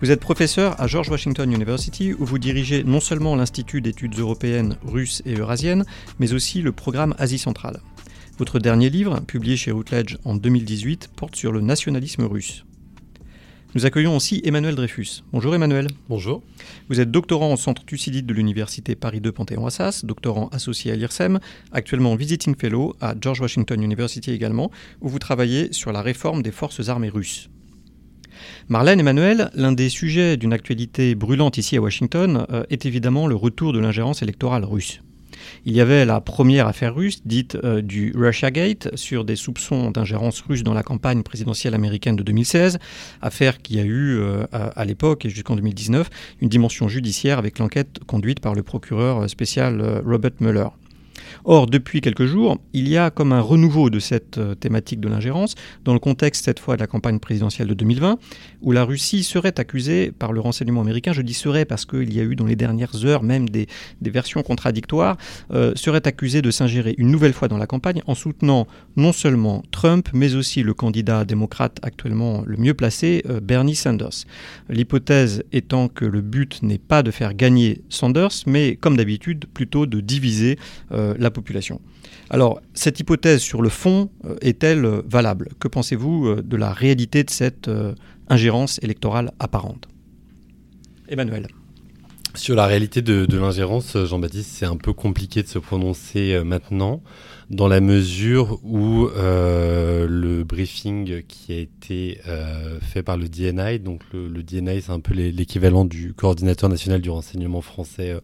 Vous 0.00 0.12
êtes 0.12 0.20
professeur 0.20 0.80
à 0.80 0.86
George 0.86 1.08
Washington 1.08 1.52
University 1.52 2.14
où 2.14 2.24
vous 2.24 2.38
dirigez 2.38 2.84
non 2.84 3.00
seulement 3.00 3.34
l'Institut 3.34 3.80
d'études 3.80 4.16
européennes, 4.16 4.76
russes 4.86 5.20
et 5.26 5.34
eurasiennes, 5.34 5.84
mais 6.20 6.32
aussi 6.32 6.62
le 6.62 6.70
programme 6.70 7.16
Asie 7.18 7.40
centrale. 7.40 7.80
Votre 8.38 8.60
dernier 8.60 8.88
livre, 8.88 9.18
publié 9.26 9.56
chez 9.56 9.72
Routledge 9.72 10.18
en 10.24 10.36
2018, 10.36 11.10
porte 11.16 11.34
sur 11.34 11.50
le 11.50 11.60
nationalisme 11.60 12.22
russe. 12.22 12.64
Nous 13.74 13.84
accueillons 13.84 14.16
aussi 14.16 14.40
Emmanuel 14.44 14.74
Dreyfus. 14.74 15.22
Bonjour 15.30 15.54
Emmanuel. 15.54 15.88
Bonjour. 16.08 16.42
Vous 16.88 17.00
êtes 17.00 17.10
doctorant 17.10 17.52
en 17.52 17.56
centre 17.56 17.84
Thucydide 17.84 18.24
de 18.24 18.32
l'Université 18.32 18.94
Paris 18.94 19.20
2 19.20 19.30
Panthéon-Assas, 19.30 20.06
doctorant 20.06 20.48
associé 20.48 20.90
à 20.90 20.96
l'IRSEM, 20.96 21.38
actuellement 21.70 22.16
visiting 22.16 22.56
fellow 22.56 22.96
à 23.02 23.14
George 23.20 23.42
Washington 23.42 23.82
University 23.82 24.30
également, 24.30 24.70
où 25.02 25.08
vous 25.10 25.18
travaillez 25.18 25.70
sur 25.74 25.92
la 25.92 26.00
réforme 26.00 26.42
des 26.42 26.50
forces 26.50 26.88
armées 26.88 27.10
russes. 27.10 27.50
Marlène 28.68 29.00
Emmanuel, 29.00 29.50
l'un 29.52 29.72
des 29.72 29.90
sujets 29.90 30.38
d'une 30.38 30.54
actualité 30.54 31.14
brûlante 31.14 31.58
ici 31.58 31.76
à 31.76 31.82
Washington 31.82 32.46
euh, 32.50 32.64
est 32.70 32.86
évidemment 32.86 33.26
le 33.26 33.34
retour 33.34 33.74
de 33.74 33.80
l'ingérence 33.80 34.22
électorale 34.22 34.64
russe. 34.64 35.02
Il 35.64 35.74
y 35.74 35.80
avait 35.80 36.04
la 36.04 36.20
première 36.20 36.66
affaire 36.66 36.94
russe, 36.94 37.20
dite 37.24 37.56
euh, 37.64 37.82
du 37.82 38.12
Russiagate, 38.16 38.96
sur 38.96 39.24
des 39.24 39.36
soupçons 39.36 39.90
d'ingérence 39.90 40.40
russe 40.40 40.62
dans 40.62 40.74
la 40.74 40.82
campagne 40.82 41.22
présidentielle 41.22 41.74
américaine 41.74 42.16
de 42.16 42.22
2016, 42.22 42.78
affaire 43.22 43.60
qui 43.60 43.78
a 43.78 43.84
eu 43.84 44.18
euh, 44.18 44.46
à, 44.52 44.84
l'époque 44.84 45.24
et 45.24 45.30
jusqu'en 45.30 45.56
2019 45.56 46.08
une 46.40 46.48
dimension 46.48 46.88
judiciaire 46.88 47.38
avec 47.38 47.58
l'enquête 47.58 47.98
conduite 48.06 48.40
par 48.40 48.54
le 48.54 48.62
procureur 48.62 49.28
spécial 49.28 49.80
euh, 49.80 50.00
Robert 50.04 50.32
Mueller. 50.40 50.68
Or, 51.44 51.66
depuis 51.66 52.00
quelques 52.00 52.26
jours, 52.26 52.58
il 52.72 52.88
y 52.88 52.96
a 52.96 53.10
comme 53.10 53.32
un 53.32 53.40
renouveau 53.40 53.90
de 53.90 53.98
cette 53.98 54.38
euh, 54.38 54.54
thématique 54.54 55.00
de 55.00 55.08
l'ingérence, 55.08 55.54
dans 55.84 55.92
le 55.92 55.98
contexte 55.98 56.44
cette 56.44 56.58
fois 56.58 56.76
de 56.76 56.80
la 56.80 56.86
campagne 56.86 57.18
présidentielle 57.18 57.68
de 57.68 57.74
2020, 57.74 58.18
où 58.62 58.72
la 58.72 58.84
Russie 58.84 59.22
serait 59.22 59.58
accusée 59.58 60.12
par 60.12 60.32
le 60.32 60.40
renseignement 60.40 60.80
américain, 60.80 61.12
je 61.12 61.22
dis 61.22 61.34
serait 61.34 61.64
parce 61.64 61.84
qu'il 61.84 62.14
y 62.14 62.20
a 62.20 62.22
eu 62.22 62.36
dans 62.36 62.46
les 62.46 62.56
dernières 62.56 63.04
heures 63.04 63.22
même 63.22 63.48
des, 63.48 63.66
versions 64.02 64.42
contradictoires, 64.42 65.16
euh, 65.52 65.72
serait 65.76 66.06
accusée 66.06 66.42
de 66.42 66.50
s'ingérer 66.50 66.94
une 66.98 67.10
nouvelle 67.10 67.32
fois 67.32 67.48
dans 67.48 67.58
la 67.58 67.66
campagne 67.66 68.02
en 68.06 68.14
soutenant 68.14 68.66
non 68.96 69.12
seulement 69.12 69.62
Trump, 69.70 70.08
mais 70.12 70.34
aussi 70.34 70.62
le 70.62 70.74
candidat 70.74 71.24
démocrate 71.24 71.78
actuellement 71.82 72.42
le 72.46 72.56
mieux 72.56 72.74
placé, 72.74 73.22
euh, 73.28 73.40
Bernie 73.40 73.76
Sanders. 73.76 74.24
L'hypothèse 74.68 75.44
étant 75.52 75.88
que 75.88 76.04
le 76.04 76.20
but 76.20 76.62
n'est 76.62 76.78
pas 76.78 77.02
de 77.02 77.10
faire 77.10 77.34
gagner 77.34 77.82
Sanders, 77.88 78.44
mais 78.46 78.76
comme 78.76 78.96
d'habitude 78.96 79.46
plutôt 79.52 79.86
de 79.86 80.00
diviser 80.00 80.58
la 81.18 81.30
population. 81.30 81.80
Alors, 82.30 82.60
cette 82.74 83.00
hypothèse 83.00 83.40
sur 83.40 83.62
le 83.62 83.68
fond 83.68 84.10
euh, 84.24 84.36
est-elle 84.40 84.84
euh, 84.84 85.02
valable? 85.06 85.50
Que 85.58 85.68
pensez-vous 85.68 86.26
euh, 86.26 86.42
de 86.42 86.56
la 86.56 86.72
réalité 86.72 87.24
de 87.24 87.30
cette 87.30 87.70
ingérence 88.28 88.78
électorale 88.82 89.32
apparente? 89.38 89.88
Emmanuel. 91.08 91.48
Sur 92.34 92.54
la 92.54 92.66
réalité 92.66 93.02
de, 93.02 93.26
l'ingérence, 93.36 93.96
Jean-Baptiste, 93.96 94.50
c'est 94.52 94.66
un 94.66 94.76
peu 94.76 94.92
compliqué 94.92 95.42
de 95.42 95.48
se 95.48 95.58
prononcer 95.58 96.40
maintenant, 96.44 97.02
dans 97.50 97.66
la 97.66 97.80
mesure 97.80 98.60
où 98.62 99.08
le 99.16 100.42
briefing 100.44 101.22
qui 101.26 101.52
a 101.52 101.56
été 101.56 102.20
fait 102.82 103.02
par 103.02 103.16
le 103.16 103.28
DNI, 103.28 103.80
donc 103.80 104.02
le, 104.12 104.28
le 104.28 104.42
DNI 104.42 104.82
c'est 104.82 104.92
un 104.92 105.00
peu 105.00 105.14
l'équivalent 105.14 105.84
du 105.86 106.12
coordinateur 106.12 106.68
national 106.68 107.00
du 107.00 107.10
renseignement 107.10 107.62
français 107.62 108.14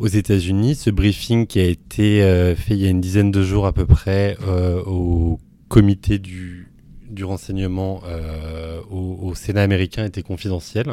aux 0.00 0.08
États-Unis. 0.08 0.74
Ce 0.74 0.90
briefing 0.90 1.46
qui 1.46 1.60
a 1.60 1.64
été 1.64 2.22
euh, 2.22 2.56
fait 2.56 2.74
il 2.74 2.80
y 2.80 2.86
a 2.86 2.90
une 2.90 3.02
dizaine 3.02 3.30
de 3.30 3.42
jours 3.44 3.66
à 3.66 3.72
peu 3.72 3.86
près 3.86 4.36
euh, 4.48 4.82
au 4.84 5.38
comité 5.68 6.18
du, 6.18 6.72
du 7.08 7.22
renseignement 7.22 8.02
euh, 8.06 8.80
au, 8.90 9.34
Sénat 9.36 9.62
américain 9.62 10.04
était 10.06 10.22
confidentiel. 10.22 10.86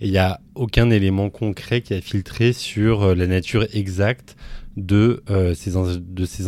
Et 0.00 0.06
il 0.06 0.10
n'y 0.10 0.18
a 0.18 0.40
aucun 0.54 0.90
élément 0.90 1.28
concret 1.30 1.82
qui 1.82 1.92
a 1.94 2.00
filtré 2.00 2.52
sur 2.54 3.14
la 3.14 3.26
nature 3.26 3.66
exacte 3.74 4.36
de, 4.76 5.22
ces, 5.54 5.72
de 5.72 6.24
ces 6.24 6.46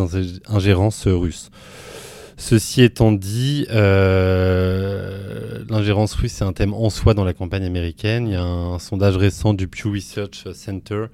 ingérences 0.49 1.07
russes. 1.07 1.51
Ceci 2.39 2.81
étant 2.83 3.13
dit, 3.13 3.67
l'ingérence 5.69 6.15
russe 6.15 6.41
est 6.41 6.45
un 6.45 6.55
thème 6.55 6.73
en 6.73 6.89
soi 6.89 7.13
dans 7.15 7.25
la 7.25 7.35
campagne 7.35 7.65
américaine. 7.65 8.27
Il 8.27 8.33
y 8.33 8.37
a 8.37 8.43
un 8.43 8.79
sondage 8.79 9.19
récent 9.19 9.53
du 9.55 9.69
Pew 9.69 9.91
Research 9.93 10.51
Center 10.55 11.05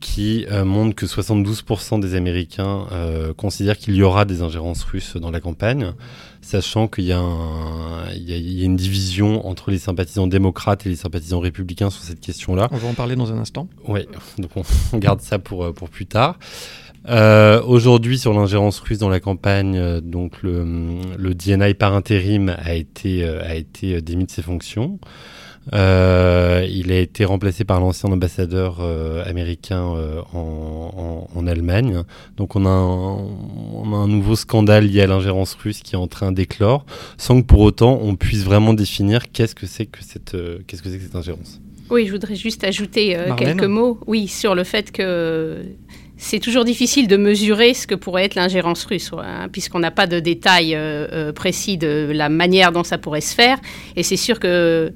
qui 0.00 0.46
euh, 0.50 0.64
montre 0.64 0.94
que 0.94 1.06
72% 1.06 2.00
des 2.00 2.14
Américains 2.14 2.86
euh, 2.92 3.32
considèrent 3.32 3.78
qu'il 3.78 3.94
y 3.94 4.02
aura 4.02 4.24
des 4.24 4.42
ingérences 4.42 4.82
russes 4.84 5.16
dans 5.16 5.30
la 5.30 5.40
campagne, 5.40 5.92
sachant 6.42 6.86
qu'il 6.86 7.04
y, 7.04 7.08
y, 7.08 7.12
a 7.12 8.64
une 8.64 8.76
division 8.76 9.46
entre 9.46 9.70
les 9.70 9.78
sympathisants 9.78 10.26
démocrates 10.26 10.86
et 10.86 10.90
les 10.90 10.96
sympathisants 10.96 11.40
républicains 11.40 11.90
sur 11.90 12.02
cette 12.02 12.20
question-là. 12.20 12.68
On 12.72 12.76
va 12.76 12.88
en 12.88 12.94
parler 12.94 13.16
dans 13.16 13.32
un 13.32 13.38
instant. 13.38 13.68
Oui, 13.88 14.06
donc 14.38 14.50
on, 14.56 14.98
garde 14.98 15.20
ça 15.20 15.38
pour, 15.38 15.64
euh, 15.64 15.72
pour 15.72 15.88
plus 15.88 16.06
tard. 16.06 16.38
Aujourd'hui, 17.08 18.18
sur 18.18 18.32
l'ingérence 18.32 18.80
russe 18.80 18.98
dans 18.98 19.08
la 19.08 19.20
campagne, 19.20 20.00
donc 20.00 20.42
le, 20.42 20.64
le 21.16 21.34
DNI 21.36 21.74
par 21.74 21.94
intérim 21.94 22.48
a 22.58 22.74
été, 22.74 23.24
a 23.24 23.54
été 23.54 24.02
démis 24.02 24.26
de 24.26 24.30
ses 24.32 24.42
fonctions. 24.42 24.98
Euh, 25.72 26.66
il 26.70 26.92
a 26.92 26.98
été 26.98 27.24
remplacé 27.24 27.64
par 27.64 27.80
l'ancien 27.80 28.10
ambassadeur 28.10 28.78
euh, 28.80 29.24
américain 29.24 29.94
euh, 29.96 30.20
en, 30.32 31.28
en, 31.34 31.46
Allemagne. 31.46 32.02
Donc 32.36 32.56
on 32.56 32.64
a, 32.66 32.68
un, 32.68 33.18
on 33.72 33.92
a, 33.92 33.96
un, 33.96 34.08
nouveau 34.08 34.36
scandale 34.36 34.86
lié 34.86 35.02
à 35.02 35.06
l'ingérence 35.06 35.54
russe 35.54 35.80
qui 35.80 35.94
est 35.94 35.98
en 35.98 36.06
train 36.06 36.32
d'éclore, 36.32 36.86
sans 37.18 37.40
que 37.40 37.46
pour 37.46 37.60
autant 37.60 37.98
on 38.02 38.16
puisse 38.16 38.44
vraiment 38.44 38.74
définir 38.74 39.30
qu'est-ce 39.30 39.54
que 39.54 39.66
c'est 39.66 39.86
que 39.86 40.02
cette, 40.02 40.36
qu'est-ce 40.66 40.82
que 40.82 40.88
c'est 40.88 40.98
que 40.98 41.04
cette 41.04 41.16
ingérence. 41.16 41.60
Oui, 41.90 42.06
je 42.06 42.12
voudrais 42.12 42.34
juste 42.34 42.64
ajouter 42.64 43.16
quelques 43.36 43.62
mots. 43.64 44.00
Oui, 44.06 44.26
sur 44.26 44.56
le 44.56 44.64
fait 44.64 44.90
que 44.90 45.62
c'est 46.18 46.40
toujours 46.40 46.64
difficile 46.64 47.08
de 47.08 47.16
mesurer 47.16 47.74
ce 47.74 47.86
que 47.86 47.94
pourrait 47.94 48.24
être 48.24 48.36
l'ingérence 48.36 48.84
russe, 48.86 49.10
hein, 49.12 49.48
puisqu'on 49.52 49.80
n'a 49.80 49.90
pas 49.90 50.06
de 50.06 50.18
détails 50.18 50.74
euh, 50.74 51.06
euh, 51.12 51.32
précis 51.32 51.76
de 51.76 52.10
la 52.12 52.30
manière 52.30 52.72
dont 52.72 52.84
ça 52.84 52.96
pourrait 52.96 53.20
se 53.20 53.34
faire. 53.34 53.58
Et 53.96 54.02
c'est 54.02 54.16
sûr 54.16 54.40
que 54.40 54.92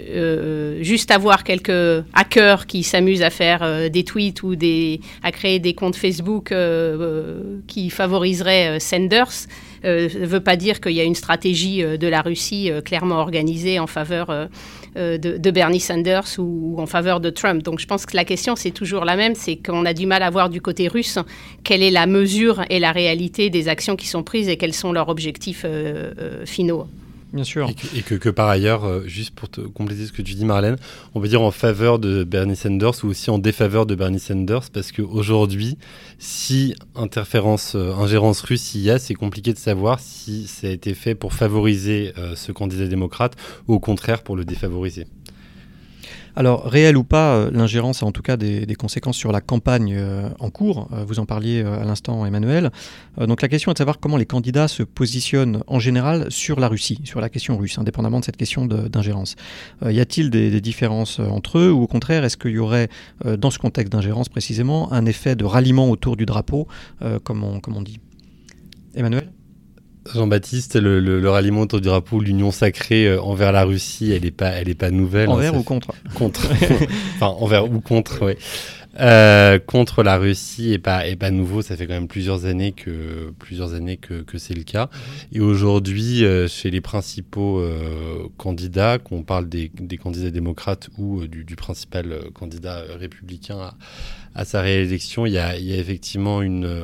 euh, 0.00 0.82
juste 0.82 1.12
avoir 1.12 1.44
quelques 1.44 2.04
hackers 2.12 2.66
qui 2.66 2.82
s'amusent 2.82 3.22
à 3.22 3.30
faire 3.30 3.88
des 3.90 4.02
tweets 4.02 4.42
ou 4.42 4.56
des, 4.56 5.00
à 5.22 5.30
créer 5.30 5.60
des 5.60 5.74
comptes 5.74 5.96
Facebook 5.96 6.52
qui 7.66 7.90
favoriseraient 7.90 8.80
Sanders, 8.80 9.46
ne 9.84 10.26
veut 10.26 10.40
pas 10.40 10.56
dire 10.56 10.80
qu'il 10.80 10.92
y 10.92 11.00
a 11.00 11.04
une 11.04 11.14
stratégie 11.14 11.82
de 11.82 12.06
la 12.06 12.22
Russie 12.22 12.70
clairement 12.84 13.16
organisée 13.16 13.78
en 13.78 13.86
faveur 13.86 14.48
euh, 14.96 15.18
de, 15.18 15.50
Bernie 15.50 15.80
Sanders 15.80 16.38
ou, 16.38 16.76
en 16.78 16.86
faveur 16.86 17.18
de 17.18 17.28
Trump. 17.28 17.64
Donc 17.64 17.80
je 17.80 17.86
pense 17.86 18.06
que 18.06 18.14
la 18.14 18.24
question, 18.24 18.54
c'est 18.54 18.70
toujours 18.70 19.04
la 19.04 19.16
même, 19.16 19.34
c'est 19.34 19.56
qu'on 19.56 19.84
a 19.86 19.92
du 19.92 20.06
mal 20.06 20.22
à 20.22 20.30
voir 20.30 20.50
du 20.50 20.60
côté 20.60 20.86
russe 20.86 21.18
quelle 21.64 21.82
est 21.82 21.90
la 21.90 22.06
mesure 22.06 22.64
et 22.70 22.78
la 22.78 22.92
réalité 22.92 23.50
des 23.50 23.66
actions 23.66 23.96
qui 23.96 24.06
sont 24.06 24.22
prises 24.22 24.48
et 24.48 24.56
quels 24.56 24.72
sont 24.72 24.92
leurs 24.92 25.08
objectifs 25.08 25.62
euh, 25.64 26.12
euh, 26.20 26.46
finaux. 26.46 26.86
Bien 27.34 27.44
sûr. 27.44 27.68
Et 27.96 28.02
que, 28.02 28.30
par 28.30 28.48
ailleurs, 28.48 29.06
juste 29.06 29.34
pour 29.34 29.50
te 29.50 29.60
compléter 29.60 30.06
ce 30.06 30.12
que 30.12 30.22
tu 30.22 30.34
dis, 30.34 30.44
Marlène, 30.44 30.76
on 31.14 31.20
va 31.20 31.26
dire 31.26 31.42
en 31.42 31.50
faveur 31.50 31.98
de 31.98 32.24
Bernie 32.24 32.54
Sanders 32.54 33.04
ou 33.04 33.08
aussi 33.08 33.28
en 33.28 33.38
défaveur 33.38 33.86
de 33.86 33.94
Bernie 33.94 34.20
Sanders, 34.20 34.70
parce 34.72 34.92
qu'aujourd'hui, 34.92 35.76
si 36.18 36.74
interférence, 36.94 37.74
ingérence 37.74 38.40
russe 38.40 38.76
il 38.76 38.82
y 38.82 38.90
a, 38.90 39.00
c'est 39.00 39.14
compliqué 39.14 39.52
de 39.52 39.58
savoir 39.58 39.98
si 39.98 40.46
ça 40.46 40.68
a 40.68 40.70
été 40.70 40.94
fait 40.94 41.16
pour 41.16 41.32
favoriser 41.32 42.12
ce 42.36 42.52
candidat 42.52 42.86
démocrate 42.86 43.34
ou 43.66 43.74
au 43.74 43.80
contraire 43.80 44.22
pour 44.22 44.36
le 44.36 44.44
défavoriser. 44.44 45.06
Alors, 46.36 46.64
réel 46.64 46.96
ou 46.96 47.04
pas, 47.04 47.36
euh, 47.36 47.50
l'ingérence 47.52 48.02
a 48.02 48.06
en 48.06 48.12
tout 48.12 48.22
cas 48.22 48.36
des, 48.36 48.66
conséquences 48.74 49.16
sur 49.16 49.30
la 49.30 49.40
campagne 49.40 49.94
euh, 49.96 50.28
en 50.40 50.50
cours. 50.50 50.88
Euh, 50.92 51.04
vous 51.04 51.20
en 51.20 51.26
parliez 51.26 51.62
à 51.62 51.84
l'instant, 51.84 52.26
Emmanuel. 52.26 52.70
donc, 53.18 53.40
la 53.42 53.48
question 53.48 53.70
est 53.70 53.74
de 53.74 53.78
savoir 53.78 54.00
comment 54.00 54.16
les 54.16 54.26
candidats 54.26 54.66
se 54.66 54.82
positionnent 54.82 55.62
en 55.66 55.78
général 55.78 56.26
sur 56.30 56.58
la 56.58 56.68
Russie, 56.68 57.00
sur 57.04 57.20
la 57.20 57.28
question 57.28 57.56
russe, 57.56 57.78
indépendamment 57.78 58.20
de 58.20 58.24
cette 58.24 58.36
question 58.36 58.66
d'ingérence. 58.66 59.36
y 59.86 60.00
a-t-il 60.00 60.30
des, 60.30 60.60
différences 60.60 61.20
entre 61.20 61.58
eux 61.58 61.70
ou 61.70 61.82
au 61.82 61.86
contraire, 61.86 62.24
est-ce 62.24 62.36
qu'il 62.36 62.52
y 62.52 62.58
aurait, 62.58 62.88
dans 63.24 63.50
ce 63.50 63.58
contexte 63.58 63.92
d'ingérence 63.92 64.28
précisément, 64.28 64.92
un 64.92 65.04
effet 65.06 65.36
de 65.36 65.44
ralliement 65.44 65.90
autour 65.90 66.16
du 66.16 66.26
drapeau, 66.26 66.66
comme 67.22 67.44
on 67.44 67.82
dit? 67.82 68.00
Emmanuel? 68.94 69.30
Jean-Baptiste, 70.12 70.76
le, 70.76 71.28
ralliement 71.28 71.62
autour 71.62 71.80
du 71.80 71.88
drapeau, 71.88 72.20
l'union 72.20 72.50
sacrée 72.50 73.06
euh, 73.06 73.20
envers 73.20 73.52
la 73.52 73.64
Russie, 73.64 74.12
elle 74.12 74.22
n'est 74.22 74.30
pas, 74.30 74.50
elle 74.50 74.68
est 74.68 74.74
pas 74.74 74.90
nouvelle. 74.90 75.28
Hein, 75.28 75.34
envers 75.34 75.56
ou 75.56 75.62
contre 75.62 75.92
Contre. 76.14 76.48
enfin, 77.16 77.26
envers 77.26 77.70
ou 77.70 77.80
contre, 77.80 78.26
oui. 78.26 78.34
Euh, 79.00 79.58
contre 79.58 80.02
la 80.04 80.18
Russie 80.18 80.72
est 80.72 80.78
pas 80.78 81.06
est 81.06 81.16
pas 81.16 81.30
nouveau. 81.30 81.62
Ça 81.62 81.76
fait 81.76 81.86
quand 81.86 81.94
même 81.94 82.08
plusieurs 82.08 82.44
années 82.44 82.72
que 82.72 83.32
plusieurs 83.38 83.74
années 83.74 83.96
que, 83.96 84.22
que 84.22 84.38
c'est 84.38 84.54
le 84.54 84.62
cas. 84.62 84.88
Et 85.32 85.40
aujourd'hui, 85.40 86.24
euh, 86.24 86.46
chez 86.48 86.70
les 86.70 86.80
principaux 86.80 87.58
euh, 87.58 88.28
candidats, 88.36 88.98
qu'on 88.98 89.22
parle 89.22 89.48
des, 89.48 89.70
des, 89.74 89.96
candidats 89.96 90.30
démocrates 90.30 90.90
ou 90.98 91.26
du, 91.26 91.44
du, 91.44 91.56
principal 91.56 92.30
candidat 92.34 92.84
républicain 92.98 93.58
à, 93.58 93.74
à, 94.34 94.44
sa 94.44 94.60
réélection, 94.60 95.26
il 95.26 95.32
y 95.32 95.38
a, 95.38 95.56
il 95.56 95.64
y 95.64 95.72
a 95.72 95.76
effectivement 95.76 96.42
une, 96.42 96.82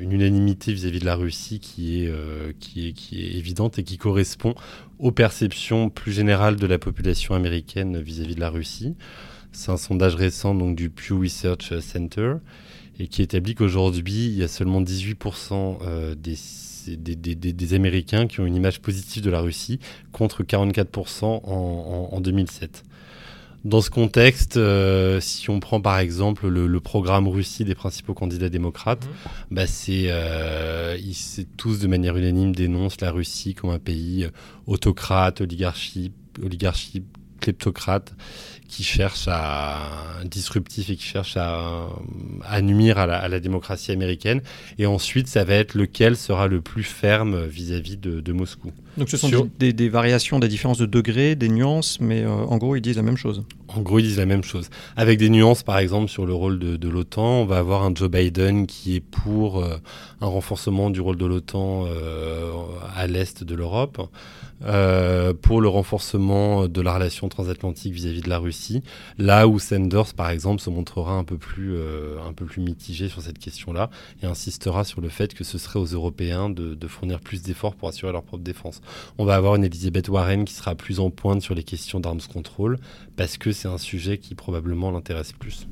une 0.00 0.12
unanimité 0.12 0.72
vis-à-vis 0.72 1.00
de 1.00 1.04
la 1.04 1.16
Russie 1.16 1.60
qui 1.60 2.02
est 2.02 2.12
qui 2.58 2.88
est 2.88 2.92
qui 2.92 3.22
est 3.22 3.36
évidente 3.36 3.78
et 3.78 3.84
qui 3.84 3.98
correspond 3.98 4.54
aux 4.98 5.12
perceptions 5.12 5.90
plus 5.90 6.12
générales 6.12 6.56
de 6.56 6.66
la 6.66 6.78
population 6.78 7.34
américaine 7.34 8.00
vis-à-vis 8.00 8.32
-vis 8.32 8.36
de 8.36 8.40
la 8.40 8.50
Russie. 8.50 8.94
C'est 9.52 9.70
un 9.70 9.78
sondage 9.78 10.14
récent 10.14 10.54
donc, 10.54 10.76
du 10.76 10.90
Pew 10.90 11.18
Research 11.18 11.78
Center 11.80 12.34
et 12.98 13.08
qui 13.08 13.22
établit 13.22 13.54
qu'aujourd'hui, 13.54 14.26
il 14.26 14.36
y 14.36 14.42
a 14.42 14.48
seulement 14.48 14.82
18% 14.82 15.78
euh, 15.82 16.14
des, 16.14 17.16
des, 17.16 17.74
Américains 17.74 18.26
qui 18.26 18.40
ont 18.40 18.46
une 18.46 18.54
image 18.54 18.80
positive 18.80 19.22
de 19.22 19.30
la 19.30 19.40
Russie 19.40 19.80
contre 20.12 20.42
44% 20.42 21.24
en, 21.24 22.20
2007. 22.20 22.84
Dans 23.64 23.80
ce 23.80 23.90
contexte, 23.90 24.56
euh, 24.56 25.20
si 25.20 25.50
on 25.50 25.60
prend 25.60 25.80
par 25.80 25.98
exemple 25.98 26.46
le, 26.46 26.80
programme 26.80 27.26
Russie 27.26 27.64
des 27.64 27.74
principaux 27.74 28.14
candidats 28.14 28.48
démocrates, 28.48 29.04
mmh. 29.04 29.54
bah 29.54 29.66
c'est 29.66 30.06
euh, 30.06 30.96
ils 31.00 31.46
tous 31.56 31.80
de 31.80 31.88
manière 31.88 32.16
unanime 32.16 32.54
dénoncent 32.54 33.00
la 33.00 33.10
Russie 33.10 33.54
comme 33.54 33.70
un 33.70 33.78
pays 33.78 34.28
autocrate, 34.66 35.40
oligarchie, 35.40 36.12
oligarchie 36.42 37.02
kleptocrates 37.40 38.14
qui 38.68 38.84
cherchent 38.84 39.28
à 39.28 39.78
disruptif 40.24 40.90
et 40.90 40.96
qui 40.96 41.04
cherchent 41.04 41.36
à, 41.36 41.88
à 42.44 42.62
nuire 42.62 42.98
à 42.98 43.28
la, 43.28 43.40
démocratie 43.40 43.92
américaine. 43.92 44.40
Et 44.78 44.86
ensuite, 44.86 45.28
ça 45.28 45.44
va 45.44 45.54
être 45.54 45.74
lequel 45.74 46.16
sera 46.16 46.48
le 46.48 46.60
plus 46.60 46.82
ferme 46.82 47.44
vis-à-vis 47.46 47.96
de, 47.96 48.32
Moscou. 48.32 48.72
Donc 48.98 49.08
ce 49.08 49.16
sont 49.16 49.30
des, 49.58 49.88
variations, 49.88 50.38
des 50.38 50.48
différences 50.48 50.78
de 50.78 50.86
degrés, 50.86 51.36
des 51.36 51.48
nuances, 51.48 52.00
mais 52.00 52.22
euh, 52.22 52.30
en 52.30 52.56
gros, 52.58 52.76
ils 52.76 52.82
disent 52.82 52.96
la 52.96 53.02
même 53.02 53.16
chose. 53.16 53.44
En 53.68 53.80
gros, 53.80 53.98
ils 53.98 54.04
disent 54.04 54.18
la 54.18 54.26
même 54.26 54.44
chose. 54.44 54.68
Avec 54.96 55.18
des 55.18 55.28
nuances, 55.28 55.62
par 55.62 55.78
exemple, 55.78 56.10
sur 56.10 56.26
le 56.26 56.34
rôle 56.34 56.58
de, 56.58 56.88
l'OTAN, 56.88 57.42
on 57.42 57.44
va 57.46 57.58
avoir 57.58 57.82
un 57.82 57.94
Joe 57.94 58.10
Biden 58.10 58.66
qui 58.66 58.96
est 58.96 59.00
pour 59.00 59.62
euh, 59.62 59.76
un 60.20 60.26
renforcement 60.26 60.90
du 60.90 61.00
rôle 61.00 61.16
de 61.16 61.26
l'OTAN 61.26 61.86
euh, 61.86 62.52
à 62.94 63.06
l'est 63.06 63.42
de 63.42 63.54
l'Europe. 63.54 64.00
Euh, 64.62 65.34
pour 65.34 65.60
le 65.60 65.68
renforcement 65.68 66.66
de 66.66 66.80
la 66.80 66.94
relation 66.94 67.28
transatlantique 67.28 67.92
vis-à-vis 67.92 68.22
de 68.22 68.28
la 68.28 68.38
Russie, 68.38 68.82
là 69.18 69.46
où 69.46 69.58
Sanders, 69.58 70.14
par 70.14 70.30
exemple, 70.30 70.62
se 70.62 70.70
montrera 70.70 71.12
un 71.12 71.24
peu 71.24 71.36
plus, 71.36 71.74
euh, 71.74 72.16
un 72.26 72.32
peu 72.32 72.46
plus 72.46 72.62
mitigé 72.62 73.08
sur 73.08 73.22
cette 73.22 73.38
question-là 73.38 73.90
et 74.22 74.26
insistera 74.26 74.84
sur 74.84 75.00
le 75.00 75.08
fait 75.08 75.34
que 75.34 75.44
ce 75.44 75.58
serait 75.58 75.78
aux 75.78 75.84
Européens 75.86 76.48
de, 76.48 76.74
de 76.74 76.86
fournir 76.88 77.20
plus 77.20 77.42
d'efforts 77.42 77.74
pour 77.74 77.88
assurer 77.88 78.12
leur 78.12 78.22
propre 78.22 78.42
défense. 78.42 78.80
On 79.18 79.24
va 79.24 79.36
avoir 79.36 79.56
une 79.56 79.64
Elizabeth 79.64 80.08
Warren 80.08 80.44
qui 80.44 80.54
sera 80.54 80.74
plus 80.74 81.00
en 81.00 81.10
pointe 81.10 81.42
sur 81.42 81.54
les 81.54 81.62
questions 81.62 82.00
d'armes 82.00 82.16
control 82.32 82.78
parce 83.16 83.36
que 83.36 83.52
c'est 83.52 83.68
un 83.68 83.78
sujet 83.78 84.18
qui 84.18 84.34
probablement 84.34 84.90
l'intéresse 84.90 85.32
plus. 85.32 85.66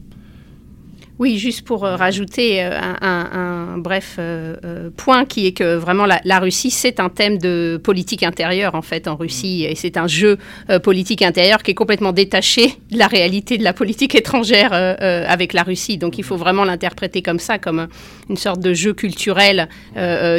Oui, 1.21 1.39
juste 1.39 1.63
pour 1.63 1.85
euh, 1.85 1.95
rajouter 1.95 2.65
euh, 2.65 2.77
un, 3.01 3.79
bref 3.79 4.17
euh, 4.19 4.91
point 4.97 5.25
qui 5.25 5.47
est 5.47 5.53
que 5.53 5.77
vraiment 5.77 6.07
la, 6.07 6.39
Russie, 6.41 6.73
c'est 6.73 6.99
un 6.99 7.09
thème 7.09 7.39
de 7.39 7.81
politique 7.83 8.25
intérieure 8.25 8.75
en 8.75 8.83
fait 8.83 9.07
en 9.07 9.15
Russie 9.15 9.65
et 9.65 9.77
c'est 9.77 9.97
un 9.97 10.09
jeu 10.09 10.39
politique 10.83 11.23
intérieur 11.23 11.63
qui 11.63 11.71
est 11.71 11.75
complètement 11.75 12.13
détaché 12.13 12.67
de 12.91 12.99
la 12.99 13.07
réalité 13.07 13.59
de 13.59 13.65
la 13.65 13.73
politique 13.73 14.15
étrangère 14.15 14.73
avec 14.73 15.53
la 15.53 15.63
Russie. 15.63 15.99
Donc 15.99 16.19
il 16.19 16.25
faut 16.25 16.37
vraiment 16.37 16.65
l'interpréter 16.65 17.23
comme 17.23 17.39
ça, 17.39 17.59
comme 17.59 17.89
une 18.29 18.37
sorte 18.37 18.61
de 18.61 18.75
jeu 18.75 18.93
culturel 18.93 19.69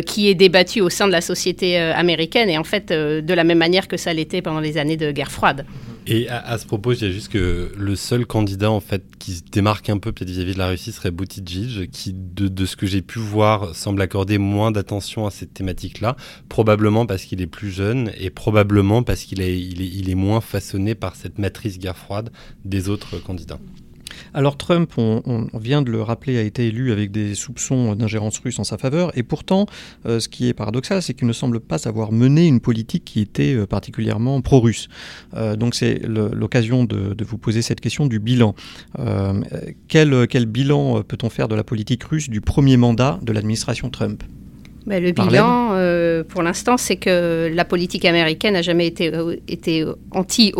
qui 0.05 0.29
est 0.29 0.35
débattu 0.35 0.81
au 0.81 0.89
sein 0.89 1.07
de 1.07 1.11
la 1.11 1.21
société 1.21 1.77
américaine 1.77 2.49
et 2.49 2.57
en 2.57 2.63
fait 2.63 2.91
de 2.91 3.33
la 3.33 3.43
même 3.43 3.57
manière 3.59 3.87
que 3.87 3.97
ça 3.97 4.13
l'était 4.13 4.41
pendant 4.41 4.59
les 4.59 4.77
années 4.77 4.97
de 4.97 5.11
guerre 5.11 5.31
froide. 5.31 5.65
Et 6.07 6.29
à, 6.29 6.55
ce 6.59 6.67
propos, 6.67 6.93
je 6.93 6.99
dirais 6.99 7.11
juste 7.11 7.29
que 7.29 7.71
le 7.75 7.95
seul 7.95 8.27
candidat 8.27 8.69
en 8.69 8.79
fait 8.79 9.03
qui 9.17 9.33
se 9.33 9.41
démarque 9.41 9.89
un 9.89 9.97
peu 9.97 10.11
peut-être 10.11 10.29
vis-à-vis 10.29 10.53
de 10.53 10.59
la 10.59 10.67
Russie 10.67 10.91
serait 10.91 11.09
Buttigieg, 11.09 11.89
qui 11.89 12.13
de, 12.13 12.65
ce 12.65 12.75
que 12.75 12.85
j'ai 12.85 13.01
pu 13.01 13.17
voir 13.17 13.73
semble 13.73 14.01
accorder 14.03 14.37
moins 14.37 14.71
d'attention 14.71 15.25
à 15.25 15.31
cette 15.31 15.55
thématique-là, 15.55 16.15
probablement 16.47 17.07
parce 17.07 17.23
qu'il 17.23 17.41
est 17.41 17.47
plus 17.47 17.71
jeune 17.71 18.11
et 18.19 18.29
probablement 18.29 19.01
parce 19.01 19.23
qu'il 19.23 19.41
il 19.41 20.09
est 20.09 20.15
moins 20.15 20.41
façonné 20.41 20.93
par 20.93 21.15
cette 21.15 21.39
matrice 21.39 21.79
guerre 21.79 21.97
froide 21.97 22.31
des 22.65 22.87
autres 22.87 23.17
candidats. 23.17 23.59
Alors 24.35 24.57
Trump, 24.57 24.91
on, 24.97 25.47
vient 25.53 25.81
de 25.81 25.89
le 25.89 26.01
rappeler, 26.01 26.37
a 26.37 26.41
été 26.41 26.67
élu 26.67 26.91
avec 26.91 27.09
des 27.09 27.35
soupçons 27.35 27.95
d'ingérence 27.95 28.37
russe 28.39 28.59
en 28.59 28.65
sa 28.65 28.77
faveur, 28.77 29.17
et 29.17 29.23
pourtant, 29.23 29.65
euh, 30.05 30.19
ce 30.19 30.27
qui 30.27 30.49
est 30.49 30.53
paradoxal, 30.53 31.01
c'est 31.01 31.13
qu'il 31.13 31.25
ne 31.25 31.31
semble 31.31 31.61
pas 31.61 31.87
avoir 31.87 32.11
mené 32.11 32.45
une 32.45 32.59
politique 32.59 33.05
qui 33.05 33.21
était 33.21 33.55
euh, 33.55 33.65
particulièrement 33.65 34.41
pro-russe. 34.41 34.89
Euh, 35.35 35.55
donc 35.55 35.73
c'est 35.73 36.01
l'occasion 36.05 36.83
de, 36.83 37.15
vous 37.23 37.37
poser 37.37 37.61
cette 37.61 37.79
question 37.79 38.07
du 38.07 38.19
bilan. 38.19 38.55
Quel, 39.87 40.27
quel, 40.27 40.45
bilan 40.45 41.01
peut-on 41.03 41.29
faire 41.29 41.47
de 41.47 41.55
la 41.55 41.63
politique 41.63 42.03
russe 42.03 42.29
du 42.29 42.41
premier 42.41 42.75
mandat 42.75 43.19
de 43.21 43.31
l'administration 43.31 43.89
Trump? 43.89 44.21
Ben, 44.85 45.01
le 45.01 45.13
bilan, 45.13 46.23
pour 46.27 46.43
l'instant, 46.43 46.75
c'est 46.75 46.97
que 46.97 47.49
la 47.53 47.63
politique 47.63 48.03
américaine 48.03 48.53
n'a 48.53 48.61
jamais 48.61 48.85
été, 48.85 49.11
été 49.47 49.85
anti, 50.11 50.53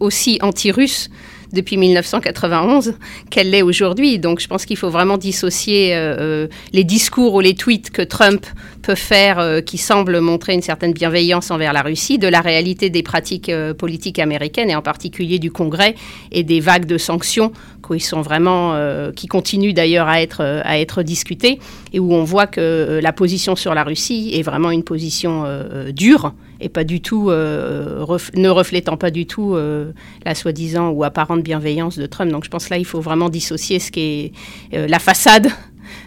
aussi 0.00 0.38
anti-russe 0.40 1.10
depuis 1.52 1.76
1991 1.76 2.94
qu'elle 3.30 3.50
l'est 3.50 3.62
aujourd'hui. 3.62 4.18
Donc 4.18 4.40
je 4.40 4.48
pense 4.48 4.66
qu'il 4.66 4.76
faut 4.76 4.90
vraiment 4.90 5.18
dissocier 5.18 5.94
euh, 5.94 6.16
euh, 6.18 6.48
les 6.72 6.84
discours 6.84 7.34
ou 7.34 7.40
les 7.40 7.54
tweets 7.54 7.90
que 7.90 8.02
Trump 8.02 8.46
peut 8.82 8.94
faire 8.94 9.38
euh, 9.38 9.60
qui 9.60 9.78
semblent 9.78 10.20
montrer 10.20 10.54
une 10.54 10.62
certaine 10.62 10.92
bienveillance 10.92 11.50
envers 11.50 11.72
la 11.72 11.82
Russie 11.82 12.18
de 12.18 12.28
la 12.28 12.40
réalité 12.40 12.90
des 12.90 13.02
pratiques 13.02 13.50
politiques 13.78 14.18
américaines 14.18 14.70
et 14.70 14.76
en 14.76 14.82
particulier 14.82 15.38
du 15.38 15.50
Congrès 15.50 15.94
et 16.32 16.42
des 16.42 16.60
vagues 16.60 16.86
de 16.86 16.98
sanctions 16.98 17.52
qui 17.86 18.00
sont 18.00 18.20
vraiment 18.20 18.76
qui 19.14 19.26
continuent 19.26 19.72
d'ailleurs 19.72 20.08
à 20.08 20.20
être 20.20 20.42
à 20.42 20.78
être 20.78 21.02
discutées 21.02 21.58
et 21.92 21.98
où 21.98 22.12
on 22.12 22.24
voit 22.24 22.46
que 22.46 23.00
la 23.02 23.12
position 23.12 23.56
sur 23.56 23.74
la 23.74 23.84
Russie 23.84 24.30
est 24.34 24.42
vraiment 24.42 24.70
une 24.70 24.84
position 24.84 25.44
dure 25.92 26.34
et 26.60 26.68
pas 26.68 26.84
du 26.84 27.00
tout, 27.00 27.30
euh, 27.30 28.04
ne 28.34 28.48
reflétant 28.48 28.96
pas 28.96 29.10
du 29.10 29.26
tout 29.26 29.54
euh, 29.54 29.92
la 30.24 30.34
soi-disant 30.34 30.90
ou 30.90 31.04
apparente 31.04 31.42
bienveillance 31.42 31.98
de 31.98 32.06
Trump. 32.06 32.32
Donc 32.32 32.44
je 32.44 32.50
pense 32.50 32.70
là, 32.70 32.78
il 32.78 32.84
faut 32.84 33.00
vraiment 33.00 33.28
dissocier 33.28 33.78
ce 33.78 33.90
qui 33.90 34.00
est 34.00 34.32
euh, 34.74 34.86
la 34.88 34.98
façade 34.98 35.48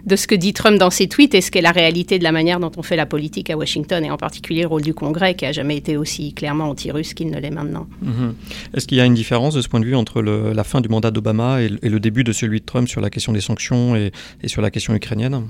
de 0.05 0.15
ce 0.15 0.27
que 0.27 0.35
dit 0.35 0.53
Trump 0.53 0.77
dans 0.77 0.91
ses 0.91 1.07
tweets 1.07 1.33
et 1.33 1.41
ce 1.41 1.49
qu'est 1.49 1.61
la 1.61 1.71
réalité 1.71 2.19
de 2.19 2.23
la 2.23 2.31
manière 2.31 2.59
dont 2.59 2.71
on 2.77 2.83
fait 2.83 2.95
la 2.95 3.07
politique 3.07 3.49
à 3.49 3.57
Washington, 3.57 4.03
et 4.05 4.11
en 4.11 4.17
particulier 4.17 4.61
le 4.61 4.67
rôle 4.67 4.83
du 4.83 4.93
Congrès, 4.93 5.33
qui 5.33 5.45
a 5.45 5.51
jamais 5.51 5.77
été 5.77 5.97
aussi 5.97 6.33
clairement 6.33 6.69
anti-russe 6.69 7.13
qu'il 7.13 7.31
ne 7.31 7.39
l'est 7.39 7.49
maintenant. 7.49 7.87
Mhm. 8.01 8.35
Est-ce 8.75 8.87
qu'il 8.87 8.97
y 8.97 9.01
a 9.01 9.05
une 9.05 9.15
différence 9.15 9.55
de 9.55 9.61
ce 9.61 9.67
point 9.67 9.79
de 9.79 9.85
vue 9.85 9.95
entre 9.95 10.21
la 10.21 10.63
fin 10.63 10.81
du 10.81 10.89
mandat 10.89 11.09
d'Obama 11.09 11.61
et, 11.61 11.69
le 11.69 11.99
début 11.99 12.23
de 12.23 12.31
celui 12.31 12.59
de 12.59 12.65
Trump 12.65 12.87
sur 12.87 13.01
la 13.01 13.09
question 13.09 13.33
des 13.33 13.41
sanctions 13.41 13.95
et 13.95 14.11
sur 14.45 14.61
la 14.61 14.69
question 14.69 14.93
ukrainienne? 14.93 15.43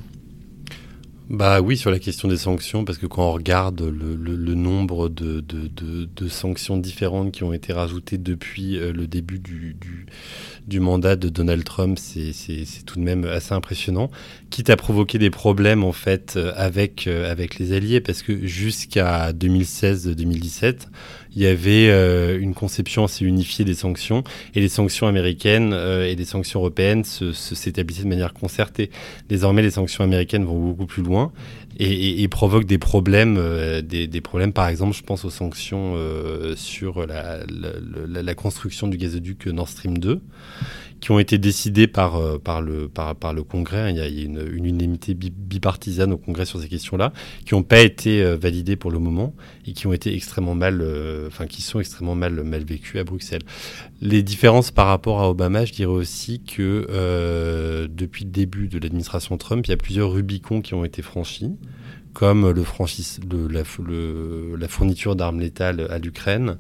Bah 1.30 1.62
oui, 1.62 1.78
sur 1.78 1.92
la 1.92 2.00
question 2.00 2.28
des 2.28 2.36
sanctions, 2.36 2.84
parce 2.84 2.98
que 2.98 3.06
quand 3.06 3.24
on 3.24 3.32
regarde 3.32 3.82
le, 3.82 4.56
nombre 4.56 5.08
de, 5.08 6.28
sanctions 6.28 6.78
différentes 6.78 7.32
qui 7.32 7.44
ont 7.44 7.54
été 7.54 7.72
rajoutées 7.72 8.18
depuis 8.18 8.78
euh, 8.78 8.92
le 8.92 9.08
début 9.08 9.40
du, 9.40 9.78
du, 10.68 10.80
mandat 10.80 11.16
de 11.16 11.30
Donald 11.30 11.64
Trump, 11.64 11.98
c'est 12.00 12.34
tout 12.86 13.00
de 13.00 13.04
même 13.04 13.24
assez 13.24 13.54
impressionnant. 13.54 14.12
Quitte 14.50 14.70
à 14.70 14.76
provoquer 14.76 15.20
des 15.20 15.30
problèmes 15.30 15.84
en 15.84 15.94
fait 15.94 16.34
euh, 16.36 16.52
avec, 16.56 17.08
euh, 17.08 17.32
avec 17.32 17.60
les 17.60 17.72
alliés, 17.74 18.02
parce 18.02 18.24
que 18.24 18.46
jusqu'à 18.46 19.32
2016-2017, 19.32 20.88
il 21.36 21.42
y 21.42 21.48
avait 21.48 21.90
euh, 21.90 22.40
une 22.40 22.54
conception 22.54 23.06
assez 23.06 23.24
unifiée 23.24 23.64
des 23.64 23.74
sanctions 23.74 24.24
et 24.54 24.60
les 24.60 24.70
sanctions 24.70 25.08
américaines 25.08 25.72
euh, 25.74 26.06
et 26.06 26.16
les 26.16 26.26
sanctions 26.26 26.60
européennes 26.60 27.04
s'établissaient 27.04 28.04
de 28.04 28.10
manière 28.10 28.34
concertée. 28.34 28.92
Désormais, 29.30 29.62
les 29.62 29.72
sanctions 29.72 30.04
américaines 30.04 30.44
vont 30.44 30.60
beaucoup 30.60 30.86
plus 30.86 31.04
loin 31.04 31.32
et, 31.80 32.28
provoquent 32.28 32.66
des 32.66 32.78
problèmes, 32.78 33.38
euh, 33.40 33.82
des, 33.82 34.22
problèmes 34.22 34.54
par 34.54 34.68
exemple, 34.68 34.96
je 34.96 35.04
pense 35.04 35.24
aux 35.26 35.30
sanctions 35.30 35.96
sur 36.56 37.08
la, 37.08 37.40
la, 37.48 38.22
la, 38.22 38.36
construction 38.36 38.88
du 38.88 38.98
gazoduc 38.98 39.48
Nord 39.48 39.70
Stream 39.70 39.98
2 39.98 40.22
qui 41.02 41.12
ont 41.12 41.20
été 41.20 41.38
décidés 41.40 41.88
par, 41.88 42.16
euh, 42.16 42.38
par, 42.38 42.62
le, 42.62 42.88
Congrès. 43.44 43.92
Il 43.92 43.98
y 43.98 44.02
a, 44.02 44.08
une, 44.08 44.48
unanimité 44.54 45.16
bipartisane 45.16 46.14
au 46.14 46.18
Congrès 46.18 46.46
sur 46.46 46.62
ces 46.62 46.70
questions-là, 46.70 47.12
qui 47.46 47.56
n'ont 47.56 47.64
pas 47.64 47.82
été 47.82 48.24
euh, 48.24 48.38
validées 48.38 48.76
pour 48.76 48.92
le 48.92 49.00
moment 49.00 49.34
et 49.66 49.74
qui 49.74 49.88
ont 49.88 49.94
été 49.94 50.16
extrêmement 50.16 50.56
mal, 50.56 50.80
euh, 50.82 51.28
enfin, 51.28 51.48
qui 51.48 51.64
sont 51.64 51.80
extrêmement 51.80 52.16
mal, 52.16 52.40
vécues 52.64 53.00
à 53.00 53.04
Bruxelles. 53.04 53.42
Les 54.00 54.22
différences 54.22 54.70
par 54.70 54.88
rapport 54.88 55.20
à 55.20 55.30
Obama, 55.30 55.66
je 55.66 55.74
dirais 55.74 55.92
aussi 55.92 56.44
que 56.44 57.88
depuis 57.88 58.26
le 58.26 58.30
début 58.30 58.68
de 58.68 58.78
l'administration 58.78 59.38
Trump, 59.38 59.66
il 59.66 59.72
y 59.72 59.74
a 59.74 59.78
plusieurs 59.78 60.12
Rubicons 60.12 60.62
qui 60.62 60.76
ont 60.76 60.86
été 60.86 61.02
franchis 61.02 61.56
comme 62.14 62.54
la 62.54 62.64
fourniture 64.68 65.16
d'armes 65.16 65.40
létales 65.40 65.88
à 65.90 65.98
l'Ukraine, 65.98 66.58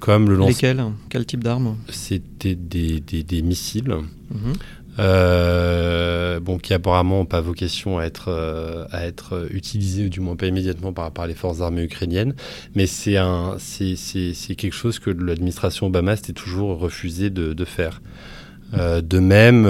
comme 0.00 0.28
le 0.28 0.36
lance... 0.36 0.48
Lesquels? 0.48 0.82
Quel 1.08 1.26
type 1.26 1.42
d'armes 1.42 1.76
C'était 1.88 2.54
des, 2.54 3.00
des, 3.00 3.22
des, 3.22 3.42
missiles. 3.42 3.94
Mhm. 4.30 4.54
Euh, 4.98 6.40
bon, 6.40 6.58
qui 6.58 6.74
apparemment 6.74 7.18
n'ont 7.18 7.26
pas 7.26 7.40
vocation 7.40 7.98
à 7.98 8.04
être, 8.04 8.28
euh, 8.28 8.84
à 8.90 9.06
être 9.06 9.46
utilisés, 9.50 10.06
ou 10.06 10.08
du 10.08 10.20
moins 10.20 10.34
pas 10.34 10.46
immédiatement 10.46 10.92
par 10.92 11.12
à 11.16 11.26
les 11.26 11.34
forces 11.34 11.60
armées 11.60 11.84
ukrainiennes. 11.84 12.34
Mais 12.74 12.86
c'est 12.86 13.14
quelque 14.56 14.74
chose 14.74 14.98
que 14.98 15.10
l'administration 15.10 15.86
Obama 15.86 16.16
s'était 16.16 16.32
toujours 16.32 16.78
refusé 16.78 17.30
de, 17.30 17.52
de 17.52 17.64
faire. 17.64 18.00
Euh, 18.74 19.00
de 19.00 19.18
même, 19.18 19.66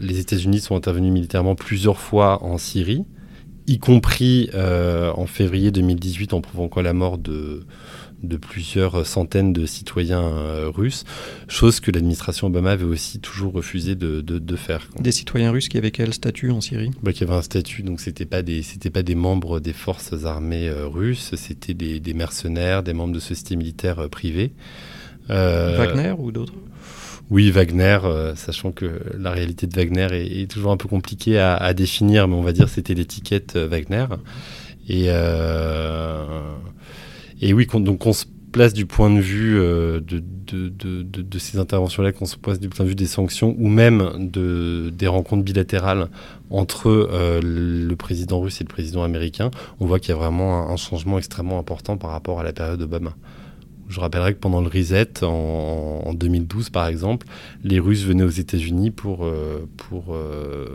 les 0.00 0.18
États-Unis 0.18 0.60
sont 0.60 0.76
intervenus 0.76 1.12
militairement 1.12 1.54
plusieurs 1.54 1.98
fois 1.98 2.42
en 2.44 2.58
Syrie, 2.58 3.04
y 3.68 3.78
compris 3.78 4.50
euh, 4.54 5.12
en 5.14 5.26
février 5.26 5.70
2018 5.70 6.32
en 6.32 6.40
provoquant 6.40 6.80
la 6.80 6.94
mort 6.94 7.18
de, 7.18 7.64
de 8.22 8.36
plusieurs 8.36 9.06
centaines 9.06 9.52
de 9.52 9.66
citoyens 9.66 10.22
euh, 10.22 10.70
russes, 10.74 11.04
chose 11.46 11.80
que 11.80 11.90
l'administration 11.90 12.48
Obama 12.48 12.72
avait 12.72 12.84
aussi 12.84 13.20
toujours 13.20 13.52
refusé 13.52 13.94
de, 13.94 14.20
de, 14.20 14.56
faire. 14.56 14.88
Des 14.98 15.12
citoyens 15.12 15.52
russes 15.52 15.68
qui 15.68 15.78
avaient 15.78 15.90
quel 15.90 16.12
statut 16.12 16.50
en 16.50 16.60
Syrie? 16.60 16.90
Bah, 17.02 17.12
Qui 17.12 17.24
avaient 17.24 17.34
un 17.34 17.42
statut, 17.42 17.82
donc 17.82 18.00
c'était 18.00 18.26
pas 18.26 18.42
des 18.42 18.62
c'était 18.62 18.90
pas 18.90 19.02
des 19.02 19.14
membres 19.14 19.60
des 19.60 19.72
forces 19.72 20.24
armées 20.24 20.68
euh, 20.68 20.86
russes, 20.86 21.34
c'était 21.36 21.74
des, 21.74 22.00
des, 22.00 22.14
mercenaires, 22.14 22.82
des 22.82 22.92
membres 22.92 23.14
de 23.14 23.20
sociétés 23.20 23.56
militaires 23.56 24.00
euh, 24.00 24.08
privées. 24.08 24.52
Wagner 25.28 26.14
ou 26.18 26.32
d'autres? 26.32 26.54
Oui, 27.30 27.50
Wagner, 27.50 27.98
sachant 28.36 28.72
que 28.72 29.00
la 29.18 29.30
réalité 29.30 29.66
de 29.66 29.76
Wagner 29.76 30.08
est, 30.12 30.50
toujours 30.50 30.72
un 30.72 30.76
peu 30.76 30.88
compliquée 30.88 31.38
à, 31.38 31.74
définir, 31.74 32.26
mais 32.26 32.34
on 32.34 32.42
va 32.42 32.52
dire 32.52 32.68
c'était 32.68 32.94
l'étiquette 32.94 33.56
Wagner. 33.56 34.06
Et, 34.88 35.08
et 37.40 37.52
oui, 37.52 37.66
donc 37.66 38.06
on 38.06 38.12
se 38.12 38.24
place 38.50 38.72
du 38.72 38.86
point 38.86 39.10
de 39.10 39.20
vue 39.20 39.56
de, 39.58 41.38
ces 41.38 41.58
interventions-là, 41.58 42.12
qu'on 42.12 42.26
se 42.26 42.36
place 42.36 42.58
du 42.58 42.68
point 42.68 42.84
de 42.84 42.90
vue 42.90 42.96
des 42.96 43.06
sanctions 43.06 43.54
ou 43.58 43.68
même 43.68 44.30
de, 44.30 44.90
des 44.90 45.06
rencontres 45.06 45.44
bilatérales 45.44 46.08
entre 46.50 47.08
le 47.42 47.94
président 47.94 48.40
russe 48.40 48.60
et 48.60 48.64
le 48.64 48.68
président 48.68 49.02
américain, 49.02 49.50
on 49.80 49.86
voit 49.86 50.00
qu'il 50.00 50.10
y 50.10 50.12
a 50.12 50.16
vraiment 50.16 50.70
un 50.70 50.76
changement 50.76 51.18
extrêmement 51.18 51.58
important 51.58 51.96
par 51.96 52.10
rapport 52.10 52.40
à 52.40 52.42
la 52.42 52.52
période 52.52 52.80
Obama. 52.82 53.14
Je 53.88 54.00
rappellerai 54.00 54.34
que 54.34 54.38
pendant 54.38 54.60
le 54.60 54.68
reset, 54.68 55.24
en, 55.24 56.12
2012 56.12 56.70
par 56.70 56.86
exemple, 56.86 57.26
les 57.64 57.78
Russes 57.78 58.04
venaient 58.04 58.24
aux 58.24 58.28
États-Unis 58.28 58.90
pour, 58.90 59.24
euh, 59.24 59.66
pour 59.76 60.14
euh, 60.14 60.66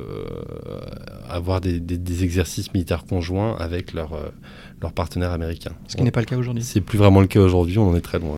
avoir 1.30 1.62
des, 1.62 2.24
exercices 2.24 2.74
militaires 2.74 3.06
conjoints 3.06 3.56
avec 3.58 3.94
leurs 3.94 4.12
leur 4.82 4.92
euh, 4.92 4.94
partenaires 4.94 5.32
américains. 5.32 5.74
Ce 5.88 5.96
qui 5.96 6.04
n'est 6.04 6.12
pas 6.12 6.22
le 6.22 6.26
cas 6.26 6.38
aujourd'hui. 6.38 6.64
C'est 6.64 6.82
plus 6.82 6.98
vraiment 6.98 7.22
le 7.22 7.28
cas 7.28 7.40
aujourd'hui, 7.40 7.78
on 7.78 7.90
en 7.90 7.96
est 7.96 8.02
très 8.02 8.20
loin. 8.20 8.38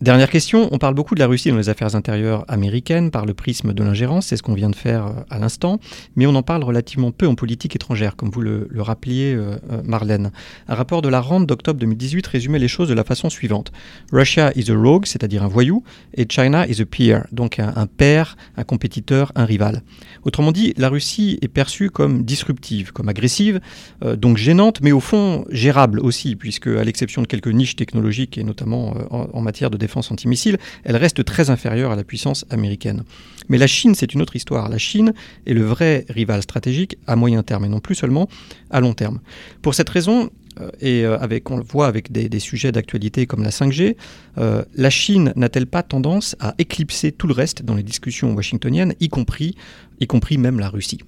Dernière 0.00 0.28
question, 0.28 0.68
on 0.72 0.78
parle 0.78 0.94
beaucoup 0.94 1.14
de 1.14 1.20
la 1.20 1.28
Russie 1.28 1.50
dans 1.50 1.56
les 1.56 1.68
affaires 1.68 1.94
intérieures 1.94 2.44
américaines 2.48 3.12
par 3.12 3.26
le 3.26 3.32
prisme 3.32 3.72
de 3.72 3.82
l'ingérence, 3.84 4.26
c'est 4.26 4.36
ce 4.36 4.42
qu'on 4.42 4.52
vient 4.52 4.68
de 4.68 4.74
faire 4.74 5.06
euh, 5.06 5.12
à 5.30 5.38
l'instant, 5.38 5.78
mais 6.16 6.26
on 6.26 6.34
en 6.34 6.42
parle 6.42 6.64
relativement 6.64 7.12
peu 7.12 7.28
en 7.28 7.36
politique 7.36 7.76
étrangère, 7.76 8.16
comme 8.16 8.28
vous 8.28 8.40
le, 8.40 8.68
rappeliez, 8.76 9.34
euh, 9.34 9.56
euh, 9.70 9.82
Marlène. 9.84 10.32
Un 10.66 10.74
rapport 10.74 11.00
de 11.00 11.08
la 11.08 11.20
Rande 11.20 11.46
d'octobre 11.46 11.78
2018 11.78 12.26
résumait 12.26 12.58
les 12.58 12.66
choses 12.66 12.88
de 12.88 12.94
la 12.94 13.04
façon 13.04 13.30
suivante. 13.30 13.70
Russia 14.12 14.50
is 14.56 14.70
a 14.72 14.76
rogue, 14.76 15.06
c'est-à-dire 15.06 15.44
un 15.44 15.48
voyou, 15.48 15.84
et 16.14 16.26
China 16.28 16.66
is 16.66 16.82
a 16.82 16.86
peer, 16.86 17.26
donc 17.30 17.60
un, 17.60 17.86
père, 17.86 18.36
un 18.56 18.64
compétiteur, 18.64 19.30
un 19.36 19.44
rival. 19.44 19.82
Autrement 20.24 20.50
dit, 20.50 20.74
la 20.76 20.88
Russie 20.88 21.38
est 21.40 21.48
perçue 21.48 21.88
comme 21.88 22.24
disruptive, 22.24 22.92
comme 22.92 23.08
agressive, 23.08 23.60
donc 24.02 24.38
gênante, 24.38 24.80
mais 24.82 24.92
au 24.92 25.00
fond 25.00 25.44
gérable 25.50 26.00
aussi, 26.00 26.34
puisque 26.34 26.66
à 26.66 26.82
l'exception 26.82 27.22
de 27.22 27.26
quelques 27.26 27.48
niches 27.48 27.76
technologiques, 27.76 28.38
et 28.38 28.44
notamment 28.44 28.94
en, 29.10 29.28
en 29.32 29.40
matière 29.40 29.70
de 29.70 29.76
défense 29.76 29.93
antimissile, 29.96 30.58
elle 30.84 30.96
reste 30.96 31.24
très 31.24 31.50
inférieure 31.50 31.90
à 31.90 31.96
la 31.96 32.04
puissance 32.04 32.44
américaine. 32.50 33.04
Mais 33.48 33.58
la 33.58 33.66
Chine, 33.66 33.94
c'est 33.94 34.14
une 34.14 34.22
autre 34.22 34.36
histoire. 34.36 34.68
La 34.68 34.78
Chine 34.78 35.12
est 35.46 35.54
le 35.54 35.64
vrai 35.64 36.06
rival 36.08 36.42
stratégique 36.42 36.96
à 37.06 37.16
moyen 37.16 37.42
terme 37.42 37.64
et 37.64 37.68
non 37.68 37.80
plus 37.80 37.94
seulement 37.94 38.28
à 38.70 38.80
long 38.80 38.94
terme. 38.94 39.20
Pour 39.62 39.74
cette 39.74 39.88
raison, 39.88 40.30
euh, 40.60 40.70
et 40.80 41.04
euh, 41.04 41.18
avec, 41.18 41.50
on 41.50 41.56
le 41.56 41.64
voit 41.64 41.86
avec 41.86 42.12
des, 42.12 42.38
sujets 42.38 42.72
d'actualité 42.72 43.26
comme 43.26 43.42
la 43.42 43.50
5G, 43.50 43.96
euh, 44.38 44.64
la 44.74 44.90
Chine 44.90 45.32
n'a-t-elle 45.36 45.66
pas 45.66 45.82
tendance 45.82 46.36
à 46.40 46.54
éclipser 46.58 47.12
tout 47.12 47.26
le 47.26 47.34
reste 47.34 47.62
dans 47.62 47.74
les 47.74 47.82
discussions 47.82 48.34
washingtoniennes, 48.34 48.94
y 49.00 49.08
compris, 49.08 49.56
y 50.00 50.06
compris 50.06 50.38
même 50.38 50.58
la 50.58 50.68
Russie? 50.68 51.00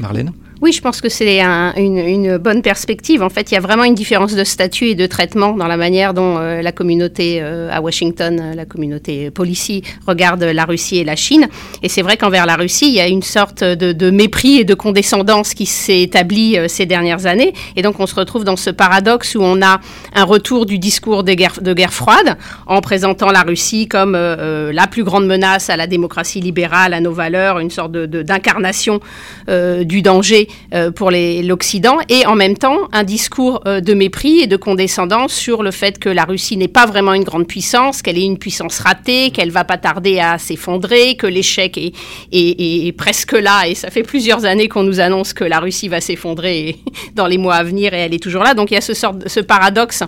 Marlène? 0.00 0.32
Oui, 0.62 0.72
je 0.72 0.80
pense 0.80 1.00
que 1.00 1.08
c'est 1.08 1.40
une, 1.40 2.38
bonne 2.38 2.62
perspective. 2.62 3.22
En 3.22 3.28
fait, 3.28 3.50
il 3.50 3.54
y 3.54 3.56
a 3.56 3.60
vraiment 3.60 3.84
une 3.84 3.94
différence 3.94 4.34
de 4.34 4.44
statut 4.44 4.86
et 4.86 4.94
de 4.94 5.06
traitement 5.06 5.52
dans 5.52 5.66
la 5.66 5.76
manière 5.76 6.14
dont 6.14 6.38
euh, 6.38 6.62
la 6.62 6.72
communauté 6.72 7.38
euh, 7.40 7.68
à 7.72 7.80
Washington, 7.80 8.40
euh, 8.40 8.54
la 8.54 8.64
communauté 8.64 9.30
policy, 9.30 9.82
regarde 10.06 10.42
la 10.42 10.64
Russie 10.64 10.98
et 10.98 11.04
la 11.04 11.16
Chine. 11.16 11.48
Et 11.82 11.88
c'est 11.88 12.02
vrai 12.02 12.16
qu'envers 12.16 12.46
la 12.46 12.56
Russie, 12.56 12.86
il 12.86 12.94
y 12.94 13.00
a 13.00 13.08
une 13.08 13.22
sorte 13.22 13.64
de, 13.64 14.10
mépris 14.10 14.58
et 14.58 14.64
de 14.64 14.74
condescendance 14.74 15.54
qui 15.54 15.66
s'est 15.66 16.02
établie 16.02 16.56
ces 16.68 16.86
dernières 16.86 17.26
années. 17.26 17.52
Et 17.76 17.82
donc, 17.82 17.98
on 17.98 18.06
se 18.06 18.14
retrouve 18.14 18.44
dans 18.44 18.56
ce 18.56 18.70
paradoxe 18.70 19.34
où 19.34 19.42
on 19.42 19.60
a 19.60 19.80
un 20.14 20.24
retour 20.24 20.66
du 20.66 20.78
discours 20.78 21.24
de 21.24 21.32
guerre, 21.32 21.60
de 21.60 21.72
guerre 21.72 21.92
froide 21.92 22.36
en 22.66 22.80
présentant 22.80 23.30
la 23.30 23.42
Russie 23.42 23.88
comme 23.88 24.12
la 24.12 24.86
plus 24.86 25.04
grande 25.04 25.26
menace 25.26 25.70
à 25.70 25.76
la 25.76 25.86
démocratie 25.86 26.40
libérale, 26.40 26.94
à 26.94 27.00
nos 27.00 27.12
valeurs, 27.12 27.58
une 27.58 27.70
sorte 27.70 27.92
d'incarnation 27.92 29.00
du 29.48 30.02
danger 30.02 30.43
euh, 30.72 30.90
pour 30.90 31.10
l'Occident, 31.10 31.98
et 32.08 32.26
en 32.26 32.34
même 32.34 32.56
temps 32.56 32.78
un 32.92 33.04
discours 33.04 33.60
euh, 33.66 33.80
de 33.80 33.94
mépris 33.94 34.40
et 34.40 34.46
de 34.46 34.56
condescendance 34.56 35.32
sur 35.32 35.62
le 35.62 35.70
fait 35.70 35.98
que 35.98 36.08
la 36.08 36.24
Russie 36.24 36.56
n'est 36.56 36.68
pas 36.68 36.86
vraiment 36.86 37.14
une 37.14 37.24
grande 37.24 37.46
puissance, 37.46 38.02
qu'elle 38.02 38.18
est 38.18 38.24
une 38.24 38.38
puissance 38.38 38.78
ratée, 38.78 39.30
qu'elle 39.30 39.50
va 39.50 39.64
pas 39.64 39.76
tarder 39.76 40.18
à 40.20 40.38
s'effondrer, 40.38 41.16
que 41.16 41.26
l'échec 41.26 41.78
est, 41.78 42.92
presque 42.96 43.32
là, 43.32 43.66
et 43.68 43.74
ça 43.74 43.90
fait 43.90 44.02
plusieurs 44.02 44.44
années 44.44 44.68
qu'on 44.68 44.82
nous 44.82 45.00
annonce 45.00 45.32
que 45.32 45.44
la 45.44 45.60
Russie 45.60 45.88
va 45.88 46.00
s'effondrer 46.00 46.76
dans 47.14 47.26
les 47.26 47.38
mois 47.38 47.56
à 47.56 47.62
venir, 47.62 47.94
et 47.94 47.98
elle 47.98 48.14
est 48.14 48.22
toujours 48.22 48.42
là. 48.42 48.54
Donc 48.54 48.70
il 48.70 48.74
y 48.74 48.76
a 48.76 48.80
ce 48.80 49.40
paradoxe 49.40 50.02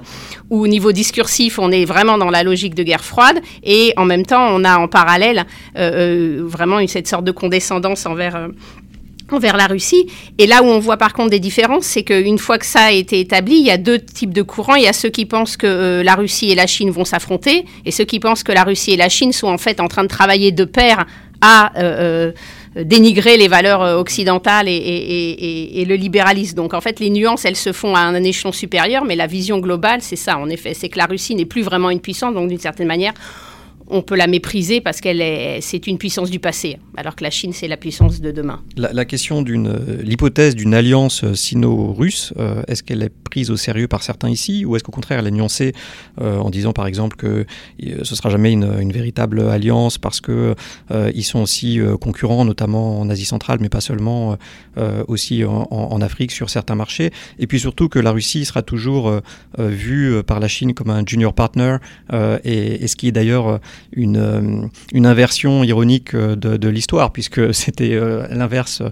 où 0.51 0.61
au 0.61 0.69
niveau 0.69 0.93
discursif, 0.93 1.59
on 1.59 1.71
est 1.71 1.85
vraiment 1.85 2.19
dans 2.19 2.31
la 2.31 2.43
logique 2.43 2.75
de 2.75 2.83
guerre 2.83 3.05
froide, 3.05 3.41
et 3.63 3.93
en 3.97 4.05
même 4.05 4.25
temps, 4.25 4.49
on 4.51 4.65
a 4.65 4.79
en 4.79 4.89
parallèle 4.89 5.45
euh, 5.77 6.43
vraiment 6.43 6.81
cette 6.87 7.09
sorte 7.09 7.25
de 7.25 7.33
condescendance 7.33 8.07
envers 8.07 8.49
envers 9.32 9.57
la 9.57 9.66
Russie. 9.66 10.07
Et 10.39 10.47
là 10.47 10.62
où 10.62 10.66
on 10.66 10.78
voit 10.78 10.97
par 10.97 11.12
contre 11.12 11.31
des 11.31 11.40
différences, 11.40 11.85
c'est 11.85 12.03
qu'une 12.03 12.39
fois 12.39 12.59
que 12.59 12.66
ça 12.66 12.85
a 12.85 12.93
été 12.93 13.20
établi, 13.20 13.57
il 13.57 13.66
y 13.66 13.70
a 13.70 13.78
deux 13.78 13.98
types 13.98 14.32
de 14.32 14.43
courants. 14.43 14.74
Il 14.77 14.85
y 14.85 14.89
a 14.89 14.93
ceux 14.93 15.09
qui 15.09 15.27
pensent 15.27 15.57
que 15.57 15.66
euh, 15.66 16.03
la 16.03 16.15
Russie 16.15 16.51
et 16.51 16.55
la 16.55 16.66
Chine 16.66 16.90
vont 16.90 17.05
s'affronter, 17.05 17.65
et 17.85 17.90
ceux 17.90 18.05
qui 18.05 18.20
pensent 18.20 18.43
que 18.43 18.53
la 18.53 18.65
Russie 18.65 18.93
et 18.93 18.97
la 18.97 19.09
Chine 19.09 19.32
sont 19.32 19.48
en 19.48 19.59
fait 19.59 19.81
en 19.81 19.89
train 19.89 20.03
de 20.03 20.09
travailler 20.09 20.53
de 20.53 20.65
pair 20.65 21.07
à 21.40 21.73
euh, 21.78 22.32
euh, 22.77 22.85
dénigrer 22.85 23.36
les 23.36 23.48
valeurs 23.48 23.98
occidentales 23.98 24.69
et, 24.69 25.85
le 25.86 25.94
libéralisme. 25.94 26.57
Donc 26.57 26.74
en 26.74 26.81
fait, 26.81 27.01
les 27.01 27.11
nuances, 27.11 27.44
elles 27.44 27.57
se 27.57 27.73
font 27.73 27.94
à 27.94 28.01
un 28.01 28.23
échelon 28.23 28.53
supérieur, 28.53 29.05
mais 29.05 29.16
la 29.16 29.27
vision 29.27 29.59
globale, 29.59 30.03
c'est 30.03 30.16
ça, 30.16 30.39
en 30.39 30.48
effet, 30.48 30.74
c'est 30.74 30.89
que 30.89 30.98
la 30.98 31.07
Russie 31.07 31.35
n'est 31.35 31.47
plus 31.47 31.62
vraiment 31.62 31.90
une 31.90 32.01
puissance, 32.01 32.35
donc 32.35 32.48
d'une 32.48 32.61
certaine 32.61 32.86
manière, 32.86 33.15
on 33.89 34.03
peut 34.03 34.17
la 34.17 34.27
mépriser 34.27 34.81
parce 34.81 35.01
qu'elle 35.01 35.21
est, 35.21 35.61
c'est 35.61 35.87
une 35.87 35.99
puissance 35.99 36.31
du 36.31 36.39
passé, 36.39 36.79
alors 36.97 37.15
que 37.15 37.25
la 37.25 37.31
Chine, 37.31 37.53
c'est 37.53 37.69
la 37.69 37.77
puissance 37.77 38.21
de 38.21 38.31
demain. 38.31 38.63
La, 38.77 39.05
question 39.05 39.43
d'une, 39.43 39.69
euh, 39.69 40.03
l'hypothèse 40.03 40.55
d'une 40.55 40.75
alliance 40.75 41.25
euh, 41.25 41.35
sino-russe, 41.35 42.33
euh, 42.39 42.63
est-ce 42.69 42.83
qu'elle 42.83 43.03
est 43.03 43.13
prise 43.25 43.51
au 43.51 43.57
sérieux 43.57 43.89
par 43.89 44.03
certains 44.03 44.29
ici, 44.29 44.65
ou 44.65 44.77
est-ce 44.77 44.85
qu'au 44.85 44.93
contraire 44.93 45.19
elle 45.21 45.27
est 45.27 45.33
nuancée 45.33 45.73
en 46.19 46.51
disant 46.51 46.73
par 46.73 46.87
exemple 46.87 47.17
que 47.17 47.45
ce 48.03 48.15
sera 48.15 48.31
jamais 48.31 48.53
une, 48.53 48.93
véritable 48.93 49.41
alliance 49.41 49.99
parce 49.99 50.21
que 50.21 50.55
ils 51.15 51.25
sont 51.25 51.41
aussi 51.41 51.81
concurrents, 52.01 52.45
notamment 52.45 53.01
en 53.01 53.11
Asie 53.11 53.25
centrale, 53.25 53.59
mais 53.61 53.69
pas 53.69 53.81
seulement, 53.81 54.37
aussi 55.09 55.45
en, 55.45 56.01
Afrique 56.01 56.31
sur 56.31 56.51
certains 56.51 56.75
marchés, 56.75 57.11
et 57.39 57.47
puis 57.47 57.61
surtout 57.61 57.89
que 57.89 57.99
la 57.99 58.13
Russie 58.13 58.45
sera 58.45 58.63
toujours 58.63 59.21
vue 59.59 60.23
par 60.23 60.41
la 60.41 60.49
Chine 60.49 60.73
comme 60.73 60.91
un 60.91 61.05
junior 61.05 61.35
partner, 61.35 61.77
et, 62.45 62.87
ce 62.87 62.97
qui 62.97 63.09
est 63.09 63.13
d'ailleurs 63.13 63.61
une, 63.93 64.16
euh, 64.16 64.66
une 64.93 65.07
inversion 65.07 65.65
ironique 65.65 66.15
euh, 66.15 66.36
de, 66.36 66.69
l'histoire, 66.69 67.12
puisque 67.12 67.55
c'était 67.55 67.94
euh, 67.94 68.27
l'inverse 68.31 68.82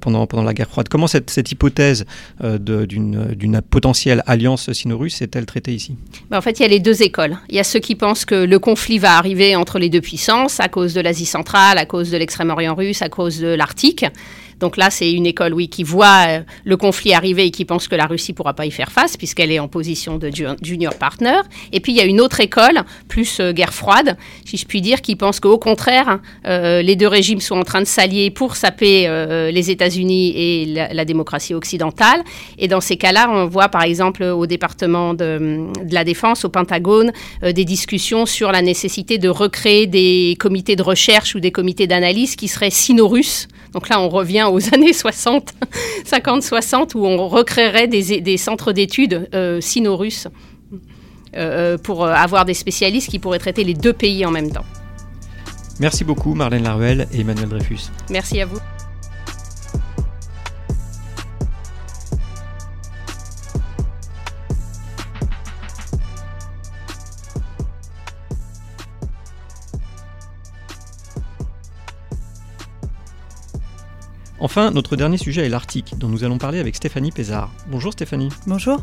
pendant, 0.00 0.26
pendant 0.26 0.42
la 0.42 0.54
guerre 0.54 0.68
froide. 0.68 0.88
Comment 0.88 1.06
cette, 1.06 1.30
cette 1.30 1.50
hypothèse 1.50 2.04
d'une 2.40 3.62
potentielle 3.68 4.22
alliance 4.26 4.72
sino-russe 4.72 5.22
est-elle 5.22 5.46
traitée 5.46 5.74
ici? 5.74 5.96
Bah, 6.30 6.38
En 6.38 6.40
fait, 6.40 6.58
il 6.60 6.62
y 6.62 6.66
a 6.66 6.68
les 6.68 6.80
deux 6.80 7.02
écoles. 7.02 7.38
Il 7.48 7.56
y 7.56 7.60
a 7.60 7.64
ceux 7.64 7.80
qui 7.80 7.94
pensent 7.94 8.24
que 8.24 8.34
le 8.34 8.58
conflit 8.58 8.98
va 8.98 9.16
arriver 9.16 9.56
entre 9.56 9.78
les 9.78 9.88
deux 9.88 10.00
puissances 10.00 10.60
à 10.60 10.68
cause 10.68 10.94
de 10.94 11.00
l'Asie 11.00 11.26
centrale, 11.26 11.78
à 11.78 11.86
cause 11.86 12.10
de 12.10 12.16
l'extrême-orient 12.16 12.74
russe, 12.74 13.02
à 13.02 13.08
cause 13.08 13.40
de 13.40 13.48
l'Arctique. 13.48 14.04
Donc 14.62 14.76
là, 14.76 14.90
c'est 14.90 15.12
une 15.12 15.26
école, 15.26 15.54
oui, 15.54 15.68
qui 15.68 15.82
voit 15.82 16.24
euh, 16.28 16.40
le 16.64 16.76
conflit 16.76 17.14
arriver 17.14 17.46
et 17.46 17.50
qui 17.50 17.64
pense 17.64 17.88
que 17.88 17.96
la 17.96 18.06
Russie 18.06 18.32
pourra 18.32 18.54
pas 18.54 18.64
y 18.64 18.70
faire 18.70 18.92
face 18.92 19.16
puisqu'elle 19.16 19.50
est 19.50 19.58
en 19.58 19.66
position 19.66 20.18
de 20.18 20.30
junior 20.62 20.94
partner. 20.94 21.40
Et 21.72 21.80
puis 21.80 21.90
il 21.92 21.96
y 21.96 22.00
a 22.00 22.04
une 22.04 22.20
autre 22.20 22.38
école, 22.38 22.84
plus 23.08 23.40
euh, 23.40 23.52
guerre 23.52 23.74
froide, 23.74 24.16
si 24.44 24.56
je 24.56 24.64
puis 24.64 24.80
dire, 24.80 25.02
qui 25.02 25.16
pense 25.16 25.40
qu'au 25.40 25.58
contraire, 25.58 26.20
euh, 26.46 26.80
les 26.80 26.94
deux 26.94 27.08
régimes 27.08 27.40
sont 27.40 27.56
en 27.56 27.64
train 27.64 27.80
de 27.80 27.86
s'allier 27.86 28.30
pour 28.30 28.54
saper 28.54 29.08
les 29.52 29.70
États-Unis 29.70 30.32
et 30.36 30.66
la, 30.66 31.04
démocratie 31.04 31.54
occidentale. 31.54 32.22
Et 32.58 32.68
dans 32.68 32.80
ces 32.80 32.96
cas-là, 32.96 33.28
on 33.30 33.46
voit 33.46 33.68
par 33.68 33.82
exemple 33.82 34.22
au 34.22 34.46
département 34.46 35.12
de, 35.14 35.66
de 35.82 35.94
la 35.94 36.04
défense, 36.04 36.44
au 36.44 36.48
Pentagone, 36.48 37.10
des 37.42 37.64
discussions 37.64 38.26
sur 38.26 38.52
la 38.52 38.62
nécessité 38.62 39.18
de 39.18 39.28
recréer 39.28 39.88
des 39.88 40.36
comités 40.38 40.76
de 40.76 40.82
recherche 40.82 41.34
ou 41.34 41.40
des 41.40 41.50
comités 41.50 41.88
d'analyse 41.88 42.36
qui 42.36 42.46
seraient 42.46 42.70
sino-russes. 42.70 43.48
Donc 43.72 43.88
là, 43.88 44.00
on 44.00 44.08
revient 44.08 44.46
aux 44.52 44.74
années 44.74 44.92
60, 44.92 45.54
50-60, 46.06 46.96
où 46.96 47.06
on 47.06 47.28
recréerait 47.28 47.88
des, 47.88 48.36
centres 48.36 48.72
d'études 48.72 49.28
euh, 49.34 49.60
sino-russes 49.60 50.26
euh, 50.26 50.76
euh, 51.36 51.78
pour 51.78 52.06
avoir 52.06 52.44
des 52.44 52.54
spécialistes 52.54 53.08
qui 53.08 53.18
pourraient 53.18 53.38
traiter 53.38 53.64
les 53.64 53.74
deux 53.74 53.92
pays 53.92 54.24
en 54.26 54.30
même 54.30 54.50
temps. 54.50 54.64
Merci 55.80 56.04
beaucoup 56.04 56.34
Marlène 56.34 56.64
Laruelle 56.64 57.08
et 57.12 57.20
Emmanuel 57.20 57.48
Dreyfus. 57.48 57.90
Merci 58.10 58.40
à 58.40 58.46
vous. 58.46 58.58
Enfin, 74.44 74.72
notre 74.72 74.96
dernier 74.96 75.18
sujet 75.18 75.46
est 75.46 75.48
l'Arctique, 75.48 75.94
dont 75.98 76.08
nous 76.08 76.24
allons 76.24 76.36
parler 76.36 76.58
avec 76.58 76.74
Stéphanie 76.74 77.12
Pézard. 77.12 77.54
Bonjour 77.68 77.92
Stéphanie. 77.92 78.28
Bonjour. 78.48 78.82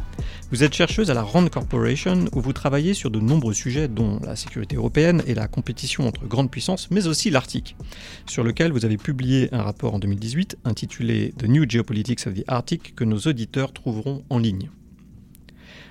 Vous 0.52 0.64
êtes 0.64 0.73
chercheuse 0.73 1.11
à 1.11 1.14
la 1.14 1.22
Rand 1.22 1.45
Corporation, 1.49 2.27
où 2.31 2.40
vous 2.40 2.53
travaillez 2.53 2.94
sur 2.94 3.11
de 3.11 3.19
nombreux 3.19 3.53
sujets, 3.53 3.90
dont 3.90 4.22
la 4.23 4.38
sécurité 4.38 4.77
européenne 4.77 5.22
et 5.27 5.34
la 5.34 5.49
compétition 5.49 6.07
entre 6.07 6.26
grandes 6.26 6.49
puissances, 6.49 6.90
mais 6.91 7.07
aussi 7.07 7.30
l'Arctique, 7.30 7.76
sur 8.26 8.45
lequel 8.45 8.72
vous 8.72 8.86
avez 8.86 8.95
publié 8.95 9.49
un 9.53 9.61
rapport 9.61 9.94
en 9.94 9.99
2018 9.99 10.60
intitulé 10.64 11.34
The 11.38 11.49
New 11.49 11.69
Geopolitics 11.69 12.26
of 12.26 12.36
the 12.36 12.45
Arctic, 12.48 12.95
que 12.95 13.03
nos 13.03 13.19
auditeurs 13.19 13.73
trouveront 13.73 14.23
en 14.30 14.38
ligne. 14.38 14.69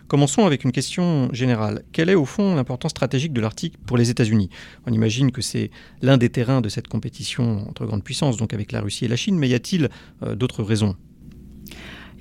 Commençons 0.09 0.47
avec 0.47 0.65
une 0.65 0.73
question 0.73 1.29
générale. 1.35 1.83
Quelle 1.93 2.09
est 2.09 2.15
au 2.15 2.25
fond 2.25 2.55
l'importance 2.55 2.93
stratégique 2.93 3.35
de 3.35 3.43
l'Arctique 3.43 3.75
pour 3.87 3.99
les 3.99 4.09
États-Unis? 4.09 4.49
On 4.87 4.93
imagine 4.93 5.31
que 5.31 5.43
c'est 5.43 5.71
l'un 6.01 6.17
des 6.17 6.31
terrains 6.31 6.63
de 6.63 6.71
cette 6.71 6.89
compétition 6.89 7.69
entre 7.69 7.85
grandes 7.85 8.03
puissances, 8.03 8.39
donc 8.39 8.55
avec 8.55 8.73
la 8.73 8.81
Russie 8.81 9.05
et 9.05 9.09
la 9.09 9.17
Chine, 9.17 9.39
mais 9.39 9.49
y 9.49 9.55
a-t-il 9.55 9.91
euh, 10.23 10.35
d'autres 10.35 10.63
raisons? 10.63 10.97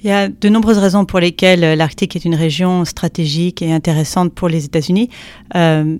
Il 0.04 0.08
y 0.08 0.12
a 0.12 0.28
de 0.28 0.50
nombreuses 0.50 0.78
raisons 0.78 1.06
pour 1.06 1.20
lesquelles 1.20 1.64
euh, 1.64 1.76
l'Arctique 1.76 2.18
est 2.18 2.26
une 2.26 2.36
région 2.36 2.84
stratégique 2.84 3.62
et 3.62 3.72
intéressante 3.72 4.34
pour 4.34 4.50
les 4.50 4.66
États-Unis. 4.66 5.10
Euh, 5.56 5.98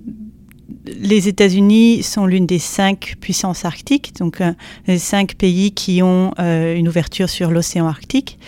les 0.86 1.28
États-Unis 1.28 2.02
sont 2.02 2.26
l'une 2.26 2.46
des 2.46 2.58
cinq 2.58 3.14
puissances 3.20 3.64
arctiques, 3.64 4.12
donc 4.18 4.40
euh, 4.40 4.52
les 4.86 4.98
cinq 4.98 5.34
pays 5.34 5.72
qui 5.72 6.02
ont 6.02 6.32
euh, 6.38 6.76
une 6.76 6.88
ouverture 6.88 7.28
sur 7.28 7.50
l'océan 7.50 7.86
Arctique. 7.86 8.38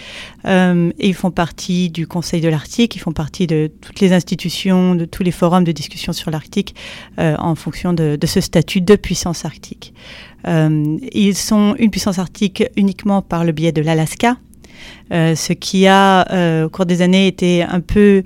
Euh, 0.45 0.91
et 0.99 1.09
ils 1.09 1.15
font 1.15 1.31
partie 1.31 1.89
du 1.89 2.07
Conseil 2.07 2.41
de 2.41 2.49
l'Arctique, 2.49 2.95
ils 2.97 2.99
font 2.99 3.13
partie 3.13 3.47
de 3.47 3.71
toutes 3.81 4.01
les 4.01 4.13
institutions, 4.13 4.95
de 4.95 5.07
tous 5.07 5.23
les 5.23 5.31
forums 5.31 5.65
de 5.65 5.73
discussion 5.73 6.13
sur 6.13 6.31
l'Arctique 6.31 6.75
en 7.19 7.55
fonction 7.55 7.93
de, 7.93 8.19
ce 8.25 8.41
statut 8.41 8.81
de 8.81 8.97
puissance 8.97 9.45
arctique. 9.45 9.93
ils 10.47 11.35
sont 11.35 11.75
une 11.79 11.91
puissance 11.91 12.19
arctique 12.19 12.65
uniquement 12.77 13.23
par 13.23 13.45
le 13.45 13.53
biais 13.53 13.73
de 13.73 13.83
l'Alaska, 13.83 14.37
ce 15.11 15.53
qui 15.53 15.87
a, 15.87 16.65
au 16.65 16.69
cours 16.69 16.87
des 16.87 17.03
années, 17.03 17.27
été 17.27 17.63
un 17.63 17.81
peu 17.81 18.23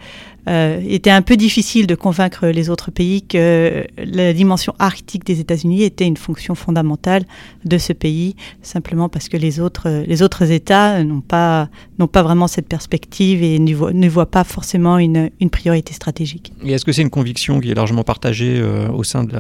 euh, 0.49 0.81
était 0.87 1.11
un 1.11 1.23
peu 1.23 1.37
difficile 1.37 1.87
de 1.87 1.95
convaincre 1.95 2.47
les 2.47 2.71
autres 2.71 2.91
pays 2.91 3.23
que 3.23 3.87
la 3.97 4.33
dimension 4.33 4.75
arctique 4.79 5.25
des 5.25 5.41
États-Unis 5.41 5.83
était 5.83 6.07
une 6.07 6.17
fonction 6.17 6.55
fondamentale 6.55 7.25
de 7.65 7.79
ce 7.79 7.93
pays, 7.93 8.37
simplement 8.63 9.09
parce 9.09 9.29
que 9.29 9.37
les 9.37 9.61
autres, 9.61 10.05
les 10.07 10.23
autres 10.23 10.51
États 10.51 11.03
n'ont 11.03 11.21
pas, 11.21 11.69
n'ont 11.99 12.09
pas 12.09 12.23
vraiment 12.23 12.47
cette 12.47 12.69
perspective 12.69 13.43
et 13.43 13.59
ne 13.59 13.75
voient, 13.75 13.93
ne 13.93 14.09
voient 14.09 14.31
pas 14.31 14.45
forcément 14.45 14.99
une, 14.99 15.31
une, 15.41 15.51
priorité 15.51 15.93
stratégique. 15.95 16.53
Et 16.65 16.73
est-ce 16.73 16.85
que 16.85 16.93
c'est 16.93 17.03
une 17.03 17.11
conviction 17.11 17.61
qui 17.61 17.71
est 17.71 17.75
largement 17.75 18.03
partagée 18.03 18.59
euh, 18.59 18.89
au 18.89 19.05
sein 19.05 19.25
de, 19.25 19.35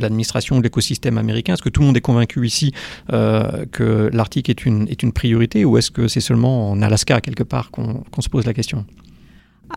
l'administration, 0.00 0.58
de 0.58 0.62
l'écosystème 0.62 1.18
américain? 1.18 1.54
Est-ce 1.54 1.62
que 1.62 1.68
tout 1.68 1.80
le 1.80 1.86
monde 1.86 1.96
est 1.96 2.02
convaincu 2.02 2.46
ici 2.46 2.72
euh, 3.12 3.64
que 3.70 4.10
l'Arctique 4.12 4.48
est 4.48 4.66
une, 4.66 4.88
est 4.88 5.02
une 5.02 5.12
priorité 5.12 5.64
ou 5.64 5.78
est-ce 5.78 5.90
que 5.90 6.08
c'est 6.08 6.20
seulement 6.20 6.70
en 6.70 6.82
Alaska, 6.82 7.20
quelque 7.20 7.44
part, 7.44 7.70
qu'on 7.70 8.20
se 8.20 8.28
pose 8.28 8.44
la 8.46 8.54
question? 8.54 8.84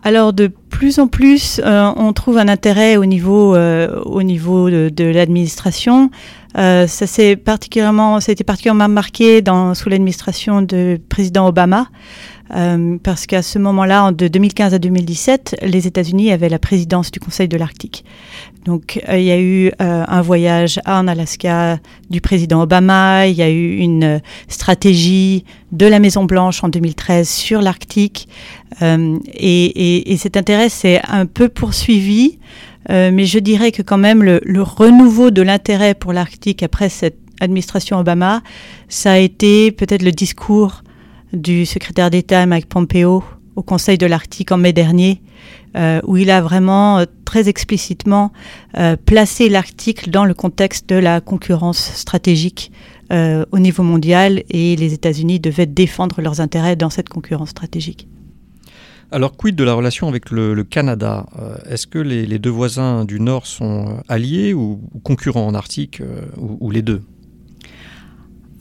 Alors 0.02 0.32
de 0.32 0.50
plus 0.78 0.98
en 1.00 1.08
plus, 1.08 1.60
euh, 1.64 1.92
on 1.96 2.12
trouve 2.12 2.38
un 2.38 2.48
intérêt 2.48 2.96
au 2.96 3.04
niveau, 3.04 3.56
euh, 3.56 3.88
de, 4.90 5.04
l'administration. 5.04 6.10
Euh, 6.56 6.86
ça 6.86 7.06
s'est 7.06 7.36
particulièrement, 7.36 8.20
ça 8.20 8.30
a 8.30 8.32
été 8.32 8.44
particulièrement 8.44 8.88
marqué 8.88 9.42
dans, 9.42 9.74
sous 9.74 9.88
l'administration 9.88 10.62
du 10.62 11.00
président 11.08 11.48
Obama. 11.48 11.88
Parce 13.02 13.26
qu'à 13.26 13.42
ce 13.42 13.58
moment-là, 13.58 14.10
de 14.12 14.26
2015 14.26 14.72
à 14.72 14.78
2017, 14.78 15.56
les 15.62 15.86
États-Unis 15.86 16.32
avaient 16.32 16.48
la 16.48 16.58
présidence 16.58 17.10
du 17.10 17.20
Conseil 17.20 17.46
de 17.46 17.58
l'Arctique. 17.58 18.06
Donc 18.64 19.00
euh, 19.08 19.18
il 19.18 19.24
y 19.24 19.30
a 19.30 19.40
eu 19.40 19.68
euh, 19.80 20.04
un 20.06 20.20
voyage 20.20 20.80
en 20.86 21.08
Alaska 21.08 21.78
du 22.10 22.20
président 22.20 22.62
Obama, 22.62 23.26
il 23.26 23.36
y 23.36 23.42
a 23.42 23.50
eu 23.50 23.76
une 23.76 24.20
stratégie 24.48 25.44
de 25.72 25.86
la 25.86 25.98
Maison 25.98 26.24
Blanche 26.24 26.62
en 26.64 26.68
2013 26.68 27.28
sur 27.28 27.62
l'Arctique, 27.62 28.28
et, 28.80 30.16
cet 30.18 30.36
intérêt 30.36 30.68
s'est 30.68 31.00
un 31.08 31.26
peu 31.26 31.48
poursuivi. 31.48 32.38
mais 32.88 33.24
je 33.24 33.38
dirais 33.38 33.72
que 33.72 33.82
quand 33.82 33.98
même 33.98 34.22
le, 34.22 34.40
le 34.44 34.62
renouveau 34.62 35.30
de 35.30 35.42
l'intérêt 35.42 35.94
pour 35.94 36.12
l'Arctique 36.12 36.62
après 36.62 36.88
cette 36.88 37.18
administration 37.40 37.98
Obama, 37.98 38.42
ça 38.88 39.12
a 39.12 39.18
été 39.18 39.72
peut-être 39.72 40.02
le 40.02 40.12
discours 40.12 40.82
du 41.32 41.66
secrétaire 41.66 42.10
d'État 42.10 42.46
Mike 42.46 42.66
Pompeo 42.66 43.24
au 43.58 43.62
Conseil 43.62 43.98
de 43.98 44.06
l'Arctique 44.06 44.52
en 44.52 44.56
mai 44.56 44.72
dernier, 44.72 45.20
euh, 45.76 46.00
où 46.04 46.16
il 46.16 46.30
a 46.30 46.40
vraiment 46.40 47.00
euh, 47.00 47.06
très 47.24 47.48
explicitement 47.48 48.32
euh, 48.78 48.96
placé 48.96 49.48
l'Arctique 49.48 50.10
dans 50.10 50.24
le 50.24 50.32
contexte 50.32 50.88
de 50.88 50.94
la 50.94 51.20
concurrence 51.20 51.78
stratégique 51.78 52.72
au 53.10 53.58
niveau 53.58 53.82
mondial 53.82 54.42
et 54.50 54.76
les 54.76 54.92
États-Unis 54.92 55.40
devaient 55.40 55.64
défendre 55.64 56.20
leurs 56.20 56.42
intérêts 56.42 56.76
dans 56.76 56.90
cette 56.90 57.08
concurrence 57.08 57.48
stratégique. 57.48 58.06
Alors, 59.10 59.34
quid 59.34 59.56
de 59.56 59.64
la 59.64 59.72
relation 59.72 60.08
avec 60.08 60.30
le, 60.30 60.62
Canada 60.62 61.24
Est-ce 61.70 61.86
que 61.86 61.98
les, 61.98 62.38
deux 62.38 62.50
voisins 62.50 63.06
du 63.06 63.18
Nord 63.18 63.46
sont 63.46 64.02
alliés 64.08 64.52
ou, 64.52 64.82
concurrents 65.04 65.46
en 65.46 65.54
Arctique, 65.54 66.02
ou 66.36 66.70
les 66.70 66.82
deux? 66.82 67.00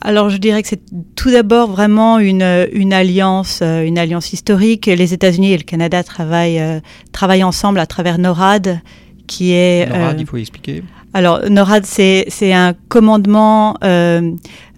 Alors 0.01 0.29
je 0.29 0.37
dirais 0.37 0.61
que 0.61 0.69
c'est 0.69 0.81
tout 1.15 1.31
d'abord 1.31 1.71
vraiment 1.71 2.19
une, 2.19 2.67
une, 2.71 2.93
alliance, 2.93 3.59
euh, 3.61 3.83
une 3.83 3.97
alliance 3.97 4.31
historique. 4.31 4.85
Les 4.85 5.13
États-Unis 5.13 5.53
et 5.53 5.57
le 5.57 5.63
Canada 5.63 6.03
travaillent, 6.03 6.59
euh, 6.59 6.79
travaillent 7.11 7.43
ensemble 7.43 7.79
à 7.79 7.85
travers 7.87 8.19
NORAD, 8.19 8.81
qui 9.25 9.53
est... 9.53 9.89
NORAD, 9.89 10.15
euh, 10.15 10.19
il 10.19 10.27
faut 10.27 10.37
expliquer. 10.37 10.83
Alors, 11.13 11.49
NORAD, 11.49 11.85
c'est 11.85 12.53
un 12.53 12.73
commandement 12.89 13.75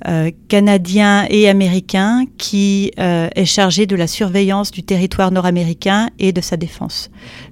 euh, 0.07 0.19
euh, 0.19 0.31
canadien 0.47 1.25
et 1.29 1.47
américain 1.47 2.25
qui 2.37 2.91
euh, 2.99 3.29
est 3.35 3.45
chargé 3.45 3.85
de 3.85 3.95
la 3.95 4.07
surveillance 4.07 4.71
du 4.71 4.83
territoire 4.83 5.31
nord-américain 5.31 6.09
et 6.19 6.31
de 6.31 6.41
sa 6.41 6.57
défense. 6.57 7.09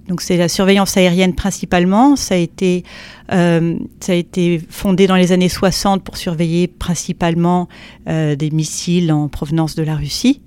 Donc, 0.07 0.21
c'est 0.21 0.37
la 0.37 0.49
surveillance 0.49 0.97
aérienne 0.97 1.33
principalement. 1.33 2.15
Ça 2.15 2.35
a, 2.35 2.37
été, 2.37 2.83
ça 3.29 4.11
a 4.11 4.13
été 4.13 4.61
fondé 4.69 5.05
dans 5.07 5.15
les 5.15 5.31
années 5.31 5.49
60 5.49 6.03
pour 6.03 6.17
surveiller 6.17 6.67
principalement 6.67 7.67
des 8.05 8.49
missiles 8.51 9.11
en 9.11 9.27
provenance 9.27 9.75
de 9.75 9.83
la 9.83 9.95
Russie, 9.95 10.41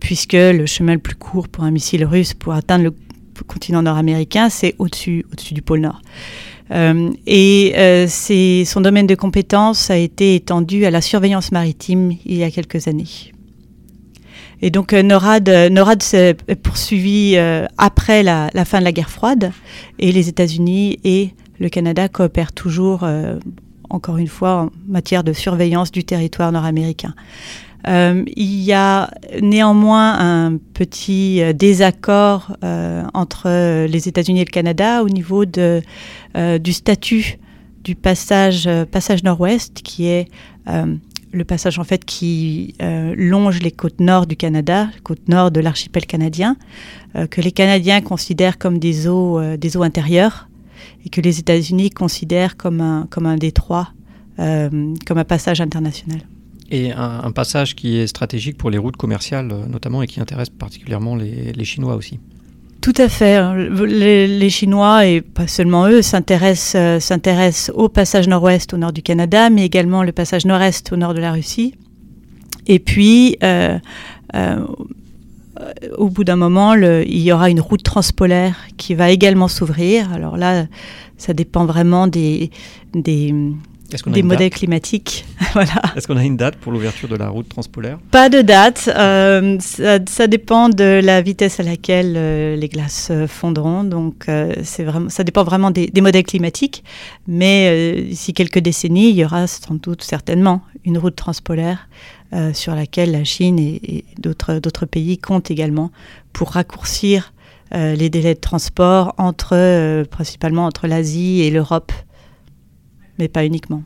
puisque 0.00 0.32
le 0.32 0.66
chemin 0.66 0.94
le 0.94 0.98
plus 0.98 1.14
court 1.14 1.48
pour 1.48 1.64
un 1.64 1.70
missile 1.70 2.04
russe 2.04 2.34
pour 2.34 2.52
atteindre 2.52 2.84
le 2.84 2.94
continent 3.46 3.82
nord-américain, 3.82 4.48
c'est 4.50 4.74
au-dessus 4.78 5.24
au 5.32 5.36
-dessus 5.36 5.54
du 5.54 5.62
pôle 5.62 5.80
Nord. 5.80 6.00
Euh, 6.70 7.10
et 7.26 7.74
euh, 7.76 8.06
son 8.08 8.80
domaine 8.80 9.06
de 9.06 9.14
compétence 9.14 9.90
a 9.90 9.96
été 9.96 10.34
étendu 10.36 10.86
à 10.86 10.90
la 10.90 11.00
surveillance 11.00 11.52
maritime 11.52 12.12
il 12.24 12.36
y 12.36 12.42
a 12.42 12.50
quelques 12.50 12.88
années. 12.88 13.32
Et 14.62 14.70
donc 14.70 14.92
euh, 14.92 15.02
NORAD, 15.02 15.48
NORAD 15.70 16.02
s'est 16.02 16.34
poursuivi 16.62 17.36
après 17.76 18.22
la, 18.22 18.50
fin 18.64 18.78
de 18.78 18.84
la 18.84 18.92
guerre 18.92 19.10
froide 19.10 19.52
et 19.98 20.12
les 20.12 20.28
États-Unis 20.28 20.98
et 21.04 21.30
le 21.60 21.68
Canada 21.68 22.08
coopèrent 22.08 22.52
toujours, 22.52 23.06
encore 23.90 24.16
une 24.16 24.28
fois, 24.28 24.62
en 24.62 24.70
matière 24.88 25.22
de 25.22 25.32
surveillance 25.32 25.92
du 25.92 26.04
territoire 26.04 26.50
nord-américain. 26.50 27.14
Euh, 27.86 28.24
il 28.36 28.62
y 28.62 28.72
a 28.72 29.10
néanmoins 29.42 30.18
un 30.18 30.56
petit 30.72 31.42
euh, 31.42 31.52
désaccord 31.52 32.56
euh, 32.64 33.02
entre 33.12 33.86
les 33.86 34.08
États-Unis 34.08 34.40
et 34.40 34.44
le 34.44 34.50
Canada 34.50 35.02
au 35.02 35.08
niveau 35.08 35.44
du 35.44 36.72
statut 36.72 37.38
du 37.82 37.94
passage, 37.94 38.66
nord-ouest, 39.24 39.82
qui 39.82 40.06
est 40.06 40.28
le 40.66 41.44
passage 41.44 41.78
en 41.78 41.84
fait 41.84 42.04
qui 42.04 42.74
longe 42.80 43.60
les 43.60 43.70
côtes 43.70 44.00
nord 44.00 44.26
du 44.26 44.36
Canada, 44.36 44.88
côte 45.02 45.28
nord 45.28 45.50
de 45.50 45.60
l'archipel 45.60 46.06
canadien, 46.06 46.56
que 47.30 47.40
les 47.42 47.52
Canadiens 47.52 48.00
considèrent 48.00 48.56
comme 48.56 48.78
des 48.78 49.06
eaux, 49.06 49.40
des 49.56 49.76
eaux 49.76 49.82
intérieures 49.82 50.48
et 51.04 51.10
que 51.10 51.20
les 51.20 51.38
États-Unis 51.38 51.90
considèrent 51.90 52.56
comme 52.56 52.80
un, 52.80 53.06
comme 53.10 53.26
un 53.26 53.36
détroit, 53.36 53.90
comme 54.38 55.18
un 55.18 55.24
passage 55.24 55.60
international. 55.60 56.20
Et 56.70 56.92
un, 56.92 57.30
passage 57.32 57.74
qui 57.74 57.98
est 57.98 58.06
stratégique 58.06 58.56
pour 58.56 58.70
les 58.70 58.78
routes 58.78 58.96
commerciales 58.96 59.50
euh, 59.52 59.66
notamment 59.66 60.02
et 60.02 60.06
qui 60.06 60.20
intéresse 60.20 60.48
particulièrement 60.48 61.14
les, 61.14 61.64
Chinois 61.64 61.94
aussi. 61.94 62.18
Tout 62.80 62.94
à 62.96 63.08
fait. 63.08 63.36
Hein. 63.36 63.54
Les, 63.54 64.50
Chinois, 64.50 65.06
et 65.06 65.20
pas 65.20 65.46
seulement 65.46 65.86
eux, 65.88 66.00
s'intéressent, 66.00 66.74
euh, 66.76 67.00
s'intéressent 67.00 67.74
au 67.74 67.88
passage 67.88 68.28
nord-ouest 68.28 68.72
au 68.72 68.78
nord 68.78 68.92
du 68.92 69.02
Canada, 69.02 69.50
mais 69.50 69.64
également 69.64 70.02
le 70.02 70.12
passage 70.12 70.46
nord-est 70.46 70.92
au 70.92 70.96
nord 70.96 71.14
de 71.14 71.20
la 71.20 71.32
Russie. 71.32 71.74
Et 72.66 72.78
puis, 72.78 73.36
euh, 73.42 73.78
au 75.98 76.08
bout 76.08 76.24
d'un 76.24 76.36
moment, 76.36 76.74
il 76.74 77.20
y 77.20 77.30
aura 77.30 77.50
une 77.50 77.60
route 77.60 77.82
transpolaire 77.82 78.56
qui 78.78 78.94
va 78.94 79.10
également 79.10 79.48
s'ouvrir. 79.48 80.10
Alors 80.12 80.38
là, 80.38 80.66
ça 81.18 81.34
dépend 81.34 81.66
vraiment 81.66 82.06
des 82.06 82.50
des 84.06 84.22
modèles 84.22 84.50
climatiques. 84.50 85.24
voilà. 85.52 85.82
Est-ce 85.96 86.06
qu'on 86.06 86.16
a 86.16 86.24
une 86.24 86.36
date 86.36 86.56
pour 86.56 86.72
l'ouverture 86.72 87.08
de 87.08 87.16
la 87.16 87.28
route 87.28 87.48
transpolaire? 87.48 87.98
Pas 88.10 88.28
de 88.28 88.40
date. 88.40 88.90
Euh, 88.94 89.58
ça, 89.60 90.26
dépend 90.26 90.68
de 90.68 91.00
la 91.02 91.22
vitesse 91.22 91.60
à 91.60 91.62
laquelle 91.62 92.14
euh, 92.16 92.56
les 92.56 92.68
glaces 92.68 93.08
euh, 93.10 93.26
fondront. 93.26 93.84
Donc, 93.84 94.26
c'est 94.62 94.84
vraiment, 94.84 95.08
ça 95.08 95.24
dépend 95.24 95.44
vraiment 95.44 95.70
des, 95.70 95.90
modèles 96.00 96.24
climatiques. 96.24 96.84
Mais 97.26 98.02
d'ici 98.02 98.32
quelques 98.32 98.58
décennies, 98.58 99.10
il 99.10 99.16
y 99.16 99.24
aura 99.24 99.46
sans 99.46 99.74
doute 99.74 100.02
certainement 100.02 100.62
une 100.84 100.98
route 100.98 101.16
transpolaire 101.16 101.88
sur 102.52 102.74
laquelle 102.74 103.12
la 103.12 103.22
Chine 103.22 103.60
et, 103.60 103.80
et 103.98 104.04
d'autres 104.18 104.86
pays 104.86 105.18
comptent 105.18 105.50
également 105.50 105.92
pour 106.32 106.50
raccourcir 106.50 107.32
les 107.72 108.10
délais 108.10 108.34
de 108.34 108.40
transport 108.40 109.14
entre, 109.18 110.04
principalement 110.10 110.66
entre 110.66 110.86
l'Asie 110.86 111.42
et 111.42 111.50
l'Europe 111.50 111.92
mais 113.18 113.28
pas 113.28 113.44
uniquement. 113.44 113.82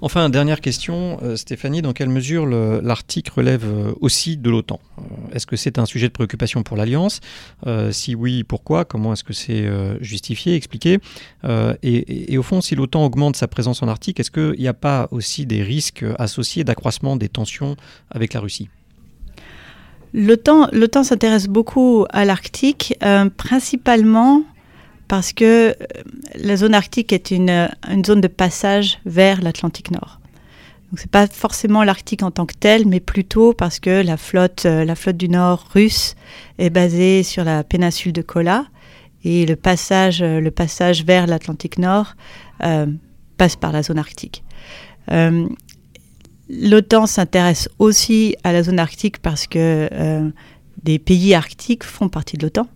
Enfin, 0.00 0.30
dernière 0.30 0.60
question, 0.60 1.18
euh, 1.22 1.36
Stéphanie, 1.36 1.82
dans 1.82 1.92
quelle 1.92 2.08
mesure 2.08 2.46
l'Arctique 2.46 3.28
relève 3.28 3.64
euh, 3.64 3.92
aussi 4.00 4.36
de 4.36 4.50
l'OTAN? 4.50 4.80
Euh, 4.98 5.02
Est-ce 5.34 5.46
que 5.46 5.56
c'est 5.56 5.78
un 5.78 5.86
sujet 5.86 6.08
de 6.08 6.12
préoccupation 6.12 6.62
pour 6.62 6.76
l'Alliance? 6.76 7.20
Si 7.90 8.14
oui, 8.14 8.44
pourquoi? 8.44 8.84
Comment 8.84 9.12
est-ce 9.12 9.24
que 9.24 9.32
c'est 9.32 9.68
justifié, 10.00 10.54
expliqué? 10.54 10.98
Et, 11.82 12.38
au 12.38 12.42
fond, 12.42 12.60
si 12.60 12.74
l'OTAN 12.74 13.04
augmente 13.04 13.36
sa 13.36 13.48
présence 13.48 13.82
en 13.82 13.88
Arctique, 13.88 14.18
est-ce 14.20 14.30
qu'il 14.30 14.58
n'y 14.58 14.68
a 14.68 14.74
pas 14.74 15.08
aussi 15.10 15.46
des 15.46 15.62
risques 15.62 16.04
associés 16.18 16.64
d'accroissement 16.64 17.16
des 17.16 17.28
tensions 17.28 17.76
avec 18.10 18.34
la 18.34 18.40
Russie? 18.40 18.68
L'OTAN 20.12 21.04
s'intéresse 21.04 21.46
beaucoup 21.46 22.06
à 22.10 22.24
l'Arctique, 22.24 22.94
principalement 23.36 24.42
parce 25.10 25.32
que 25.32 25.70
euh, 25.70 25.74
la 26.36 26.56
zone 26.56 26.72
arctique 26.72 27.12
est 27.12 27.32
une, 27.32 27.68
une 27.88 28.04
zone 28.04 28.20
de 28.20 28.28
passage 28.28 29.00
vers 29.04 29.42
l'Atlantique 29.42 29.90
Nord. 29.90 30.20
Donc 30.88 31.00
c'est 31.00 31.10
pas 31.10 31.26
forcément 31.26 31.82
l'Arctique 31.82 32.22
en 32.22 32.30
tant 32.30 32.46
que 32.46 32.54
tel, 32.54 32.86
mais 32.86 33.00
plutôt 33.00 33.52
parce 33.52 33.80
que 33.80 34.02
la 34.02 34.16
flotte, 34.16 34.66
euh, 34.66 34.84
la 34.84 34.94
flotte 34.94 35.16
du 35.16 35.28
Nord 35.28 35.66
russe 35.74 36.14
est 36.58 36.70
basée 36.70 37.24
sur 37.24 37.42
la 37.42 37.64
péninsule 37.64 38.12
de 38.12 38.22
Kola 38.22 38.66
et 39.24 39.46
le 39.46 39.56
passage, 39.56 40.22
euh, 40.22 40.38
le 40.38 40.52
passage 40.52 41.04
vers 41.04 41.26
l'Atlantique 41.26 41.78
Nord 41.78 42.14
passe 43.36 43.56
par 43.56 43.72
la 43.72 43.82
zone 43.82 43.98
arctique. 43.98 44.44
L'OTAN 46.48 47.06
s'intéresse 47.06 47.68
aussi 47.80 48.36
à 48.44 48.52
la 48.52 48.62
zone 48.62 48.78
arctique 48.78 49.18
parce 49.18 49.46
que 49.46 49.88
des 50.82 50.98
pays 50.98 51.32
arctiques 51.34 51.84
font 51.84 52.10
partie 52.10 52.36
de 52.36 52.42
l'OTAN. 52.42 52.68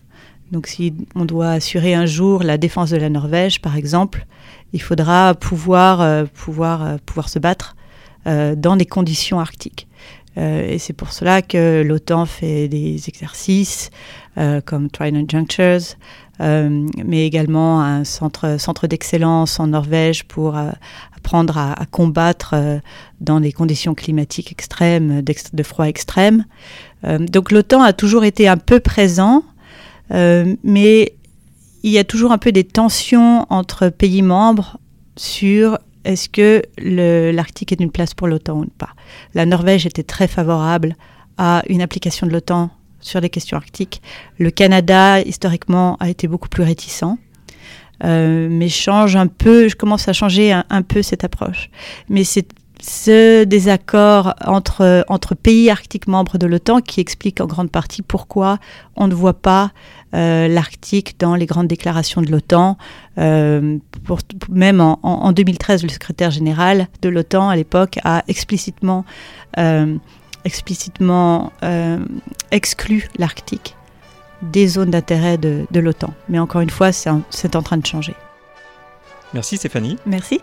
Donc 0.55 0.69
si 0.69 0.95
on 1.17 1.25
doit 1.25 1.51
assurer 1.51 1.95
un 1.95 2.07
jour 2.07 2.45
la 2.45 2.59
défense 2.59 2.91
de 2.91 2.97
la 2.97 3.11
Norvège, 3.11 3.61
par 3.61 3.77
exemple, 3.77 4.25
il 4.73 4.81
faudra 4.81 5.35
pouvoir, 5.35 6.01
euh, 6.01 6.27
pouvoir, 6.33 6.85
euh, 6.85 6.97
pouvoir 7.05 7.29
se 7.29 7.41
battre 7.41 7.75
euh, 8.29 8.55
dans 8.55 8.77
des 8.77 8.87
conditions 8.87 9.41
arctiques. 9.41 9.89
et 10.37 10.79
c'est 10.79 10.93
pour 10.93 11.13
cela 11.13 11.43
que 11.43 11.83
l'OTAN 11.83 12.25
fait 12.27 12.69
des 12.69 13.09
exercices 13.09 13.91
comme 14.65 14.91
Trident 14.91 15.27
Junctures, 15.29 15.97
mais 16.41 17.25
également 17.25 17.83
un 17.83 18.03
centre, 18.03 18.57
centre 18.59 18.89
d'excellence 18.89 19.61
en 19.61 19.69
Norvège 19.69 20.25
pour 20.25 20.57
apprendre 21.17 21.57
à, 21.57 21.81
à 21.81 21.87
combattre 21.87 22.81
dans 23.21 23.39
des 23.39 23.53
conditions 23.53 23.95
climatiques 23.95 24.51
extrêmes, 24.51 25.23
de 25.23 25.63
froid 25.63 25.87
extrême. 25.87 26.47
donc 27.05 27.53
l'OTAN 27.53 27.83
a 27.83 27.93
toujours 27.93 28.25
été 28.25 28.49
un 28.49 28.57
peu 28.57 28.81
présent, 28.81 29.45
mais 30.11 31.15
il 31.83 31.91
y 31.91 31.99
a 31.99 32.05
toujours 32.05 32.33
un 32.33 32.39
peu 32.39 32.53
des 32.53 32.65
tensions 32.65 33.47
entre 33.51 33.89
pays 33.89 34.23
membres 34.23 34.79
sur 35.17 35.79
est-ce 36.05 36.29
que 36.29 36.63
l'Arctique 36.79 37.73
est 37.73 37.81
une 37.81 37.91
place 37.91 38.15
pour 38.15 38.29
l'OTAN 38.29 38.61
ou 38.61 38.67
pas. 38.67 38.91
La 39.35 39.47
Norvège 39.47 39.87
était 39.87 40.03
très 40.03 40.29
favorable 40.29 40.97
à 41.39 41.63
une 41.69 41.83
application 41.83 42.27
de 42.27 42.33
l'OTAN 42.33 42.71
sur 43.01 43.21
les 43.21 43.31
questions 43.31 43.57
arctiques. 43.57 44.03
Le 44.39 44.51
Canada, 44.51 45.21
historiquement, 45.21 45.97
a 46.01 46.09
été 46.09 46.27
beaucoup 46.27 46.49
plus 46.49 46.63
réticent. 46.63 47.05
Euh, 48.03 48.49
mais 48.51 48.69
change 48.69 49.15
un 49.17 49.27
peu, 49.27 49.69
je 49.69 49.77
commence 49.77 50.09
à 50.09 50.13
changer 50.13 50.53
un, 50.53 50.83
peu 50.83 51.03
cette 51.03 51.25
approche. 51.25 51.71
Mais 52.09 52.25
c'est 52.25 52.49
ce 52.87 53.45
désaccord 53.45 54.35
entre, 54.45 55.05
entre 55.09 55.35
pays 55.35 55.71
arctiques 55.71 56.07
membres 56.07 56.37
de 56.37 56.47
l'OTAN 56.47 56.81
qui 56.81 57.01
explique 57.01 57.41
en 57.41 57.47
grande 57.47 57.71
partie 57.71 58.03
pourquoi 58.03 58.59
on 58.97 59.09
ne 59.09 59.15
voit 59.15 59.41
pas 59.41 59.71
euh, 60.15 60.49
l'Arctique 60.49 61.19
dans 61.19 61.35
les 61.35 61.47
grandes 61.47 61.67
déclarations 61.67 62.21
de 62.21 62.31
l'OTAN. 62.31 62.77
Euh, 63.17 63.79
même 64.51 64.81
en, 64.81 65.33
2013, 65.33 65.83
le 65.83 65.89
secrétaire 65.89 66.31
général 66.31 66.89
de 67.01 67.09
l'OTAN 67.09 67.49
à 67.49 67.57
l'époque 67.57 67.99
a 68.05 68.23
explicitement, 68.29 69.07
euh, 69.57 69.97
explicitement 70.45 71.53
exclu 72.51 73.09
l'Arctique 73.19 73.77
des 74.43 74.69
zones 74.69 74.91
d'intérêt 74.91 75.39
de, 75.39 75.65
de 75.71 75.81
l'OTAN. 75.81 76.13
Mais 76.29 76.39
encore 76.39 76.61
une 76.61 76.71
fois, 76.71 76.93
c'est 76.93 77.09
en 77.57 77.63
train 77.63 77.79
de 77.79 77.87
changer. 77.87 78.15
Merci 79.33 79.57
Stéphanie. 79.57 79.97
Merci. 80.05 80.41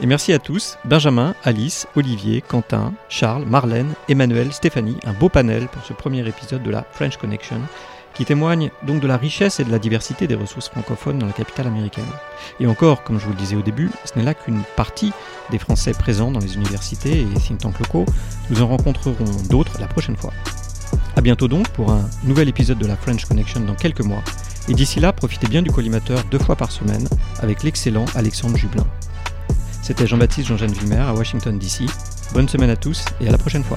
Et 0.00 0.06
merci 0.06 0.32
à 0.32 0.38
tous, 0.38 0.78
Benjamin, 0.84 1.34
Alice, 1.44 1.86
Olivier, 1.96 2.40
Quentin, 2.40 2.92
Charles, 3.08 3.44
Marlène, 3.44 3.92
Emmanuel, 4.08 4.52
Stéphanie, 4.52 4.96
un 5.04 5.12
beau 5.12 5.28
panel 5.28 5.68
pour 5.68 5.84
ce 5.84 5.92
premier 5.92 6.26
épisode 6.26 6.62
de 6.62 6.70
la 6.70 6.84
French 6.92 7.16
Connection 7.18 7.60
qui 8.14 8.24
témoigne 8.24 8.70
donc 8.86 9.00
de 9.00 9.06
la 9.06 9.16
richesse 9.16 9.60
et 9.60 9.64
de 9.64 9.70
la 9.70 9.78
diversité 9.78 10.26
des 10.26 10.34
ressources 10.34 10.68
francophones 10.68 11.18
dans 11.18 11.26
la 11.26 11.32
capitale 11.32 11.66
américaine. 11.66 12.04
Et 12.60 12.66
encore, 12.66 13.02
comme 13.04 13.18
je 13.18 13.24
vous 13.24 13.32
le 13.32 13.38
disais 13.38 13.56
au 13.56 13.62
début, 13.62 13.90
ce 14.04 14.18
n'est 14.18 14.24
là 14.24 14.34
qu'une 14.34 14.62
partie 14.76 15.12
des 15.50 15.58
Français 15.58 15.92
présents 15.92 16.30
dans 16.30 16.40
les 16.40 16.56
universités 16.56 17.20
et 17.20 17.40
think 17.40 17.60
tanks 17.60 17.78
locaux. 17.78 18.06
Nous 18.50 18.62
en 18.62 18.68
rencontrerons 18.68 19.24
d'autres 19.48 19.80
la 19.80 19.86
prochaine 19.86 20.16
fois. 20.16 20.32
A 21.16 21.20
bientôt 21.20 21.48
donc 21.48 21.68
pour 21.70 21.90
un 21.90 22.08
nouvel 22.24 22.48
épisode 22.48 22.78
de 22.78 22.86
la 22.86 22.96
French 22.96 23.24
Connection 23.24 23.60
dans 23.60 23.74
quelques 23.74 24.00
mois. 24.00 24.22
Et 24.68 24.74
d'ici 24.74 25.00
là, 25.00 25.12
profitez 25.12 25.46
bien 25.46 25.62
du 25.62 25.70
collimateur 25.70 26.22
deux 26.30 26.38
fois 26.38 26.56
par 26.56 26.70
semaine 26.70 27.08
avec 27.40 27.62
l'excellent 27.62 28.04
Alexandre 28.14 28.56
Jublin. 28.56 28.86
C'était 29.82 30.06
Jean-Baptiste 30.06 30.46
Jean-Jeanne 30.46 30.72
Villemer 30.72 31.00
à 31.00 31.12
Washington 31.12 31.58
DC. 31.58 31.90
Bonne 32.32 32.48
semaine 32.48 32.70
à 32.70 32.76
tous 32.76 33.04
et 33.20 33.26
à 33.26 33.32
la 33.32 33.38
prochaine 33.38 33.64
fois. 33.64 33.76